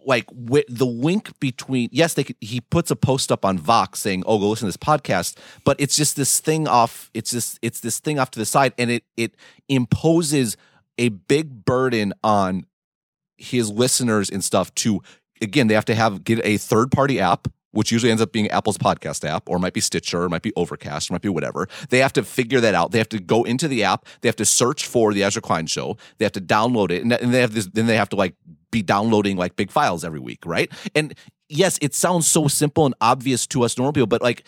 like 0.05 0.25
the 0.29 0.85
wink 0.85 1.37
between 1.39 1.89
yes 1.91 2.13
they 2.13 2.23
could, 2.23 2.35
he 2.39 2.61
puts 2.61 2.91
a 2.91 2.95
post 2.95 3.31
up 3.31 3.43
on 3.43 3.57
vox 3.57 3.99
saying 3.99 4.23
oh 4.25 4.39
go 4.39 4.49
listen 4.49 4.65
to 4.65 4.67
this 4.67 4.77
podcast 4.77 5.37
but 5.63 5.75
it's 5.79 5.95
just 5.95 6.15
this 6.15 6.39
thing 6.39 6.67
off 6.67 7.09
it's 7.13 7.31
just 7.31 7.59
it's 7.61 7.79
this 7.79 7.99
thing 7.99 8.19
off 8.19 8.31
to 8.31 8.39
the 8.39 8.45
side 8.45 8.73
and 8.77 8.91
it 8.91 9.03
it 9.17 9.35
imposes 9.67 10.57
a 10.97 11.09
big 11.09 11.65
burden 11.65 12.13
on 12.23 12.65
his 13.37 13.69
listeners 13.69 14.29
and 14.29 14.43
stuff 14.43 14.73
to 14.75 15.01
again 15.41 15.67
they 15.67 15.73
have 15.73 15.85
to 15.85 15.95
have 15.95 16.23
get 16.23 16.39
a 16.43 16.57
third 16.57 16.91
party 16.91 17.19
app 17.19 17.47
which 17.75 17.91
usually 17.91 18.11
ends 18.11 18.21
up 18.21 18.31
being 18.31 18.49
Apple's 18.49 18.77
podcast 18.77 19.27
app, 19.27 19.49
or 19.49 19.59
might 19.59 19.73
be 19.73 19.81
Stitcher, 19.81 20.23
or 20.23 20.29
might 20.29 20.41
be 20.41 20.53
Overcast, 20.55 21.09
or 21.09 21.13
might 21.13 21.21
be 21.21 21.29
whatever. 21.29 21.67
They 21.89 21.99
have 21.99 22.13
to 22.13 22.23
figure 22.23 22.59
that 22.61 22.73
out. 22.73 22.91
They 22.91 22.97
have 22.97 23.09
to 23.09 23.19
go 23.19 23.43
into 23.43 23.67
the 23.67 23.83
app. 23.83 24.05
They 24.21 24.29
have 24.29 24.35
to 24.37 24.45
search 24.45 24.85
for 24.87 25.13
the 25.13 25.23
Ezra 25.23 25.41
Klein 25.41 25.67
Show. 25.67 25.97
They 26.17 26.25
have 26.25 26.31
to 26.33 26.41
download 26.41 26.91
it, 26.91 27.01
and, 27.03 27.11
they 27.11 27.41
have 27.41 27.53
this. 27.53 27.67
Then 27.67 27.87
they 27.87 27.97
have 27.97 28.09
to 28.09 28.15
like 28.15 28.35
be 28.71 28.81
downloading 28.81 29.37
like 29.37 29.55
big 29.55 29.71
files 29.71 30.03
every 30.03 30.19
week, 30.19 30.45
right? 30.45 30.71
And 30.93 31.13
yes, 31.49 31.77
it 31.81 31.93
sounds 31.93 32.27
so 32.27 32.47
simple 32.47 32.85
and 32.85 32.95
obvious 33.01 33.47
to 33.47 33.63
us 33.63 33.77
normal 33.77 33.93
people, 33.93 34.07
but 34.07 34.21
like 34.21 34.45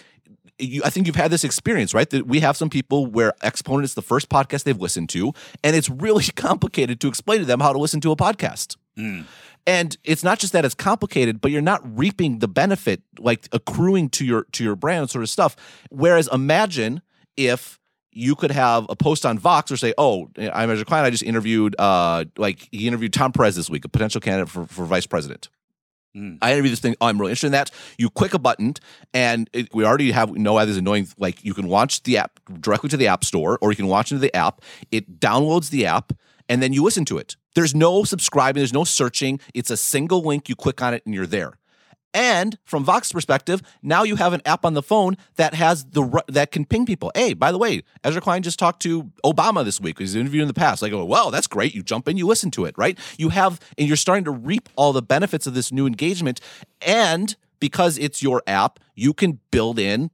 you, 0.60 0.82
I 0.84 0.90
think 0.90 1.08
you've 1.08 1.16
had 1.16 1.32
this 1.32 1.44
experience, 1.44 1.94
right? 1.94 2.10
That 2.10 2.28
we 2.28 2.40
have 2.40 2.58
some 2.58 2.70
people 2.70 3.06
where 3.06 3.34
Exponent 3.42 3.86
is 3.86 3.94
the 3.94 4.02
first 4.02 4.30
podcast 4.30 4.64
they've 4.64 4.80
listened 4.80 5.10
to, 5.10 5.34
and 5.64 5.76
it's 5.76 5.90
really 5.90 6.24
complicated 6.36 7.00
to 7.02 7.08
explain 7.08 7.40
to 7.40 7.46
them 7.46 7.60
how 7.60 7.74
to 7.74 7.80
listen 7.80 8.02
to 8.02 8.12
a 8.12 8.16
podcast. 8.16 8.78
Mm. 8.98 9.26
And 9.68 9.98
it's 10.06 10.24
not 10.24 10.40
just 10.40 10.54
that 10.54 10.64
it's 10.64 10.74
complicated, 10.74 11.42
but 11.42 11.52
you're 11.52 11.62
not 11.62 11.82
reaping 11.98 12.40
the 12.40 12.48
benefit, 12.48 13.02
like 13.20 13.50
accruing 13.52 14.10
to 14.12 14.26
your 14.26 14.46
to 14.54 14.64
your 14.64 14.78
brand 14.78 15.10
sort 15.10 15.24
of 15.24 15.30
stuff. 15.30 15.58
Whereas 15.90 16.30
imagine 16.32 17.02
if 17.36 17.78
you 18.14 18.34
could 18.34 18.52
have 18.52 18.86
a 18.90 18.96
post 18.96 19.26
on 19.26 19.38
Vox 19.38 19.70
or 19.70 19.78
say, 19.78 19.94
"Oh, 19.98 20.30
I'm 20.38 20.72
a 20.72 20.86
client. 20.86 21.06
I 21.06 21.10
just 21.10 21.22
interviewed, 21.22 21.76
uh, 21.78 22.26
like 22.38 22.68
he 22.72 22.88
interviewed 22.88 23.12
Tom 23.12 23.34
Perez 23.34 23.58
this 23.58 23.70
week, 23.70 23.84
a 23.84 23.90
potential 23.90 24.22
candidate 24.22 24.50
for, 24.50 24.66
for 24.66 24.86
vice 24.86 25.06
president." 25.06 25.50
Mm. 26.16 26.38
I 26.42 26.54
interviewed 26.54 26.72
this 26.72 26.80
thing. 26.80 26.96
Oh, 27.02 27.08
I'm 27.08 27.20
really 27.20 27.32
interested 27.32 27.48
in 27.48 27.52
that. 27.52 27.70
You 27.98 28.10
click 28.10 28.34
a 28.34 28.40
button, 28.40 28.74
and 29.14 29.50
it, 29.54 29.74
we 29.74 29.84
already 29.84 30.12
have 30.12 30.32
know 30.32 30.54
why 30.54 30.64
this 30.66 30.78
annoying. 30.78 31.10
Like 31.18 31.44
you 31.44 31.54
can 31.54 31.68
launch 31.68 32.04
the 32.04 32.18
app 32.18 32.40
directly 32.60 32.90
to 32.90 32.98
the 32.98 33.08
app 33.08 33.26
store, 33.26 33.60
or 33.62 33.72
you 33.72 33.76
can 33.76 33.88
launch 33.88 34.12
into 34.12 34.22
the 34.22 34.34
app. 34.36 34.62
It 34.92 35.20
downloads 35.20 35.70
the 35.70 35.86
app, 35.86 36.14
and 36.50 36.64
then 36.64 36.74
you 36.74 36.84
listen 36.84 37.06
to 37.06 37.18
it. 37.18 37.36
There's 37.58 37.74
no 37.74 38.04
subscribing. 38.04 38.60
There's 38.60 38.72
no 38.72 38.84
searching. 38.84 39.40
It's 39.56 39.72
a 39.72 39.78
single 39.78 40.22
link. 40.22 40.48
You 40.48 40.56
click 40.56 40.80
on 40.80 40.94
it, 40.94 41.04
and 41.08 41.16
you're 41.16 41.26
there. 41.26 41.58
And 42.14 42.56
from 42.66 42.86
Vox's 42.86 43.12
perspective, 43.12 43.64
now 43.82 44.04
you 44.04 44.16
have 44.16 44.34
an 44.34 44.44
app 44.46 44.64
on 44.64 44.76
the 44.76 44.84
phone 44.84 45.18
that 45.38 45.56
has 45.56 45.84
the 45.86 46.22
that 46.28 46.52
can 46.52 46.66
ping 46.66 46.86
people. 46.86 47.12
Hey, 47.16 47.34
by 47.34 47.52
the 47.52 47.58
way, 47.58 47.82
Ezra 48.04 48.22
Klein 48.22 48.44
just 48.44 48.60
talked 48.60 48.84
to 48.84 49.12
Obama 49.26 49.66
this 49.66 49.82
week. 49.82 49.98
He's 49.98 50.14
interviewed 50.14 50.44
in 50.44 50.48
the 50.48 50.54
past. 50.54 50.84
I 50.84 50.90
go, 50.90 51.04
well, 51.04 51.32
that's 51.32 51.48
great. 51.48 51.74
You 51.74 51.82
jump 51.82 52.08
in, 52.08 52.16
you 52.16 52.28
listen 52.28 52.52
to 52.52 52.66
it, 52.66 52.76
right? 52.78 52.96
You 53.18 53.30
have, 53.30 53.60
and 53.76 53.88
you're 53.88 53.98
starting 53.98 54.26
to 54.26 54.32
reap 54.32 54.70
all 54.76 54.94
the 54.94 55.02
benefits 55.02 55.48
of 55.48 55.56
this 55.56 55.72
new 55.72 55.88
engagement. 55.88 56.40
And 56.84 57.36
because 57.60 57.98
it's 57.98 58.22
your 58.22 58.44
app, 58.46 58.80
you 58.94 59.16
can 59.16 59.40
build 59.50 59.80
in 59.80 60.12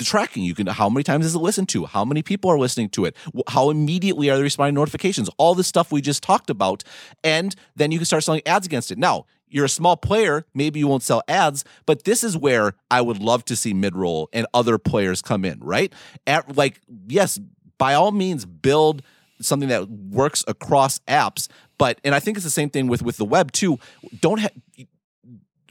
the 0.00 0.04
tracking. 0.04 0.42
You 0.42 0.54
can 0.54 0.66
how 0.66 0.88
many 0.88 1.04
times 1.04 1.24
is 1.24 1.36
it 1.36 1.38
listened 1.38 1.68
to? 1.68 1.84
How 1.84 2.04
many 2.04 2.22
people 2.22 2.50
are 2.50 2.58
listening 2.58 2.88
to 2.90 3.04
it? 3.04 3.16
How 3.48 3.70
immediately 3.70 4.28
are 4.30 4.36
they 4.36 4.42
responding 4.42 4.74
to 4.74 4.80
notifications? 4.80 5.30
All 5.38 5.54
the 5.54 5.62
stuff 5.62 5.92
we 5.92 6.00
just 6.00 6.22
talked 6.22 6.50
about, 6.50 6.82
and 7.22 7.54
then 7.76 7.92
you 7.92 7.98
can 7.98 8.06
start 8.06 8.24
selling 8.24 8.42
ads 8.46 8.66
against 8.66 8.90
it. 8.90 8.98
Now 8.98 9.26
you're 9.46 9.66
a 9.66 9.68
small 9.68 9.96
player, 9.96 10.46
maybe 10.54 10.78
you 10.78 10.88
won't 10.88 11.02
sell 11.02 11.22
ads, 11.28 11.64
but 11.84 12.04
this 12.04 12.24
is 12.24 12.36
where 12.36 12.74
I 12.90 13.00
would 13.00 13.18
love 13.18 13.44
to 13.46 13.56
see 13.56 13.74
midroll 13.74 14.28
and 14.32 14.46
other 14.54 14.78
players 14.78 15.20
come 15.22 15.44
in, 15.44 15.58
right? 15.60 15.92
At 16.26 16.56
like, 16.56 16.80
yes, 17.08 17.38
by 17.76 17.94
all 17.94 18.12
means, 18.12 18.46
build 18.46 19.02
something 19.40 19.68
that 19.68 19.88
works 19.88 20.44
across 20.48 20.98
apps, 21.00 21.48
but 21.78 22.00
and 22.04 22.14
I 22.14 22.20
think 22.20 22.36
it's 22.36 22.44
the 22.44 22.50
same 22.50 22.70
thing 22.70 22.88
with 22.88 23.02
with 23.02 23.16
the 23.16 23.24
web 23.24 23.52
too. 23.52 23.78
Don't 24.20 24.38
have 24.38 24.52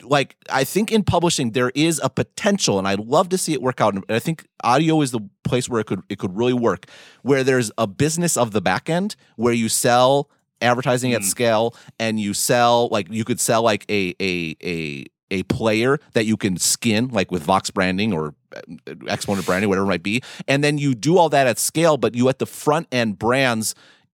like 0.03 0.35
I 0.49 0.63
think 0.63 0.91
in 0.91 1.03
publishing 1.03 1.51
there 1.51 1.71
is 1.76 1.99
a 2.03 2.09
potential, 2.09 2.80
and 2.80 2.88
I'd 2.88 2.99
love 2.99 3.30
to 3.30 3.38
see 3.38 3.53
it 3.53 3.61
work 3.61 3.81
out. 3.81 3.95
And 3.95 4.03
I 4.09 4.19
think 4.19 4.47
audio 4.63 5.01
is 5.01 5.11
the 5.11 5.21
place 5.43 5.69
where 5.69 5.81
it 5.81 5.85
could 5.85 6.01
it 6.09 6.19
could 6.19 6.35
really 6.35 6.53
work, 6.53 6.85
where 7.21 7.43
there's 7.43 7.71
a 7.77 7.88
business 7.88 8.38
of 8.38 8.51
the 8.51 8.61
back 8.61 8.89
end 8.89 9.15
where 9.35 9.53
you 9.53 9.69
sell 9.69 10.30
advertising 10.61 11.11
mm. 11.11 11.15
at 11.15 11.23
scale 11.23 11.76
and 11.99 12.19
you 12.19 12.34
sell 12.34 12.89
like 12.89 13.07
you 13.09 13.23
could 13.23 13.39
sell 13.39 13.61
like 13.61 13.85
a 13.89 14.15
a 14.19 14.55
a 14.63 15.05
a 15.31 15.43
player 15.43 15.99
that 16.13 16.26
you 16.26 16.35
can 16.35 16.57
skin 16.57 17.09
like 17.09 17.31
with 17.31 17.43
Vox 17.43 17.69
branding 17.69 18.13
or 18.13 18.34
uh, 18.55 18.61
Exponent 19.07 19.45
branding, 19.45 19.69
whatever 19.69 19.85
it 19.85 19.89
might 19.89 20.03
be, 20.03 20.21
and 20.47 20.63
then 20.63 20.77
you 20.77 20.95
do 20.95 21.17
all 21.17 21.30
that 21.30 21.47
at 21.47 21.59
scale, 21.59 21.97
but 21.97 22.15
you 22.15 22.30
at 22.30 22.39
the 22.39 22.45
front 22.45 22.88
end 22.91 23.19
brands 23.19 23.76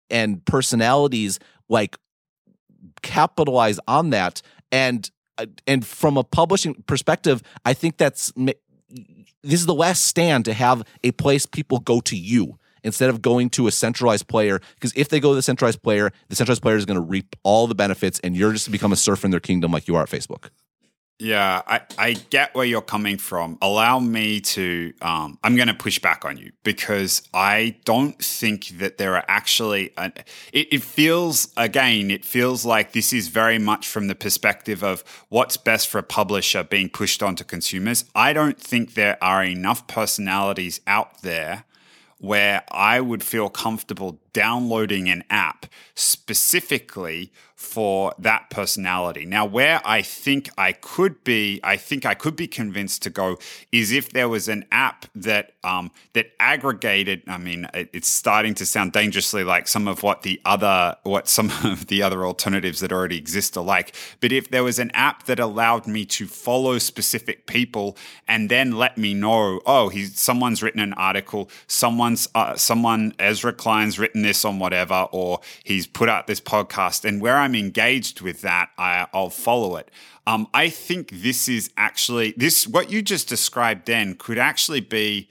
and 0.09 0.43
personalities 0.45 1.39
like 1.69 1.97
capitalize 3.01 3.79
on 3.87 4.09
that 4.11 4.41
and 4.71 5.05
uh, 5.05 5.13
and 5.67 5.85
from 5.85 6.17
a 6.17 6.23
publishing 6.23 6.83
perspective, 6.87 7.41
I 7.65 7.73
think 7.73 7.97
that's 7.97 8.31
this 9.43 9.59
is 9.59 9.65
the 9.65 9.73
last 9.73 10.05
stand 10.05 10.45
to 10.45 10.53
have 10.53 10.83
a 11.03 11.11
place 11.11 11.45
people 11.45 11.79
go 11.79 11.99
to 12.01 12.15
you 12.15 12.57
instead 12.83 13.09
of 13.09 13.21
going 13.21 13.49
to 13.51 13.67
a 13.67 13.71
centralized 13.71 14.27
player. 14.27 14.59
Because 14.75 14.93
if 14.95 15.09
they 15.09 15.19
go 15.19 15.31
to 15.31 15.35
the 15.35 15.41
centralized 15.41 15.81
player, 15.81 16.11
the 16.29 16.35
centralized 16.35 16.61
player 16.61 16.75
is 16.75 16.85
going 16.85 16.99
to 16.99 17.05
reap 17.05 17.35
all 17.43 17.67
the 17.67 17.75
benefits, 17.75 18.19
and 18.19 18.35
you're 18.35 18.53
just 18.53 18.65
to 18.65 18.71
become 18.71 18.91
a 18.91 18.97
serf 18.97 19.25
in 19.25 19.31
their 19.31 19.39
kingdom 19.39 19.71
like 19.71 19.87
you 19.87 19.95
are 19.95 20.03
at 20.03 20.09
Facebook. 20.09 20.49
Yeah, 21.19 21.61
I, 21.67 21.81
I 21.97 22.13
get 22.13 22.53
where 22.53 22.65
you're 22.65 22.81
coming 22.81 23.17
from. 23.17 23.57
Allow 23.61 23.99
me 23.99 24.41
to, 24.41 24.93
um, 25.01 25.37
I'm 25.43 25.55
going 25.55 25.67
to 25.67 25.73
push 25.73 25.99
back 25.99 26.25
on 26.25 26.37
you 26.37 26.51
because 26.63 27.21
I 27.33 27.77
don't 27.85 28.21
think 28.21 28.69
that 28.79 28.97
there 28.97 29.15
are 29.15 29.23
actually, 29.27 29.95
uh, 29.95 30.09
it, 30.51 30.73
it 30.73 30.83
feels, 30.83 31.53
again, 31.55 32.11
it 32.11 32.25
feels 32.25 32.65
like 32.65 32.91
this 32.91 33.13
is 33.13 33.27
very 33.29 33.59
much 33.59 33.87
from 33.87 34.07
the 34.07 34.15
perspective 34.15 34.83
of 34.83 35.03
what's 35.29 35.55
best 35.55 35.87
for 35.87 35.99
a 35.99 36.03
publisher 36.03 36.63
being 36.63 36.89
pushed 36.89 37.23
onto 37.23 37.43
consumers. 37.43 38.05
I 38.15 38.33
don't 38.33 38.59
think 38.59 38.95
there 38.95 39.23
are 39.23 39.45
enough 39.45 39.87
personalities 39.87 40.81
out 40.87 41.21
there 41.21 41.63
where 42.17 42.63
I 42.71 43.01
would 43.01 43.21
feel 43.21 43.49
comfortable 43.49 44.19
downloading 44.31 45.09
an 45.09 45.25
app 45.29 45.65
specifically 45.93 47.31
for 47.63 48.13
that 48.19 48.49
personality. 48.49 49.25
Now, 49.25 49.45
where 49.45 49.81
I 49.85 50.01
think 50.01 50.49
I 50.57 50.73
could 50.73 51.23
be, 51.23 51.61
I 51.63 51.77
think 51.77 52.05
I 52.05 52.13
could 52.13 52.35
be 52.35 52.47
convinced 52.47 53.01
to 53.03 53.09
go 53.09 53.37
is 53.71 53.91
if 53.91 54.11
there 54.11 54.27
was 54.27 54.47
an 54.47 54.65
app 54.71 55.05
that 55.15 55.53
um, 55.63 55.91
that 56.11 56.31
aggregated. 56.39 57.23
I 57.27 57.37
mean, 57.37 57.67
it, 57.73 57.89
it's 57.93 58.09
starting 58.09 58.53
to 58.55 58.65
sound 58.65 58.91
dangerously 58.91 59.43
like 59.43 59.67
some 59.67 59.87
of 59.87 60.03
what 60.03 60.23
the 60.23 60.41
other 60.43 60.97
what 61.03 61.29
some 61.29 61.51
of 61.63 61.87
the 61.87 62.03
other 62.03 62.25
alternatives 62.25 62.81
that 62.81 62.91
already 62.91 63.17
exist 63.17 63.57
are 63.57 63.63
like. 63.63 63.95
But 64.19 64.31
if 64.31 64.49
there 64.49 64.63
was 64.63 64.77
an 64.77 64.91
app 64.91 65.23
that 65.25 65.39
allowed 65.39 65.87
me 65.87 66.05
to 66.05 66.27
follow 66.27 66.77
specific 66.79 67.47
people 67.47 67.97
and 68.27 68.49
then 68.49 68.73
let 68.73 68.97
me 68.97 69.13
know, 69.13 69.61
oh, 69.65 69.89
he's 69.89 70.19
someone's 70.19 70.61
written 70.61 70.81
an 70.81 70.93
article, 70.93 71.49
someone's 71.67 72.27
uh, 72.35 72.55
someone 72.55 73.13
Ezra 73.19 73.53
Klein's 73.53 73.97
written 73.97 74.21
this 74.21 74.43
on 74.43 74.59
whatever, 74.59 75.07
or 75.11 75.39
he's 75.63 75.87
put 75.87 76.09
out 76.09 76.27
this 76.27 76.41
podcast, 76.41 77.05
and 77.05 77.21
where 77.21 77.37
I'm 77.37 77.52
engaged 77.55 78.21
with 78.21 78.41
that, 78.41 78.69
I, 78.77 79.07
will 79.13 79.29
follow 79.29 79.75
it. 79.75 79.91
Um, 80.25 80.47
I 80.53 80.69
think 80.69 81.09
this 81.11 81.49
is 81.49 81.69
actually 81.77 82.33
this 82.37 82.67
what 82.67 82.91
you 82.91 83.01
just 83.01 83.27
described. 83.27 83.87
Then 83.87 84.15
could 84.15 84.37
actually 84.37 84.81
be 84.81 85.29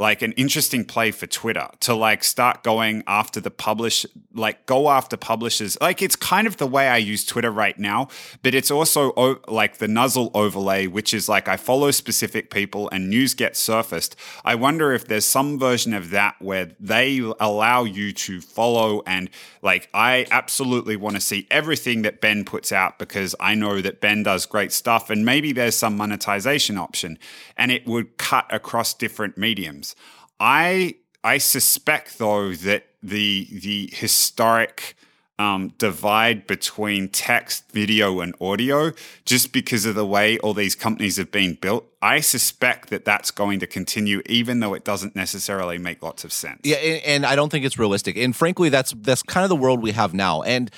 like 0.00 0.22
an 0.22 0.32
interesting 0.32 0.82
play 0.82 1.10
for 1.10 1.26
Twitter 1.26 1.68
to 1.78 1.94
like 1.94 2.24
start 2.24 2.62
going 2.62 3.04
after 3.06 3.38
the 3.38 3.50
publish, 3.50 4.06
like 4.32 4.64
go 4.64 4.88
after 4.88 5.14
publishers. 5.14 5.76
Like 5.78 6.00
it's 6.00 6.16
kind 6.16 6.46
of 6.46 6.56
the 6.56 6.66
way 6.66 6.88
I 6.88 6.96
use 6.96 7.22
Twitter 7.22 7.50
right 7.50 7.78
now, 7.78 8.08
but 8.42 8.54
it's 8.54 8.70
also 8.70 9.12
o- 9.14 9.40
like 9.46 9.76
the 9.76 9.86
Nuzzle 9.86 10.30
overlay, 10.32 10.86
which 10.86 11.12
is 11.12 11.28
like 11.28 11.48
I 11.48 11.58
follow 11.58 11.90
specific 11.90 12.50
people 12.50 12.88
and 12.90 13.10
news 13.10 13.34
gets 13.34 13.58
surfaced. 13.58 14.16
I 14.42 14.54
wonder 14.54 14.94
if 14.94 15.06
there's 15.06 15.26
some 15.26 15.58
version 15.58 15.92
of 15.92 16.08
that 16.10 16.36
where 16.38 16.70
they 16.80 17.18
allow 17.38 17.84
you 17.84 18.14
to 18.14 18.40
follow 18.40 19.02
and 19.06 19.28
like 19.60 19.90
I 19.92 20.26
absolutely 20.30 20.96
want 20.96 21.16
to 21.16 21.20
see 21.20 21.46
everything 21.50 22.00
that 22.02 22.22
Ben 22.22 22.46
puts 22.46 22.72
out 22.72 22.98
because 22.98 23.34
I 23.38 23.54
know 23.54 23.82
that 23.82 24.00
Ben 24.00 24.22
does 24.22 24.46
great 24.46 24.72
stuff 24.72 25.10
and 25.10 25.26
maybe 25.26 25.52
there's 25.52 25.76
some 25.76 25.98
monetization 25.98 26.78
option 26.78 27.18
and 27.58 27.70
it 27.70 27.86
would 27.86 28.16
cut 28.16 28.46
across 28.48 28.94
different 28.94 29.36
mediums. 29.36 29.89
I 30.38 30.96
I 31.22 31.38
suspect 31.38 32.18
though 32.18 32.52
that 32.52 32.86
the 33.02 33.48
the 33.50 33.90
historic 33.92 34.96
um, 35.40 35.72
divide 35.78 36.46
between 36.46 37.08
text, 37.08 37.72
video, 37.72 38.20
and 38.20 38.34
audio, 38.42 38.92
just 39.24 39.54
because 39.54 39.86
of 39.86 39.94
the 39.94 40.04
way 40.04 40.38
all 40.40 40.52
these 40.52 40.74
companies 40.74 41.16
have 41.16 41.32
been 41.32 41.54
built, 41.54 41.86
I 42.02 42.20
suspect 42.20 42.90
that 42.90 43.06
that's 43.06 43.30
going 43.30 43.58
to 43.60 43.66
continue, 43.66 44.20
even 44.26 44.60
though 44.60 44.74
it 44.74 44.84
doesn't 44.84 45.16
necessarily 45.16 45.78
make 45.78 46.02
lots 46.02 46.24
of 46.24 46.32
sense. 46.34 46.60
Yeah, 46.62 46.76
and, 46.76 47.02
and 47.04 47.26
I 47.26 47.36
don't 47.36 47.48
think 47.48 47.64
it's 47.64 47.78
realistic. 47.78 48.18
And 48.18 48.36
frankly, 48.36 48.68
that's 48.68 48.92
that's 48.98 49.22
kind 49.22 49.44
of 49.44 49.48
the 49.48 49.56
world 49.56 49.82
we 49.82 49.92
have 49.92 50.12
now. 50.12 50.42
And 50.42 50.70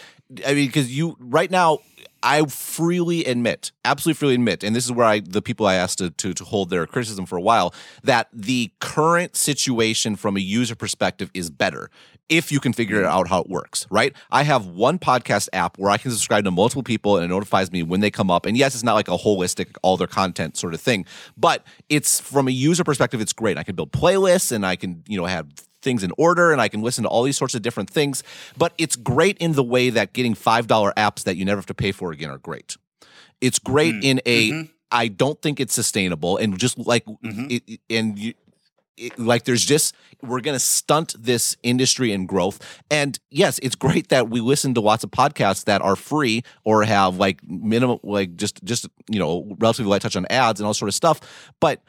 I 0.47 0.55
mean, 0.55 0.69
because 0.69 0.97
you 0.97 1.17
right 1.19 1.51
now, 1.51 1.79
I 2.23 2.45
freely 2.47 3.25
admit, 3.25 3.73
absolutely 3.85 4.19
freely 4.19 4.35
admit, 4.35 4.63
and 4.63 4.75
this 4.77 4.85
is 4.85 4.93
where 4.93 5.07
I 5.07 5.21
the 5.21 5.43
people 5.43 5.67
I 5.67 5.75
asked 5.75 5.99
to, 5.99 6.11
to, 6.11 6.35
to 6.35 6.45
hold 6.45 6.71
their 6.71 6.87
criticism 6.87 7.27
for 7.27 7.37
a 7.37 7.41
while, 7.41 7.75
that 8.03 8.29
the 8.33 8.73
current 8.81 9.37
situation 9.37 10.17
from 10.17 10.37
a 10.37 10.41
user 10.41 10.75
perspective 10.75 11.31
is 11.35 11.51
better 11.51 11.91
if 12.29 12.51
you 12.51 12.61
can 12.61 12.73
figure 12.73 13.03
hmm. 13.03 13.09
out 13.09 13.29
how 13.29 13.41
it 13.41 13.49
works, 13.49 13.87
right? 13.91 14.15
I 14.31 14.45
have 14.45 14.67
one 14.67 14.99
podcast 14.99 15.49
app 15.53 15.79
where 15.79 15.91
I 15.91 15.99
can 15.99 16.11
subscribe 16.11 16.45
to 16.45 16.51
multiple 16.51 16.83
people 16.83 17.17
and 17.17 17.25
it 17.25 17.29
notifies 17.29 17.71
me 17.71 17.83
when 17.83 18.01
they 18.01 18.11
come 18.11 18.31
up. 18.31 18.47
And 18.47 18.57
yes, 18.57 18.75
it's 18.75 18.85
not 18.85 18.95
like 18.95 19.09
a 19.09 19.19
holistic 19.19 19.77
all 19.83 19.97
their 19.97 20.07
content 20.07 20.57
sort 20.57 20.73
of 20.73 20.81
thing, 20.81 21.05
but 21.37 21.65
it's 21.89 22.21
from 22.21 22.49
a 22.49 22.51
user 22.51 22.85
perspective, 22.85 23.21
it's 23.21 23.33
great. 23.35 23.59
I 23.59 23.63
can 23.63 23.75
build 23.75 23.93
playlists 23.93 24.51
and 24.51 24.65
I 24.65 24.77
can, 24.77 25.03
you 25.07 25.19
know, 25.19 25.27
have 25.27 25.47
things 25.83 26.03
in 26.03 26.13
order 26.17 26.53
and 26.53 26.61
I 26.61 26.69
can 26.69 26.83
listen 26.83 27.05
to 27.05 27.11
all 27.11 27.23
these 27.23 27.37
sorts 27.37 27.55
of 27.55 27.63
different 27.63 27.91
things. 27.91 28.23
But 28.57 28.73
it's 28.79 28.97
great 28.97 29.39
in 29.39 29.53
the 29.53 29.65
way 29.65 29.91
that 29.91 30.13
getting 30.13 30.35
$5 30.35 30.95
apps 30.95 31.25
that 31.25 31.37
you 31.37 31.45
never 31.45 31.59
have 31.59 31.67
to 31.67 31.75
pay 31.75 31.93
for 31.93 32.13
again 32.13 32.31
are 32.31 32.39
great. 32.39 32.77
It's 33.41 33.59
great 33.59 33.95
mm-hmm. 33.95 34.05
in 34.05 34.21
a. 34.27 34.51
Mm-hmm. 34.51 34.73
I 34.95 35.09
don't 35.09 35.41
think 35.41 35.59
it's 35.59 35.73
sustainable. 35.73 36.37
And 36.37 36.59
just 36.59 36.79
like, 36.79 37.07
mm-hmm. 37.07 37.47
it, 37.49 37.81
and 37.89 38.19
you, 38.19 38.35
it, 38.97 39.19
like 39.19 39.45
there's 39.45 39.65
just 39.65 39.95
we're 40.21 40.41
going 40.41 40.55
to 40.55 40.61
stunt 40.61 41.15
this 41.19 41.57
industry 41.63 42.13
and 42.13 42.29
growth 42.29 42.61
and 42.91 43.19
yes 43.31 43.59
it's 43.63 43.75
great 43.75 44.09
that 44.09 44.29
we 44.29 44.41
listen 44.41 44.75
to 44.75 44.81
lots 44.81 45.03
of 45.03 45.11
podcasts 45.11 45.65
that 45.65 45.81
are 45.81 45.97
free 45.97 46.43
or 46.65 46.83
have 46.85 47.17
like 47.17 47.43
minimum 47.49 47.99
like 48.03 48.37
just 48.37 48.63
just 48.65 48.87
you 49.09 49.19
know 49.19 49.57
relatively 49.59 49.89
light 49.89 50.03
touch 50.03 50.15
on 50.15 50.27
ads 50.27 50.61
and 50.61 50.67
all 50.67 50.75
sort 50.75 50.91
of 50.91 50.95
stuff 50.95 51.53
but 51.59 51.83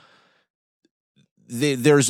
there's 1.49 2.09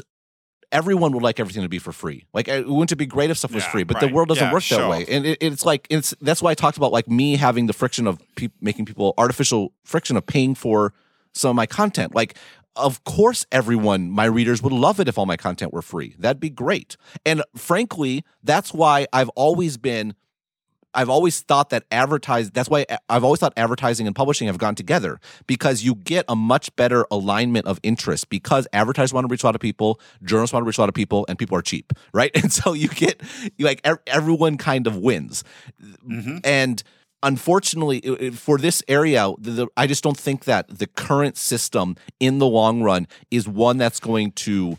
everyone 0.74 1.14
would 1.14 1.24
like 1.24 1.40
everything 1.40 1.64
to 1.64 1.70
be 1.70 1.80
for 1.80 1.94
free. 1.94 2.26
Like, 2.34 2.48
wouldn't 2.48 2.92
it 2.92 2.96
be 2.98 3.06
great 3.06 3.30
if 3.30 3.38
stuff 3.38 3.54
was 3.54 3.64
yeah, 3.64 3.72
free? 3.72 3.84
But 3.84 4.02
right. 4.02 4.10
the 4.10 4.14
world 4.14 4.28
doesn't 4.28 4.44
yeah, 4.44 4.52
work 4.52 4.66
that 4.66 4.90
way, 4.90 5.06
and 5.08 5.26
it, 5.26 5.38
it's 5.40 5.66
like 5.66 5.88
it's 5.90 6.14
that's 6.20 6.42
why 6.42 6.52
I 6.52 6.56
talked 6.56 6.76
about 6.76 6.92
like 6.92 7.08
me 7.08 7.38
having 7.38 7.68
the 7.68 7.74
friction 7.74 8.08
of 8.08 8.20
pe- 8.36 8.50
making 8.60 8.86
people 8.86 9.14
artificial 9.18 9.72
friction 9.84 10.18
of 10.18 10.26
paying 10.26 10.56
for 10.56 10.94
some 11.32 11.52
of 11.52 11.56
my 11.56 11.66
content. 11.66 12.14
Like, 12.14 12.36
of 12.76 13.04
course, 13.04 13.46
everyone, 13.52 14.10
my 14.10 14.26
readers 14.26 14.62
would 14.62 14.74
love 14.74 15.00
it 15.00 15.08
if 15.08 15.18
all 15.18 15.26
my 15.26 15.38
content 15.38 15.74
were 15.74 15.82
free. 15.82 16.16
That'd 16.18 16.40
be 16.40 16.50
great. 16.50 16.98
And 17.26 17.44
frankly, 17.56 18.24
that's 18.44 18.74
why 18.74 19.08
I've 19.14 19.30
always 19.30 19.78
been 19.78 20.16
I've 20.94 21.10
always 21.10 21.42
thought 21.42 21.70
that 21.72 21.86
advertise 21.92 22.52
that's 22.52 22.70
why 22.70 22.86
I've 23.10 23.24
always 23.24 23.40
thought 23.40 23.54
advertising 23.58 24.08
and 24.08 24.16
publishing 24.16 24.48
have 24.48 24.58
gone 24.58 24.76
together 24.76 25.20
because 25.48 25.84
you 25.84 25.96
get 25.96 26.26
a 26.28 26.36
much 26.36 26.76
better 26.76 27.06
alignment 27.12 27.66
of 27.68 27.80
interest 27.84 28.30
because 28.30 28.68
advertisers 28.74 29.14
want 29.14 29.28
to 29.28 29.32
reach 29.32 29.44
a 29.44 29.46
lot 29.46 29.56
of 29.56 29.62
people, 29.62 30.00
journalists 30.24 30.54
want 30.54 30.64
to 30.64 30.68
reach 30.68 30.78
a 30.78 30.82
lot 30.82 30.90
of 30.90 30.96
people, 30.96 31.26
and 31.28 31.38
people 31.38 31.58
are 31.58 31.62
cheap, 31.62 31.94
right? 32.14 32.32
And 32.36 32.52
so 32.52 32.74
you 32.74 32.90
get 32.90 33.22
like 33.60 33.82
everyone 34.08 34.58
kind 34.58 34.88
of 34.88 34.98
wins. 34.98 35.44
Mm-hmm. 35.82 36.38
And 36.44 36.84
unfortunately 37.26 38.32
for 38.32 38.58
this 38.58 38.84
area 38.90 39.32
i 39.78 39.88
just 39.88 40.04
don't 40.04 40.18
think 40.18 40.44
that 40.44 40.68
the 40.68 40.86
current 40.86 41.38
system 41.38 41.96
in 42.20 42.38
the 42.38 42.46
long 42.46 42.84
run 42.84 43.08
is 43.32 43.48
one 43.48 43.78
that's 43.78 44.02
going 44.02 44.30
to 44.34 44.78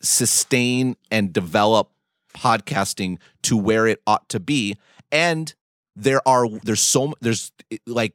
sustain 0.00 0.96
and 1.10 1.32
develop 1.32 1.90
podcasting 2.34 3.18
to 3.42 3.56
where 3.56 3.86
it 3.86 4.00
ought 4.06 4.28
to 4.28 4.40
be 4.40 4.76
and 5.12 5.54
there 5.94 6.26
are 6.26 6.48
there's 6.64 6.80
so 6.80 7.14
there's 7.20 7.52
like 7.86 8.14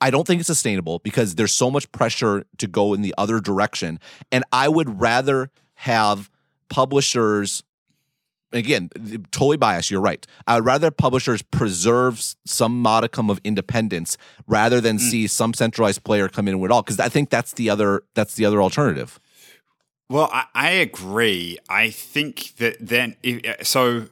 I 0.00 0.10
don't 0.10 0.26
think 0.26 0.40
it's 0.40 0.46
sustainable 0.46 1.00
because 1.00 1.34
there's 1.34 1.52
so 1.52 1.70
much 1.70 1.90
pressure 1.92 2.44
to 2.58 2.66
go 2.66 2.94
in 2.94 3.02
the 3.02 3.14
other 3.18 3.40
direction 3.40 3.98
and 4.30 4.44
I 4.52 4.68
would 4.68 5.00
rather 5.00 5.50
have 5.74 6.30
publishers 6.68 7.62
again 8.52 8.90
totally 9.30 9.56
biased 9.56 9.90
you're 9.90 10.00
right 10.00 10.24
I 10.46 10.56
would 10.56 10.64
rather 10.64 10.90
publishers 10.90 11.42
preserve 11.42 12.22
some 12.44 12.80
modicum 12.80 13.30
of 13.30 13.40
independence 13.44 14.16
rather 14.46 14.80
than 14.80 14.98
mm. 14.98 15.00
see 15.00 15.26
some 15.26 15.54
centralized 15.54 16.04
player 16.04 16.28
come 16.28 16.48
in 16.48 16.58
with 16.58 16.70
all 16.70 16.82
because 16.82 17.00
I 17.00 17.08
think 17.08 17.30
that's 17.30 17.52
the 17.54 17.70
other 17.70 18.02
that's 18.14 18.34
the 18.34 18.44
other 18.44 18.60
alternative 18.60 19.18
well, 20.08 20.30
I, 20.32 20.44
I, 20.54 20.70
agree. 20.70 21.58
I 21.68 21.90
think 21.90 22.54
that 22.58 22.76
then, 22.80 23.16
so 23.62 24.06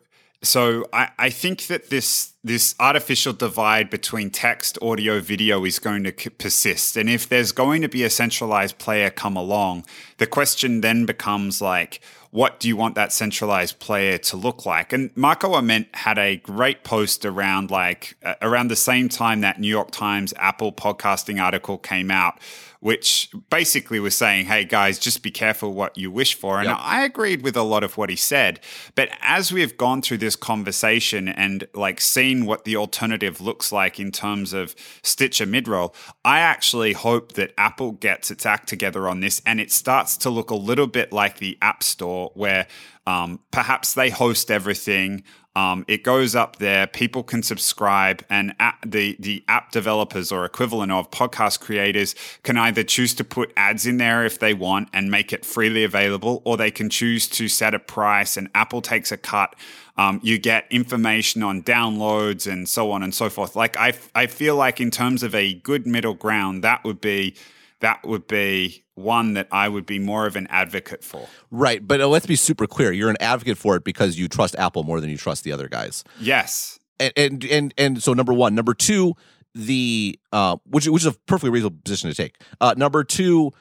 so 0.44 0.86
I, 0.92 1.08
I 1.18 1.30
think 1.30 1.66
that 1.66 1.90
this 1.90 2.32
this 2.44 2.74
artificial 2.78 3.32
divide 3.32 3.88
between 3.88 4.28
text, 4.28 4.76
audio, 4.82 5.18
video 5.18 5.64
is 5.64 5.78
going 5.78 6.04
to 6.04 6.12
persist. 6.30 6.94
And 6.94 7.08
if 7.08 7.26
there's 7.26 7.52
going 7.52 7.80
to 7.80 7.88
be 7.88 8.04
a 8.04 8.10
centralized 8.10 8.76
player 8.76 9.08
come 9.08 9.34
along, 9.34 9.86
the 10.18 10.26
question 10.26 10.82
then 10.82 11.06
becomes 11.06 11.62
like, 11.62 12.02
what 12.32 12.60
do 12.60 12.68
you 12.68 12.76
want 12.76 12.96
that 12.96 13.12
centralized 13.12 13.78
player 13.78 14.18
to 14.18 14.36
look 14.36 14.66
like? 14.66 14.92
And 14.92 15.10
Marco 15.16 15.54
Arment 15.54 15.86
had 15.94 16.18
a 16.18 16.36
great 16.36 16.84
post 16.84 17.24
around 17.24 17.70
like 17.70 18.16
uh, 18.22 18.34
around 18.42 18.68
the 18.68 18.76
same 18.76 19.08
time 19.08 19.40
that 19.40 19.58
New 19.58 19.68
York 19.68 19.90
Times 19.90 20.34
Apple 20.36 20.72
podcasting 20.72 21.42
article 21.42 21.78
came 21.78 22.10
out 22.10 22.38
which 22.84 23.30
basically 23.48 23.98
was 23.98 24.14
saying, 24.14 24.44
hey 24.44 24.62
guys, 24.62 24.98
just 24.98 25.22
be 25.22 25.30
careful 25.30 25.72
what 25.72 25.96
you 25.96 26.10
wish 26.10 26.34
for. 26.34 26.58
And 26.58 26.68
Yep. 26.68 26.76
I 26.78 27.02
agreed 27.02 27.40
with 27.40 27.56
a 27.56 27.62
lot 27.62 27.82
of 27.82 27.96
what 27.96 28.10
he 28.10 28.16
said. 28.16 28.60
But 28.94 29.08
as 29.22 29.50
we've 29.50 29.74
gone 29.78 30.02
through 30.02 30.18
this 30.18 30.36
conversation 30.36 31.26
and 31.26 31.66
like 31.72 31.98
seen 31.98 32.44
what 32.44 32.66
the 32.66 32.76
alternative 32.76 33.40
looks 33.40 33.72
like 33.72 33.98
in 33.98 34.12
terms 34.12 34.52
of 34.52 34.76
Stitcher 35.02 35.46
midroll, 35.46 35.94
I 36.26 36.40
actually 36.40 36.92
hope 36.92 37.32
that 37.32 37.54
Apple 37.56 37.92
gets 37.92 38.30
its 38.30 38.44
act 38.44 38.68
together 38.68 39.08
on 39.08 39.20
this 39.20 39.40
and 39.46 39.62
it 39.62 39.72
starts 39.72 40.18
to 40.18 40.28
look 40.28 40.50
a 40.50 40.54
little 40.54 40.86
bit 40.86 41.10
like 41.10 41.38
the 41.38 41.56
App 41.62 41.82
Store 41.82 42.32
where 42.34 42.66
um, 43.06 43.40
perhaps 43.50 43.94
they 43.94 44.10
host 44.10 44.50
everything. 44.50 45.24
Um, 45.56 45.84
it 45.86 46.02
goes 46.02 46.34
up 46.34 46.56
there. 46.56 46.86
People 46.88 47.22
can 47.22 47.42
subscribe, 47.42 48.24
and 48.28 48.54
app, 48.58 48.84
the 48.84 49.16
the 49.20 49.44
app 49.46 49.70
developers 49.70 50.32
or 50.32 50.44
equivalent 50.44 50.90
of 50.90 51.10
podcast 51.12 51.60
creators 51.60 52.16
can 52.42 52.56
either 52.56 52.82
choose 52.82 53.14
to 53.14 53.24
put 53.24 53.52
ads 53.56 53.86
in 53.86 53.98
there 53.98 54.24
if 54.24 54.40
they 54.40 54.52
want 54.52 54.88
and 54.92 55.12
make 55.12 55.32
it 55.32 55.44
freely 55.44 55.84
available, 55.84 56.42
or 56.44 56.56
they 56.56 56.72
can 56.72 56.90
choose 56.90 57.28
to 57.28 57.46
set 57.46 57.72
a 57.72 57.78
price, 57.78 58.36
and 58.36 58.48
Apple 58.54 58.82
takes 58.82 59.12
a 59.12 59.16
cut. 59.16 59.54
Um, 59.96 60.18
you 60.24 60.38
get 60.38 60.66
information 60.70 61.44
on 61.44 61.62
downloads 61.62 62.50
and 62.50 62.68
so 62.68 62.90
on 62.90 63.04
and 63.04 63.14
so 63.14 63.30
forth. 63.30 63.54
Like 63.54 63.76
I, 63.76 63.92
I 64.12 64.26
feel 64.26 64.56
like 64.56 64.80
in 64.80 64.90
terms 64.90 65.22
of 65.22 65.36
a 65.36 65.54
good 65.54 65.86
middle 65.86 66.14
ground, 66.14 66.64
that 66.64 66.82
would 66.82 67.00
be 67.00 67.36
that 67.84 68.02
would 68.02 68.26
be 68.26 68.82
one 68.94 69.34
that 69.34 69.46
I 69.52 69.68
would 69.68 69.84
be 69.84 69.98
more 69.98 70.26
of 70.26 70.36
an 70.36 70.46
advocate 70.48 71.04
for. 71.04 71.28
Right, 71.50 71.86
but 71.86 72.00
uh, 72.00 72.08
let's 72.08 72.24
be 72.24 72.34
super 72.34 72.66
clear. 72.66 72.92
You're 72.92 73.10
an 73.10 73.18
advocate 73.20 73.58
for 73.58 73.76
it 73.76 73.84
because 73.84 74.18
you 74.18 74.26
trust 74.26 74.56
Apple 74.56 74.84
more 74.84 75.00
than 75.00 75.10
you 75.10 75.18
trust 75.18 75.44
the 75.44 75.52
other 75.52 75.68
guys. 75.68 76.02
Yes. 76.18 76.78
And 76.98 77.12
and 77.14 77.44
and, 77.44 77.74
and 77.76 78.02
so 78.02 78.14
number 78.14 78.32
one, 78.32 78.54
number 78.54 78.72
two, 78.72 79.14
the 79.54 80.18
uh, 80.32 80.56
which 80.64 80.88
which 80.88 81.02
is 81.02 81.08
a 81.08 81.12
perfectly 81.26 81.50
reasonable 81.50 81.78
position 81.84 82.08
to 82.08 82.16
take. 82.16 82.40
Uh, 82.58 82.72
number 82.74 83.04
two, 83.04 83.52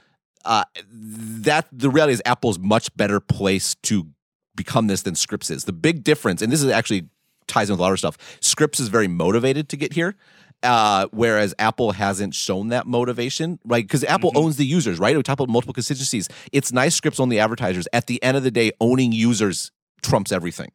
uh, 0.46 0.64
that 0.90 1.68
the 1.74 1.90
reality 1.90 2.14
is 2.14 2.22
Apple's 2.26 2.58
much 2.58 2.96
better 2.96 3.20
place 3.20 3.76
to 3.84 4.08
become 4.56 4.88
this 4.88 5.02
than 5.02 5.16
Scripps 5.16 5.50
is. 5.50 5.66
The 5.66 5.74
big 5.74 6.02
difference, 6.02 6.42
and 6.42 6.50
this 6.50 6.64
is 6.64 6.70
actually 6.70 7.10
ties 7.48 7.70
in 7.70 7.74
with 7.74 7.82
a 7.82 7.84
lot 7.84 7.92
of 7.92 8.00
stuff. 8.00 8.18
Scripps 8.40 8.80
is 8.80 8.88
very 8.88 9.10
motivated 9.10 9.68
to 9.68 9.76
get 9.76 9.92
here. 9.92 10.16
Uh, 10.64 11.08
whereas 11.12 11.54
Apple 11.60 11.92
hasn't 11.92 12.34
shown 12.34 12.70
that 12.70 12.88
motivation, 12.88 13.60
right? 13.66 13.84
Because 13.84 14.04
Apple 14.06 14.32
owns 14.36 14.56
the 14.58 14.66
users, 14.66 14.98
right? 15.00 15.16
We 15.16 15.22
talk 15.24 15.34
about 15.34 15.50
multiple 15.50 15.74
constituencies. 15.74 16.30
It's 16.52 16.72
nice 16.72 16.96
Scripps 16.96 17.20
on 17.20 17.30
the 17.30 17.40
advertisers. 17.40 17.88
At 17.94 18.08
the 18.08 18.22
end 18.24 18.38
of 18.38 18.44
the 18.44 18.52
day, 18.52 18.72
owning 18.80 19.12
users 19.12 19.72
trumps 20.02 20.32
everything, 20.32 20.72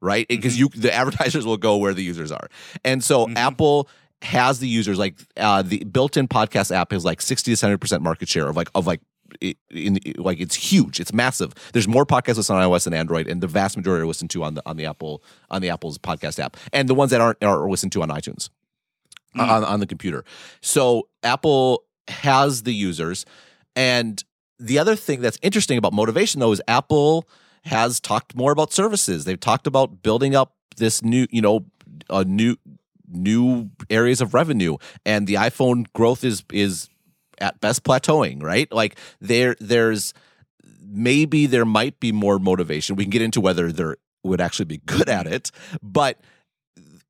right? 0.00 0.26
Because 0.28 0.58
you 0.58 0.68
the 0.68 0.92
advertisers 0.94 1.44
will 1.44 1.56
go 1.56 1.76
where 1.76 1.92
the 1.94 2.02
users 2.02 2.30
are, 2.32 2.48
and 2.84 3.02
so 3.02 3.28
Apple 3.36 3.88
has 4.22 4.58
the 4.60 4.68
users 4.68 4.98
like 4.98 5.16
uh, 5.36 5.60
the 5.62 5.84
built-in 5.84 6.26
podcast 6.28 6.74
app 6.74 6.92
has 6.92 7.04
like 7.04 7.20
60 7.20 7.50
to 7.52 7.56
70 7.56 7.76
percent 7.78 8.02
market 8.02 8.28
share 8.28 8.48
of 8.48 8.56
like 8.56 8.68
of 8.74 8.86
like 8.86 9.00
i- 9.42 9.54
in 9.70 9.98
like 10.16 10.40
it's 10.40 10.54
huge 10.54 10.98
it's 10.98 11.12
massive 11.12 11.52
there's 11.74 11.86
more 11.86 12.06
podcasts 12.06 12.36
listened 12.38 12.58
on 12.58 12.66
ios 12.70 12.86
and 12.86 12.94
android 12.94 13.26
and 13.28 13.42
the 13.42 13.46
vast 13.46 13.76
majority 13.76 14.02
are 14.02 14.06
listened 14.06 14.30
to 14.30 14.42
on 14.42 14.54
the 14.54 14.62
on 14.64 14.78
the 14.78 14.86
apple 14.86 15.22
on 15.50 15.60
the 15.60 15.68
apple's 15.68 15.98
podcast 15.98 16.38
app 16.38 16.56
and 16.72 16.88
the 16.88 16.94
ones 16.94 17.10
that 17.10 17.20
aren't 17.20 17.42
are 17.44 17.68
listened 17.68 17.92
to 17.92 18.00
on 18.00 18.08
itunes 18.08 18.48
Mm. 19.36 19.48
on, 19.48 19.64
on 19.64 19.80
the 19.80 19.86
computer. 19.86 20.24
So 20.60 21.08
apple 21.22 21.84
has 22.08 22.62
the 22.62 22.74
users 22.74 23.24
and 23.74 24.22
the 24.58 24.78
other 24.78 24.94
thing 24.94 25.20
that's 25.20 25.38
interesting 25.42 25.78
about 25.78 25.92
motivation 25.92 26.40
though 26.40 26.52
is 26.52 26.62
apple 26.68 27.28
has 27.64 27.98
talked 27.98 28.36
more 28.36 28.52
about 28.52 28.72
services. 28.72 29.24
They've 29.24 29.40
talked 29.40 29.66
about 29.66 30.02
building 30.02 30.36
up 30.36 30.54
this 30.76 31.02
new 31.02 31.26
you 31.30 31.40
know 31.40 31.64
a 32.10 32.24
new 32.24 32.56
new 33.08 33.70
areas 33.90 34.20
of 34.20 34.34
revenue 34.34 34.76
and 35.06 35.26
the 35.26 35.34
iphone 35.34 35.86
growth 35.92 36.24
is 36.24 36.44
is 36.52 36.88
at 37.38 37.60
best 37.60 37.82
plateauing 37.84 38.42
right? 38.42 38.70
Like 38.72 38.96
there 39.20 39.56
there's 39.60 40.14
maybe 40.80 41.46
there 41.46 41.64
might 41.64 41.98
be 41.98 42.12
more 42.12 42.38
motivation. 42.38 42.96
We 42.96 43.04
can 43.04 43.10
get 43.10 43.22
into 43.22 43.40
whether 43.40 43.72
there 43.72 43.96
would 44.22 44.40
actually 44.40 44.66
be 44.66 44.78
good 44.86 45.08
at 45.08 45.26
it 45.26 45.50
but 45.82 46.20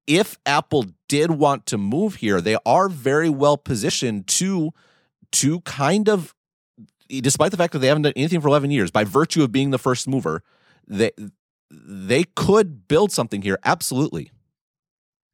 if 0.07 0.39
apple 0.47 0.87
did 1.09 1.31
want 1.31 1.67
to 1.67 1.79
move 1.79 2.17
here 2.17 2.41
they 2.41 2.57
are 2.67 2.89
very 2.89 3.29
well 3.29 3.57
positioned 3.57 4.27
to 4.27 4.71
to 5.33 5.61
kind 5.61 6.09
of 6.09 6.35
despite 7.21 7.51
the 7.51 7.57
fact 7.57 7.73
that 7.73 7.81
they 7.81 7.87
haven't 7.87 8.03
done 8.03 8.13
anything 8.17 8.41
for 8.41 8.49
11 8.49 8.71
years 8.71 8.91
by 8.91 9.05
virtue 9.05 9.43
of 9.43 9.53
being 9.53 9.71
the 9.71 9.79
first 9.79 10.09
mover 10.09 10.43
they 10.87 11.11
they 11.71 12.25
could 12.37 12.89
build 12.89 13.13
something 13.13 13.43
here 13.43 13.59
absolutely. 13.65 14.31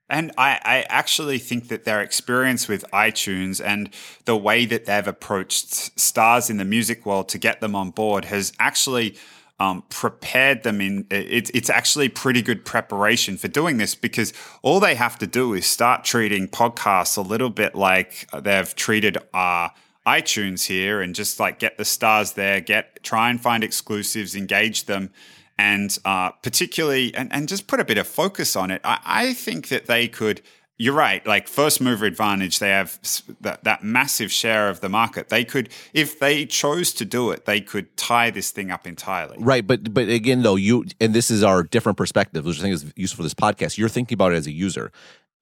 And 0.09 0.33
I, 0.37 0.59
I 0.65 0.87
actually 0.89 1.39
think 1.39 1.69
that 1.69 1.85
their 1.85 2.01
experience 2.01 2.67
with 2.67 2.85
iTunes 2.93 3.65
and 3.65 3.91
the 4.25 4.37
way 4.37 4.67
that 4.67 4.87
they've 4.87 5.07
approached 5.07 5.99
stars 5.99 6.51
in 6.51 6.57
the 6.57 6.65
music 6.65 7.07
world 7.07 7.29
to 7.29 7.39
get 7.39 7.61
them 7.61 7.77
on 7.77 7.91
board 7.91 8.25
has 8.25 8.53
actually 8.59 9.17
um, 9.61 9.85
prepared 9.91 10.62
them 10.62 10.81
in. 10.81 11.07
It's 11.11 11.51
it's 11.51 11.70
actually 11.70 12.09
pretty 12.09 12.43
good 12.43 12.65
preparation 12.65 13.37
for 13.37 13.47
doing 13.47 13.77
this 13.77 13.95
because 13.95 14.32
all 14.62 14.81
they 14.81 14.95
have 14.95 15.19
to 15.19 15.27
do 15.27 15.53
is 15.53 15.66
start 15.66 16.03
treating 16.03 16.49
podcasts 16.49 17.16
a 17.16 17.20
little 17.20 17.51
bit 17.51 17.74
like 17.74 18.28
they've 18.43 18.74
treated 18.74 19.19
uh, 19.35 19.69
iTunes 20.07 20.66
here, 20.66 21.03
and 21.03 21.15
just 21.15 21.39
like 21.39 21.59
get 21.59 21.77
the 21.77 21.85
stars 21.85 22.32
there, 22.32 22.61
get 22.61 23.03
try 23.05 23.31
and 23.31 23.41
find 23.41 23.62
exclusives, 23.62 24.35
engage 24.35 24.87
them 24.87 25.11
and 25.59 25.99
uh, 26.07 26.31
particularly 26.31 27.15
and, 27.15 27.31
and 27.35 27.47
just 27.47 27.66
put 27.66 27.81
a 27.81 27.85
bit 27.85 27.99
of 27.99 28.07
focus 28.07 28.57
on 28.57 28.70
it. 28.70 28.81
I, 28.82 28.99
I 29.05 29.35
think 29.35 29.69
that 29.69 29.87
they 29.87 30.09
could. 30.09 30.41
You're 30.81 30.94
right. 30.94 31.24
Like 31.27 31.47
first 31.47 31.78
mover 31.82 32.07
advantage, 32.07 32.59
they 32.59 32.70
have 32.70 32.98
that, 33.43 33.65
that 33.65 33.85
massive 33.85 34.32
share 34.32 34.70
of 34.70 34.81
the 34.81 34.89
market. 34.89 35.28
They 35.28 35.44
could, 35.44 35.69
if 35.93 36.19
they 36.19 36.47
chose 36.47 36.94
to 36.94 37.05
do 37.05 37.32
it, 37.32 37.44
they 37.44 37.61
could 37.61 37.94
tie 37.98 38.31
this 38.31 38.51
thing 38.51 38.70
up 38.70 38.86
entirely. 38.86 39.36
Right, 39.39 39.66
but 39.66 39.93
but 39.93 40.09
again, 40.09 40.40
though 40.40 40.57
you 40.57 40.86
and 40.98 41.12
this 41.12 41.31
is 41.31 41.43
our 41.43 41.65
different 41.65 41.98
perspective, 41.98 42.47
which 42.47 42.61
I 42.61 42.62
think 42.62 42.74
is 42.74 42.93
useful 42.97 43.19
for 43.19 43.23
this 43.24 43.35
podcast. 43.35 43.77
You're 43.77 43.90
thinking 43.90 44.16
about 44.16 44.32
it 44.32 44.36
as 44.36 44.47
a 44.47 44.52
user, 44.52 44.90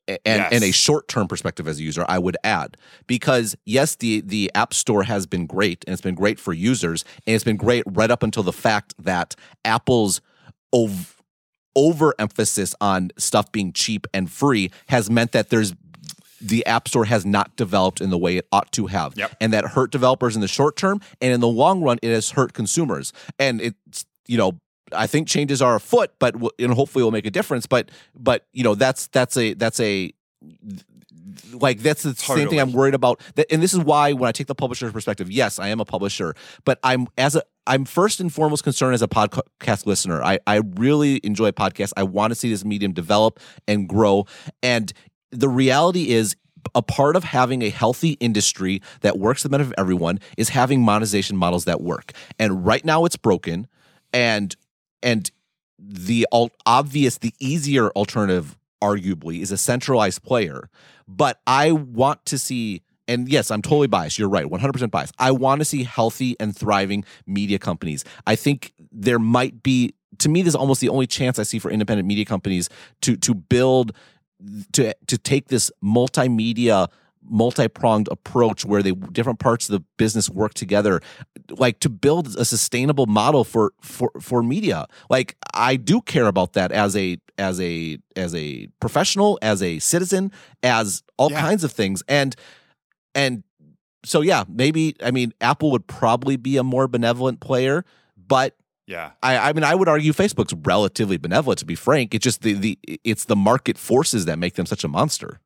and 0.09 0.19
Yes. 0.25 0.53
and 0.53 0.65
a 0.65 0.73
short 0.73 1.07
term 1.07 1.29
perspective 1.29 1.69
as 1.69 1.79
a 1.79 1.85
user. 1.85 2.05
I 2.09 2.19
would 2.19 2.37
add 2.43 2.77
because 3.07 3.55
yes, 3.65 3.95
the 3.95 4.23
the 4.23 4.51
App 4.57 4.75
Store 4.75 5.05
has 5.05 5.25
been 5.27 5.47
great, 5.47 5.85
and 5.87 5.93
it's 5.93 6.03
been 6.03 6.17
great 6.17 6.41
for 6.41 6.53
users, 6.53 7.05
and 7.29 7.35
it's 7.37 7.45
been 7.45 7.57
great 7.57 7.85
right 7.87 8.11
up 8.11 8.25
until 8.25 8.43
the 8.43 8.53
fact 8.53 8.93
that 8.99 9.37
Apple's 9.65 10.21
ov- 10.73 11.18
overemphasis 11.79 12.75
on 12.81 13.11
stuff 13.17 13.53
being 13.53 13.73
cheap 13.73 14.07
and 14.13 14.31
free 14.31 14.71
has 14.89 15.09
meant 15.09 15.33
that 15.33 15.51
there's 15.51 15.75
the 16.41 16.65
App 16.67 16.89
Store 16.89 17.05
has 17.05 17.27
not 17.27 17.57
developed 17.57 18.01
in 18.01 18.11
the 18.11 18.19
way 18.19 18.37
it 18.37 18.47
ought 18.53 18.71
to 18.73 18.87
have. 18.87 19.17
Yep. 19.17 19.37
And 19.41 19.53
that 19.53 19.65
hurt 19.65 19.91
developers 19.91 20.37
in 20.37 20.41
the 20.41 20.49
short 20.49 20.77
term. 20.77 21.01
And 21.21 21.33
in 21.33 21.41
the 21.41 21.49
long 21.49 21.83
run, 21.83 21.99
it 22.03 22.11
has 22.11 22.31
hurt 22.31 22.53
consumers. 22.53 23.13
And 23.39 23.61
it's, 23.61 24.07
you 24.27 24.39
know, 24.39 24.59
I 24.93 25.07
think 25.07 25.29
changes 25.29 25.61
are 25.61 25.77
afoot, 25.77 26.13
but 26.19 26.33
w- 26.35 26.51
and 26.59 26.73
hopefully 26.73 27.03
will 27.03 27.11
make 27.11 27.27
a 27.27 27.31
difference. 27.31 27.67
But 27.67 27.91
but 28.15 28.47
you 28.53 28.65
know 28.65 28.75
that's 28.75 29.07
that's 29.09 29.37
a 29.37 29.55
that's 29.55 29.81
a 29.81 30.13
like 31.53 31.81
that's 31.81 32.03
the 32.03 32.15
same 32.15 32.49
thing 32.49 32.61
I'm 32.61 32.73
worried 32.73 32.95
about. 32.95 33.21
That, 33.35 33.47
and 33.53 33.63
this 33.63 33.73
is 33.73 33.81
why 33.81 34.13
when 34.13 34.29
I 34.29 34.33
take 34.33 34.47
the 34.47 34.55
publisher's 34.55 34.93
perspective, 34.93 35.31
yes, 35.31 35.59
I 35.59 35.69
am 35.69 35.81
a 35.81 35.85
publisher, 35.85 36.35
but 36.65 36.79
I'm 36.83 37.09
as 37.17 37.37
a 37.37 37.43
I'm 37.67 37.85
first 37.85 38.21
and 38.21 38.33
foremost 38.33 38.65
concerned 38.65 38.95
as 38.95 39.03
a 39.03 39.09
podcast 39.09 39.87
listener. 39.87 40.23
I 40.23 40.39
I 40.47 40.63
really 40.77 41.21
enjoy 41.23 41.51
podcasts. 41.51 41.93
I 41.97 42.03
want 42.05 42.31
to 42.31 42.35
see 42.35 42.51
this 42.51 42.65
medium 42.65 42.93
develop 42.93 43.41
and 43.67 43.89
grow. 43.89 44.27
And 44.63 44.93
the 45.31 45.49
reality 45.49 46.11
is 46.11 46.37
a 46.75 46.83
part 46.83 47.17
of 47.17 47.25
having 47.25 47.63
a 47.63 47.71
healthy 47.71 48.13
industry 48.13 48.83
that 49.01 49.19
works 49.19 49.43
to 49.43 49.49
the 49.49 49.53
benefit 49.53 49.73
of 49.73 49.75
everyone 49.79 50.21
is 50.37 50.51
having 50.51 50.83
monetization 50.83 51.37
models 51.37 51.65
that 51.67 51.81
work. 51.81 52.13
And 52.39 52.67
right 52.67 52.85
now 52.85 53.05
it's 53.05 53.17
broken 53.17 53.69
and 54.13 54.55
and 55.03 55.31
the 55.79 56.27
obvious 56.67 57.19
the 57.19 57.33
easier 57.39 57.91
alternative 57.91 58.58
arguably 58.83 59.41
is 59.41 59.51
a 59.51 59.59
centralized 59.59 60.23
player 60.23 60.69
but 61.07 61.41
i 61.47 61.73
want 61.73 62.25
to 62.25 62.39
see 62.39 62.83
and 63.07 63.29
yes 63.29 63.51
i'm 63.51 63.63
totally 63.63 63.87
biased 63.87 64.19
you're 64.19 64.29
right 64.29 64.47
100% 64.47 64.91
biased. 64.91 65.15
I 65.19 65.31
want 65.31 65.61
to 65.61 65.65
see 65.65 65.85
healthy 65.85 66.37
and 66.39 66.57
thriving 66.57 67.05
media 67.27 67.59
companies. 67.59 68.05
I 68.27 68.37
think 68.37 68.73
there 68.93 69.19
might 69.19 69.63
be 69.63 69.95
to 70.19 70.29
me 70.29 70.43
this 70.43 70.53
is 70.53 70.57
almost 70.57 70.81
the 70.81 70.89
only 70.89 71.07
chance 71.07 71.39
i 71.39 71.43
see 71.43 71.59
for 71.59 71.71
independent 71.71 72.07
media 72.07 72.25
companies 72.25 72.69
to 73.03 73.17
to 73.17 73.35
build 73.35 73.93
to 74.73 74.95
to 75.07 75.19
take 75.19 75.49
this 75.49 75.71
multimedia 75.83 76.89
multi-pronged 77.31 78.09
approach 78.11 78.65
where 78.65 78.83
they 78.83 78.93
different 78.93 79.39
parts 79.39 79.69
of 79.69 79.73
the 79.73 79.85
business 79.97 80.31
work 80.31 80.55
together 80.55 81.01
like 81.51 81.81
to 81.81 81.89
build 81.89 82.37
a 82.37 82.45
sustainable 82.45 83.07
model 83.07 83.45
for 83.45 83.73
for 83.81 84.11
for 84.21 84.43
media 84.43 84.87
like 85.09 85.37
i 85.55 85.77
do 85.77 86.01
care 86.03 86.27
about 86.27 86.53
that 86.53 86.71
as 86.73 86.95
a 86.97 87.17
as 87.39 87.61
a 87.61 87.99
as 88.17 88.35
a 88.35 88.67
professional 88.81 89.39
as 89.43 89.63
a 89.63 89.79
citizen 89.79 90.31
as 90.63 91.03
all 91.17 91.31
Yeah. 91.31 91.41
kinds 91.41 91.65
of 91.65 91.73
things 91.73 92.03
and 92.09 92.35
and 93.15 93.43
so 94.05 94.21
yeah 94.21 94.45
maybe 94.49 94.95
i 95.03 95.11
mean 95.11 95.33
apple 95.41 95.71
would 95.71 95.87
probably 95.87 96.37
be 96.37 96.57
a 96.59 96.63
more 96.65 96.87
benevolent 96.89 97.41
player 97.41 97.85
but 98.17 98.55
Yeah. 98.87 99.11
I, 99.23 99.51
I 99.51 99.53
mean, 99.53 99.65
I 99.65 99.75
would 99.75 99.89
argue 99.89 100.13
Facebook's 100.15 100.55
relatively 100.67 101.19
benevolent. 101.19 101.59
To 101.61 101.67
be 101.67 101.75
frank, 101.77 102.15
it's 102.15 102.25
just 102.25 102.41
the 102.41 102.55
the 102.55 102.79
it's 103.05 103.25
the 103.27 103.37
market 103.37 103.77
forces 103.79 104.25
that 104.25 104.39
make 104.39 104.55
them 104.55 104.65
such 104.67 104.83
a 104.85 104.89
monster. 104.89 105.41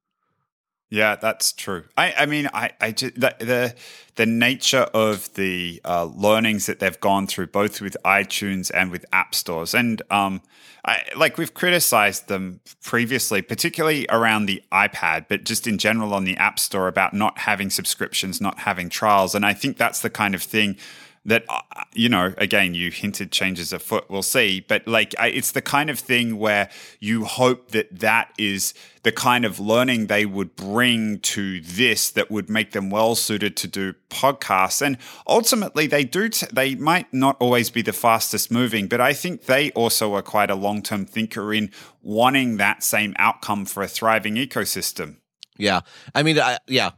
Yeah, 0.93 1.17
that's 1.17 1.55
true. 1.55 1.85
I, 1.97 2.13
I 2.19 2.27
mean, 2.27 2.51
I, 2.53 2.73
I 2.79 2.91
just, 2.93 3.15
the, 3.15 3.35
the 3.39 3.75
the 4.17 4.27
nature 4.27 4.87
of 4.93 5.33
the 5.37 5.81
uh, 5.87 6.05
learnings 6.05 6.67
that 6.67 6.81
they've 6.81 7.01
gone 7.01 7.27
through, 7.27 7.47
both 7.47 7.81
with 7.81 7.97
iTunes 8.05 8.71
and 8.75 8.91
with 8.91 9.07
app 9.11 9.35
stores, 9.35 9.73
and 9.73 10.03
um, 10.11 10.43
I, 10.85 11.01
like 11.17 11.39
we've 11.39 11.55
criticized 11.55 12.29
them 12.29 12.61
previously, 12.83 13.41
particularly 13.41 14.07
around 14.11 14.45
the 14.45 14.63
iPad, 14.71 15.29
but 15.31 15.45
just 15.45 15.67
in 15.67 15.79
general 15.79 16.13
on 16.13 16.25
the 16.25 16.37
App 16.37 16.59
Store 16.59 16.89
about 16.89 17.15
not 17.15 17.39
having 17.39 17.71
subscriptions, 17.71 18.39
not 18.39 18.59
having 18.59 18.91
trials, 18.91 19.35
and 19.35 19.47
I 19.47 19.55
think 19.55 19.79
that's 19.79 20.01
the 20.03 20.11
kind 20.11 20.35
of 20.35 20.43
thing 20.43 20.77
that 21.25 21.45
uh, 21.49 21.61
you 21.95 22.09
know 22.09 22.35
again 22.39 22.75
you 22.75 22.91
hinted 22.91 23.31
changes 23.31 23.73
afoot 23.73 24.05
we'll 24.09 24.23
see. 24.23 24.61
But 24.61 24.87
like 24.87 25.15
it's 25.21 25.53
the 25.53 25.63
kind 25.63 25.91
of 25.91 25.99
thing 25.99 26.39
where 26.39 26.69
you 27.01 27.25
hope 27.25 27.71
that 27.71 28.01
that 28.01 28.33
is 28.39 28.75
the 29.03 29.13
kind 29.13 29.45
of 29.45 29.59
learning 29.59 30.07
they 30.07 30.27
would 30.27 30.55
bring 30.55 31.19
to 31.21 31.61
this 31.61 32.11
that 32.11 32.31
would 32.31 32.49
make 32.49 32.73
them 32.73 32.91
well 32.91 33.15
suited 33.15 33.57
to 33.57 33.69
do 33.69 33.95
podcasts. 34.11 34.85
And 34.85 34.99
ultimately 35.27 35.87
they 35.87 36.05
do 36.05 36.29
t- 36.29 36.47
they 36.53 36.75
might 36.75 37.13
not 37.13 37.37
always 37.41 37.71
be 37.71 37.83
the 37.83 37.93
fastest 37.93 38.51
moving 38.51 38.87
but 38.87 39.01
i 39.01 39.13
think 39.13 39.47
they 39.47 39.71
also 39.73 40.15
are 40.15 40.23
quite 40.23 40.51
a 40.51 40.55
long-term 40.55 41.07
thinker 41.07 41.53
in 41.53 41.71
wanting 42.03 42.57
that 42.57 42.83
same 42.83 43.15
outcome 43.19 43.65
for 43.65 43.83
a 43.83 43.89
thriving 43.89 44.35
ecosystem. 44.35 45.17
Yeah. 45.57 45.81
I 46.15 46.23
mean 46.23 46.39
I, 46.39 46.59
yeah 46.67 46.91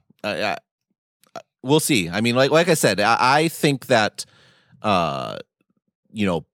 we'll 1.64 1.80
see. 1.80 2.08
I 2.08 2.20
mean, 2.20 2.36
like 2.36 2.50
like 2.50 2.68
I 2.68 2.74
said, 2.74 3.00
I, 3.00 3.16
I 3.20 3.48
think 3.48 3.86
that 3.86 4.24
uh, 4.82 5.38
you 6.12 6.26
know 6.26 6.46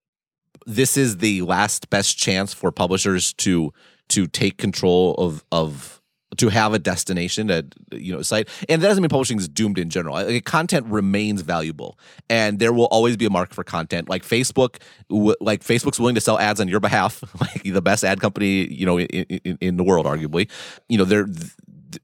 this 0.66 0.96
is 0.96 1.18
the 1.18 1.42
last 1.42 1.90
best 1.90 2.16
chance 2.16 2.54
for 2.54 2.70
publishers 2.70 3.32
to 3.34 3.72
to 4.10 4.26
take 4.26 4.56
control 4.56 5.14
of 5.14 5.44
of 5.52 6.00
to 6.36 6.48
have 6.48 6.72
a 6.72 6.78
destination 6.78 7.50
at 7.50 7.66
you 7.92 8.14
know 8.14 8.22
site. 8.22 8.48
And 8.68 8.80
that 8.80 8.88
doesn't 8.88 9.02
mean 9.02 9.08
publishing 9.08 9.38
is 9.38 9.48
doomed 9.48 9.78
in 9.78 9.90
general. 9.90 10.14
Like, 10.14 10.44
content 10.44 10.86
remains 10.86 11.42
valuable. 11.42 11.98
And 12.28 12.58
there 12.58 12.72
will 12.72 12.86
always 12.86 13.16
be 13.16 13.26
a 13.26 13.30
market 13.30 13.54
for 13.54 13.64
content. 13.64 14.08
Like 14.08 14.22
facebook 14.22 14.80
like 15.08 15.62
facebook's 15.62 15.98
willing 15.98 16.14
to 16.14 16.20
sell 16.20 16.38
ads 16.38 16.60
on 16.60 16.68
your 16.68 16.80
behalf 16.80 17.22
like 17.40 17.62
the 17.64 17.82
best 17.82 18.04
ad 18.04 18.20
company 18.20 18.72
you 18.72 18.86
know 18.86 19.00
in, 19.00 19.24
in, 19.44 19.58
in 19.60 19.76
the 19.76 19.84
world 19.84 20.06
arguably. 20.06 20.48
You 20.88 20.98
know 20.98 21.04
they're 21.04 21.26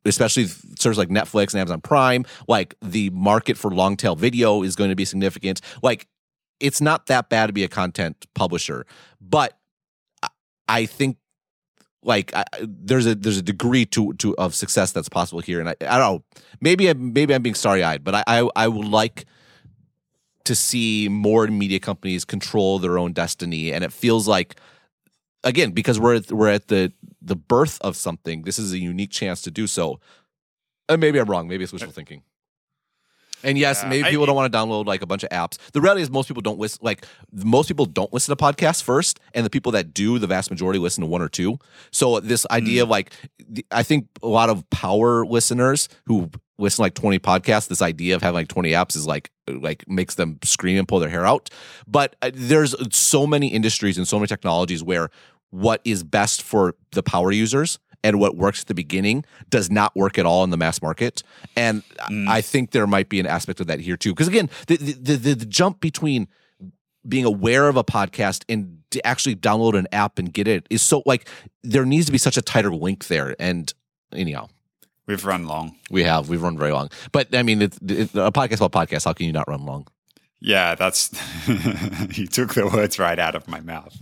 especially 0.04 0.46
serves 0.78 0.98
like 0.98 1.08
Netflix 1.08 1.52
and 1.52 1.60
Amazon 1.60 1.80
Prime, 1.80 2.24
like 2.48 2.74
the 2.82 3.10
market 3.10 3.56
for 3.56 3.70
long 3.70 3.96
tail 3.96 4.16
video 4.16 4.62
is 4.62 4.76
going 4.76 4.90
to 4.90 4.96
be 4.96 5.04
significant. 5.04 5.60
Like 5.82 6.06
it's 6.60 6.80
not 6.80 7.06
that 7.06 7.28
bad 7.28 7.46
to 7.46 7.52
be 7.52 7.64
a 7.64 7.68
content 7.68 8.26
publisher, 8.34 8.86
but 9.20 9.58
I 10.68 10.86
think 10.86 11.18
like 12.02 12.34
I, 12.34 12.44
there's 12.62 13.06
a 13.06 13.14
there's 13.14 13.38
a 13.38 13.42
degree 13.42 13.84
to 13.86 14.14
to 14.14 14.36
of 14.36 14.54
success 14.54 14.92
that's 14.92 15.08
possible 15.08 15.40
here, 15.40 15.60
and 15.60 15.68
I, 15.68 15.74
I 15.80 15.98
don't 15.98 16.14
know 16.14 16.24
maybe 16.60 16.88
I, 16.88 16.94
maybe 16.94 17.34
I'm 17.34 17.42
being 17.42 17.54
starry 17.54 17.82
eyed, 17.82 18.04
but 18.04 18.14
I, 18.14 18.24
I 18.26 18.48
I 18.56 18.68
would 18.68 18.86
like 18.86 19.26
to 20.44 20.54
see 20.54 21.08
more 21.08 21.48
media 21.48 21.80
companies 21.80 22.24
control 22.24 22.78
their 22.78 22.98
own 22.98 23.12
destiny, 23.12 23.72
and 23.72 23.82
it 23.84 23.92
feels 23.92 24.28
like 24.28 24.56
again 25.46 25.70
because 25.70 25.98
we're 25.98 26.16
at, 26.16 26.30
we're 26.30 26.50
at 26.50 26.68
the 26.68 26.92
the 27.22 27.36
birth 27.36 27.78
of 27.80 27.96
something. 27.96 28.42
This 28.42 28.58
is 28.58 28.72
a 28.72 28.78
unique 28.78 29.10
chance 29.10 29.40
to 29.42 29.50
do 29.50 29.66
so. 29.66 30.00
And 30.88 31.00
maybe 31.00 31.18
I'm 31.18 31.28
wrong. 31.28 31.48
Maybe 31.48 31.64
it's 31.64 31.72
wishful 31.72 31.92
thinking. 31.92 32.22
And 33.42 33.58
yes, 33.58 33.82
yeah, 33.82 33.88
maybe 33.88 34.08
people 34.08 34.24
I, 34.24 34.26
don't 34.26 34.36
want 34.36 34.52
to 34.52 34.58
download 34.58 34.86
like 34.86 35.02
a 35.02 35.06
bunch 35.06 35.22
of 35.22 35.30
apps. 35.30 35.58
The 35.72 35.80
reality 35.80 36.02
is 36.02 36.10
most 36.10 36.26
people 36.26 36.42
don't 36.42 36.58
listen 36.58 36.80
like 36.82 37.06
most 37.32 37.68
people 37.68 37.86
don't 37.86 38.12
listen 38.12 38.36
to 38.36 38.42
podcasts 38.42 38.82
first, 38.82 39.20
and 39.34 39.44
the 39.44 39.50
people 39.50 39.72
that 39.72 39.94
do, 39.94 40.18
the 40.18 40.26
vast 40.26 40.50
majority 40.50 40.78
listen 40.78 41.02
to 41.02 41.06
one 41.06 41.22
or 41.22 41.28
two. 41.28 41.58
So 41.90 42.20
this 42.20 42.46
idea 42.50 42.80
mm. 42.80 42.84
of 42.84 42.88
like 42.88 43.12
I 43.70 43.82
think 43.82 44.08
a 44.22 44.28
lot 44.28 44.48
of 44.48 44.68
power 44.70 45.24
listeners 45.26 45.88
who 46.06 46.30
listen 46.58 46.76
to 46.76 46.82
like 46.82 46.94
20 46.94 47.18
podcasts, 47.18 47.68
this 47.68 47.82
idea 47.82 48.14
of 48.14 48.22
having 48.22 48.34
like 48.34 48.48
20 48.48 48.70
apps 48.70 48.96
is 48.96 49.06
like 49.06 49.30
like 49.48 49.88
makes 49.88 50.14
them 50.14 50.38
scream 50.42 50.78
and 50.78 50.88
pull 50.88 50.98
their 50.98 51.10
hair 51.10 51.26
out. 51.26 51.50
But 51.86 52.16
uh, 52.22 52.30
there's 52.34 52.74
so 52.94 53.26
many 53.26 53.48
industries 53.48 53.98
and 53.98 54.08
so 54.08 54.18
many 54.18 54.26
technologies 54.26 54.82
where 54.82 55.10
what 55.50 55.80
is 55.84 56.02
best 56.02 56.42
for 56.42 56.74
the 56.92 57.02
power 57.02 57.32
users 57.32 57.78
and 58.02 58.20
what 58.20 58.36
works 58.36 58.60
at 58.60 58.66
the 58.68 58.74
beginning 58.74 59.24
does 59.50 59.70
not 59.70 59.94
work 59.96 60.18
at 60.18 60.26
all 60.26 60.44
in 60.44 60.50
the 60.50 60.56
mass 60.56 60.80
market. 60.80 61.22
And 61.56 61.82
mm. 62.10 62.28
I 62.28 62.40
think 62.40 62.70
there 62.70 62.86
might 62.86 63.08
be 63.08 63.18
an 63.18 63.26
aspect 63.26 63.60
of 63.60 63.66
that 63.66 63.80
here 63.80 63.96
too. 63.96 64.12
Because 64.12 64.28
again, 64.28 64.48
the, 64.68 64.76
the, 64.76 65.16
the, 65.16 65.34
the 65.34 65.46
jump 65.46 65.80
between 65.80 66.28
being 67.08 67.24
aware 67.24 67.68
of 67.68 67.76
a 67.76 67.84
podcast 67.84 68.44
and 68.48 68.78
to 68.90 69.04
actually 69.06 69.36
download 69.36 69.76
an 69.76 69.86
app 69.92 70.18
and 70.18 70.32
get 70.32 70.46
it 70.46 70.66
is 70.70 70.82
so 70.82 71.02
like 71.06 71.28
there 71.62 71.84
needs 71.84 72.06
to 72.06 72.12
be 72.12 72.18
such 72.18 72.36
a 72.36 72.42
tighter 72.42 72.74
link 72.74 73.08
there. 73.08 73.34
And 73.38 73.72
anyhow, 74.12 74.48
we've 75.06 75.24
run 75.24 75.46
long. 75.46 75.76
We 75.90 76.04
have. 76.04 76.28
We've 76.28 76.42
run 76.42 76.56
very 76.56 76.72
long. 76.72 76.90
But 77.12 77.34
I 77.34 77.42
mean, 77.42 77.62
it's, 77.62 77.78
it's 77.82 78.14
a 78.14 78.30
podcast 78.30 78.64
about 78.64 78.88
podcast. 78.88 79.04
How 79.04 79.12
can 79.12 79.26
you 79.26 79.32
not 79.32 79.48
run 79.48 79.64
long? 79.64 79.86
Yeah, 80.40 80.74
that's 80.74 81.10
you 82.16 82.26
took 82.26 82.54
the 82.54 82.70
words 82.72 82.98
right 82.98 83.18
out 83.18 83.34
of 83.34 83.48
my 83.48 83.60
mouth. 83.60 83.96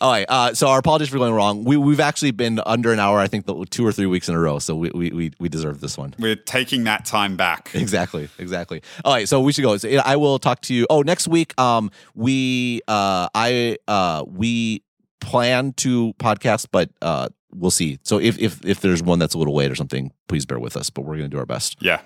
All 0.00 0.10
right. 0.10 0.26
Uh, 0.28 0.54
so 0.54 0.68
our 0.68 0.78
apologies 0.78 1.08
for 1.08 1.18
going 1.18 1.32
wrong. 1.34 1.64
We 1.64 1.76
we've 1.76 2.00
actually 2.00 2.30
been 2.30 2.60
under 2.64 2.92
an 2.92 3.00
hour. 3.00 3.18
I 3.18 3.26
think 3.26 3.46
the, 3.46 3.64
two 3.66 3.86
or 3.86 3.92
three 3.92 4.06
weeks 4.06 4.28
in 4.28 4.34
a 4.34 4.38
row. 4.40 4.58
So 4.58 4.76
we 4.76 4.90
we 4.90 5.32
we 5.38 5.48
deserve 5.48 5.80
this 5.80 5.98
one. 5.98 6.14
We're 6.18 6.36
taking 6.36 6.84
that 6.84 7.04
time 7.04 7.36
back. 7.36 7.70
Exactly. 7.88 8.28
Exactly. 8.38 8.82
All 9.04 9.14
right. 9.14 9.26
So 9.28 9.40
we 9.40 9.52
should 9.52 9.62
go. 9.62 9.76
So 9.78 9.88
I 9.88 10.16
will 10.16 10.38
talk 10.38 10.60
to 10.62 10.74
you. 10.74 10.86
Oh, 10.90 11.00
next 11.02 11.26
week. 11.26 11.58
Um, 11.58 11.90
we 12.14 12.82
uh, 12.86 13.28
I 13.34 13.78
uh, 13.88 14.24
we 14.26 14.82
plan 15.20 15.72
to 15.74 16.12
podcast, 16.14 16.66
but 16.70 16.90
uh, 17.00 17.28
we'll 17.54 17.70
see. 17.70 17.98
So 18.02 18.18
if 18.18 18.38
if 18.38 18.64
if 18.64 18.80
there's 18.80 19.02
one 19.02 19.18
that's 19.18 19.34
a 19.34 19.38
little 19.38 19.54
late 19.54 19.70
or 19.70 19.74
something, 19.74 20.12
please 20.28 20.44
bear 20.44 20.58
with 20.58 20.76
us. 20.76 20.90
But 20.90 21.02
we're 21.02 21.16
gonna 21.16 21.28
do 21.28 21.38
our 21.38 21.46
best. 21.46 21.76
Yeah. 21.80 22.02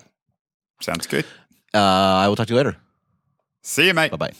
Sounds 0.79 1.05
good. 1.07 1.25
Uh, 1.73 1.79
I 1.79 2.27
will 2.27 2.35
talk 2.35 2.47
to 2.47 2.53
you 2.53 2.57
later. 2.57 2.77
See 3.61 3.87
you, 3.87 3.93
mate. 3.93 4.11
Bye 4.11 4.17
bye. 4.17 4.33